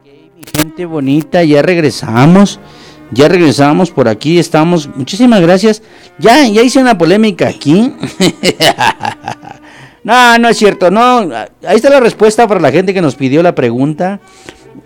Okay, 0.00 0.30
mi 0.36 0.42
gente 0.54 0.84
bonita, 0.84 1.42
ya 1.42 1.62
regresamos. 1.62 2.60
Ya 3.10 3.26
regresamos 3.28 3.90
por 3.90 4.06
aquí, 4.06 4.38
estamos. 4.38 4.86
Muchísimas 4.94 5.40
gracias. 5.40 5.82
Ya, 6.18 6.46
ya 6.46 6.60
hice 6.60 6.78
una 6.78 6.98
polémica 6.98 7.48
aquí. 7.48 7.90
no, 10.04 10.38
no 10.38 10.48
es 10.50 10.58
cierto. 10.58 10.90
No, 10.90 11.20
ahí 11.66 11.76
está 11.76 11.88
la 11.88 12.00
respuesta 12.00 12.46
para 12.46 12.60
la 12.60 12.70
gente 12.70 12.92
que 12.92 13.00
nos 13.00 13.14
pidió 13.14 13.42
la 13.42 13.54
pregunta. 13.54 14.20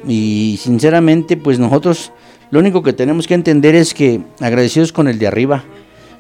Y 0.07 0.61
sinceramente, 0.63 1.37
pues 1.37 1.59
nosotros 1.59 2.13
lo 2.53 2.61
único 2.61 2.81
que 2.85 2.93
tenemos 2.93 3.27
que 3.27 3.35
entender 3.35 3.75
es 3.75 3.93
que 3.93 4.21
agradecidos 4.39 4.93
con 4.93 5.09
el 5.09 5.19
de 5.19 5.27
arriba 5.27 5.65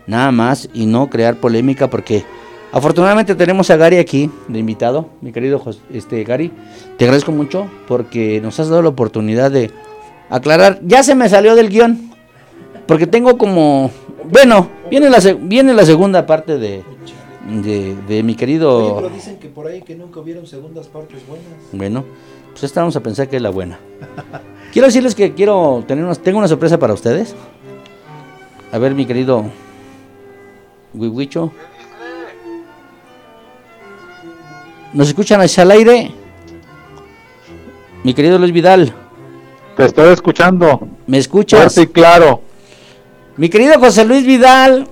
nada 0.06 0.30
más, 0.32 0.68
y 0.74 0.86
no 0.86 1.08
crear 1.10 1.36
polémica, 1.36 1.88
porque 1.90 2.24
afortunadamente 2.72 3.34
tenemos 3.34 3.70
a 3.70 3.76
Gary 3.76 3.98
aquí 3.98 4.30
de 4.48 4.58
invitado, 4.58 5.08
mi 5.20 5.32
querido 5.32 5.62
este 5.92 6.24
Gary. 6.24 6.52
Te 6.96 7.04
agradezco 7.04 7.32
mucho 7.32 7.66
porque 7.88 8.40
nos 8.40 8.58
has 8.60 8.68
dado 8.68 8.82
la 8.82 8.88
oportunidad 8.88 9.50
de 9.50 9.70
aclarar. 10.30 10.80
Ya 10.82 11.02
se 11.02 11.14
me 11.14 11.28
salió 11.28 11.54
del 11.54 11.68
guion, 11.68 12.10
porque 12.86 13.06
tengo 13.06 13.38
como, 13.38 13.90
bueno, 14.30 14.68
viene 14.90 15.10
la 15.10 15.18
viene 15.40 15.74
la 15.74 15.86
segunda 15.86 16.26
parte 16.26 16.58
de 16.58 16.82
de, 17.46 18.22
mi 18.22 18.34
querido. 18.34 18.96
pero 18.96 19.08
dicen 19.10 19.38
que 19.38 19.48
por 19.48 19.66
ahí 19.66 19.82
que 19.82 19.94
nunca 19.94 20.20
hubieron 20.20 20.46
segundas 20.46 20.86
partes 20.88 21.26
buenas. 21.26 21.46
Bueno, 21.72 22.04
pues 22.52 22.64
esta 22.64 22.80
vamos 22.80 22.96
a 22.96 23.02
pensar 23.02 23.28
que 23.28 23.36
es 23.36 23.42
la 23.42 23.50
buena. 23.50 23.78
quiero 24.72 24.86
decirles 24.86 25.14
que 25.14 25.34
quiero 25.34 25.84
tener 25.86 26.04
una, 26.04 26.14
tengo 26.14 26.38
una 26.38 26.48
sorpresa 26.48 26.78
para 26.78 26.94
ustedes. 26.94 27.34
A 28.72 28.78
ver, 28.78 28.94
mi 28.94 29.06
querido 29.06 29.44
Wiwicho. 30.94 31.52
¿Nos 34.92 35.08
escuchan 35.08 35.40
al 35.40 35.70
aire? 35.70 36.12
Mi 38.04 38.14
querido 38.14 38.38
Luis 38.38 38.52
Vidal. 38.52 38.94
Te 39.76 39.86
estoy 39.86 40.12
escuchando. 40.12 40.86
¿Me 41.06 41.18
escuchas? 41.18 41.74
Sí, 41.74 41.88
claro. 41.88 42.42
Mi 43.36 43.48
querido 43.48 43.78
José 43.80 44.04
Luis 44.04 44.24
Vidal, 44.24 44.86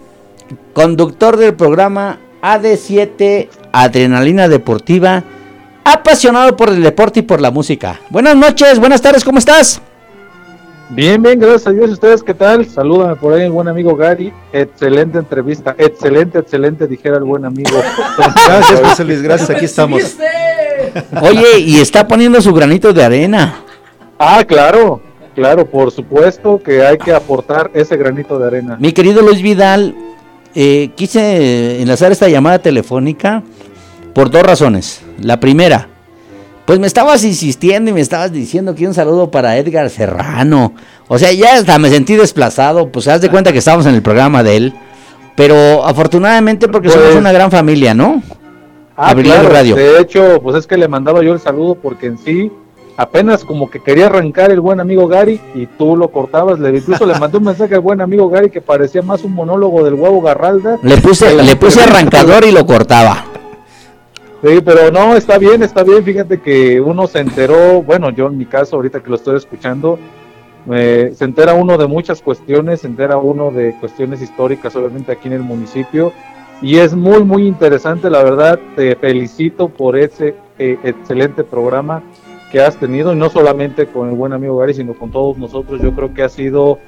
conductor 0.73 1.37
del 1.37 1.55
programa 1.55 2.19
AD7 2.43 3.49
Adrenalina 3.73 4.49
Deportiva 4.49 5.23
apasionado 5.85 6.57
por 6.57 6.69
el 6.69 6.83
deporte 6.83 7.21
y 7.21 7.23
por 7.23 7.41
la 7.41 7.51
música. 7.51 8.01
Buenas 8.11 8.37
noches, 8.37 8.79
buenas 8.79 9.01
tardes, 9.03 9.25
¿cómo 9.25 9.39
estás? 9.39 9.81
Bien, 10.95 11.23
bien, 11.23 11.39
gracias 11.39 11.69
a 11.69 11.71
Dios. 11.71 11.91
¿Ustedes 11.91 12.23
qué 12.23 12.35
tal? 12.35 12.67
Salúdame 12.67 13.17
por 13.17 13.33
ahí 13.33 13.45
el 13.45 13.51
buen 13.51 13.67
amigo 13.67 13.97
Gary. 13.97 14.31
Excelente 14.53 15.17
entrevista, 15.17 15.75
excelente, 15.79 16.39
excelente, 16.39 16.87
dijera 16.87 17.17
el 17.17 17.25
buen 17.25 17.47
amigo. 17.47 17.71
gracias, 18.47 18.79
José 18.79 19.05
Luis, 19.05 19.23
gracias, 19.23 19.49
aquí 19.49 19.65
estamos. 19.65 20.19
Oye, 21.23 21.61
y 21.61 21.81
está 21.81 22.07
poniendo 22.07 22.43
su 22.43 22.53
granito 22.53 22.93
de 22.93 23.03
arena. 23.03 23.63
Ah, 24.19 24.45
claro, 24.47 25.01
claro, 25.35 25.65
por 25.65 25.91
supuesto 25.93 26.63
que 26.63 26.85
hay 26.85 26.99
que 26.99 27.15
aportar 27.15 27.71
ese 27.73 27.97
granito 27.97 28.39
de 28.39 28.47
arena. 28.49 28.77
Mi 28.79 28.93
querido 28.93 29.23
Luis 29.23 29.41
Vidal, 29.41 29.95
eh, 30.55 30.91
quise 30.95 31.81
enlazar 31.81 32.13
esta 32.13 32.29
llamada 32.29 32.59
telefónica 32.59 33.43
por 34.13 34.31
dos 34.31 34.43
razones. 34.43 35.01
La 35.19 35.41
primera, 35.41 35.89
pues 36.73 36.81
me 36.81 36.87
estabas 36.87 37.23
insistiendo 37.23 37.91
y 37.91 37.93
me 37.93 38.01
estabas 38.01 38.33
diciendo 38.33 38.75
que 38.75 38.87
un 38.87 38.95
saludo 38.95 39.31
para 39.31 39.59
Edgar 39.59 39.91
Serrano. 39.91 40.73
O 41.07 41.19
sea, 41.19 41.31
ya 41.31 41.57
hasta 41.57 41.79
me 41.79 41.91
sentí 41.91 42.17
desplazado, 42.17 42.89
pues 42.89 43.09
haz 43.09 43.21
de 43.21 43.29
cuenta 43.29 43.53
que 43.53 43.59
estamos 43.59 43.85
en 43.85 43.95
el 43.95 44.01
programa 44.01 44.43
de 44.43 44.57
él. 44.57 44.75
Pero 45.37 45.85
afortunadamente 45.85 46.69
porque 46.69 46.89
somos 46.89 47.09
pues 47.09 47.17
una 47.17 47.31
gran 47.31 47.51
familia, 47.51 47.93
¿no? 47.93 48.23
Ah, 48.97 49.13
radio. 49.13 49.77
De 49.77 50.01
hecho, 50.01 50.41
pues 50.43 50.57
es 50.57 50.67
que 50.67 50.79
le 50.79 50.89
mandaba 50.89 51.23
yo 51.23 51.35
el 51.35 51.41
saludo 51.41 51.75
porque 51.75 52.07
en 52.07 52.17
sí 52.17 52.51
apenas 52.97 53.45
como 53.45 53.69
que 53.69 53.83
quería 53.83 54.07
arrancar 54.07 54.51
el 54.51 54.61
buen 54.61 54.81
amigo 54.81 55.07
Gary 55.09 55.43
y 55.55 55.67
tú 55.67 55.95
lo 55.95 56.09
cortabas. 56.09 56.59
Le, 56.59 56.75
incluso 56.75 57.05
le 57.05 57.19
mandé 57.19 57.37
un 57.37 57.45
mensaje 57.45 57.75
al 57.75 57.83
buen 57.83 58.01
amigo 58.01 58.31
Gary 58.31 58.49
que 58.49 58.63
parecía 58.63 59.03
más 59.03 59.25
un 59.25 59.35
monólogo 59.35 59.85
del 59.85 59.93
huevo 59.93 60.23
Garralda. 60.23 60.79
Le 60.83 60.97
puse, 60.97 61.35
le 61.35 61.55
puse 61.55 61.83
arrancador 61.83 62.47
y 62.47 62.51
lo 62.51 62.65
cortaba. 62.65 63.27
Sí, 64.43 64.61
pero 64.65 64.91
no, 64.91 65.15
está 65.15 65.39
bien, 65.39 65.63
está 65.63 65.85
bien. 65.85 66.03
Fíjate 66.03 66.41
que 66.41 66.81
uno 66.81 67.07
se 67.07 67.21
enteró, 67.21 67.81
bueno, 67.81 68.11
yo 68.11 68.27
en 68.27 68.37
mi 68.37 68.45
caso, 68.45 68.75
ahorita 68.75 69.01
que 69.01 69.09
lo 69.09 69.15
estoy 69.15 69.37
escuchando, 69.37 70.01
se 70.69 71.25
entera 71.25 71.55
uno 71.55 71.79
de 71.79 71.87
muchas 71.87 72.21
cuestiones, 72.21 72.81
se 72.81 72.89
entera 72.89 73.19
uno 73.19 73.53
de 73.53 73.77
cuestiones 73.79 74.21
históricas, 74.21 74.75
obviamente 74.75 75.13
aquí 75.13 75.29
en 75.29 75.35
el 75.35 75.43
municipio, 75.43 76.13
y 76.61 76.79
es 76.79 76.93
muy, 76.93 77.23
muy 77.23 77.47
interesante, 77.47 78.11
la 78.11 78.25
verdad. 78.25 78.59
Te 78.75 78.97
felicito 78.97 79.69
por 79.69 79.97
ese 79.97 80.35
eh, 80.59 80.77
excelente 80.83 81.45
programa 81.45 82.03
que 82.51 82.61
has 82.61 82.77
tenido, 82.77 83.13
y 83.13 83.17
no 83.17 83.31
solamente 83.31 83.87
con 83.87 84.09
el 84.09 84.17
buen 84.17 84.33
amigo 84.33 84.57
Gary, 84.57 84.75
sino 84.75 84.95
con 84.95 85.13
todos 85.13 85.39
nosotros. 85.39 85.81
Yo 85.81 85.93
creo 85.93 86.15
que 86.15 86.25
ha 86.25 86.29
sido 86.29 86.81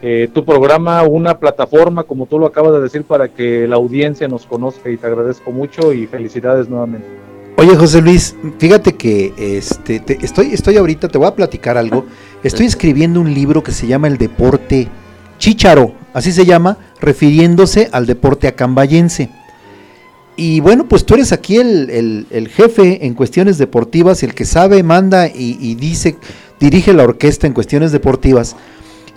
eh, 0.00 0.28
tu 0.32 0.44
programa 0.44 1.02
una 1.02 1.38
plataforma, 1.38 2.04
como 2.04 2.26
tú 2.26 2.38
lo 2.38 2.46
acabas 2.46 2.72
de 2.72 2.80
decir, 2.80 3.02
para 3.02 3.28
que 3.28 3.66
la 3.66 3.76
audiencia 3.76 4.28
nos 4.28 4.46
conozca 4.46 4.90
y 4.90 4.96
te 4.96 5.06
agradezco 5.06 5.50
mucho 5.50 5.92
y 5.92 6.06
felicidades 6.06 6.68
nuevamente. 6.68 7.06
Oye 7.56 7.74
José 7.74 8.00
Luis, 8.00 8.36
fíjate 8.58 8.94
que 8.94 9.32
este, 9.36 10.00
estoy, 10.20 10.54
estoy 10.54 10.76
ahorita, 10.76 11.08
te 11.08 11.18
voy 11.18 11.26
a 11.26 11.34
platicar 11.34 11.76
algo. 11.76 12.06
Estoy 12.44 12.66
escribiendo 12.66 13.20
un 13.20 13.34
libro 13.34 13.64
que 13.64 13.72
se 13.72 13.88
llama 13.88 14.06
El 14.06 14.16
Deporte 14.16 14.86
Chícharo, 15.38 15.92
así 16.12 16.30
se 16.30 16.46
llama, 16.46 16.78
refiriéndose 17.00 17.88
al 17.90 18.06
deporte 18.06 18.46
acambayense. 18.46 19.30
Y 20.36 20.60
bueno, 20.60 20.86
pues 20.86 21.04
tú 21.04 21.14
eres 21.14 21.32
aquí 21.32 21.56
el, 21.56 22.48
jefe 22.54 23.04
en 23.04 23.14
cuestiones 23.14 23.58
deportivas, 23.58 24.22
el 24.22 24.34
que 24.34 24.44
sabe, 24.44 24.84
manda 24.84 25.26
y, 25.26 25.58
y 25.60 25.74
dice, 25.74 26.16
dirige 26.60 26.92
la 26.92 27.02
orquesta 27.02 27.48
en 27.48 27.54
cuestiones 27.54 27.90
deportivas. 27.90 28.54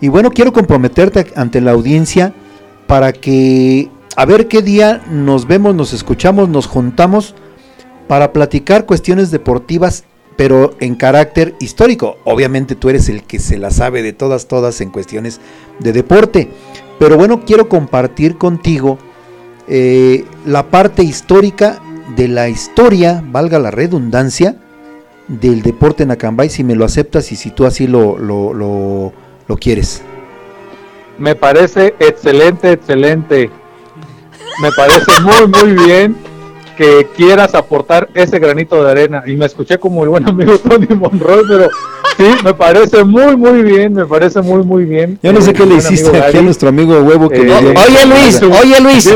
Y 0.01 0.09
bueno, 0.09 0.31
quiero 0.31 0.51
comprometerte 0.51 1.27
ante 1.35 1.61
la 1.61 1.71
audiencia 1.71 2.33
para 2.87 3.13
que 3.13 3.89
a 4.17 4.25
ver 4.25 4.47
qué 4.47 4.61
día 4.61 5.03
nos 5.09 5.47
vemos, 5.47 5.75
nos 5.75 5.93
escuchamos, 5.93 6.49
nos 6.49 6.65
juntamos 6.65 7.35
para 8.07 8.33
platicar 8.33 8.85
cuestiones 8.85 9.31
deportivas, 9.31 10.03
pero 10.35 10.73
en 10.79 10.95
carácter 10.95 11.55
histórico. 11.59 12.17
Obviamente 12.25 12.75
tú 12.75 12.89
eres 12.89 13.07
el 13.09 13.23
que 13.23 13.39
se 13.39 13.57
la 13.57 13.69
sabe 13.69 14.01
de 14.01 14.11
todas, 14.11 14.47
todas 14.47 14.81
en 14.81 14.89
cuestiones 14.89 15.39
de 15.79 15.93
deporte. 15.93 16.49
Pero 16.99 17.15
bueno, 17.15 17.45
quiero 17.45 17.69
compartir 17.69 18.37
contigo 18.37 18.97
eh, 19.67 20.25
la 20.45 20.69
parte 20.69 21.03
histórica 21.03 21.79
de 22.15 22.27
la 22.27 22.49
historia, 22.49 23.23
valga 23.25 23.59
la 23.59 23.71
redundancia, 23.71 24.57
del 25.27 25.61
deporte 25.61 26.03
en 26.03 26.11
Acambay, 26.11 26.49
si 26.49 26.63
me 26.63 26.75
lo 26.75 26.83
aceptas 26.83 27.31
y 27.31 27.35
si 27.37 27.51
tú 27.51 27.65
así 27.65 27.87
lo, 27.87 28.17
lo 28.17 28.53
lo 28.53 29.13
quieres. 29.57 30.03
Me 31.17 31.35
parece 31.35 31.93
excelente, 31.99 32.71
excelente. 32.71 33.49
Me 34.61 34.71
parece 34.71 35.11
muy, 35.21 35.47
muy 35.47 35.85
bien 35.85 36.15
que 36.77 37.07
quieras 37.15 37.53
aportar 37.53 38.09
ese 38.13 38.39
granito 38.39 38.83
de 38.83 38.91
arena. 38.91 39.23
Y 39.25 39.35
me 39.35 39.45
escuché 39.45 39.77
como 39.77 40.03
el 40.03 40.09
buen 40.09 40.27
amigo 40.27 40.57
Tony 40.57 40.87
Monroy, 40.87 41.43
pero 41.47 41.69
sí, 42.17 42.25
me 42.43 42.53
parece 42.53 43.03
muy, 43.03 43.35
muy 43.35 43.61
bien, 43.61 43.93
me 43.93 44.05
parece 44.05 44.41
muy, 44.41 44.63
muy 44.63 44.85
bien. 44.85 45.19
Yo 45.21 45.31
no 45.31 45.41
sé 45.41 45.53
qué 45.53 45.65
le 45.65 45.75
hiciste 45.75 46.17
aquí 46.19 46.37
a 46.37 46.41
nuestro 46.41 46.69
amigo 46.69 46.99
Huevo 47.01 47.29
que 47.29 47.47
eh, 47.47 47.53
Oye 47.53 48.05
Luis, 48.07 48.41
oye 48.41 48.81
Luis, 48.81 49.09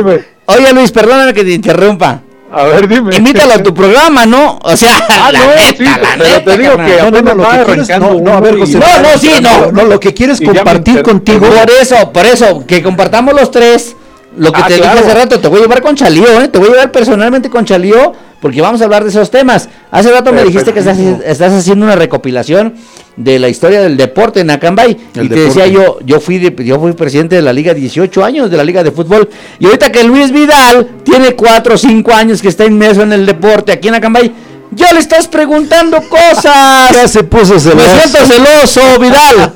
oye 0.45 0.73
Luis, 0.73 0.91
perdóname 0.91 1.33
que 1.33 1.43
te 1.43 1.53
interrumpa. 1.53 2.21
A 2.55 2.63
ver, 2.63 2.87
dime. 2.87 3.13
Invítalo 3.13 3.53
a 3.53 3.61
tu 3.61 3.73
programa, 3.73 4.25
¿no? 4.25 4.57
O 4.61 4.77
sea, 4.77 5.05
ah, 5.09 5.29
no, 5.33 5.39
sí, 5.67 5.85
pero 6.17 6.41
te 6.41 6.57
digo 6.57 6.77
que 6.77 6.97
no, 7.01 7.11
no, 7.11 7.21
no, 7.21 7.35
lo 7.35 7.49
que 7.49 7.65
quieres, 7.65 7.99
no, 7.99 8.13
no, 8.13 8.33
a 8.33 8.39
ver, 8.39 8.57
José, 8.57 8.79
no, 8.79 9.01
no, 9.01 9.17
sí, 9.19 9.31
no. 9.41 9.71
No, 9.73 9.83
lo 9.83 9.99
que 9.99 10.13
quieres 10.13 10.39
compartir 10.39 11.03
contigo. 11.03 11.47
Por 11.47 11.69
eso, 11.69 12.13
por 12.13 12.25
eso, 12.25 12.65
que 12.65 12.81
compartamos 12.81 13.33
los 13.33 13.51
tres. 13.51 13.97
Lo 14.37 14.51
que 14.51 14.61
ah, 14.61 14.67
te 14.67 14.75
dije 14.75 14.87
hace 14.87 15.13
rato, 15.13 15.39
te 15.39 15.47
voy 15.47 15.59
a 15.59 15.61
llevar 15.63 15.81
con 15.81 15.95
Chalío, 15.95 16.41
¿eh? 16.41 16.47
Te 16.47 16.59
voy 16.59 16.67
a 16.69 16.71
llevar 16.71 16.91
personalmente 16.91 17.49
con 17.49 17.65
Chalío 17.65 18.13
porque 18.41 18.61
vamos 18.61 18.81
a 18.81 18.85
hablar 18.85 19.03
de 19.03 19.09
esos 19.09 19.31
temas. 19.31 19.69
Hace 19.91 20.11
rato 20.11 20.31
me 20.31 20.43
dijiste 20.43 20.71
que 20.73 20.79
estás, 20.79 20.97
estás, 20.99 21.53
haciendo 21.53 21.85
una 21.85 21.95
recopilación 21.95 22.75
de 23.15 23.39
la 23.39 23.49
historia 23.49 23.81
del 23.81 23.97
deporte 23.97 24.41
en 24.41 24.49
Acambay. 24.49 24.97
y 25.15 25.29
te 25.29 25.35
decía 25.35 25.67
yo, 25.67 25.99
yo 26.05 26.19
fui, 26.19 26.39
yo 26.63 26.79
fui 26.79 26.93
presidente 26.93 27.35
de 27.35 27.41
la 27.41 27.53
Liga 27.53 27.73
18 27.73 28.23
años, 28.23 28.51
de 28.51 28.57
la 28.57 28.63
Liga 28.63 28.83
de 28.83 28.91
Fútbol. 28.91 29.29
Y 29.59 29.65
ahorita 29.65 29.91
que 29.91 30.03
Luis 30.03 30.31
Vidal 30.31 30.87
tiene 31.03 31.31
4 31.33 31.75
o 31.75 31.77
5 31.77 32.13
años 32.13 32.41
que 32.41 32.49
está 32.49 32.65
inmerso 32.65 33.03
en 33.03 33.13
el 33.13 33.25
deporte 33.25 33.71
aquí 33.71 33.87
en 33.87 33.95
Acambay, 33.95 34.31
ya 34.71 34.91
le 34.91 34.99
estás 34.99 35.27
preguntando 35.27 36.01
cosas. 36.09 36.91
Ya 36.93 37.07
se 37.07 37.23
puso 37.23 37.59
celoso. 37.59 37.77
Me 37.77 38.01
siento 38.01 38.33
celoso, 38.33 38.99
Vidal. 38.99 39.53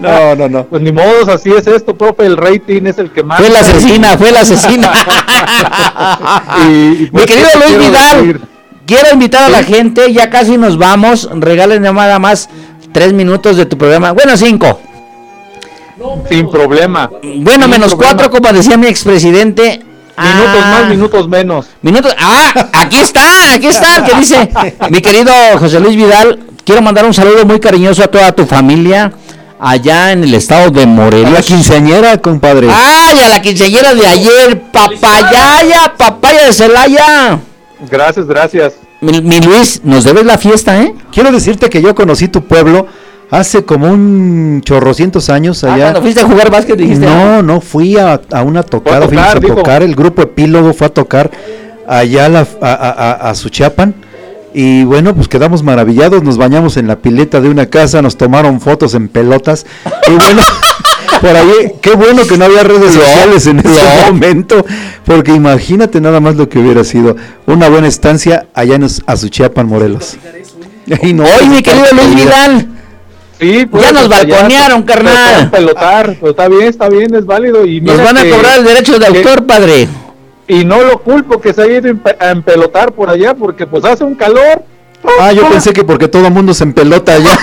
no, 0.00 0.34
no, 0.34 0.48
no. 0.48 0.64
Pues 0.64 0.82
ni 0.82 0.92
modo, 0.92 1.32
así 1.32 1.50
es 1.52 1.66
esto, 1.66 1.96
profe. 1.96 2.26
El 2.26 2.36
rating 2.36 2.82
es 2.86 2.98
el 2.98 3.10
que 3.10 3.22
más. 3.22 3.38
Fue 3.38 3.48
la 3.50 3.60
asesina, 3.60 4.18
fue 4.18 4.32
la 4.32 4.40
asesina. 4.40 4.92
y, 6.68 7.06
pues, 7.06 7.22
Mi 7.22 7.26
querido 7.26 7.48
Luis 7.54 7.78
Vidal, 7.78 8.40
quiero 8.86 9.10
invitar 9.12 9.44
a 9.44 9.48
la 9.48 9.62
gente. 9.62 10.12
Ya 10.12 10.30
casi 10.30 10.56
nos 10.56 10.78
vamos. 10.78 11.28
Regalen 11.32 11.82
nada 11.82 12.18
más 12.18 12.48
tres 12.92 13.12
minutos 13.12 13.56
de 13.56 13.66
tu 13.66 13.76
programa. 13.78 14.12
Bueno, 14.12 14.36
cinco. 14.36 14.80
Sin 16.28 16.50
problema. 16.50 17.10
Bueno, 17.36 17.68
menos 17.68 17.94
cuatro, 17.94 18.30
como 18.30 18.52
decía 18.52 18.76
mi 18.76 18.86
expresidente. 18.88 19.80
Minutos 20.16 20.62
Ah. 20.62 20.70
más, 20.80 20.88
minutos 20.90 21.28
menos. 21.28 21.66
Minutos. 21.82 22.14
Ah, 22.18 22.68
aquí 22.74 22.98
está, 22.98 23.52
aquí 23.54 23.66
está 23.66 23.96
el 23.96 24.04
que 24.04 24.14
dice, 24.14 24.48
mi 24.90 25.00
querido 25.00 25.32
José 25.58 25.80
Luis 25.80 25.96
Vidal, 25.96 26.38
quiero 26.64 26.82
mandar 26.82 27.04
un 27.04 27.12
saludo 27.12 27.44
muy 27.44 27.58
cariñoso 27.58 28.04
a 28.04 28.06
toda 28.06 28.30
tu 28.30 28.46
familia 28.46 29.12
allá 29.58 30.12
en 30.12 30.22
el 30.22 30.34
estado 30.34 30.70
de 30.70 30.82
A 30.82 30.86
la 30.86 30.92
Morelos. 30.92 31.46
quinceañera, 31.46 32.18
compadre. 32.18 32.68
Ay, 32.72 33.18
a 33.24 33.28
la 33.28 33.42
quinceañera 33.42 33.92
de 33.94 34.06
ayer, 34.06 34.62
papayaya, 34.70 35.94
papaya 35.96 36.46
de 36.46 36.52
Celaya. 36.52 37.38
Gracias, 37.90 38.26
gracias. 38.26 38.74
Mi, 39.00 39.20
mi 39.20 39.40
Luis, 39.40 39.80
nos 39.84 40.04
debes 40.04 40.24
la 40.24 40.38
fiesta, 40.38 40.80
¿eh? 40.82 40.94
Quiero 41.12 41.30
decirte 41.32 41.68
que 41.68 41.82
yo 41.82 41.94
conocí 41.94 42.28
tu 42.28 42.42
pueblo 42.44 42.86
hace 43.30 43.64
como 43.64 43.90
un 43.90 44.60
chorrocientos 44.64 45.28
años 45.30 45.64
Ah, 45.64 45.74
allá. 45.74 45.84
cuando 45.86 46.02
fuiste 46.02 46.20
a 46.20 46.24
jugar 46.24 46.50
básquet 46.50 46.76
dijiste. 46.76 47.04
No, 47.06 47.42
no, 47.42 47.60
fui 47.60 47.96
a, 47.96 48.20
a 48.32 48.42
una 48.42 48.62
tocada, 48.62 48.98
Fue 48.98 49.04
a 49.06 49.08
fuimos 49.08 49.34
tocar, 49.34 49.50
a 49.50 49.54
tocar, 49.56 49.82
el 49.82 49.94
grupo 49.94 50.22
Epílogo 50.22 50.72
fue 50.72 50.86
a 50.86 50.90
tocar 50.90 51.30
allá 51.86 52.26
a, 52.26 52.28
la- 52.28 52.46
a, 52.60 52.72
a, 52.72 52.90
a- 52.90 53.30
a 53.30 53.34
Suchiapan. 53.34 53.94
Y 54.56 54.84
bueno, 54.84 55.14
pues 55.16 55.26
quedamos 55.26 55.64
maravillados, 55.64 56.22
nos 56.22 56.36
bañamos 56.38 56.76
en 56.76 56.86
la 56.86 56.96
pileta 56.96 57.40
de 57.40 57.48
una 57.48 57.66
casa, 57.66 58.00
nos 58.02 58.16
tomaron 58.16 58.60
fotos 58.60 58.94
en 58.94 59.08
pelotas. 59.08 59.66
Y 60.06 60.12
bueno, 60.12 60.42
por 61.24 61.36
ahí, 61.36 61.72
qué 61.80 61.94
bueno 61.94 62.26
que 62.26 62.36
no 62.36 62.44
había 62.44 62.62
redes 62.62 62.92
sociales 62.94 63.46
en 63.46 63.60
ese 63.60 63.82
momento, 64.10 64.64
porque 65.06 65.32
imagínate 65.32 66.00
nada 66.00 66.20
más 66.20 66.36
lo 66.36 66.48
que 66.48 66.58
hubiera 66.58 66.84
sido 66.84 67.16
una 67.46 67.68
buena 67.70 67.88
estancia 67.88 68.46
allá 68.52 68.74
en 68.76 68.86
Azuchiapan, 69.06 69.66
Morelos. 69.66 70.16
Y 71.02 71.14
no, 71.14 71.24
Oye, 71.24 71.48
mi 71.48 71.62
querido 71.62 71.86
Luis 71.92 72.14
Vidal, 72.14 72.68
Sí, 73.40 73.66
pues, 73.66 73.84
Ya 73.84 73.92
nos 73.92 74.08
balconearon, 74.08 74.84
pues, 74.84 74.94
carnal. 74.96 75.50
Pelotar, 75.50 76.16
pues, 76.20 76.30
está 76.30 76.48
bien, 76.48 76.62
está 76.64 76.88
bien, 76.88 77.14
es 77.14 77.26
válido. 77.26 77.66
Y 77.66 77.80
nos 77.80 78.02
van 78.02 78.16
a 78.18 78.22
que- 78.22 78.30
cobrar 78.30 78.58
el 78.60 78.64
derecho 78.64 78.98
de 78.98 79.06
que- 79.06 79.18
autor, 79.18 79.44
padre. 79.46 79.88
Y 80.46 80.64
no 80.64 80.82
lo 80.82 80.98
culpo 81.00 81.40
que 81.40 81.52
se 81.52 81.62
haya 81.62 81.78
ido 81.78 81.94
a 82.20 82.30
empelotar 82.30 82.92
por 82.92 83.10
allá, 83.10 83.34
porque 83.34 83.66
pues 83.66 83.84
hace 83.84 84.04
un 84.04 84.14
calor. 84.14 84.62
Ah, 85.20 85.32
yo 85.32 85.48
pensé 85.48 85.72
que 85.72 85.84
porque 85.84 86.08
todo 86.08 86.26
el 86.26 86.32
mundo 86.32 86.54
se 86.54 86.64
empelota 86.64 87.12
allá. 87.14 87.38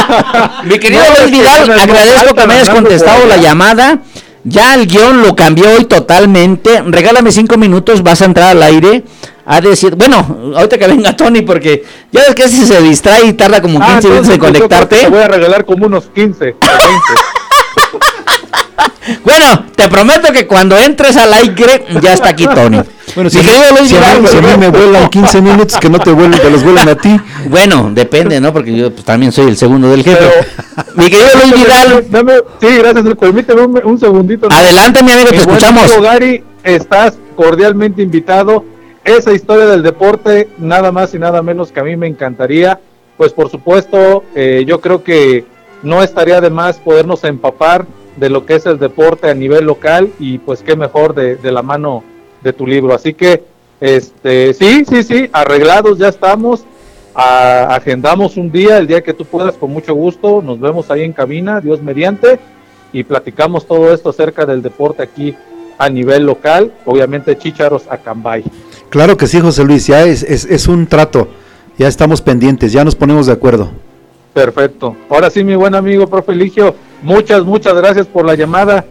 Mi 0.64 0.78
querido 0.78 1.02
No, 1.04 1.20
Luis 1.20 1.30
Vidal, 1.30 1.70
agradezco 1.70 2.34
que 2.34 2.46
me 2.46 2.54
hayas 2.54 2.70
contestado 2.70 3.26
la 3.26 3.36
llamada. 3.36 3.98
Ya 4.44 4.74
el 4.74 4.86
guion 4.86 5.22
lo 5.22 5.34
cambió 5.34 5.68
hoy 5.70 5.84
totalmente. 5.86 6.82
Regálame 6.86 7.32
cinco 7.32 7.56
minutos, 7.56 8.02
vas 8.02 8.22
a 8.22 8.26
entrar 8.26 8.50
al 8.50 8.62
aire. 8.62 9.02
A 9.44 9.60
decir, 9.60 9.94
bueno, 9.94 10.52
ahorita 10.56 10.78
que 10.78 10.86
venga 10.88 11.16
Tony, 11.16 11.42
porque 11.42 11.84
ya 12.10 12.20
ves 12.22 12.34
que 12.34 12.48
si 12.48 12.66
se 12.66 12.80
distrae 12.82 13.26
y 13.26 13.32
tarda 13.32 13.62
como 13.62 13.78
15 13.78 13.92
Ah, 13.92 14.00
minutos 14.10 14.28
en 14.34 14.38
conectarte. 14.40 14.96
Te 14.96 15.08
voy 15.08 15.20
a 15.22 15.28
regalar 15.28 15.64
como 15.64 15.86
unos 15.86 16.06
15 16.06 16.44
o 16.50 16.58
20. 16.58 16.58
Bueno, 19.24 19.66
te 19.74 19.88
prometo 19.88 20.32
que 20.32 20.46
cuando 20.46 20.76
entres 20.76 21.16
al 21.16 21.32
aire 21.32 21.84
ya 22.02 22.12
está 22.12 22.30
aquí 22.30 22.44
Tony. 22.46 22.80
Bueno, 23.14 23.30
si, 23.30 23.38
querido 23.38 23.62
Luis 23.78 23.88
si 23.88 23.96
a 23.96 24.00
mí, 24.18 24.26
si 24.26 24.36
a 24.36 24.40
mí 24.40 24.48
me 24.58 24.68
vuelan 24.68 25.08
15 25.08 25.40
minutos, 25.40 25.78
que 25.78 25.88
no 25.88 25.98
te 26.00 26.10
vuelen, 26.10 26.38
que 26.40 26.50
los 26.50 26.62
vuelan 26.62 26.88
a 26.88 26.96
ti. 26.96 27.18
Bueno, 27.48 27.90
depende, 27.94 28.40
¿no? 28.40 28.52
Porque 28.52 28.76
yo 28.76 28.90
pues, 28.92 29.04
también 29.04 29.32
soy 29.32 29.46
el 29.48 29.56
segundo 29.56 29.88
del 29.90 30.02
jefe. 30.02 30.18
Pero- 30.28 30.84
Mi 30.96 31.04
querido 31.08 31.28
Luis 31.40 31.54
Vidal, 31.54 32.06
Dame, 32.10 32.32
sí, 32.60 32.66
gracias, 32.78 33.04
permíteme 33.18 33.62
un, 33.62 33.80
un 33.84 33.98
segundito. 33.98 34.48
adelante, 34.50 35.02
mi 35.02 35.12
amigo, 35.12 35.28
te 35.28 35.34
Mi 35.36 35.38
escuchamos. 35.38 36.00
Gary, 36.02 36.42
estás 36.64 37.14
cordialmente 37.36 38.02
invitado. 38.02 38.64
Esa 39.04 39.32
historia 39.32 39.66
del 39.66 39.82
deporte, 39.84 40.48
nada 40.58 40.90
más 40.90 41.14
y 41.14 41.18
nada 41.18 41.40
menos 41.42 41.70
que 41.70 41.78
a 41.80 41.84
mí 41.84 41.96
me 41.96 42.08
encantaría. 42.08 42.80
Pues 43.16 43.32
por 43.32 43.48
supuesto, 43.50 44.24
eh, 44.34 44.64
yo 44.66 44.80
creo 44.80 45.04
que 45.04 45.44
no 45.82 46.02
estaría 46.02 46.40
de 46.40 46.50
más 46.50 46.76
podernos 46.78 47.22
empapar 47.24 47.86
de 48.16 48.30
lo 48.30 48.46
que 48.46 48.56
es 48.56 48.66
el 48.66 48.78
deporte 48.78 49.30
a 49.30 49.34
nivel 49.34 49.64
local 49.64 50.10
y 50.18 50.38
pues 50.38 50.62
qué 50.62 50.76
mejor 50.76 51.14
de, 51.14 51.36
de 51.36 51.52
la 51.52 51.62
mano 51.62 52.02
de 52.42 52.52
tu 52.52 52.66
libro. 52.66 52.94
Así 52.94 53.14
que, 53.14 53.44
este, 53.80 54.54
sí, 54.54 54.84
sí, 54.84 55.02
sí, 55.02 55.28
arreglados 55.32 55.98
ya 55.98 56.08
estamos. 56.08 56.64
Agendamos 57.14 58.36
un 58.36 58.52
día, 58.52 58.76
el 58.76 58.86
día 58.86 59.00
que 59.00 59.14
tú 59.14 59.24
puedas, 59.24 59.54
con 59.54 59.72
mucho 59.72 59.94
gusto. 59.94 60.42
Nos 60.42 60.60
vemos 60.60 60.90
ahí 60.90 61.02
en 61.02 61.14
cabina, 61.14 61.62
Dios 61.62 61.80
mediante, 61.82 62.38
y 62.92 63.04
platicamos 63.04 63.66
todo 63.66 63.92
esto 63.94 64.10
acerca 64.10 64.44
del 64.44 64.60
deporte 64.60 65.02
aquí 65.02 65.34
a 65.78 65.88
nivel 65.88 66.24
local. 66.24 66.72
Obviamente, 66.84 67.38
Chicharos 67.38 67.84
a 67.88 67.96
Cambay. 67.96 68.44
Claro 68.90 69.16
que 69.16 69.26
sí, 69.26 69.40
José 69.40 69.64
Luis, 69.64 69.86
ya 69.86 70.04
es, 70.04 70.22
es, 70.22 70.44
es 70.44 70.68
un 70.68 70.86
trato. 70.86 71.28
Ya 71.78 71.88
estamos 71.88 72.20
pendientes, 72.20 72.72
ya 72.72 72.84
nos 72.84 72.94
ponemos 72.94 73.26
de 73.26 73.32
acuerdo. 73.32 73.70
Perfecto. 74.36 74.94
Ahora 75.08 75.30
sí, 75.30 75.42
mi 75.42 75.54
buen 75.54 75.74
amigo, 75.74 76.06
profe 76.06 76.32
Eligio, 76.32 76.76
muchas, 77.00 77.42
muchas 77.42 77.72
gracias 77.72 78.06
por 78.06 78.26
la 78.26 78.34
llamada. 78.34 78.84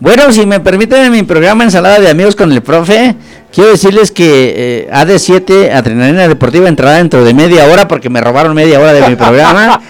Bueno, 0.00 0.32
si 0.32 0.46
me 0.46 0.60
permiten 0.60 1.04
en 1.04 1.12
mi 1.12 1.24
programa 1.24 1.62
Ensalada 1.62 2.00
de 2.00 2.08
Amigos 2.08 2.34
con 2.34 2.50
el 2.50 2.62
Profe, 2.62 3.14
quiero 3.52 3.68
decirles 3.68 4.10
que 4.10 4.54
eh, 4.56 4.90
AD7, 4.90 5.74
Adrenalina 5.74 6.26
Deportiva, 6.26 6.68
entrará 6.70 6.96
dentro 6.96 7.22
de 7.22 7.34
media 7.34 7.66
hora 7.66 7.86
porque 7.86 8.08
me 8.08 8.22
robaron 8.22 8.54
media 8.54 8.80
hora 8.80 8.94
de 8.94 9.06
mi 9.10 9.14
programa. 9.14 9.82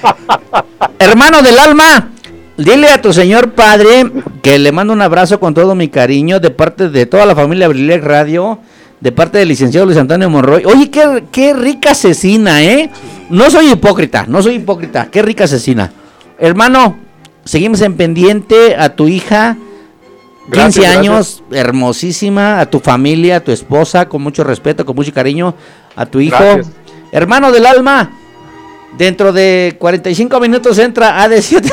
Hermano 0.99 1.43
del 1.43 1.61
alma, 1.61 2.11
dile 2.57 2.89
a 2.89 3.01
tu 3.01 3.13
señor 3.13 3.53
padre 3.53 4.11
que 4.43 4.59
le 4.59 4.73
mando 4.73 4.93
un 4.93 5.03
abrazo 5.03 5.39
con 5.39 5.55
todo 5.55 5.77
mi 5.77 5.91
cariño 5.91 6.41
de 6.41 6.51
parte 6.51 6.89
de 6.89 7.07
toda 7.07 7.25
la 7.25 7.37
familia 7.37 7.69
Brilec 7.69 8.03
Radio, 8.03 8.59
de 9.03 9.11
parte 9.11 9.39
del 9.39 9.49
licenciado 9.49 9.85
Luis 9.85 9.99
Antonio 9.99 10.31
Monroy. 10.31 10.65
Oye, 10.65 10.89
qué, 10.89 11.25
qué 11.33 11.53
rica 11.53 11.91
asesina, 11.91 12.63
¿eh? 12.63 12.89
No 13.31 13.51
soy 13.51 13.73
hipócrita, 13.73 14.27
no 14.29 14.41
soy 14.43 14.55
hipócrita, 14.55 15.09
qué 15.11 15.23
rica 15.23 15.45
asesina. 15.45 15.91
Hermano, 16.39 16.97
seguimos 17.45 17.81
en 17.81 17.97
pendiente 17.97 18.77
a 18.77 18.95
tu 18.95 19.09
hija. 19.09 19.57
15 20.53 20.57
Gracias, 20.57 20.97
años, 20.97 21.43
hermosísima, 21.51 22.61
a 22.61 22.67
tu 22.67 22.79
familia, 22.79 23.37
a 23.37 23.41
tu 23.41 23.51
esposa, 23.51 24.09
con 24.09 24.23
mucho 24.23 24.45
respeto, 24.45 24.87
con 24.87 24.95
mucho 24.95 25.13
cariño, 25.13 25.55
a 25.97 26.07
tu 26.07 26.21
hijo. 26.21 26.39
Gracias. 26.39 26.69
Hermano 27.11 27.51
del 27.51 27.67
alma, 27.67 28.13
dentro 28.97 29.33
de 29.33 29.77
45 29.81 30.39
minutos 30.39 30.79
entra 30.79 31.27
AD7. 31.27 31.73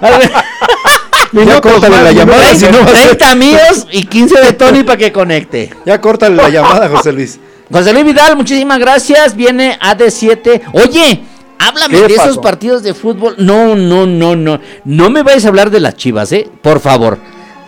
Ya 1.32 1.60
córtale 1.60 2.02
la 2.02 2.12
llamada, 2.12 2.54
si 2.54 2.66
no 2.66 2.78
va 2.78 2.84
a 2.84 2.88
ser- 2.96 3.16
30 3.16 3.34
míos 3.36 3.86
y 3.92 4.04
15 4.04 4.40
de 4.40 4.52
Tony 4.52 4.82
para 4.82 4.96
que 4.98 5.12
conecte. 5.12 5.70
Ya 5.86 6.00
córtale 6.00 6.34
la 6.36 6.48
llamada, 6.48 6.88
José 6.88 7.12
Luis. 7.12 7.38
José 7.70 7.92
Luis 7.92 8.04
Vidal, 8.04 8.36
muchísimas 8.36 8.78
gracias. 8.80 9.36
Viene 9.36 9.78
AD7. 9.80 10.60
Oye, 10.72 11.22
háblame 11.58 12.00
¿Qué 12.00 12.08
de 12.08 12.14
esos 12.14 12.38
partidos 12.38 12.82
de 12.82 12.94
fútbol. 12.94 13.36
No, 13.38 13.76
no, 13.76 14.06
no, 14.06 14.34
no. 14.34 14.60
No 14.84 15.10
me 15.10 15.22
vayas 15.22 15.44
a 15.44 15.48
hablar 15.48 15.70
de 15.70 15.78
las 15.78 15.94
chivas, 15.94 16.32
¿eh? 16.32 16.48
Por 16.62 16.80
favor. 16.80 17.18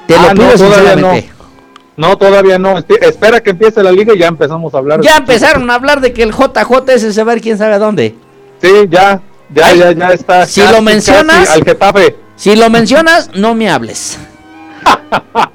Te 0.09 0.17
Ah, 0.17 0.23
lo 0.29 0.35
pido 0.35 0.47
no, 0.47 0.53
todavía 0.55 0.77
sinceramente. 0.95 1.31
No, 1.97 2.19
todavía 2.19 2.59
no. 2.59 2.79
Espe- 2.79 2.99
Espera 3.07 3.41
que 3.41 3.51
empiece 3.51 3.81
la 3.83 3.93
liga 3.93 4.13
y 4.15 4.19
ya 4.19 4.27
empezamos 4.27 4.75
a 4.75 4.79
hablar. 4.79 5.01
Ya 5.03 5.19
empezaron 5.19 5.71
a 5.71 5.75
hablar 5.75 6.01
de 6.01 6.13
que 6.13 6.25
el 6.25 6.33
JJ 6.33 6.95
ese 6.95 7.13
se 7.13 7.23
va 7.23 7.33
a 7.33 7.37
ir 7.37 7.43
quién 7.43 7.57
sabe 7.59 7.75
a 7.75 7.79
dónde. 7.79 8.17
Sí, 8.61 8.69
ya, 8.91 9.21
ya, 9.55 9.67
Ay, 9.67 9.79
ya, 9.79 9.93
ya 9.93 10.09
está. 10.13 10.47
si 10.47 10.63
casi, 10.63 10.73
lo 10.75 10.83
mencionas- 10.83 11.47
casi 11.49 11.53
al 11.61 11.65
Getafe. 11.65 12.17
Si 12.43 12.57
lo 12.57 12.69
mencionas, 12.71 13.31
no 13.37 13.55
me 13.55 13.71
hables. 13.71 14.19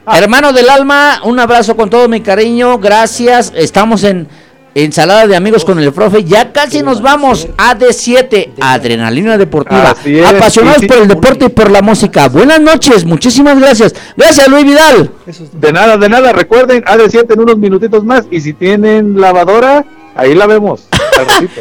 Hermano 0.07 0.53
del 0.53 0.69
alma, 0.69 1.19
un 1.25 1.37
abrazo 1.37 1.75
con 1.75 1.89
todo 1.89 2.07
mi 2.07 2.21
cariño. 2.21 2.79
Gracias. 2.79 3.51
Estamos 3.53 4.05
en 4.05 4.29
Ensalada 4.73 5.27
de 5.27 5.35
amigos 5.35 5.65
con 5.65 5.79
el 5.79 5.91
profe. 5.91 6.23
Ya 6.23 6.53
casi 6.53 6.81
nos 6.83 7.01
vamos. 7.01 7.49
AD7, 7.57 8.51
Adrenalina 8.61 9.37
Deportiva. 9.37 9.95
Apasionados 10.29 10.85
por 10.85 10.97
el 10.99 11.09
deporte 11.09 11.45
y 11.47 11.49
por 11.49 11.69
la 11.69 11.81
música. 11.81 12.29
Buenas 12.29 12.61
noches, 12.61 13.03
muchísimas 13.03 13.59
gracias. 13.59 13.93
Gracias, 14.15 14.47
Luis 14.47 14.63
Vidal. 14.63 15.11
De 15.51 15.73
nada, 15.73 15.97
de 15.97 16.07
nada. 16.07 16.31
Recuerden, 16.31 16.85
AD7 16.85 17.33
en 17.33 17.39
unos 17.41 17.57
minutitos 17.57 18.05
más. 18.05 18.27
Y 18.31 18.39
si 18.39 18.53
tienen 18.53 19.19
lavadora, 19.19 19.83
ahí 20.17 20.35
la 20.35 20.47
vemos. 20.47 20.87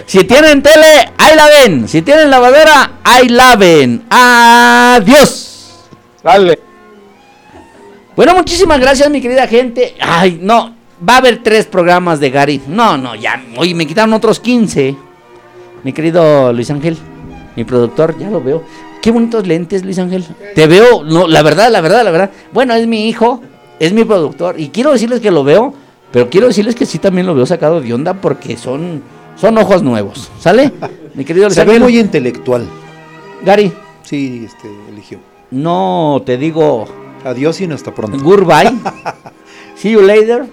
Si 0.07 0.25
tienen 0.25 0.63
tele, 0.63 1.13
ahí 1.17 1.35
la 1.35 1.49
ven. 1.49 1.89
Si 1.89 2.03
tienen 2.03 2.31
lavadora, 2.31 2.99
ahí 3.03 3.29
la 3.29 3.57
ven. 3.57 4.05
Adiós. 4.11 5.87
Dale. 6.23 6.59
Bueno, 8.15 8.35
muchísimas 8.35 8.81
gracias, 8.81 9.11
mi 9.11 9.21
querida 9.21 9.47
gente. 9.47 9.95
Ay, 10.01 10.39
no, 10.41 10.75
va 11.07 11.15
a 11.15 11.19
haber 11.19 11.43
tres 11.43 11.67
programas 11.67 12.21
de 12.21 12.31
Gary. 12.31 12.63
No, 12.67 12.97
no, 12.97 13.15
ya, 13.15 13.43
oye, 13.57 13.75
me 13.75 13.87
quitaron 13.87 14.13
otros 14.15 14.41
15. 14.41 14.97
Mi 15.85 15.93
querido 15.93 16.53
Luis 16.53 16.71
Ángel, 16.71 16.97
mi 17.55 17.65
productor, 17.65 18.19
ya 18.19 18.31
lo 18.31 18.43
veo. 18.43 18.63
Qué 19.03 19.11
bonitos 19.11 19.47
lentes, 19.47 19.85
Luis 19.85 19.99
Ángel. 19.99 20.25
Te 20.55 20.67
veo, 20.67 21.05
no, 21.05 21.29
la 21.29 21.43
verdad, 21.43 21.71
la 21.71 21.81
verdad, 21.81 22.05
la 22.05 22.11
verdad. 22.11 22.31
Bueno, 22.53 22.75
es 22.75 22.87
mi 22.87 23.09
hijo, 23.09 23.41
es 23.79 23.93
mi 23.93 24.05
productor. 24.05 24.59
Y 24.59 24.71
quiero 24.71 24.93
decirles 24.93 25.21
que 25.21 25.31
lo 25.31 25.45
veo, 25.45 25.75
pero 26.17 26.31
quiero 26.31 26.47
decirles 26.47 26.75
que 26.75 26.87
sí 26.87 26.99
también 26.99 27.27
lo 27.27 27.35
veo 27.35 27.45
sacado 27.45 27.79
de 27.83 27.93
onda 27.93 28.15
porque 28.15 28.57
son, 28.57 29.03
son 29.37 29.59
ojos 29.59 29.83
nuevos. 29.83 30.31
¿Sale? 30.41 30.73
Mi 31.13 31.27
querido 31.27 31.51
Se 31.51 31.63
ve 31.63 31.79
muy 31.79 31.99
intelectual. 31.99 32.67
Gary, 33.45 33.71
Sí, 34.03 34.45
este, 34.47 34.67
eligió. 34.91 35.19
no 35.51 36.23
te 36.25 36.39
digo 36.39 36.87
Adiós 37.23 37.61
y 37.61 37.71
hasta 37.71 37.95
pronto. 37.95 38.17
goodbye. 38.25 38.73
See 39.77 39.91
you 39.91 40.01
later, 40.01 40.47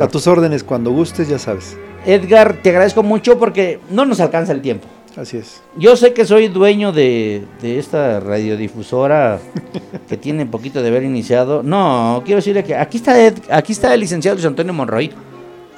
A 0.00 0.08
tus 0.08 0.26
órdenes, 0.26 0.64
cuando 0.64 0.90
gustes, 0.90 1.28
ya 1.28 1.38
sabes. 1.38 1.76
Edgar, 2.06 2.56
te 2.62 2.70
agradezco 2.70 3.02
mucho 3.02 3.38
porque 3.38 3.78
no 3.90 4.06
nos 4.06 4.20
alcanza 4.20 4.52
el 4.52 4.62
tiempo. 4.62 4.88
Así 5.16 5.36
es. 5.36 5.60
Yo 5.76 5.94
sé 5.96 6.14
que 6.14 6.24
soy 6.24 6.48
dueño 6.48 6.90
de, 6.90 7.44
de 7.60 7.78
esta 7.78 8.18
radiodifusora 8.18 9.38
que 10.08 10.16
tiene 10.16 10.46
poquito 10.46 10.80
de 10.82 10.88
haber 10.88 11.02
iniciado. 11.02 11.62
No, 11.62 12.22
quiero 12.24 12.36
decirle 12.38 12.64
que 12.64 12.74
aquí 12.74 12.96
está, 12.96 13.20
Ed- 13.20 13.42
aquí 13.50 13.72
está 13.72 13.92
el 13.92 14.00
licenciado 14.00 14.36
Luis 14.36 14.46
Antonio 14.46 14.72
Monroy. 14.72 15.10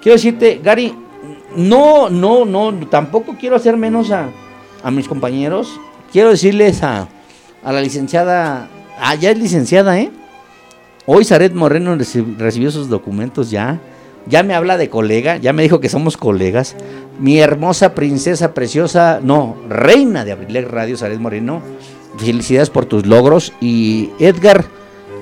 Quiero 0.00 0.14
decirte, 0.16 0.60
Gary, 0.62 0.94
no, 1.56 2.08
no, 2.10 2.44
no, 2.44 2.72
tampoco 2.88 3.34
quiero 3.38 3.56
hacer 3.56 3.76
menos 3.76 4.10
a, 4.12 4.28
a 4.82 4.90
mis 4.92 5.08
compañeros. 5.08 5.80
Quiero 6.12 6.30
decirles 6.30 6.82
a, 6.84 7.08
a 7.64 7.72
la 7.72 7.80
licenciada, 7.80 8.68
ah, 9.00 9.14
ya 9.16 9.30
es 9.32 9.38
licenciada, 9.38 9.98
¿eh? 9.98 10.12
Hoy 11.06 11.24
Saret 11.24 11.52
Moreno 11.54 11.96
reci- 11.96 12.36
recibió 12.38 12.70
sus 12.70 12.88
documentos 12.88 13.50
ya. 13.50 13.80
Ya 14.26 14.42
me 14.42 14.54
habla 14.54 14.76
de 14.78 14.88
colega, 14.88 15.36
ya 15.36 15.52
me 15.52 15.62
dijo 15.62 15.80
que 15.80 15.88
somos 15.88 16.16
colegas. 16.16 16.76
Mi 17.18 17.38
hermosa 17.40 17.94
princesa 17.94 18.54
preciosa, 18.54 19.20
no, 19.22 19.56
reina 19.68 20.24
de 20.24 20.32
Abrilex 20.32 20.70
Radio, 20.70 20.96
Saret 20.96 21.18
Moreno. 21.20 21.60
Felicidades 22.16 22.70
por 22.70 22.86
tus 22.86 23.06
logros. 23.06 23.52
Y 23.60 24.10
Edgar, 24.18 24.64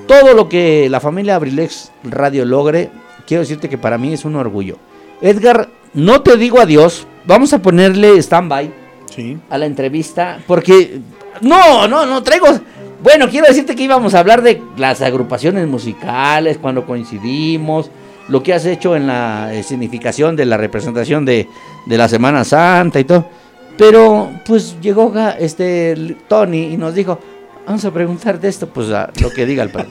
todo 0.06 0.34
lo 0.34 0.48
que 0.48 0.88
la 0.88 1.00
familia 1.00 1.36
Abrilex 1.36 1.90
Radio 2.04 2.44
logre, 2.44 2.90
quiero 3.26 3.40
decirte 3.42 3.68
que 3.68 3.78
para 3.78 3.98
mí 3.98 4.12
es 4.12 4.24
un 4.24 4.36
orgullo. 4.36 4.76
Edgar, 5.20 5.68
no 5.94 6.22
te 6.22 6.36
digo 6.36 6.60
adiós, 6.60 7.06
vamos 7.26 7.52
a 7.52 7.60
ponerle 7.60 8.16
stand-by 8.18 8.72
Sí. 9.14 9.36
a 9.50 9.58
la 9.58 9.66
entrevista, 9.66 10.38
porque 10.46 11.00
no, 11.42 11.86
no, 11.86 12.06
no 12.06 12.22
traigo. 12.22 12.46
Bueno, 13.02 13.28
quiero 13.28 13.46
decirte 13.46 13.74
que 13.76 13.82
íbamos 13.82 14.14
a 14.14 14.20
hablar 14.20 14.42
de 14.42 14.62
las 14.76 15.02
agrupaciones 15.02 15.66
musicales, 15.66 16.56
cuando 16.58 16.86
coincidimos, 16.86 17.90
lo 18.32 18.42
que 18.42 18.54
has 18.54 18.64
hecho 18.64 18.96
en 18.96 19.06
la 19.06 19.52
eh, 19.52 19.62
significación 19.62 20.36
de 20.36 20.46
la 20.46 20.56
representación 20.56 21.26
de, 21.26 21.46
de 21.84 21.98
la 21.98 22.08
Semana 22.08 22.44
Santa 22.44 22.98
y 22.98 23.04
todo. 23.04 23.26
Pero 23.76 24.30
pues 24.46 24.76
llegó 24.80 25.12
este 25.38 26.16
Tony 26.28 26.72
y 26.72 26.78
nos 26.78 26.94
dijo, 26.94 27.18
vamos 27.66 27.84
a 27.84 27.92
preguntar 27.92 28.40
de 28.40 28.48
esto, 28.48 28.66
pues 28.68 28.88
a 28.88 29.10
lo 29.20 29.28
que 29.28 29.44
diga 29.44 29.62
el 29.62 29.68
padre. 29.68 29.90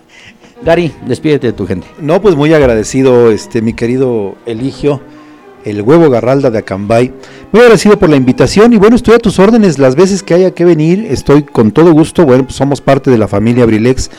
Gary, 0.62 0.92
despídete 1.06 1.46
de 1.46 1.52
tu 1.54 1.66
gente. 1.66 1.86
No, 1.98 2.20
pues 2.20 2.36
muy 2.36 2.52
agradecido, 2.52 3.30
este, 3.30 3.62
mi 3.62 3.72
querido 3.72 4.34
Eligio, 4.44 5.00
el 5.64 5.80
huevo 5.80 6.10
Garralda 6.10 6.50
de 6.50 6.58
Acambay. 6.58 7.14
Muy 7.50 7.62
agradecido 7.62 7.98
por 7.98 8.10
la 8.10 8.16
invitación 8.16 8.74
y 8.74 8.76
bueno, 8.76 8.94
estoy 8.94 9.14
a 9.14 9.18
tus 9.18 9.38
órdenes 9.38 9.78
las 9.78 9.96
veces 9.96 10.22
que 10.22 10.34
haya 10.34 10.50
que 10.50 10.66
venir, 10.66 11.06
estoy 11.10 11.44
con 11.44 11.72
todo 11.72 11.92
gusto, 11.92 12.26
bueno, 12.26 12.44
pues 12.44 12.56
somos 12.56 12.82
parte 12.82 13.10
de 13.10 13.16
la 13.16 13.26
familia 13.26 13.64
Abrilex 13.64 14.10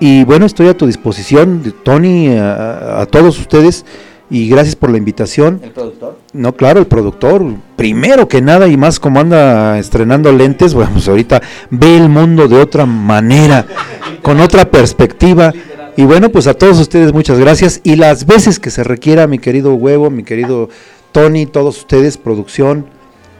y 0.00 0.24
bueno, 0.24 0.46
estoy 0.46 0.68
a 0.68 0.76
tu 0.76 0.86
disposición, 0.86 1.62
de 1.62 1.72
Tony, 1.72 2.28
a, 2.28 3.00
a 3.00 3.06
todos 3.06 3.38
ustedes 3.38 3.84
y 4.30 4.48
gracias 4.48 4.74
por 4.74 4.90
la 4.90 4.98
invitación. 4.98 5.60
El 5.62 5.70
productor. 5.70 6.18
No, 6.32 6.54
claro, 6.54 6.80
el 6.80 6.86
productor, 6.86 7.44
primero 7.76 8.26
que 8.26 8.42
nada 8.42 8.68
y 8.68 8.76
más 8.76 8.98
como 8.98 9.20
anda 9.20 9.78
estrenando 9.78 10.32
lentes, 10.32 10.74
bueno, 10.74 10.90
pues 10.94 11.08
ahorita 11.08 11.42
ve 11.70 11.96
el 11.96 12.08
mundo 12.08 12.48
de 12.48 12.60
otra 12.60 12.86
manera, 12.86 13.66
con 14.22 14.40
otra 14.40 14.70
perspectiva. 14.70 15.52
Y 15.96 16.04
bueno, 16.04 16.30
pues 16.30 16.46
a 16.46 16.54
todos 16.54 16.80
ustedes 16.80 17.12
muchas 17.12 17.38
gracias. 17.38 17.80
Y 17.84 17.96
las 17.96 18.26
veces 18.26 18.58
que 18.58 18.70
se 18.70 18.82
requiera, 18.82 19.26
mi 19.26 19.38
querido 19.38 19.74
Huevo, 19.74 20.10
mi 20.10 20.24
querido 20.24 20.68
Tony, 21.12 21.46
todos 21.46 21.78
ustedes, 21.78 22.16
producción, 22.16 22.86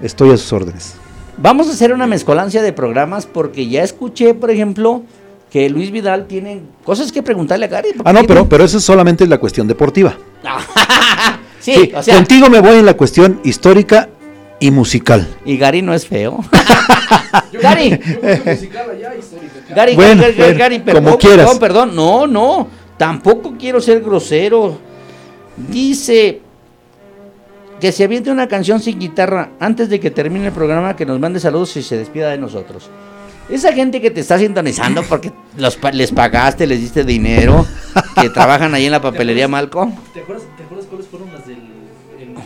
estoy 0.02 0.30
a 0.30 0.36
sus 0.36 0.52
órdenes. 0.52 0.94
Vamos 1.36 1.66
a 1.68 1.72
hacer 1.72 1.92
una 1.92 2.06
mezcolancia 2.06 2.62
de 2.62 2.72
programas 2.72 3.26
porque 3.26 3.68
ya 3.68 3.82
escuché, 3.82 4.34
por 4.34 4.52
ejemplo, 4.52 5.02
que 5.54 5.70
Luis 5.70 5.92
Vidal 5.92 6.26
tiene 6.26 6.62
cosas 6.82 7.12
que 7.12 7.22
preguntarle 7.22 7.66
a 7.66 7.68
Gary. 7.68 7.90
Ah, 8.04 8.12
no, 8.12 8.24
pero, 8.24 8.48
pero 8.48 8.64
eso 8.64 8.78
es 8.78 8.82
solamente 8.82 9.24
la 9.24 9.38
cuestión 9.38 9.68
deportiva. 9.68 10.12
sí, 11.60 11.74
Sí, 11.74 11.92
o 11.94 12.02
sea, 12.02 12.16
contigo 12.16 12.50
me 12.50 12.58
voy 12.58 12.78
en 12.78 12.84
la 12.84 12.94
cuestión 12.94 13.38
histórica 13.44 14.08
y 14.58 14.72
musical. 14.72 15.28
y 15.44 15.56
Gary 15.56 15.80
no 15.80 15.94
es 15.94 16.08
feo. 16.08 16.40
Gary, 17.62 17.90
Gary, 19.76 19.94
Bueno, 19.94 20.22
Gary, 20.22 20.34
Gary, 20.34 20.58
Gary, 20.58 20.78
como 20.80 20.92
perdón, 20.92 21.16
quieras. 21.18 21.46
perdón, 21.46 21.58
perdón, 21.60 21.94
no, 21.94 22.26
no, 22.26 22.68
tampoco 22.96 23.54
quiero 23.56 23.80
ser 23.80 24.00
grosero. 24.00 24.76
Dice 25.56 26.40
que 27.80 27.92
se 27.92 28.02
aviente 28.02 28.32
una 28.32 28.48
canción 28.48 28.80
sin 28.80 28.98
guitarra 28.98 29.50
antes 29.60 29.88
de 29.88 30.00
que 30.00 30.10
termine 30.10 30.48
el 30.48 30.52
programa, 30.52 30.96
que 30.96 31.06
nos 31.06 31.20
mande 31.20 31.38
saludos 31.38 31.76
y 31.76 31.82
se 31.84 31.96
despida 31.96 32.30
de 32.30 32.38
nosotros. 32.38 32.90
Esa 33.48 33.72
gente 33.72 34.00
que 34.00 34.10
te 34.10 34.20
está 34.20 34.38
sintonizando 34.38 35.02
porque 35.02 35.30
los, 35.58 35.76
pa- 35.76 35.92
les 35.92 36.10
pagaste, 36.12 36.66
les 36.66 36.80
diste 36.80 37.04
dinero, 37.04 37.66
que 38.20 38.30
trabajan 38.30 38.74
ahí 38.74 38.86
en 38.86 38.92
la 38.92 39.00
papelería 39.02 39.46
Malco. 39.48 39.92
¿Te 40.14 40.20
acuerdas, 40.20 40.44
¿Te 40.56 40.62
acuerdas 40.64 40.86
cuáles 40.86 41.06
fueron 41.06 41.30
las 41.32 41.46
del 41.46 41.56
el, 41.56 42.22
el 42.22 42.28
evento 42.28 42.40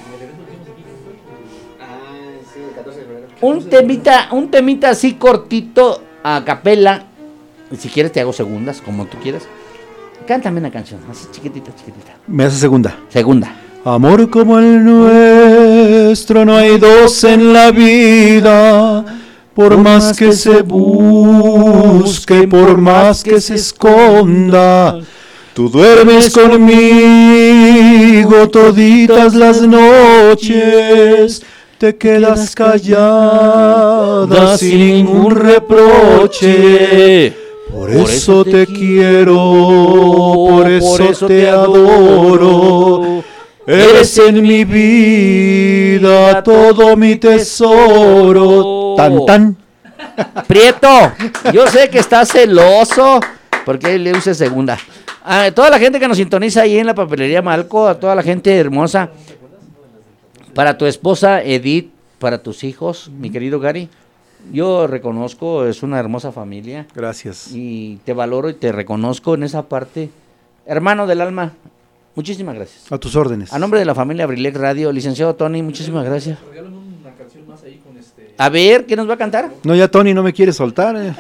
que 0.45 0.81
hicimos 0.83 0.99
aquí? 3.39 3.47
Un 3.47 3.69
temita, 3.71 4.29
un 4.33 4.51
temita 4.51 4.91
así 4.91 5.15
cortito 5.15 6.03
a 6.25 6.43
capela. 6.45 7.05
Si 7.79 7.89
quieres 7.89 8.11
te 8.13 8.21
hago 8.21 8.33
segundas, 8.33 8.81
como 8.81 9.07
tú 9.07 9.19
quieras. 9.23 9.45
Cántame 10.27 10.59
una 10.61 10.71
canción, 10.71 11.01
así 11.11 11.27
chiquitita, 11.31 11.71
chiquitita. 11.77 12.17
Me 12.27 12.45
hace 12.45 12.57
segunda. 12.57 12.97
Segunda. 13.09 13.55
Amor 13.85 14.29
como 14.29 14.59
el 14.59 14.85
nuestro 14.85 16.45
no 16.45 16.57
hay 16.57 16.77
dos 16.79 17.23
en 17.25 17.53
la 17.53 17.71
vida, 17.71 19.05
por 19.59 19.77
más 19.77 20.17
que 20.17 20.33
se 20.33 20.63
busque, 20.63 22.47
por 22.47 22.79
más 22.79 23.25
que 23.25 23.41
se 23.41 23.57
esconda. 23.57 25.01
Tú 25.53 25.69
duermes 25.69 26.31
conmigo 26.31 26.79
toditas 28.51 29.35
las 29.35 29.61
noches, 29.63 31.43
te 31.77 31.97
quedas 31.97 32.55
callada 32.55 34.57
sin 34.57 34.79
ningún 34.79 35.35
reproche. 35.35 37.35
Por 37.69 37.91
eso 37.91 38.45
te 38.45 38.65
quiero, 38.65 39.35
por 39.35 40.71
eso 40.71 41.27
te 41.27 41.49
adoro. 41.49 43.25
Eres 43.71 44.17
en 44.17 44.41
mi 44.41 44.65
vida 44.65 46.43
todo 46.43 46.97
mi 46.97 47.17
tesoro. 47.17 48.95
Tan 48.97 49.27
tan. 49.27 49.57
Prieto, 50.49 51.13
yo 51.53 51.67
sé 51.67 51.91
que 51.91 51.99
estás 51.99 52.31
celoso 52.31 53.21
porque 53.67 53.99
le 53.99 54.13
use 54.13 54.35
segunda. 54.35 54.79
A 55.23 55.51
toda 55.51 55.69
la 55.69 55.79
gente 55.79 56.01
que 56.01 56.09
nos 56.09 56.17
sintoniza 56.17 56.63
ahí 56.63 56.79
en 56.79 56.87
la 56.87 56.95
papelería 56.95 57.43
Malco, 57.43 57.87
a 57.87 58.01
toda 58.01 58.15
la 58.15 58.23
gente 58.23 58.57
hermosa, 58.57 59.11
para 60.55 60.79
tu 60.79 60.87
esposa 60.87 61.43
Edith, 61.43 61.91
para 62.19 62.43
tus 62.43 62.65
hijos, 62.65 63.11
mi 63.19 63.29
querido 63.29 63.61
Gary, 63.61 63.91
yo 64.51 64.87
reconozco, 64.87 65.67
es 65.67 65.83
una 65.83 65.99
hermosa 65.99 66.33
familia. 66.33 66.87
Gracias. 66.95 67.51
Y 67.53 68.01
te 68.07 68.15
valoro 68.15 68.49
y 68.49 68.55
te 68.55 68.73
reconozco 68.73 69.35
en 69.35 69.43
esa 69.43 69.69
parte. 69.69 70.09
Hermano 70.65 71.07
del 71.07 71.21
alma, 71.21 71.53
muchísimas 72.15 72.55
gracias. 72.55 72.91
A 72.91 72.99
tus 72.99 73.15
órdenes. 73.17 73.53
A 73.53 73.59
nombre 73.59 73.79
de 73.81 73.87
la 73.87 73.95
familia 73.95 74.25
Abrilex 74.25 74.57
Radio, 74.57 74.91
licenciado 74.93 75.35
Tony, 75.35 75.63
muchísimas 75.63 76.05
gracias. 76.05 76.39
Regálame 76.51 76.77
una 76.77 77.15
canción 77.17 77.47
más 77.47 77.63
ahí 77.63 77.81
con 77.87 77.97
este. 77.97 78.35
A 78.37 78.49
ver, 78.49 78.87
¿qué 78.87 78.97
nos 78.97 79.09
va 79.09 79.15
a 79.15 79.19
cantar? 79.19 79.51
No, 79.65 79.75
ya 79.75 79.89
Tony 79.89 80.15
no 80.15 80.23
me 80.23 80.33
quiere 80.33 80.53
soltar. 80.53 80.97
eh. 80.97 81.15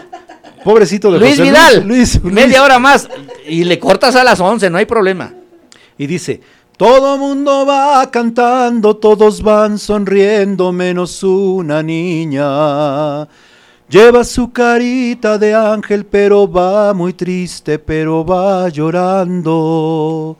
Pobrecito 0.65 1.11
de 1.13 1.21
Luis 1.21 1.31
José 1.33 1.43
Vidal, 1.45 1.87
Luis, 1.87 2.21
Luis. 2.21 2.35
media 2.35 2.63
hora 2.65 2.79
más 2.81 3.09
y 3.47 3.63
le 3.65 3.79
cortas 3.79 4.17
a 4.17 4.25
las 4.25 4.41
11, 4.41 4.69
no 4.71 4.79
hay 4.79 4.87
problema. 4.87 5.33
Y 5.97 6.07
dice, 6.07 6.41
todo 6.77 7.17
mundo 7.17 7.65
va 7.65 8.11
cantando, 8.11 8.97
todos 8.97 9.41
van 9.41 9.79
sonriendo, 9.79 10.73
menos 10.73 11.23
una 11.23 11.83
niña. 11.83 13.27
Lleva 13.89 14.23
su 14.25 14.53
carita 14.53 15.39
de 15.39 15.55
ángel, 15.55 16.05
pero 16.05 16.51
va 16.51 16.93
muy 16.93 17.15
triste, 17.15 17.79
pero 17.79 18.25
va 18.25 18.69
llorando. 18.69 20.37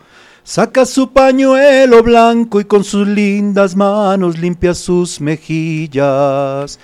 Saca 0.49 0.87
su 0.87 1.11
pañuelo 1.13 2.03
blanco 2.03 2.59
y 2.59 2.65
con 2.65 2.83
sus 2.83 3.07
lindas 3.07 3.77
manos 3.77 4.39
limpia 4.39 4.73
sus 4.73 5.21
mejillas. 5.21 6.79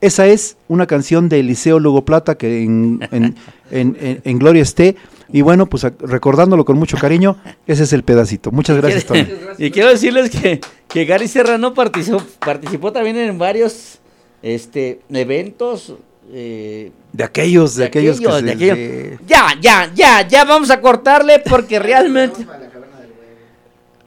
Esa 0.00 0.28
es 0.28 0.56
una 0.68 0.86
canción 0.86 1.28
de 1.28 1.40
Eliseo 1.40 1.80
Lugo 1.80 2.04
Plata 2.04 2.36
que 2.36 2.62
en, 2.62 3.00
en- 3.10 3.34
en- 3.72 3.96
en- 4.00 4.20
en 4.22 4.38
Gloria 4.38 4.62
esté. 4.62 4.94
Y 5.32 5.40
bueno, 5.42 5.66
pues 5.66 5.84
recordándolo 5.98 6.64
con 6.64 6.78
mucho 6.78 6.96
cariño, 6.98 7.36
ese 7.66 7.82
es 7.82 7.92
el 7.92 8.04
pedacito. 8.04 8.52
Muchas 8.52 8.76
gracias, 8.76 9.04
Tony. 9.04 9.26
Y 9.58 9.72
quiero 9.72 9.88
decirles 9.88 10.30
que, 10.30 10.60
que 10.88 11.04
Gary 11.04 11.26
Serrano 11.26 11.74
participó, 11.74 12.22
participó 12.38 12.92
también 12.92 13.16
en 13.16 13.36
varios 13.38 13.98
este, 14.40 15.00
eventos. 15.12 15.94
eh, 16.32 16.92
De 17.12 17.24
aquellos, 17.24 17.74
de, 17.74 17.86
aquellos, 17.86 18.20
que 18.20 18.26
aquellos, 18.28 18.38
se- 18.38 18.44
de 18.46 18.52
aquellos. 18.52 18.76
de- 18.76 19.18
Ya, 19.26 19.46
ya, 19.60 19.90
ya, 19.96 20.28
ya 20.28 20.44
vamos 20.44 20.70
a 20.70 20.80
cortarle 20.80 21.40
porque 21.40 21.80
realmente... 21.80 22.46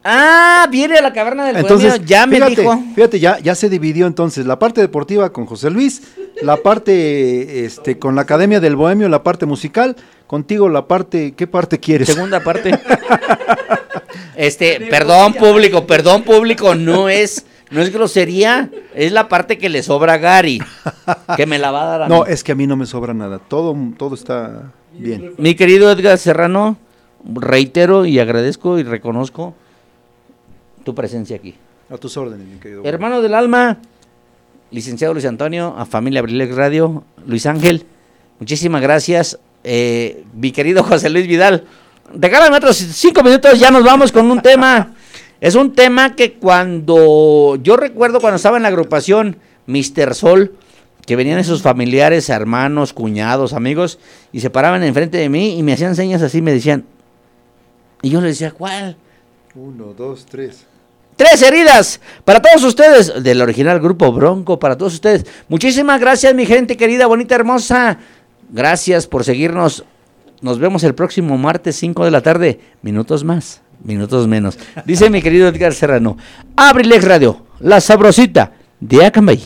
Ah, 0.03 0.67
viene 0.69 0.97
a 0.97 1.01
la 1.01 1.13
caverna 1.13 1.45
del 1.45 1.55
Entonces, 1.57 1.89
Bohemio, 1.91 2.07
ya 2.07 2.25
me 2.27 2.35
fíjate, 2.35 2.61
dijo. 2.61 2.83
fíjate, 2.95 3.19
ya, 3.19 3.39
ya 3.39 3.55
se 3.55 3.69
dividió 3.69 4.05
entonces 4.05 4.45
la 4.45 4.59
parte 4.59 4.81
deportiva 4.81 5.31
con 5.31 5.45
José 5.45 5.69
Luis, 5.69 6.01
la 6.41 6.57
parte 6.57 7.63
este, 7.65 7.97
con 7.97 8.15
la 8.15 8.23
Academia 8.23 8.59
del 8.59 8.75
Bohemio, 8.75 9.07
la 9.07 9.23
parte 9.23 9.45
musical, 9.45 9.95
contigo 10.27 10.67
la 10.67 10.87
parte, 10.87 11.33
¿qué 11.37 11.47
parte 11.47 11.79
quieres? 11.79 12.07
Segunda 12.09 12.41
parte. 12.43 12.77
Este, 14.35 14.79
perdón 14.89 15.33
público, 15.35 15.85
perdón 15.85 16.23
público, 16.23 16.73
no 16.75 17.07
es 17.07 17.45
no 17.69 17.81
es 17.81 17.91
grosería, 17.93 18.69
es 18.95 19.11
la 19.11 19.27
parte 19.29 19.57
que 19.57 19.69
le 19.69 19.81
sobra 19.83 20.13
a 20.13 20.17
Gary, 20.17 20.61
que 21.37 21.45
me 21.45 21.57
la 21.59 21.71
va 21.71 21.83
a 21.83 21.85
dar 21.85 22.01
a 22.03 22.07
No, 22.07 22.19
mí. 22.23 22.25
es 22.29 22.43
que 22.43 22.51
a 22.51 22.55
mí 22.55 22.67
no 22.67 22.75
me 22.75 22.85
sobra 22.85 23.13
nada. 23.13 23.39
Todo, 23.39 23.75
todo 23.97 24.13
está 24.15 24.71
bien. 24.93 25.33
Mi 25.37 25.55
querido 25.55 25.91
Edgar 25.91 26.17
Serrano, 26.17 26.77
reitero 27.25 28.05
y 28.05 28.19
agradezco 28.19 28.77
y 28.79 28.83
reconozco 28.83 29.55
tu 30.83 30.93
presencia 30.95 31.35
aquí. 31.35 31.55
A 31.89 31.97
tus 31.97 32.15
órdenes, 32.17 32.47
mi 32.47 32.59
querido. 32.59 32.83
Hermano 32.83 33.21
del 33.21 33.33
alma, 33.33 33.79
licenciado 34.71 35.13
Luis 35.13 35.25
Antonio, 35.25 35.75
a 35.77 35.85
familia 35.85 36.19
Abrilex 36.19 36.55
Radio, 36.55 37.03
Luis 37.25 37.45
Ángel, 37.45 37.85
muchísimas 38.39 38.81
gracias. 38.81 39.39
Eh, 39.63 40.23
mi 40.33 40.51
querido 40.51 40.83
José 40.83 41.09
Luis 41.09 41.27
Vidal, 41.27 41.65
regálame 42.13 42.57
otros 42.57 42.77
cinco 42.77 43.23
minutos, 43.23 43.59
ya 43.59 43.71
nos 43.71 43.83
vamos 43.83 44.11
con 44.11 44.29
un 44.29 44.41
tema. 44.41 44.93
Es 45.41 45.55
un 45.55 45.73
tema 45.73 46.15
que 46.15 46.35
cuando 46.35 47.59
yo 47.61 47.75
recuerdo 47.75 48.21
cuando 48.21 48.37
estaba 48.37 48.55
en 48.55 48.63
la 48.63 48.69
agrupación 48.69 49.35
Mr. 49.67 50.15
Sol, 50.15 50.53
que 51.05 51.17
venían 51.17 51.37
esos 51.37 51.61
familiares, 51.61 52.29
hermanos, 52.29 52.93
cuñados, 52.93 53.51
amigos, 53.51 53.99
y 54.31 54.39
se 54.39 54.49
paraban 54.49 54.83
enfrente 54.83 55.17
de 55.17 55.27
mí 55.27 55.57
y 55.57 55.63
me 55.63 55.73
hacían 55.73 55.97
señas 55.97 56.21
así, 56.21 56.41
me 56.41 56.53
decían, 56.53 56.85
y 58.01 58.09
yo 58.09 58.21
les 58.21 58.39
decía, 58.39 58.51
¿cuál? 58.51 58.95
Uno, 59.53 59.93
dos, 59.93 60.25
tres. 60.25 60.65
Tres 61.15 61.41
heridas 61.41 61.99
para 62.25 62.41
todos 62.41 62.63
ustedes 62.63 63.23
del 63.23 63.41
original 63.41 63.79
grupo 63.79 64.11
Bronco, 64.11 64.59
para 64.59 64.77
todos 64.77 64.93
ustedes. 64.93 65.25
Muchísimas 65.47 65.99
gracias, 65.99 66.33
mi 66.33 66.45
gente 66.45 66.75
querida, 66.75 67.05
bonita, 67.05 67.35
hermosa. 67.35 67.97
Gracias 68.49 69.07
por 69.07 69.23
seguirnos. 69.23 69.83
Nos 70.41 70.59
vemos 70.59 70.83
el 70.83 70.95
próximo 70.95 71.37
martes 71.37 71.75
5 71.77 72.05
de 72.05 72.11
la 72.11 72.21
tarde. 72.21 72.59
Minutos 72.81 73.23
más, 73.23 73.61
minutos 73.83 74.27
menos. 74.27 74.57
Dice 74.85 75.09
mi 75.09 75.21
querido 75.21 75.47
Edgar 75.47 75.73
Serrano. 75.73 76.17
Abrilex 76.55 77.03
Radio, 77.03 77.45
la 77.59 77.79
sabrosita 77.79 78.51
de 78.79 79.05
Acambay. 79.05 79.43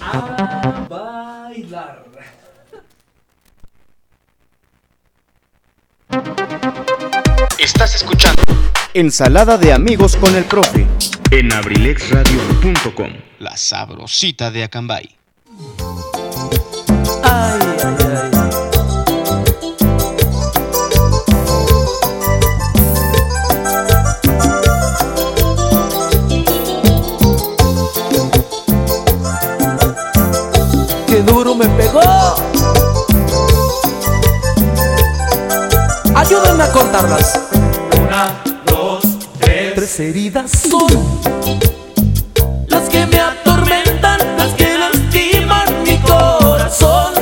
Estás 7.59 7.95
escuchando 7.95 8.16
Ensalada 8.97 9.59
de 9.59 9.73
amigos 9.73 10.15
con 10.15 10.35
el 10.35 10.43
profe. 10.45 10.87
en 11.29 11.53
abrilexradio.com. 11.53 13.11
La 13.37 13.55
sabrosita 13.55 14.49
de 14.49 14.63
Acambay. 14.63 15.15
Ay, 17.21 17.59
ay, 17.83 17.95
ay. 18.01 18.49
Qué 31.05 31.21
duro 31.21 31.53
me 31.53 31.67
pegó. 31.67 32.01
Ayúdenme 36.15 36.63
a 36.63 36.71
contarlas. 36.71 37.46
Tres 39.87 40.01
heridas 40.01 40.51
son 40.51 40.85
las 42.67 42.89
que 42.89 43.05
me 43.05 43.19
atormentan, 43.21 44.19
las 44.37 44.53
que 44.55 44.77
lastiman 44.77 45.83
mi 45.83 45.97
corazón. 45.99 47.13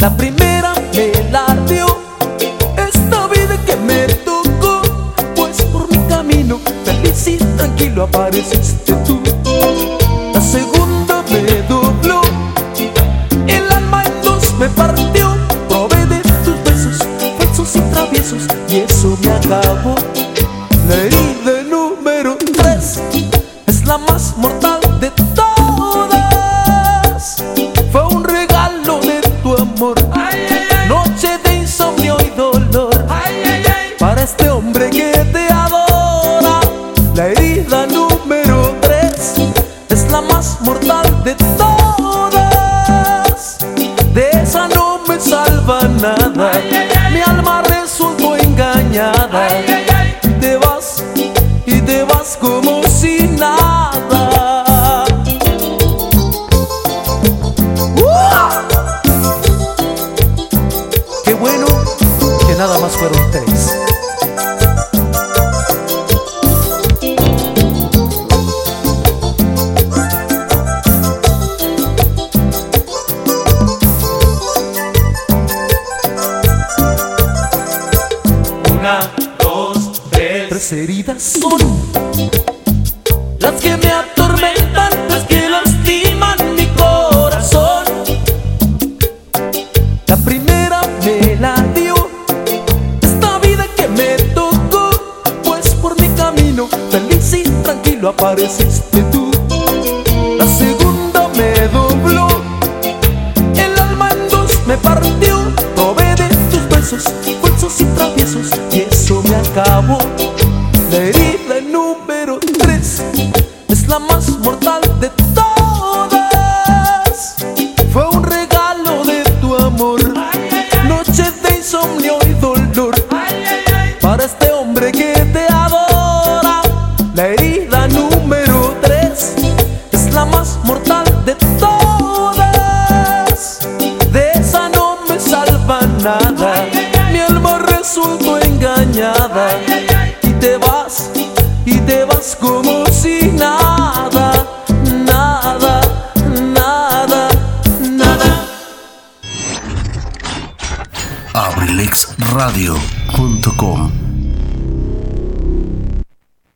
La 0.00 0.16
primera 0.16 0.74
me 0.92 1.30
la 1.30 1.56
dio 1.68 1.86
esta 2.76 3.28
vida 3.28 3.64
que 3.64 3.76
me 3.76 4.08
tocó, 4.24 4.82
pues 5.36 5.62
por 5.66 5.88
mi 5.88 5.98
camino 6.08 6.58
feliz 6.84 7.28
y 7.28 7.36
tranquilo 7.56 8.02
apareciste 8.02 8.92
tú. 9.06 9.20
La 10.34 10.40
segunda 10.40 11.22
me 11.30 11.62
dobló, 11.68 12.22
el 13.46 13.70
alma 13.70 14.02
en 14.02 14.22
dos 14.22 14.52
me 14.54 14.68
partió, 14.70 15.32
probé 15.68 16.06
de 16.06 16.20
tus 16.44 16.60
besos 16.64 16.98
falsos 17.38 17.76
y 17.76 17.80
traviesos 17.92 18.42
y 18.68 18.78
eso 18.78 19.16
me 19.22 19.30
acabó. 19.30 19.94